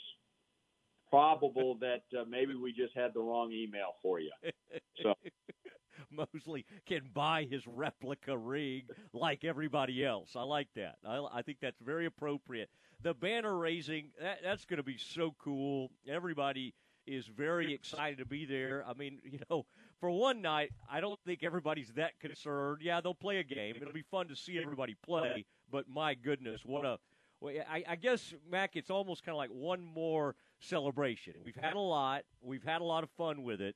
probable 1.11 1.77
that 1.81 2.05
uh, 2.19 2.25
maybe 2.29 2.55
we 2.55 2.73
just 2.73 2.97
had 2.97 3.13
the 3.15 3.21
wrong 3.21 3.53
email 3.53 3.95
for 4.03 4.21
you. 4.21 4.33
So 5.03 5.15
Mosley 6.13 6.65
can 6.87 7.03
buy 7.13 7.47
his 7.51 7.67
replica 7.67 8.37
ring 8.37 8.83
like 9.13 9.45
everybody 9.45 10.05
else. 10.05 10.31
I 10.37 10.43
like 10.43 10.69
that. 10.77 10.97
I, 11.07 11.25
I 11.33 11.43
think 11.43 11.59
that's 11.61 11.81
very 11.81 12.07
appropriate. 12.07 12.71
The 13.03 13.15
banner 13.15 13.57
raising, 13.57 14.11
that, 14.21 14.41
that's 14.45 14.65
going 14.65 14.79
to 14.79 14.83
be 14.83 14.97
so 14.99 15.35
cool. 15.39 15.91
Everybody 16.09 16.75
is 17.07 17.27
very 17.27 17.75
excited 17.75 18.19
to 18.19 18.25
be 18.25 18.45
there. 18.45 18.85
I 18.89 18.95
mean, 18.95 19.19
you 19.25 19.41
know, 19.51 19.67
for 20.01 20.11
one 20.11 20.41
night, 20.41 20.71
I 20.91 21.01
don't 21.01 21.19
think 21.25 21.43
everybody's 21.43 21.91
that 21.97 22.19
concerned. 22.21 22.79
Yeah, 22.83 23.01
they'll 23.01 23.15
play 23.15 23.39
a 23.39 23.45
game. 23.45 23.75
It'll 23.81 23.93
be 23.93 24.03
fun 24.03 24.29
to 24.29 24.37
see 24.37 24.59
everybody 24.61 24.97
play, 25.05 25.45
but 25.71 25.89
my 25.89 26.15
goodness, 26.15 26.61
what 26.65 26.85
a. 26.85 26.99
Well, 27.41 27.55
I, 27.69 27.83
I 27.89 27.97
guess, 27.97 28.33
Mack, 28.49 28.77
it's 28.77 28.91
almost 28.91 29.25
kind 29.25 29.35
of 29.35 29.39
like 29.39 29.51
one 29.51 29.83
more 29.83 30.37
celebration. 30.61 31.35
We've 31.45 31.57
had 31.57 31.75
a 31.75 31.81
lot. 31.81 32.23
We've 32.41 32.63
had 32.63 32.81
a 32.81 32.85
lot 32.85 33.03
of 33.03 33.11
fun 33.11 33.43
with 33.43 33.61
it. 33.61 33.75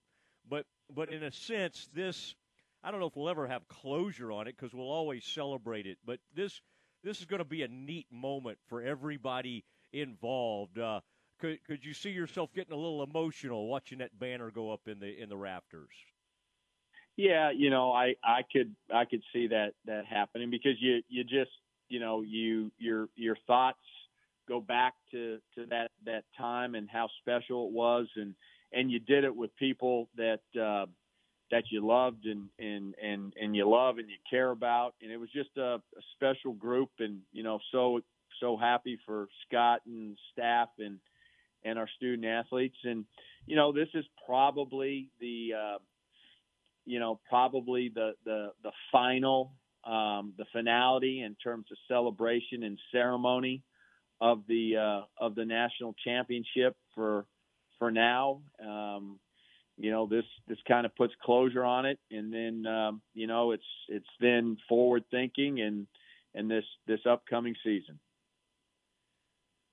But 0.48 0.66
but 0.94 1.12
in 1.12 1.22
a 1.22 1.32
sense, 1.32 1.88
this 1.94 2.34
I 2.82 2.90
don't 2.90 3.00
know 3.00 3.06
if 3.06 3.16
we'll 3.16 3.28
ever 3.28 3.46
have 3.46 3.66
closure 3.68 4.30
on 4.30 4.46
it 4.46 4.56
because 4.56 4.74
we'll 4.74 4.90
always 4.90 5.24
celebrate 5.24 5.86
it. 5.86 5.98
But 6.04 6.20
this 6.34 6.60
this 7.02 7.20
is 7.20 7.26
going 7.26 7.38
to 7.38 7.44
be 7.44 7.62
a 7.62 7.68
neat 7.68 8.06
moment 8.10 8.58
for 8.68 8.82
everybody 8.82 9.64
involved. 9.92 10.78
Uh, 10.78 11.00
could 11.38 11.62
could 11.64 11.84
you 11.84 11.94
see 11.94 12.10
yourself 12.10 12.52
getting 12.54 12.72
a 12.72 12.76
little 12.76 13.02
emotional 13.02 13.68
watching 13.68 13.98
that 13.98 14.18
banner 14.18 14.50
go 14.50 14.70
up 14.70 14.88
in 14.88 15.00
the 15.00 15.20
in 15.20 15.28
the 15.28 15.36
rafters? 15.36 15.90
yeah, 17.16 17.50
you 17.50 17.70
know, 17.70 17.92
I 17.92 18.14
I 18.22 18.42
could 18.50 18.74
I 18.94 19.04
could 19.06 19.22
see 19.32 19.48
that 19.48 19.72
that 19.86 20.04
happening 20.04 20.50
because 20.50 20.76
you 20.80 21.02
you 21.08 21.24
just 21.24 21.50
you 21.88 21.98
know 21.98 22.22
you 22.22 22.70
your 22.78 23.08
your 23.16 23.36
thoughts 23.46 23.78
go 24.48 24.60
back 24.60 24.94
to 25.10 25.38
to 25.54 25.66
that 25.66 25.90
that 26.04 26.24
time 26.36 26.74
and 26.74 26.88
how 26.90 27.08
special 27.20 27.66
it 27.66 27.72
was. 27.72 28.06
And 28.16 28.34
and 28.72 28.90
you 28.90 28.98
did 28.98 29.24
it 29.24 29.34
with 29.34 29.54
people 29.56 30.08
that 30.16 30.40
uh 30.60 30.86
that 31.50 31.64
you 31.70 31.86
loved 31.86 32.26
and 32.26 32.48
and 32.58 32.94
and 33.02 33.32
and 33.40 33.54
you 33.54 33.68
love 33.68 33.98
and 33.98 34.08
you 34.08 34.16
care 34.28 34.50
about. 34.50 34.94
And 35.02 35.10
it 35.10 35.16
was 35.18 35.30
just 35.34 35.56
a, 35.56 35.76
a 35.76 36.02
special 36.14 36.52
group. 36.52 36.90
And 36.98 37.20
you 37.32 37.42
know 37.42 37.58
so 37.72 38.00
so 38.40 38.56
happy 38.56 38.98
for 39.06 39.28
Scott 39.46 39.80
and 39.86 40.16
staff 40.32 40.68
and 40.78 40.98
and 41.64 41.78
our 41.78 41.88
student 41.96 42.26
athletes. 42.26 42.78
And 42.84 43.04
you 43.46 43.56
know 43.56 43.72
this 43.72 43.88
is 43.94 44.04
probably 44.26 45.10
the 45.20 45.50
uh 45.58 45.78
you 46.84 46.98
know 47.00 47.20
probably 47.28 47.90
the 47.94 48.12
the 48.24 48.48
the 48.62 48.72
final 48.92 49.52
um 49.84 50.32
the 50.36 50.46
finality 50.52 51.22
in 51.22 51.36
terms 51.36 51.66
of 51.70 51.78
celebration 51.88 52.64
and 52.64 52.78
ceremony 52.90 53.62
of 54.20 54.42
the 54.48 54.76
uh 54.76 55.24
of 55.24 55.34
the 55.34 55.44
national 55.44 55.94
championship 56.04 56.76
for 56.94 57.26
for 57.78 57.90
now. 57.90 58.40
Um 58.64 59.18
you 59.78 59.90
know 59.90 60.06
this 60.06 60.24
this 60.48 60.58
kind 60.66 60.86
of 60.86 60.94
puts 60.96 61.14
closure 61.22 61.64
on 61.64 61.86
it. 61.86 61.98
And 62.10 62.32
then 62.32 62.66
um 62.66 63.02
you 63.14 63.26
know 63.26 63.52
it's 63.52 63.64
it's 63.88 64.06
then 64.20 64.56
forward 64.68 65.04
thinking 65.10 65.60
and 65.60 65.86
and 66.34 66.50
this 66.50 66.64
this 66.86 67.00
upcoming 67.08 67.54
season. 67.64 67.98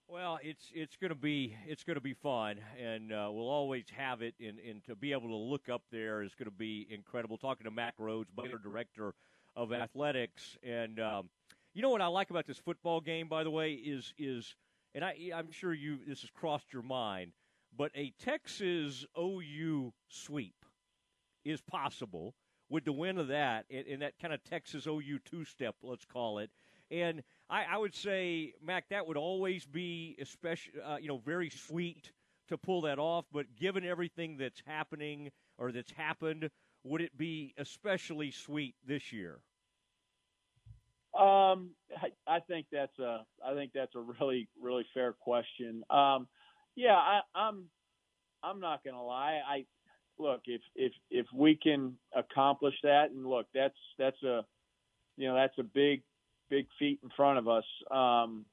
Well, 0.08 0.38
it's 0.44 0.70
it's 0.76 0.96
going 0.96 1.10
to 1.10 1.16
be 1.16 1.56
it's 1.66 1.84
going 1.84 1.96
to 1.96 2.02
be 2.02 2.14
fun, 2.14 2.58
and 2.80 3.12
uh, 3.12 3.30
we'll 3.32 3.50
always 3.50 3.86
have 3.98 4.22
it. 4.22 4.36
And, 4.40 4.60
and 4.60 4.84
to 4.86 4.96
be 4.96 5.12
able 5.12 5.30
to 5.30 5.36
look 5.36 5.70
up 5.70 5.82
there 5.92 6.22
is 6.22 6.32
going 6.38 6.50
to 6.50 6.56
be 6.56 6.86
incredible. 6.90 7.38
Talking 7.38 7.66
to 7.66 7.72
Mack 7.72 7.98
Rhoades, 7.98 8.28
Baylor 8.36 8.60
director 8.60 9.16
of 9.56 9.74
athletics, 9.74 10.56
and 10.62 11.00
um, 11.00 11.30
you 11.74 11.82
know 11.82 11.90
what 11.90 12.02
I 12.02 12.08
like 12.08 12.30
about 12.30 12.46
this 12.46 12.58
football 12.58 13.02
game, 13.02 13.28
by 13.28 13.44
the 13.44 13.52
way, 13.52 13.74
is 13.74 14.14
is 14.18 14.56
and 14.94 15.04
I 15.04 15.32
I'm 15.36 15.52
sure 15.52 15.74
you 15.74 16.00
this 16.08 16.22
has 16.22 16.30
crossed 16.30 16.72
your 16.72 16.84
mind, 16.84 17.32
but 17.76 17.92
a 17.96 18.14
Texas 18.20 19.06
OU 19.20 19.94
sweep 20.08 20.66
is 21.44 21.62
possible 21.62 22.36
with 22.70 22.86
the 22.86 22.92
win 22.92 23.18
of 23.18 23.28
that 23.28 23.66
and 23.70 24.02
that 24.02 24.20
kind 24.20 24.34
of 24.34 24.44
Texas 24.44 24.88
OU 24.88 25.20
two 25.26 25.46
step, 25.46 25.76
let's 25.84 26.06
call 26.06 26.40
it. 26.40 26.50
And 26.92 27.24
I, 27.50 27.64
I 27.72 27.78
would 27.78 27.96
say, 27.96 28.54
Mack, 28.64 28.90
that 28.90 29.08
would 29.08 29.18
always 29.18 29.66
be 29.66 30.16
especially, 30.20 30.80
uh, 30.82 30.98
you 30.98 31.08
know, 31.08 31.18
very 31.18 31.50
sweet 31.50 32.12
to 32.50 32.58
pull 32.58 32.82
that 32.82 33.00
off. 33.00 33.26
But 33.32 33.56
given 33.56 33.84
everything 33.84 34.38
that's 34.38 34.62
happening 34.66 35.32
or 35.58 35.72
that's 35.72 35.92
happened, 35.92 36.50
would 36.84 37.02
it 37.02 37.18
be 37.18 37.54
especially 37.58 38.32
sweet 38.32 38.76
this 38.86 39.12
year? 39.12 39.40
Um, 41.18 41.70
I, 41.96 42.10
I 42.28 42.40
think 42.40 42.68
that's 42.72 42.98
a 43.00 43.26
I 43.46 43.54
think 43.54 43.72
that's 43.74 43.94
a 43.96 44.00
really 44.00 44.48
really 44.62 44.86
fair 44.94 45.14
question. 45.14 45.84
Um, 45.90 46.28
yeah, 46.76 46.96
I, 46.96 47.22
I'm 47.36 47.66
I'm 48.44 48.60
not 48.60 48.84
to 48.96 49.02
lie. 49.02 49.42
I 49.48 49.66
look 50.18 50.42
if 50.46 50.62
if 50.76 50.92
if 51.12 51.26
we 51.34 51.56
can 51.56 51.96
accomplish 52.16 52.76
that, 52.84 53.12
and 53.12 53.26
look, 53.26 53.48
that's 53.54 53.78
that's 53.98 54.22
a 54.24 54.44
you 55.18 55.28
know 55.28 55.36
that's 55.36 55.58
a 55.60 55.64
big 55.64 56.02
big 56.50 56.68
feat 56.80 57.00
in 57.04 57.10
front 57.16 57.38
of 57.38 57.48
us. 57.48 57.66
Um, 57.92 58.46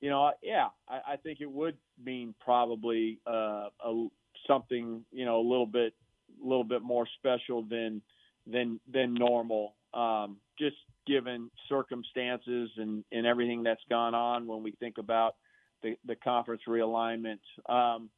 you 0.00 0.10
know, 0.10 0.32
yeah, 0.42 0.68
I, 0.88 1.12
I 1.12 1.16
think 1.16 1.40
it 1.40 1.50
would 1.50 1.76
mean 2.02 2.34
probably 2.40 3.18
uh, 3.26 3.68
a, 3.84 4.06
something 4.46 5.04
you 5.12 5.24
know 5.24 5.40
a 5.40 5.46
little 5.48 5.66
bit 5.66 5.94
a 6.42 6.46
little 6.46 6.64
bit 6.64 6.82
more 6.82 7.06
special 7.18 7.62
than 7.62 8.00
than 8.46 8.80
than 8.92 9.14
normal. 9.14 9.74
Um, 9.94 10.36
just 10.58 10.76
given 11.08 11.50
circumstances 11.68 12.70
and, 12.76 13.04
and 13.10 13.26
everything 13.26 13.62
that's 13.62 13.82
gone 13.88 14.14
on 14.14 14.46
when 14.46 14.62
we 14.62 14.72
think 14.72 14.98
about 14.98 15.34
the, 15.82 15.96
the 16.06 16.16
conference 16.16 16.62
realignment. 16.68 17.38
Um, 17.68 18.10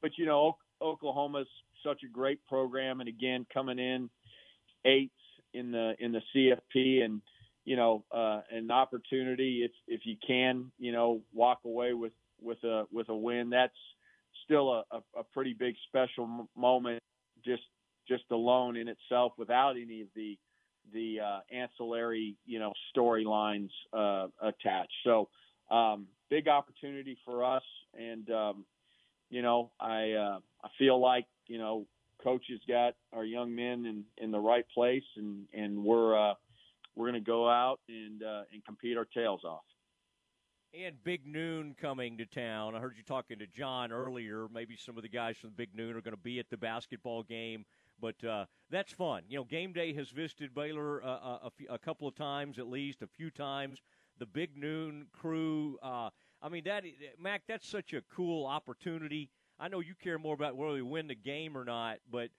but 0.00 0.12
you 0.16 0.26
know, 0.26 0.56
Oklahoma's 0.80 1.48
such 1.84 2.02
a 2.04 2.08
great 2.08 2.40
program, 2.46 3.00
and 3.00 3.08
again, 3.08 3.46
coming 3.52 3.78
in 3.78 4.08
eighth 4.84 5.10
in 5.52 5.72
the 5.72 5.94
in 5.98 6.12
the 6.12 6.22
CFP, 6.34 7.04
and 7.04 7.20
you 7.64 7.76
know, 7.76 8.04
uh, 8.12 8.40
an 8.50 8.70
opportunity 8.70 9.62
if 9.64 9.72
if 9.86 10.02
you 10.04 10.16
can, 10.26 10.70
you 10.78 10.92
know, 10.92 11.22
walk 11.34 11.60
away 11.64 11.92
with 11.92 12.12
with 12.40 12.62
a 12.64 12.84
with 12.92 13.08
a 13.08 13.16
win. 13.16 13.50
That's 13.50 13.72
still 14.44 14.70
a, 14.72 14.84
a, 14.90 15.20
a 15.20 15.24
pretty 15.34 15.54
big 15.54 15.74
special 15.88 16.48
moment, 16.56 17.02
just 17.44 17.62
just 18.08 18.24
alone 18.30 18.76
in 18.76 18.88
itself, 18.88 19.32
without 19.38 19.72
any 19.72 20.02
of 20.02 20.08
the 20.14 20.38
the 20.92 21.20
uh, 21.20 21.40
ancillary, 21.54 22.36
you 22.46 22.58
know, 22.58 22.72
storylines 22.94 23.70
uh, 23.92 24.28
attached. 24.40 24.92
So, 25.04 25.28
um, 25.70 26.06
big 26.28 26.48
opportunity 26.48 27.16
for 27.24 27.44
us, 27.44 27.62
and 27.98 28.28
um, 28.30 28.64
you 29.30 29.42
know, 29.42 29.70
I 29.80 30.12
uh, 30.12 30.38
I 30.62 30.68
feel 30.78 31.00
like 31.00 31.26
you 31.46 31.58
know, 31.58 31.86
coach 32.22 32.44
has 32.50 32.60
got 32.68 32.94
our 33.12 33.24
young 33.24 33.54
men 33.54 33.86
in 33.86 34.04
in 34.18 34.30
the 34.30 34.38
right 34.38 34.64
place, 34.74 35.04
and 35.16 35.46
and 35.54 35.84
we're 35.84 36.18
uh, 36.18 36.34
we're 36.96 37.10
going 37.10 37.22
to 37.22 37.26
go 37.26 37.48
out 37.48 37.80
and 37.88 38.22
uh, 38.22 38.42
and 38.52 38.64
compete 38.64 38.96
our 38.96 39.06
tails 39.06 39.42
off. 39.44 39.62
And 40.72 41.02
Big 41.02 41.26
Noon 41.26 41.74
coming 41.80 42.16
to 42.18 42.26
town. 42.26 42.76
I 42.76 42.78
heard 42.78 42.96
you 42.96 43.02
talking 43.02 43.40
to 43.40 43.46
John 43.46 43.90
earlier. 43.90 44.46
Maybe 44.52 44.76
some 44.76 44.96
of 44.96 45.02
the 45.02 45.08
guys 45.08 45.36
from 45.36 45.50
Big 45.56 45.70
Noon 45.74 45.96
are 45.96 46.00
going 46.00 46.14
to 46.14 46.22
be 46.22 46.38
at 46.38 46.48
the 46.48 46.56
basketball 46.56 47.24
game, 47.24 47.64
but 48.00 48.22
uh, 48.24 48.46
that's 48.70 48.92
fun. 48.92 49.22
You 49.28 49.38
know, 49.38 49.44
game 49.44 49.72
day 49.72 49.92
has 49.94 50.10
visited 50.10 50.54
Baylor 50.54 51.02
uh, 51.04 51.48
few, 51.56 51.66
a 51.68 51.78
couple 51.78 52.08
of 52.08 52.14
times 52.14 52.58
at 52.58 52.68
least, 52.68 53.02
a 53.02 53.06
few 53.06 53.30
times. 53.30 53.80
The 54.18 54.26
Big 54.26 54.56
Noon 54.56 55.06
crew. 55.12 55.78
Uh, 55.82 56.10
I 56.42 56.48
mean, 56.48 56.64
that 56.64 56.84
Mack, 57.18 57.42
that's 57.48 57.68
such 57.68 57.92
a 57.94 58.02
cool 58.14 58.46
opportunity. 58.46 59.30
I 59.58 59.68
know 59.68 59.80
you 59.80 59.94
care 59.94 60.18
more 60.18 60.34
about 60.34 60.56
whether 60.56 60.72
we 60.74 60.82
win 60.82 61.06
the 61.06 61.14
game 61.14 61.56
or 61.56 61.64
not, 61.64 61.98
but 62.10 62.30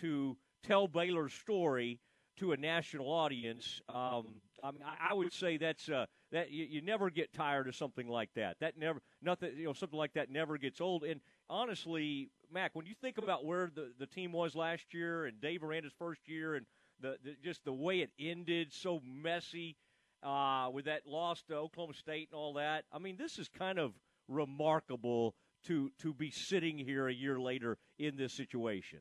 to 0.00 0.36
tell 0.62 0.88
Baylor's 0.88 1.32
story 1.32 2.00
to 2.38 2.52
a 2.52 2.56
national 2.56 3.06
audience, 3.08 3.80
um, 3.88 4.26
I, 4.62 4.70
mean, 4.70 4.82
I, 4.84 5.10
I 5.10 5.14
would 5.14 5.32
say 5.32 5.56
that's 5.56 5.88
uh, 5.88 6.06
that 6.32 6.50
you, 6.50 6.64
you 6.64 6.82
never 6.82 7.10
get 7.10 7.32
tired 7.32 7.68
of 7.68 7.76
something 7.76 8.08
like 8.08 8.30
that. 8.34 8.56
That 8.60 8.76
never 8.76 9.00
nothing 9.22 9.52
you 9.56 9.64
know 9.64 9.72
something 9.72 9.98
like 9.98 10.14
that 10.14 10.30
never 10.30 10.58
gets 10.58 10.80
old. 10.80 11.04
And 11.04 11.20
honestly, 11.48 12.30
Mack, 12.52 12.74
when 12.74 12.86
you 12.86 12.94
think 13.00 13.18
about 13.18 13.44
where 13.44 13.70
the 13.74 13.92
the 13.98 14.06
team 14.06 14.32
was 14.32 14.54
last 14.54 14.92
year 14.92 15.26
and 15.26 15.40
Dave 15.40 15.62
Aranda's 15.62 15.92
first 15.98 16.20
year 16.26 16.54
and 16.54 16.66
the, 17.00 17.16
the 17.22 17.36
just 17.42 17.64
the 17.64 17.72
way 17.72 18.00
it 18.00 18.10
ended, 18.18 18.72
so 18.72 19.00
messy 19.04 19.76
uh, 20.22 20.68
with 20.72 20.86
that 20.86 21.06
loss 21.06 21.42
to 21.48 21.54
Oklahoma 21.54 21.94
State 21.94 22.28
and 22.32 22.38
all 22.38 22.54
that. 22.54 22.84
I 22.92 22.98
mean, 22.98 23.16
this 23.16 23.38
is 23.38 23.48
kind 23.48 23.78
of 23.78 23.92
remarkable 24.28 25.34
to 25.64 25.90
to 26.00 26.14
be 26.14 26.30
sitting 26.30 26.78
here 26.78 27.08
a 27.08 27.14
year 27.14 27.40
later 27.40 27.78
in 27.98 28.16
this 28.16 28.32
situation. 28.32 29.00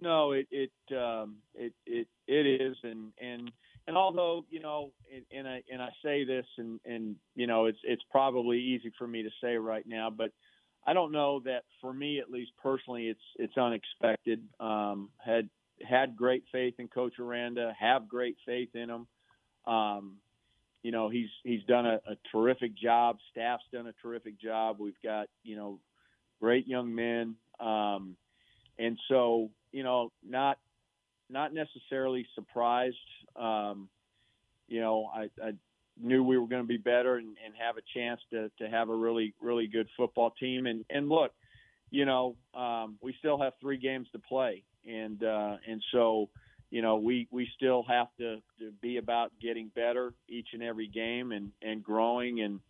No, 0.00 0.32
it 0.32 0.46
it 0.50 0.96
um, 0.96 1.36
it 1.54 1.72
it 1.86 2.08
it 2.26 2.60
is, 2.60 2.76
and 2.82 3.12
and 3.20 3.50
and 3.86 3.96
although 3.96 4.44
you 4.50 4.60
know, 4.60 4.92
and, 5.14 5.24
and 5.30 5.48
I 5.48 5.62
and 5.70 5.80
I 5.80 5.88
say 6.04 6.24
this, 6.24 6.46
and 6.58 6.80
and 6.84 7.16
you 7.34 7.46
know, 7.46 7.66
it's 7.66 7.78
it's 7.84 8.02
probably 8.10 8.58
easy 8.58 8.92
for 8.98 9.06
me 9.06 9.22
to 9.22 9.30
say 9.42 9.56
right 9.56 9.86
now, 9.86 10.10
but 10.10 10.30
I 10.86 10.92
don't 10.92 11.12
know 11.12 11.40
that 11.44 11.64
for 11.80 11.92
me 11.92 12.18
at 12.18 12.30
least 12.30 12.52
personally, 12.62 13.08
it's 13.08 13.20
it's 13.36 13.56
unexpected. 13.56 14.42
Um, 14.58 15.10
had 15.24 15.48
had 15.88 16.16
great 16.16 16.44
faith 16.52 16.74
in 16.78 16.88
Coach 16.88 17.14
Aranda, 17.18 17.72
have 17.78 18.08
great 18.08 18.36
faith 18.46 18.70
in 18.74 18.90
him. 18.90 19.06
Um, 19.72 20.16
you 20.82 20.90
know, 20.90 21.08
he's 21.08 21.28
he's 21.44 21.62
done 21.64 21.86
a, 21.86 22.00
a 22.06 22.16
terrific 22.32 22.76
job. 22.76 23.18
Staff's 23.30 23.64
done 23.72 23.86
a 23.86 23.94
terrific 24.02 24.40
job. 24.40 24.76
We've 24.80 25.00
got 25.02 25.28
you 25.44 25.56
know 25.56 25.78
great 26.40 26.66
young 26.66 26.94
men, 26.94 27.36
um, 27.60 28.16
and 28.78 28.98
so 29.08 29.50
you 29.70 29.84
know 29.84 30.10
not 30.28 30.58
not 31.30 31.54
necessarily 31.54 32.26
surprised. 32.34 32.96
Um, 33.36 33.88
you 34.68 34.80
know, 34.80 35.08
I, 35.14 35.28
I 35.42 35.52
knew 36.00 36.22
we 36.22 36.38
were 36.38 36.46
going 36.46 36.62
to 36.62 36.68
be 36.68 36.78
better 36.78 37.16
and, 37.16 37.36
and 37.44 37.54
have 37.58 37.76
a 37.76 37.82
chance 37.94 38.20
to 38.30 38.50
to 38.58 38.68
have 38.68 38.88
a 38.88 38.94
really 38.94 39.34
really 39.40 39.66
good 39.66 39.88
football 39.96 40.30
team. 40.38 40.66
And 40.66 40.84
and 40.90 41.08
look, 41.08 41.32
you 41.90 42.04
know, 42.04 42.36
um, 42.54 42.96
we 43.00 43.14
still 43.18 43.40
have 43.40 43.54
three 43.60 43.78
games 43.78 44.08
to 44.12 44.18
play, 44.18 44.64
and 44.86 45.22
uh, 45.22 45.56
and 45.66 45.82
so 45.92 46.28
you 46.70 46.82
know 46.82 46.96
we 46.96 47.28
we 47.30 47.48
still 47.56 47.84
have 47.88 48.08
to, 48.18 48.36
to 48.58 48.72
be 48.80 48.96
about 48.96 49.32
getting 49.40 49.70
better 49.74 50.14
each 50.28 50.48
and 50.52 50.62
every 50.62 50.88
game 50.88 51.32
and 51.32 51.50
and 51.62 51.82
growing 51.82 52.40
and 52.40 52.60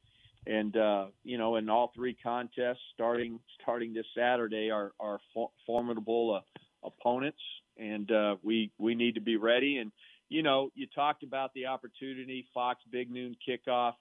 and 0.46 0.76
uh, 0.76 1.06
you 1.24 1.38
know 1.38 1.56
in 1.56 1.68
all 1.68 1.92
three 1.94 2.16
contests 2.22 2.80
starting 2.94 3.38
starting 3.60 3.94
this 3.94 4.06
Saturday 4.16 4.70
are 4.70 4.92
are 4.98 5.20
for, 5.32 5.50
formidable 5.66 6.36
uh, 6.36 6.60
opponents. 6.84 7.40
And 7.78 8.10
uh, 8.10 8.36
we 8.42 8.70
we 8.78 8.94
need 8.94 9.14
to 9.14 9.20
be 9.20 9.36
ready. 9.36 9.78
And 9.78 9.92
you 10.32 10.42
know 10.42 10.70
you 10.74 10.86
talked 10.94 11.22
about 11.22 11.52
the 11.54 11.66
opportunity 11.66 12.46
Fox 12.54 12.80
Big 12.90 13.10
Noon 13.10 13.36
kickoff. 13.46 13.92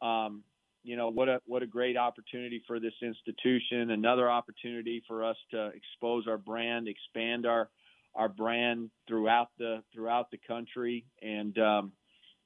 Um, 0.00 0.42
you 0.82 0.96
know 0.96 1.10
what 1.10 1.28
a 1.28 1.40
what 1.46 1.62
a 1.62 1.66
great 1.66 1.96
opportunity 1.96 2.62
for 2.66 2.80
this 2.80 2.94
institution 3.02 3.90
another 3.90 4.30
opportunity 4.30 5.02
for 5.06 5.24
us 5.24 5.36
to 5.50 5.68
expose 5.68 6.26
our 6.26 6.38
brand 6.38 6.88
expand 6.88 7.46
our 7.46 7.68
our 8.14 8.28
brand 8.28 8.90
throughout 9.08 9.48
the 9.58 9.82
throughout 9.92 10.30
the 10.30 10.38
country. 10.46 11.04
And 11.22 11.56
um, 11.58 11.92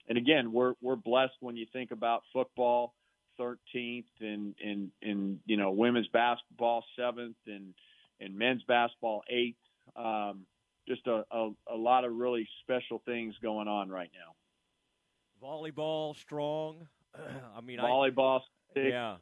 and 0.09 0.19
again 0.19 0.53
we're 0.53 0.75
we're 0.81 0.97
blessed 0.97 1.35
when 1.41 1.57
you 1.57 1.67
think 1.73 1.91
about 1.91 2.23
football 2.33 2.95
13th 3.41 4.05
and 4.21 4.55
and 4.65 4.91
and 5.03 5.39
you 5.47 5.57
know 5.57 5.71
women's 5.71 6.09
basketball 6.09 6.85
7th 6.99 7.35
and 7.47 7.75
and 8.21 8.37
men's 8.37 8.63
basketball 8.65 9.23
8th 9.33 9.55
um, 9.97 10.47
just 10.89 11.07
a, 11.07 11.25
a, 11.31 11.51
a 11.73 11.77
lot 11.77 12.05
of 12.05 12.15
really 12.15 12.49
special 12.63 13.03
things 13.05 13.35
going 13.43 13.69
on 13.69 13.89
right 13.91 14.11
now. 14.15 15.47
Volleyball 15.47 16.17
strong. 16.17 16.89
I 17.57 17.61
mean 17.61 17.79
volleyball 17.79 18.41
I, 18.41 18.75
six, 18.75 18.87
yeah. 18.91 19.17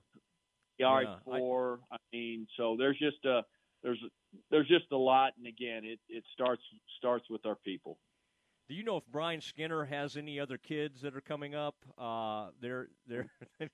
Yard 0.79 1.07
Yeah, 1.09 1.17
four 1.25 1.81
I, 1.91 1.97
mean 2.13 2.47
so 2.57 2.77
there's 2.79 2.99
just 2.99 3.25
a 3.25 3.43
there's 3.83 4.03
there's 4.51 4.69
just 4.69 4.91
a 4.93 4.97
lot 4.97 5.33
and 5.37 5.47
again 5.47 5.85
it 5.85 5.99
it 6.09 6.25
starts 6.33 6.63
starts 6.99 7.27
with 7.29 7.45
our 7.45 7.57
people. 7.57 7.99
Do 8.69 8.75
you 8.75 8.83
know 8.83 8.97
if 8.97 9.05
Brian 9.07 9.41
Skinner 9.41 9.85
has 9.85 10.17
any 10.17 10.41
other 10.41 10.59
kids 10.59 11.03
that 11.03 11.15
are 11.15 11.21
coming 11.21 11.55
up? 11.55 11.77
Uh, 11.97 12.49
they're 12.61 12.89
they're 13.07 13.29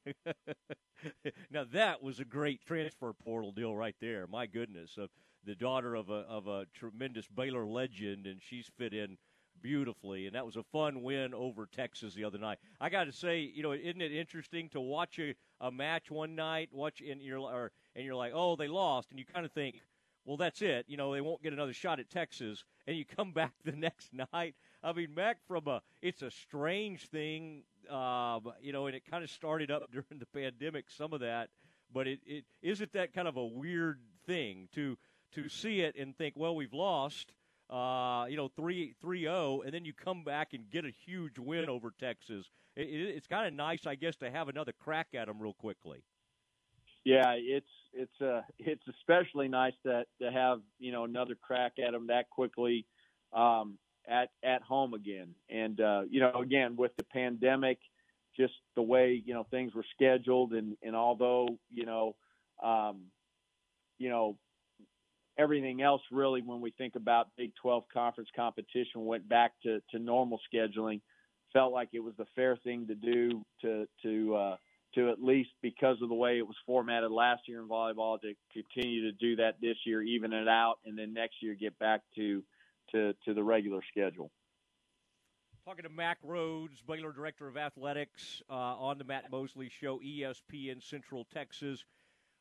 now 1.50 1.64
that 1.72 2.02
was 2.02 2.20
a 2.20 2.26
great 2.26 2.60
transfer 2.66 3.12
portal 3.14 3.52
deal 3.52 3.74
right 3.74 3.96
there. 4.00 4.26
My 4.26 4.46
goodness, 4.46 4.98
uh, 5.00 5.06
the 5.44 5.54
daughter 5.54 5.94
of 5.94 6.10
a 6.10 6.24
of 6.28 6.46
a 6.46 6.66
tremendous 6.74 7.26
Baylor 7.28 7.66
legend, 7.66 8.26
and 8.26 8.40
she's 8.40 8.70
fit 8.78 8.92
in 8.92 9.16
beautifully. 9.62 10.26
And 10.26 10.34
that 10.34 10.44
was 10.44 10.56
a 10.56 10.62
fun 10.62 11.02
win 11.02 11.32
over 11.34 11.66
Texas 11.66 12.14
the 12.14 12.24
other 12.24 12.38
night. 12.38 12.58
I 12.80 12.90
got 12.90 13.04
to 13.04 13.12
say, 13.12 13.40
you 13.40 13.62
know, 13.62 13.72
isn't 13.72 14.02
it 14.02 14.12
interesting 14.12 14.68
to 14.70 14.80
watch 14.80 15.18
a, 15.18 15.34
a 15.60 15.70
match 15.70 16.10
one 16.10 16.34
night, 16.34 16.70
watch 16.72 17.00
and 17.00 17.22
you're 17.22 17.38
or, 17.38 17.70
and 17.94 18.04
you're 18.04 18.14
like, 18.14 18.32
oh, 18.34 18.56
they 18.56 18.68
lost, 18.68 19.10
and 19.10 19.18
you 19.18 19.24
kind 19.24 19.46
of 19.46 19.52
think. 19.52 19.80
Well, 20.24 20.36
that's 20.36 20.62
it. 20.62 20.84
You 20.86 20.96
know, 20.96 21.12
they 21.12 21.20
won't 21.20 21.42
get 21.42 21.52
another 21.52 21.72
shot 21.72 21.98
at 21.98 22.08
Texas, 22.08 22.62
and 22.86 22.96
you 22.96 23.04
come 23.04 23.32
back 23.34 23.52
the 23.64 23.72
next 23.72 24.10
night. 24.32 24.54
I 24.82 24.92
mean, 24.92 25.14
Mack, 25.14 25.38
from 25.48 25.66
a 25.66 25.82
it's 26.00 26.22
a 26.22 26.30
strange 26.30 27.08
thing, 27.08 27.62
uh, 27.90 28.38
you 28.60 28.72
know, 28.72 28.86
and 28.86 28.94
it 28.94 29.02
kind 29.08 29.24
of 29.24 29.30
started 29.30 29.70
up 29.70 29.82
during 29.92 30.18
the 30.18 30.26
pandemic, 30.26 30.90
some 30.90 31.12
of 31.12 31.20
that, 31.20 31.50
but 31.92 32.06
it, 32.06 32.20
it 32.24 32.44
isn't 32.62 32.92
that 32.92 33.12
kind 33.12 33.28
of 33.28 33.36
a 33.36 33.44
weird 33.44 33.98
thing 34.26 34.68
to 34.74 34.96
to 35.34 35.48
see 35.48 35.80
it 35.80 35.96
and 35.98 36.16
think, 36.16 36.34
well, 36.36 36.54
we've 36.54 36.72
lost, 36.72 37.32
uh, 37.70 38.26
you 38.28 38.36
know, 38.36 38.48
three 38.48 38.94
three 39.00 39.22
zero, 39.22 39.62
and 39.64 39.72
then 39.72 39.84
you 39.84 39.92
come 39.92 40.24
back 40.24 40.52
and 40.52 40.70
get 40.70 40.84
a 40.84 40.92
huge 41.06 41.38
win 41.38 41.68
over 41.68 41.92
Texas. 41.98 42.46
It, 42.76 42.88
it, 42.88 43.16
it's 43.16 43.26
kind 43.26 43.46
of 43.46 43.54
nice, 43.54 43.86
I 43.86 43.94
guess, 43.94 44.16
to 44.16 44.30
have 44.30 44.48
another 44.48 44.72
crack 44.72 45.08
at 45.14 45.26
them 45.26 45.40
real 45.40 45.54
quickly. 45.54 46.02
Yeah, 47.04 47.34
it's 47.36 47.66
it's 47.92 48.20
uh 48.20 48.42
it's 48.58 48.86
especially 48.88 49.48
nice 49.48 49.74
that 49.84 50.06
to 50.20 50.30
have 50.30 50.60
you 50.78 50.92
know 50.92 51.04
another 51.04 51.34
crack 51.40 51.72
at 51.84 51.92
them 51.92 52.06
that 52.08 52.30
quickly 52.30 52.86
um, 53.32 53.78
at 54.08 54.30
at 54.42 54.62
home 54.62 54.94
again. 54.94 55.34
And 55.50 55.80
uh, 55.80 56.02
you 56.08 56.20
know, 56.20 56.40
again 56.40 56.76
with 56.76 56.92
the 56.96 57.04
pandemic, 57.04 57.78
just 58.36 58.54
the 58.76 58.82
way 58.82 59.22
you 59.24 59.34
know 59.34 59.46
things 59.50 59.74
were 59.74 59.84
scheduled, 59.94 60.52
and 60.52 60.76
and 60.82 60.94
although 60.94 61.48
you 61.70 61.86
know, 61.86 62.16
um, 62.62 63.02
you 63.98 64.08
know, 64.08 64.36
everything 65.38 65.82
else 65.82 66.02
really 66.10 66.42
when 66.42 66.60
we 66.60 66.70
think 66.72 66.96
about 66.96 67.28
Big 67.36 67.52
12 67.60 67.84
conference 67.92 68.30
competition 68.34 69.04
went 69.04 69.28
back 69.28 69.52
to 69.62 69.80
to 69.90 69.98
normal 69.98 70.40
scheduling. 70.52 71.00
Felt 71.52 71.72
like 71.72 71.90
it 71.92 72.00
was 72.00 72.14
the 72.16 72.26
fair 72.34 72.56
thing 72.56 72.86
to 72.86 72.94
do 72.94 73.44
to 73.62 73.86
to 74.02 74.34
uh, 74.34 74.56
to 74.94 75.10
at 75.10 75.22
least 75.22 75.50
because 75.62 75.96
of 76.02 76.08
the 76.08 76.14
way 76.14 76.38
it 76.38 76.46
was 76.46 76.56
formatted 76.66 77.10
last 77.10 77.42
year 77.46 77.60
in 77.60 77.68
volleyball 77.68 78.20
to 78.20 78.34
continue 78.52 79.10
to 79.10 79.12
do 79.12 79.36
that 79.36 79.56
this 79.60 79.76
year, 79.86 80.02
even 80.02 80.32
it 80.32 80.48
out, 80.48 80.76
and 80.84 80.98
then 80.98 81.12
next 81.14 81.36
year 81.42 81.54
get 81.54 81.78
back 81.78 82.00
to 82.16 82.42
to 82.92 83.14
to 83.24 83.34
the 83.34 83.42
regular 83.42 83.80
schedule. 83.90 84.30
Talking 85.64 85.84
to 85.84 85.90
Mack 85.90 86.18
Rhoades, 86.26 86.84
Baylor 86.88 87.12
Director 87.12 87.46
of 87.46 87.56
Athletics, 87.56 88.42
uh, 88.50 88.52
on 88.52 88.98
the 88.98 89.04
Matt 89.04 89.30
Mosley 89.30 89.70
Show, 89.80 90.00
ESPN 90.00 90.82
Central 90.82 91.24
Texas. 91.32 91.84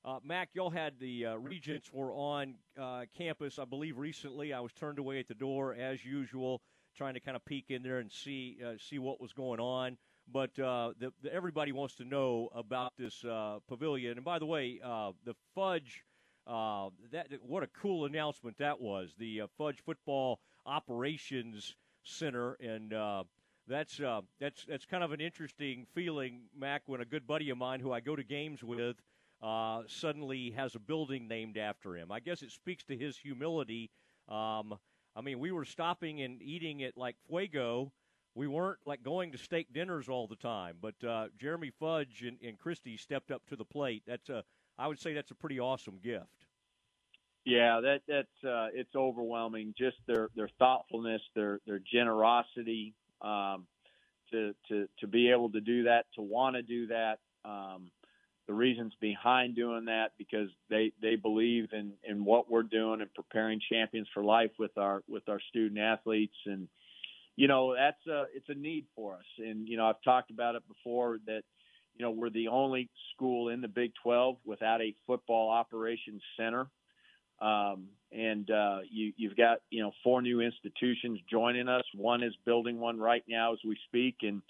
Uh, 0.04 0.18
Mack, 0.24 0.50
y'all 0.54 0.72
had 0.72 0.94
the 1.00 1.28
uh, 1.28 1.36
regents 1.36 1.92
were 1.94 2.12
on 2.14 2.56
uh, 2.80 3.04
campus, 3.16 3.60
I 3.60 3.66
believe, 3.66 3.98
recently. 3.98 4.52
I 4.52 4.60
was 4.60 4.74
turned 4.74 4.98
away 4.98 5.20
at 5.20 5.28
the 5.28 5.36
door 5.36 5.76
as 5.76 6.04
usual, 6.04 6.62
trying 6.96 7.14
to 7.14 7.20
kind 7.20 7.36
of 7.36 7.46
peek 7.46 7.66
in 7.70 7.84
there 7.84 8.00
and 8.00 8.12
see 8.12 8.58
uh, 8.66 8.74
see 8.80 8.98
what 8.98 9.22
was 9.22 9.32
going 9.32 9.60
on. 9.60 9.98
But 10.32 10.58
uh, 10.58 10.94
the, 11.00 11.12
the, 11.22 11.34
everybody 11.34 11.72
wants 11.72 11.96
to 11.96 12.06
know 12.06 12.50
about 12.56 12.94
this 12.98 13.24
uh, 13.24 13.60
pavilion. 13.68 14.14
And 14.18 14.26
by 14.26 14.40
the 14.40 14.46
way, 14.46 14.80
the 14.82 15.36
fudge. 15.54 16.04
that 16.48 17.28
what 17.44 17.64
a 17.64 17.68
cool 17.68 18.06
announcement 18.06 18.58
that 18.58 18.82
was. 18.82 19.14
The 19.20 19.44
fudge 19.58 19.82
football 19.86 20.40
operations 20.66 21.76
center, 22.04 22.54
and 22.54 22.94
uh, 22.94 23.24
that's 23.68 24.00
uh, 24.00 24.22
that's 24.40 24.66
that's 24.66 24.86
kind 24.86 25.04
of 25.04 25.12
an 25.12 25.22
interesting 25.22 25.86
feeling, 25.94 26.42
Mack, 26.58 26.84
when 26.86 27.02
a 27.02 27.06
good 27.06 27.28
buddy 27.28 27.50
of 27.50 27.58
mine 27.58 27.80
who 27.80 27.92
I 27.92 28.00
go 28.00 28.16
to 28.16 28.24
games 28.24 28.64
with 28.64 28.98
uh, 29.42 29.82
suddenly 29.88 30.52
has 30.52 30.76
a 30.76 30.80
building 30.80 31.28
named 31.28 31.58
after 31.58 31.96
him. 31.96 32.12
I 32.12 32.20
guess 32.20 32.42
it 32.42 32.52
speaks 32.52 32.84
to 32.86 32.98
his 32.98 33.18
humility. 33.18 33.90
Um, 34.30 34.78
I 35.16 35.22
mean, 35.22 35.40
we 35.40 35.52
were 35.52 35.66
stopping 35.66 36.22
and 36.22 36.42
eating 36.42 36.84
at 36.84 36.98
like 36.98 37.16
Fuego. 37.28 37.92
We 38.34 38.48
weren't 38.48 38.80
like 38.86 39.04
going 39.04 39.32
to 39.34 39.38
steak 39.38 39.74
dinners 39.74 40.08
all 40.08 40.28
the 40.28 40.38
time, 40.38 40.78
but 40.82 40.96
uh, 41.06 41.28
Jeremy 41.38 41.72
Fudge 41.80 42.24
and, 42.26 42.38
and 42.46 42.58
Christy 42.58 42.96
stepped 42.96 43.32
up 43.32 43.46
to 43.48 43.56
the 43.56 43.66
plate. 43.66 44.04
That's 44.08 44.30
a, 44.30 44.44
I 44.78 44.88
would 44.88 45.00
say 45.00 45.14
that's 45.14 45.32
a 45.32 45.36
pretty 45.36 45.60
awesome 45.60 46.00
gift. 46.02 46.46
Yeah, 47.44 47.82
that 47.82 48.02
that's 48.08 48.44
uh, 48.44 48.68
it's 48.74 48.96
overwhelming. 48.96 49.74
Just 49.78 49.98
their 50.08 50.30
their 50.36 50.50
thoughtfulness, 50.60 51.22
their 51.36 51.60
their 51.66 51.80
generosity, 51.80 52.94
um, 53.22 53.66
to 54.32 54.54
to 54.70 54.88
to 55.00 55.08
be 55.08 55.32
able 55.32 55.50
to 55.52 55.60
do 55.60 55.84
that, 55.84 56.06
to 56.16 56.22
want 56.22 56.56
to 56.56 56.62
do 56.62 56.88
that. 56.88 57.18
Um, 57.44 57.90
the 58.48 58.54
reasons 58.54 58.94
behind 59.00 59.56
doing 59.56 59.86
that 59.86 60.12
because 60.18 60.50
they 60.70 60.92
they 61.02 61.16
believe 61.16 61.70
in 61.74 61.94
in 62.04 62.26
what 62.26 62.50
we're 62.50 62.64
doing 62.64 63.02
and 63.02 63.14
preparing 63.14 63.62
champions 63.72 64.08
for 64.14 64.24
life 64.24 64.52
with 64.58 64.78
our 64.78 65.04
with 65.08 65.28
our 65.30 65.40
student 65.50 65.80
athletes. 65.80 66.36
And 66.46 66.68
you 67.36 67.48
know 67.48 67.76
that's 67.76 68.06
a 68.08 68.26
it's 68.36 68.50
a 68.50 68.56
need 68.56 68.86
for 68.96 69.14
us. 69.16 69.26
And 69.38 69.68
you 69.68 69.78
know 69.78 69.88
I've 69.88 70.02
talked 70.04 70.32
about 70.32 70.56
it 70.56 70.64
before 70.68 71.20
that 71.28 71.44
you 71.96 72.04
know 72.04 72.12
we're 72.12 72.30
the 72.30 72.48
only 72.48 72.90
school 73.14 73.50
in 73.50 73.62
the 73.62 73.68
Big 73.68 73.92
12 74.04 74.38
without 74.46 74.82
a 74.82 74.96
football 75.06 75.50
operations 75.50 76.22
center. 76.38 76.68
Um, 77.42 77.88
and 78.12 78.50
uh, 78.52 78.80
you, 78.90 79.14
you've 79.18 79.38
got 79.38 79.60
you 79.70 79.82
know 79.82 79.92
four 80.04 80.22
new 80.22 80.42
institutions 80.42 81.20
joining 81.30 81.68
us. 81.68 81.84
One 81.96 82.24
is 82.24 82.34
building 82.46 82.80
one 82.80 83.00
right 83.00 83.24
now 83.28 83.54
as 83.54 83.60
we 83.66 83.78
speak, 83.88 84.18
and 84.22 84.42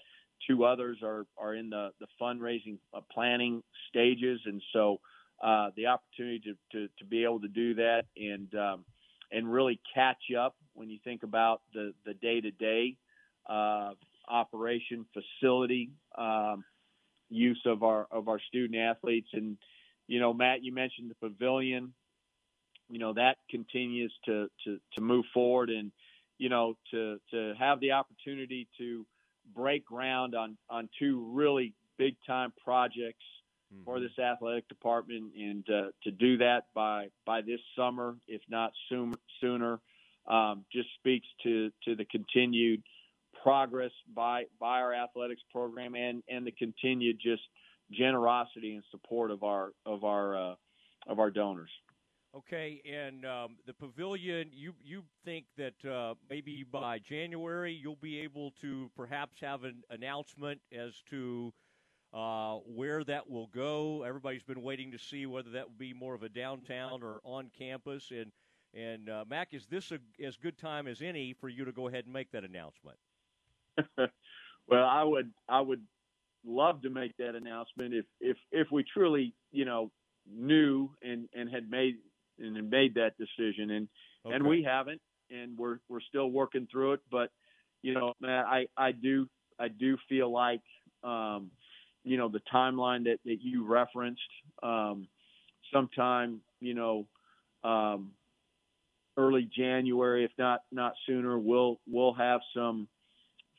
two 0.46 0.64
others 0.64 0.98
are 1.02 1.26
are 1.38 1.54
in 1.54 1.70
the 1.70 1.90
the 2.00 2.06
fundraising 2.20 2.78
uh, 2.94 3.00
planning 3.12 3.62
stages. 3.88 4.40
And 4.44 4.62
so 4.72 5.00
uh, 5.42 5.70
the 5.76 5.86
opportunity 5.86 6.40
to, 6.40 6.54
to 6.72 6.88
to 6.98 7.04
be 7.04 7.24
able 7.24 7.40
to 7.40 7.48
do 7.48 7.74
that 7.74 8.04
and 8.16 8.54
um, 8.54 8.84
and 9.30 9.52
really 9.52 9.80
catch 9.94 10.32
up 10.38 10.56
when 10.74 10.90
you 10.90 10.98
think 11.04 11.22
about 11.22 11.62
the 11.72 11.92
the 12.04 12.14
day 12.14 12.40
to 12.40 12.50
day 12.50 12.96
operation 14.28 15.06
facility 15.12 15.90
um, 16.16 16.64
use 17.28 17.60
of 17.66 17.82
our 17.82 18.06
of 18.10 18.28
our 18.28 18.40
student 18.48 18.78
athletes 18.78 19.28
and 19.32 19.56
you 20.06 20.20
know 20.20 20.32
Matt 20.32 20.62
you 20.62 20.72
mentioned 20.72 21.10
the 21.10 21.28
pavilion 21.28 21.92
you 22.88 22.98
know 22.98 23.12
that 23.14 23.36
continues 23.50 24.12
to 24.26 24.48
to 24.64 24.78
to 24.94 25.00
move 25.00 25.24
forward 25.32 25.70
and 25.70 25.92
you 26.38 26.48
know 26.48 26.76
to 26.90 27.18
to 27.30 27.54
have 27.58 27.80
the 27.80 27.92
opportunity 27.92 28.68
to 28.78 29.06
break 29.54 29.84
ground 29.84 30.34
on 30.34 30.56
on 30.70 30.88
two 30.98 31.26
really 31.32 31.74
big 31.98 32.16
time 32.26 32.52
projects 32.62 33.24
mm-hmm. 33.72 33.84
for 33.84 34.00
this 34.00 34.18
athletic 34.18 34.68
department 34.68 35.32
and 35.38 35.64
uh, 35.70 35.88
to 36.02 36.10
do 36.10 36.38
that 36.38 36.64
by 36.74 37.08
by 37.26 37.40
this 37.40 37.60
summer 37.76 38.16
if 38.28 38.40
not 38.48 38.72
soon, 38.88 39.14
sooner 39.40 39.80
um, 40.26 40.64
just 40.72 40.88
speaks 40.98 41.26
to 41.42 41.70
to 41.84 41.94
the 41.94 42.04
continued 42.04 42.82
progress 43.42 43.92
by 44.14 44.44
by 44.60 44.80
our 44.80 44.94
athletics 44.94 45.42
program 45.50 45.94
and 45.94 46.22
and 46.28 46.46
the 46.46 46.52
continued 46.52 47.18
just 47.20 47.42
generosity 47.90 48.74
and 48.74 48.84
support 48.90 49.30
of 49.30 49.42
our 49.42 49.72
of 49.84 50.04
our 50.04 50.36
uh, 50.36 50.54
of 51.08 51.18
our 51.18 51.30
donors. 51.30 51.70
Okay, 52.34 52.80
and 52.90 53.26
um, 53.26 53.56
the 53.66 53.74
pavilion, 53.74 54.48
you 54.54 54.72
you 54.82 55.02
think 55.22 55.44
that 55.58 55.84
uh, 55.84 56.14
maybe 56.30 56.64
by 56.70 56.98
January 56.98 57.74
you'll 57.74 57.96
be 57.96 58.20
able 58.20 58.52
to 58.62 58.90
perhaps 58.96 59.38
have 59.40 59.64
an 59.64 59.82
announcement 59.90 60.58
as 60.72 61.02
to 61.10 61.52
uh, 62.14 62.54
where 62.66 63.04
that 63.04 63.28
will 63.28 63.48
go. 63.48 64.02
Everybody's 64.02 64.42
been 64.42 64.62
waiting 64.62 64.90
to 64.92 64.98
see 64.98 65.26
whether 65.26 65.50
that 65.50 65.64
will 65.64 65.78
be 65.78 65.92
more 65.92 66.14
of 66.14 66.22
a 66.22 66.28
downtown 66.30 67.02
or 67.02 67.20
on 67.22 67.50
campus. 67.56 68.10
And 68.10 68.32
and 68.74 69.10
uh, 69.10 69.24
Mack, 69.28 69.52
is 69.52 69.66
this 69.66 69.92
a, 69.92 69.98
as 70.24 70.38
good 70.38 70.56
time 70.56 70.86
as 70.86 71.02
any 71.02 71.34
for 71.34 71.50
you 71.50 71.66
to 71.66 71.72
go 71.72 71.88
ahead 71.88 72.04
and 72.04 72.14
make 72.14 72.30
that 72.32 72.44
announcement? 72.44 72.96
well, 73.98 74.84
I 74.84 75.02
would 75.04 75.30
I 75.50 75.60
would 75.60 75.82
love 76.46 76.80
to 76.82 76.90
make 76.90 77.14
that 77.18 77.34
announcement 77.34 77.92
if 77.92 78.06
if 78.20 78.38
if 78.50 78.68
we 78.72 78.84
truly 78.84 79.34
you 79.50 79.66
know 79.66 79.90
knew 80.30 80.88
and 81.02 81.28
and 81.34 81.50
had 81.50 81.68
made 81.70 81.96
and 82.42 82.70
made 82.70 82.94
that 82.94 83.12
decision, 83.18 83.70
and 83.70 83.88
okay. 84.26 84.34
and 84.34 84.46
we 84.46 84.62
haven't, 84.62 85.00
and 85.30 85.56
we're 85.56 85.78
we're 85.88 86.00
still 86.00 86.30
working 86.30 86.68
through 86.70 86.94
it. 86.94 87.00
But 87.10 87.30
you 87.82 87.94
know, 87.94 88.12
Matt, 88.20 88.46
I 88.46 88.66
I 88.76 88.92
do 88.92 89.28
I 89.58 89.68
do 89.68 89.96
feel 90.08 90.30
like 90.30 90.62
um, 91.02 91.50
you 92.04 92.16
know 92.16 92.28
the 92.28 92.42
timeline 92.52 93.04
that 93.04 93.18
that 93.24 93.38
you 93.40 93.66
referenced, 93.66 94.20
um, 94.62 95.08
sometime 95.72 96.40
you 96.60 96.74
know. 96.74 97.06
Um, 97.64 98.10
early 99.16 99.48
January, 99.56 100.24
if 100.24 100.30
not 100.38 100.62
not 100.70 100.94
sooner, 101.06 101.38
we'll 101.38 101.80
we'll 101.86 102.14
have 102.14 102.40
some 102.54 102.88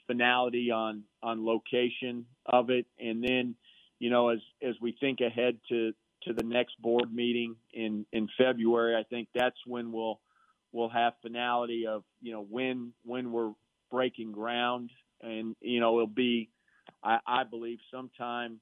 finality 0.08 0.72
on 0.72 1.04
on 1.22 1.46
location 1.46 2.26
of 2.46 2.70
it, 2.70 2.86
and 3.00 3.24
then 3.24 3.56
you 4.00 4.10
know 4.10 4.30
as 4.30 4.40
as 4.62 4.76
we 4.82 4.96
think 5.00 5.22
ahead 5.22 5.58
to 5.70 5.94
to 6.28 6.34
the 6.34 6.44
next 6.44 6.82
board 6.82 7.14
meeting 7.14 7.56
in 7.74 8.06
in 8.12 8.30
February. 8.38 8.96
I 8.96 9.04
think 9.04 9.30
that's 9.34 9.58
when 9.66 9.92
we'll 9.92 10.20
we'll 10.72 10.90
have 10.90 11.14
finality 11.22 11.86
of 11.88 12.04
you 12.22 12.34
know 12.34 12.46
when 12.50 12.94
when 13.06 13.32
we're 13.32 13.52
breaking 13.92 14.32
ground, 14.32 14.92
and 15.22 15.56
you 15.62 15.80
know 15.80 15.96
it'll 15.96 16.08
be 16.08 16.50
I, 17.04 17.20
I 17.26 17.44
believe 17.44 17.80
sometime 17.92 18.60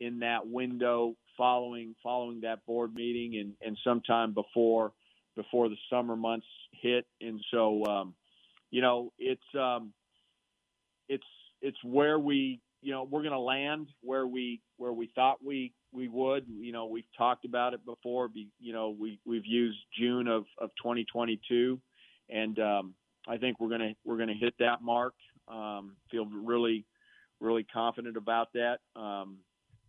in 0.00 0.20
that 0.20 0.46
window 0.46 1.14
following 1.36 1.94
following 2.02 2.40
that 2.42 2.64
board 2.66 2.94
meeting 2.94 3.38
and 3.38 3.54
and 3.64 3.78
sometime 3.84 4.34
before 4.34 4.92
before 5.36 5.68
the 5.68 5.76
summer 5.88 6.16
months 6.16 6.46
hit. 6.72 7.06
And 7.20 7.40
so 7.50 7.84
um, 7.86 8.14
you 8.70 8.82
know 8.82 9.12
it's 9.18 9.42
um, 9.58 9.92
it's 11.08 11.24
it's 11.62 11.78
where 11.84 12.18
we 12.18 12.60
you 12.82 12.92
know 12.92 13.04
we're 13.04 13.22
going 13.22 13.32
to 13.32 13.38
land 13.38 13.88
where 14.02 14.26
we 14.26 14.60
where 14.76 14.92
we 14.92 15.10
thought 15.14 15.44
we 15.44 15.72
we 15.92 16.08
would. 16.08 16.46
You 16.48 16.72
know, 16.72 16.86
we've 16.86 17.04
talked 17.16 17.44
about 17.44 17.74
it 17.74 17.84
before. 17.84 18.28
Be, 18.28 18.48
you 18.60 18.72
know, 18.72 18.90
we 18.90 19.18
we've 19.24 19.46
used 19.46 19.78
June 19.98 20.28
of 20.28 20.44
of 20.58 20.70
2022, 20.82 21.80
and 22.28 22.58
um, 22.58 22.94
I 23.28 23.36
think 23.36 23.60
we're 23.60 23.70
gonna 23.70 23.94
we're 24.04 24.18
gonna 24.18 24.34
hit 24.34 24.54
that 24.58 24.82
mark. 24.82 25.14
Um, 25.48 25.96
feel 26.10 26.26
really 26.26 26.84
really 27.40 27.64
confident 27.64 28.16
about 28.16 28.52
that. 28.52 28.78
Um, 28.94 29.38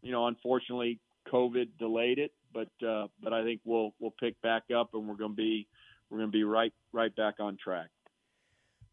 you 0.01 0.11
know, 0.11 0.27
unfortunately, 0.27 0.99
COVID 1.31 1.69
delayed 1.77 2.17
it, 2.19 2.31
but 2.53 2.69
uh, 2.85 3.07
but 3.21 3.33
I 3.33 3.43
think 3.43 3.61
we'll 3.65 3.93
we'll 3.99 4.13
pick 4.19 4.41
back 4.41 4.63
up, 4.75 4.93
and 4.93 5.07
we're 5.07 5.15
gonna 5.15 5.33
be 5.33 5.67
we're 6.09 6.19
gonna 6.19 6.31
be 6.31 6.43
right 6.43 6.73
right 6.91 7.15
back 7.15 7.35
on 7.39 7.57
track. 7.57 7.89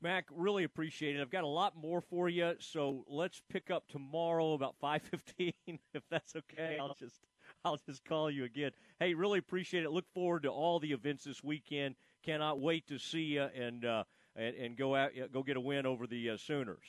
Mack, 0.00 0.26
really 0.30 0.64
appreciate 0.64 1.16
it. 1.16 1.20
I've 1.20 1.30
got 1.30 1.42
a 1.42 1.48
lot 1.48 1.76
more 1.76 2.00
for 2.00 2.28
you, 2.28 2.54
so 2.60 3.04
let's 3.08 3.42
pick 3.50 3.70
up 3.70 3.88
tomorrow 3.88 4.52
about 4.52 4.76
five 4.80 5.02
fifteen, 5.02 5.52
if 5.66 6.02
that's 6.10 6.36
okay. 6.36 6.78
I'll 6.80 6.94
just 6.94 7.26
I'll 7.64 7.78
just 7.84 8.04
call 8.04 8.30
you 8.30 8.44
again. 8.44 8.70
Hey, 9.00 9.14
really 9.14 9.38
appreciate 9.38 9.84
it. 9.84 9.90
Look 9.90 10.08
forward 10.14 10.44
to 10.44 10.50
all 10.50 10.78
the 10.78 10.92
events 10.92 11.24
this 11.24 11.42
weekend. 11.42 11.96
Cannot 12.24 12.60
wait 12.60 12.86
to 12.88 12.98
see 12.98 13.22
you 13.22 13.42
and 13.42 13.84
uh, 13.84 14.04
and, 14.36 14.54
and 14.54 14.76
go 14.76 14.94
out 14.94 15.10
go 15.32 15.42
get 15.42 15.56
a 15.56 15.60
win 15.60 15.84
over 15.84 16.06
the 16.06 16.30
uh, 16.30 16.36
Sooners. 16.36 16.86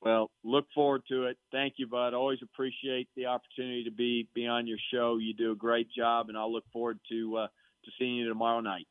Well, 0.00 0.30
look 0.44 0.64
forward 0.74 1.02
to 1.08 1.24
it. 1.24 1.36
Thank 1.52 1.74
you, 1.76 1.86
Bud. 1.86 2.14
Always 2.14 2.38
appreciate 2.42 3.08
the 3.16 3.26
opportunity 3.26 3.84
to 3.84 3.90
be 3.90 4.26
be 4.34 4.46
on 4.46 4.66
your 4.66 4.78
show. 4.92 5.18
You 5.18 5.34
do 5.34 5.52
a 5.52 5.56
great 5.56 5.88
job, 5.92 6.30
and 6.30 6.38
I'll 6.38 6.52
look 6.52 6.64
forward 6.72 6.98
to 7.10 7.36
uh, 7.36 7.46
to 7.84 7.90
seeing 7.98 8.16
you 8.16 8.28
tomorrow 8.28 8.60
night. 8.60 8.86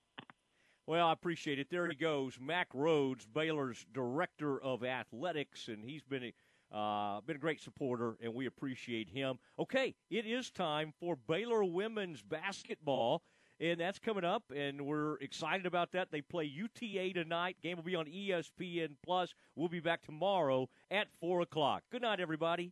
Well, 0.90 1.06
I 1.06 1.14
appreciate 1.14 1.60
it. 1.60 1.70
There 1.70 1.88
he 1.88 1.94
goes, 1.94 2.40
Mack 2.42 2.74
Rhoades, 2.74 3.28
Baylor's 3.32 3.86
director 3.94 4.60
of 4.60 4.84
athletics, 4.84 5.68
and 5.68 5.86
he's 5.86 6.02
been 6.02 6.34
a, 6.74 6.76
uh, 6.76 7.22
been 7.22 7.36
a 7.36 7.40
great 7.40 7.62
supporter, 7.62 8.18
and 8.24 8.34
we 8.34 8.48
appreciate 8.48 9.08
him. 9.08 9.38
Okay, 9.60 9.94
it 10.10 10.26
is 10.26 10.50
time 10.50 10.92
for 11.00 11.16
Baylor 11.16 11.64
women's 11.64 12.24
basketball. 12.24 13.22
and 13.60 13.80
that's 13.80 14.00
coming 14.00 14.24
up, 14.24 14.42
and 14.50 14.82
we're 14.82 15.18
excited 15.18 15.68
about 15.68 15.92
that. 15.92 16.10
They 16.10 16.22
play 16.22 16.46
UTA 16.46 17.14
tonight. 17.14 17.58
Game 17.62 17.78
will 17.78 17.84
be 17.84 17.96
on 17.96 18.08
ESPN 18.08 18.96
Plus. 19.04 19.36
We'll 19.56 19.70
be 19.70 19.82
back 19.82 20.02
tomorrow 20.02 20.70
at 20.90 21.08
four 21.20 21.42
o'clock. 21.42 21.84
Good 21.92 22.02
night, 22.02 22.20
everybody. 22.20 22.72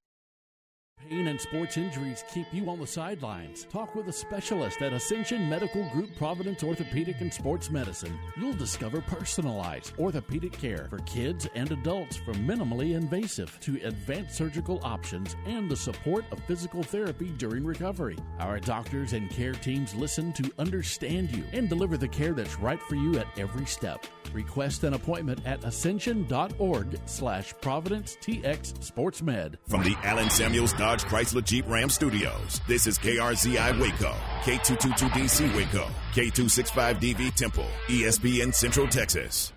Pain 1.11 1.27
and 1.27 1.41
sports 1.41 1.75
injuries 1.75 2.23
keep 2.33 2.47
you 2.53 2.69
on 2.69 2.79
the 2.79 2.87
sidelines. 2.87 3.67
Talk 3.69 3.95
with 3.95 4.07
a 4.07 4.13
specialist 4.13 4.81
at 4.81 4.93
Ascension 4.93 5.49
Medical 5.49 5.83
Group 5.89 6.15
Providence 6.15 6.63
Orthopedic 6.63 7.19
and 7.19 7.33
Sports 7.33 7.69
Medicine. 7.69 8.17
You'll 8.37 8.53
discover 8.53 9.01
personalized 9.01 9.91
orthopedic 9.99 10.53
care 10.53 10.87
for 10.89 10.99
kids 10.99 11.49
and 11.53 11.69
adults 11.69 12.15
from 12.15 12.35
minimally 12.47 12.95
invasive 12.95 13.59
to 13.59 13.75
advanced 13.83 14.37
surgical 14.37 14.79
options 14.83 15.35
and 15.45 15.69
the 15.69 15.75
support 15.75 16.23
of 16.31 16.41
physical 16.45 16.81
therapy 16.81 17.33
during 17.37 17.65
recovery. 17.65 18.17
Our 18.39 18.61
doctors 18.61 19.11
and 19.11 19.29
care 19.29 19.51
teams 19.51 19.93
listen 19.93 20.31
to 20.31 20.49
understand 20.59 21.35
you 21.35 21.43
and 21.51 21.67
deliver 21.67 21.97
the 21.97 22.07
care 22.07 22.31
that's 22.31 22.57
right 22.57 22.81
for 22.83 22.95
you 22.95 23.19
at 23.19 23.27
every 23.37 23.65
step. 23.65 24.05
Request 24.33 24.83
an 24.83 24.93
appointment 24.93 25.39
at 25.45 25.63
ascension.org 25.63 26.99
slash 27.05 27.53
Providence 27.61 28.17
TX 28.21 28.73
SportsMed. 28.79 29.55
From 29.67 29.83
the 29.83 29.95
Allen 30.03 30.29
Samuels 30.29 30.73
Dodge 30.73 31.03
Chrysler 31.03 31.43
Jeep 31.43 31.67
Ram 31.67 31.89
Studios, 31.89 32.61
this 32.67 32.87
is 32.87 32.97
KRZI 32.97 33.79
Waco, 33.79 34.15
K222DC 34.41 35.55
Waco, 35.55 35.87
K265DV 36.13 37.35
Temple, 37.35 37.67
ESPN 37.87 38.53
Central 38.53 38.87
Texas. 38.87 39.53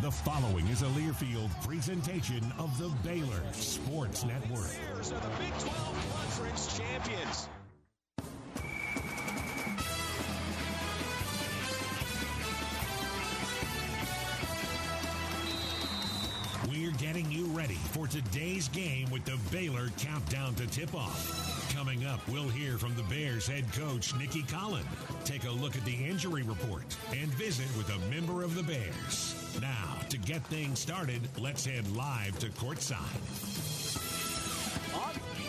The 0.00 0.04
the 0.04 0.10
following 0.10 0.66
is 0.68 0.82
a 0.82 0.86
Learfield 0.88 1.48
presentation 1.66 2.52
of 2.58 2.76
the 2.76 2.90
Baylor 3.08 3.42
Sports 3.52 4.22
Network. 4.26 4.68
are 4.98 5.02
the 5.02 5.30
Big 5.38 5.58
12 5.60 6.12
Conference 6.12 6.76
champions. 6.76 7.48
Getting 16.98 17.30
you 17.30 17.46
ready 17.46 17.74
for 17.74 18.06
today's 18.06 18.68
game 18.68 19.10
with 19.10 19.24
the 19.24 19.36
Baylor 19.50 19.88
Countdown 19.98 20.54
to 20.54 20.66
Tip 20.68 20.94
Off. 20.94 21.74
Coming 21.74 22.04
up, 22.04 22.20
we'll 22.28 22.48
hear 22.48 22.78
from 22.78 22.94
the 22.94 23.02
Bears 23.04 23.48
head 23.48 23.64
coach, 23.72 24.14
Nicki 24.16 24.42
Collen. 24.44 24.84
Take 25.24 25.44
a 25.44 25.50
look 25.50 25.74
at 25.76 25.84
the 25.84 26.04
injury 26.04 26.42
report 26.42 26.96
and 27.12 27.26
visit 27.34 27.66
with 27.76 27.90
a 27.90 27.98
member 28.10 28.44
of 28.44 28.54
the 28.54 28.62
Bears. 28.62 29.58
Now, 29.60 29.98
to 30.08 30.18
get 30.18 30.44
things 30.46 30.78
started, 30.78 31.20
let's 31.36 31.66
head 31.66 31.84
live 31.96 32.38
to 32.38 32.46
courtside. 32.50 33.83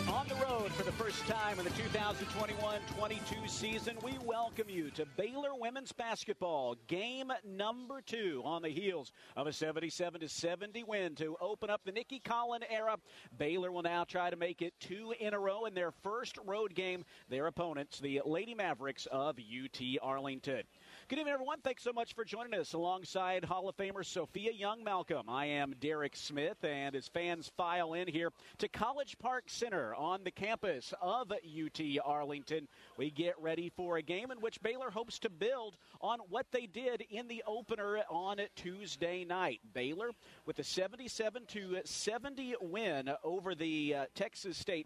On, 0.08 0.26
the 0.28 0.36
road 0.36 0.70
for 0.72 0.84
the 0.84 0.92
first 0.92 1.26
time 1.26 1.58
in 1.58 1.64
the 1.64 1.70
2021-22 1.70 3.48
season, 3.48 3.96
we 4.04 4.16
welcome 4.24 4.68
you 4.68 4.88
to 4.90 5.04
Baylor 5.16 5.50
women's 5.58 5.90
basketball 5.90 6.76
game 6.86 7.32
number 7.44 8.00
two 8.02 8.40
on 8.44 8.62
the 8.62 8.68
heels 8.68 9.10
of 9.36 9.48
a 9.48 9.50
77-70 9.50 10.86
win 10.86 11.16
to 11.16 11.36
open 11.40 11.70
up 11.70 11.80
the 11.84 11.90
Nicki 11.90 12.20
Collen 12.24 12.62
era. 12.70 12.96
Baylor 13.36 13.72
will 13.72 13.82
now 13.82 14.04
try 14.04 14.30
to 14.30 14.36
make 14.36 14.62
it 14.62 14.74
two 14.78 15.12
in 15.18 15.34
a 15.34 15.38
row 15.40 15.64
in 15.64 15.74
their 15.74 15.90
first 15.90 16.38
road 16.46 16.74
game. 16.74 17.04
Their 17.28 17.48
opponents, 17.48 17.98
the 17.98 18.22
Lady 18.24 18.54
Mavericks 18.54 19.06
of 19.06 19.38
UT 19.38 19.80
Arlington. 20.02 20.62
Good 21.08 21.20
evening, 21.20 21.34
everyone. 21.34 21.60
Thanks 21.60 21.84
so 21.84 21.92
much 21.92 22.16
for 22.16 22.24
joining 22.24 22.58
us 22.58 22.72
alongside 22.72 23.44
Hall 23.44 23.68
of 23.68 23.76
Famer 23.76 24.04
Sophia 24.04 24.50
Young 24.50 24.82
Malcolm. 24.82 25.28
I 25.28 25.46
am 25.46 25.72
Derek 25.78 26.16
Smith, 26.16 26.64
and 26.64 26.96
as 26.96 27.06
fans 27.06 27.48
file 27.56 27.94
in 27.94 28.08
here 28.08 28.32
to 28.58 28.66
College 28.66 29.16
Park 29.20 29.44
Center 29.46 29.94
on 29.94 30.24
the 30.24 30.32
campus 30.32 30.92
of 31.00 31.30
UT 31.30 31.80
Arlington, 32.04 32.66
we 32.96 33.12
get 33.12 33.40
ready 33.40 33.70
for 33.76 33.98
a 33.98 34.02
game 34.02 34.32
in 34.32 34.40
which 34.40 34.60
Baylor 34.62 34.90
hopes 34.90 35.20
to 35.20 35.30
build 35.30 35.76
on 36.00 36.18
what 36.28 36.46
they 36.50 36.66
did 36.66 37.04
in 37.08 37.28
the 37.28 37.44
opener 37.46 38.00
on 38.10 38.38
Tuesday 38.56 39.24
night. 39.24 39.60
Baylor 39.74 40.10
with 40.44 40.58
a 40.58 40.64
77 40.64 41.44
to 41.46 41.78
70 41.84 42.56
win 42.60 43.12
over 43.22 43.54
the 43.54 43.94
uh, 43.94 44.04
Texas 44.16 44.58
State 44.58 44.84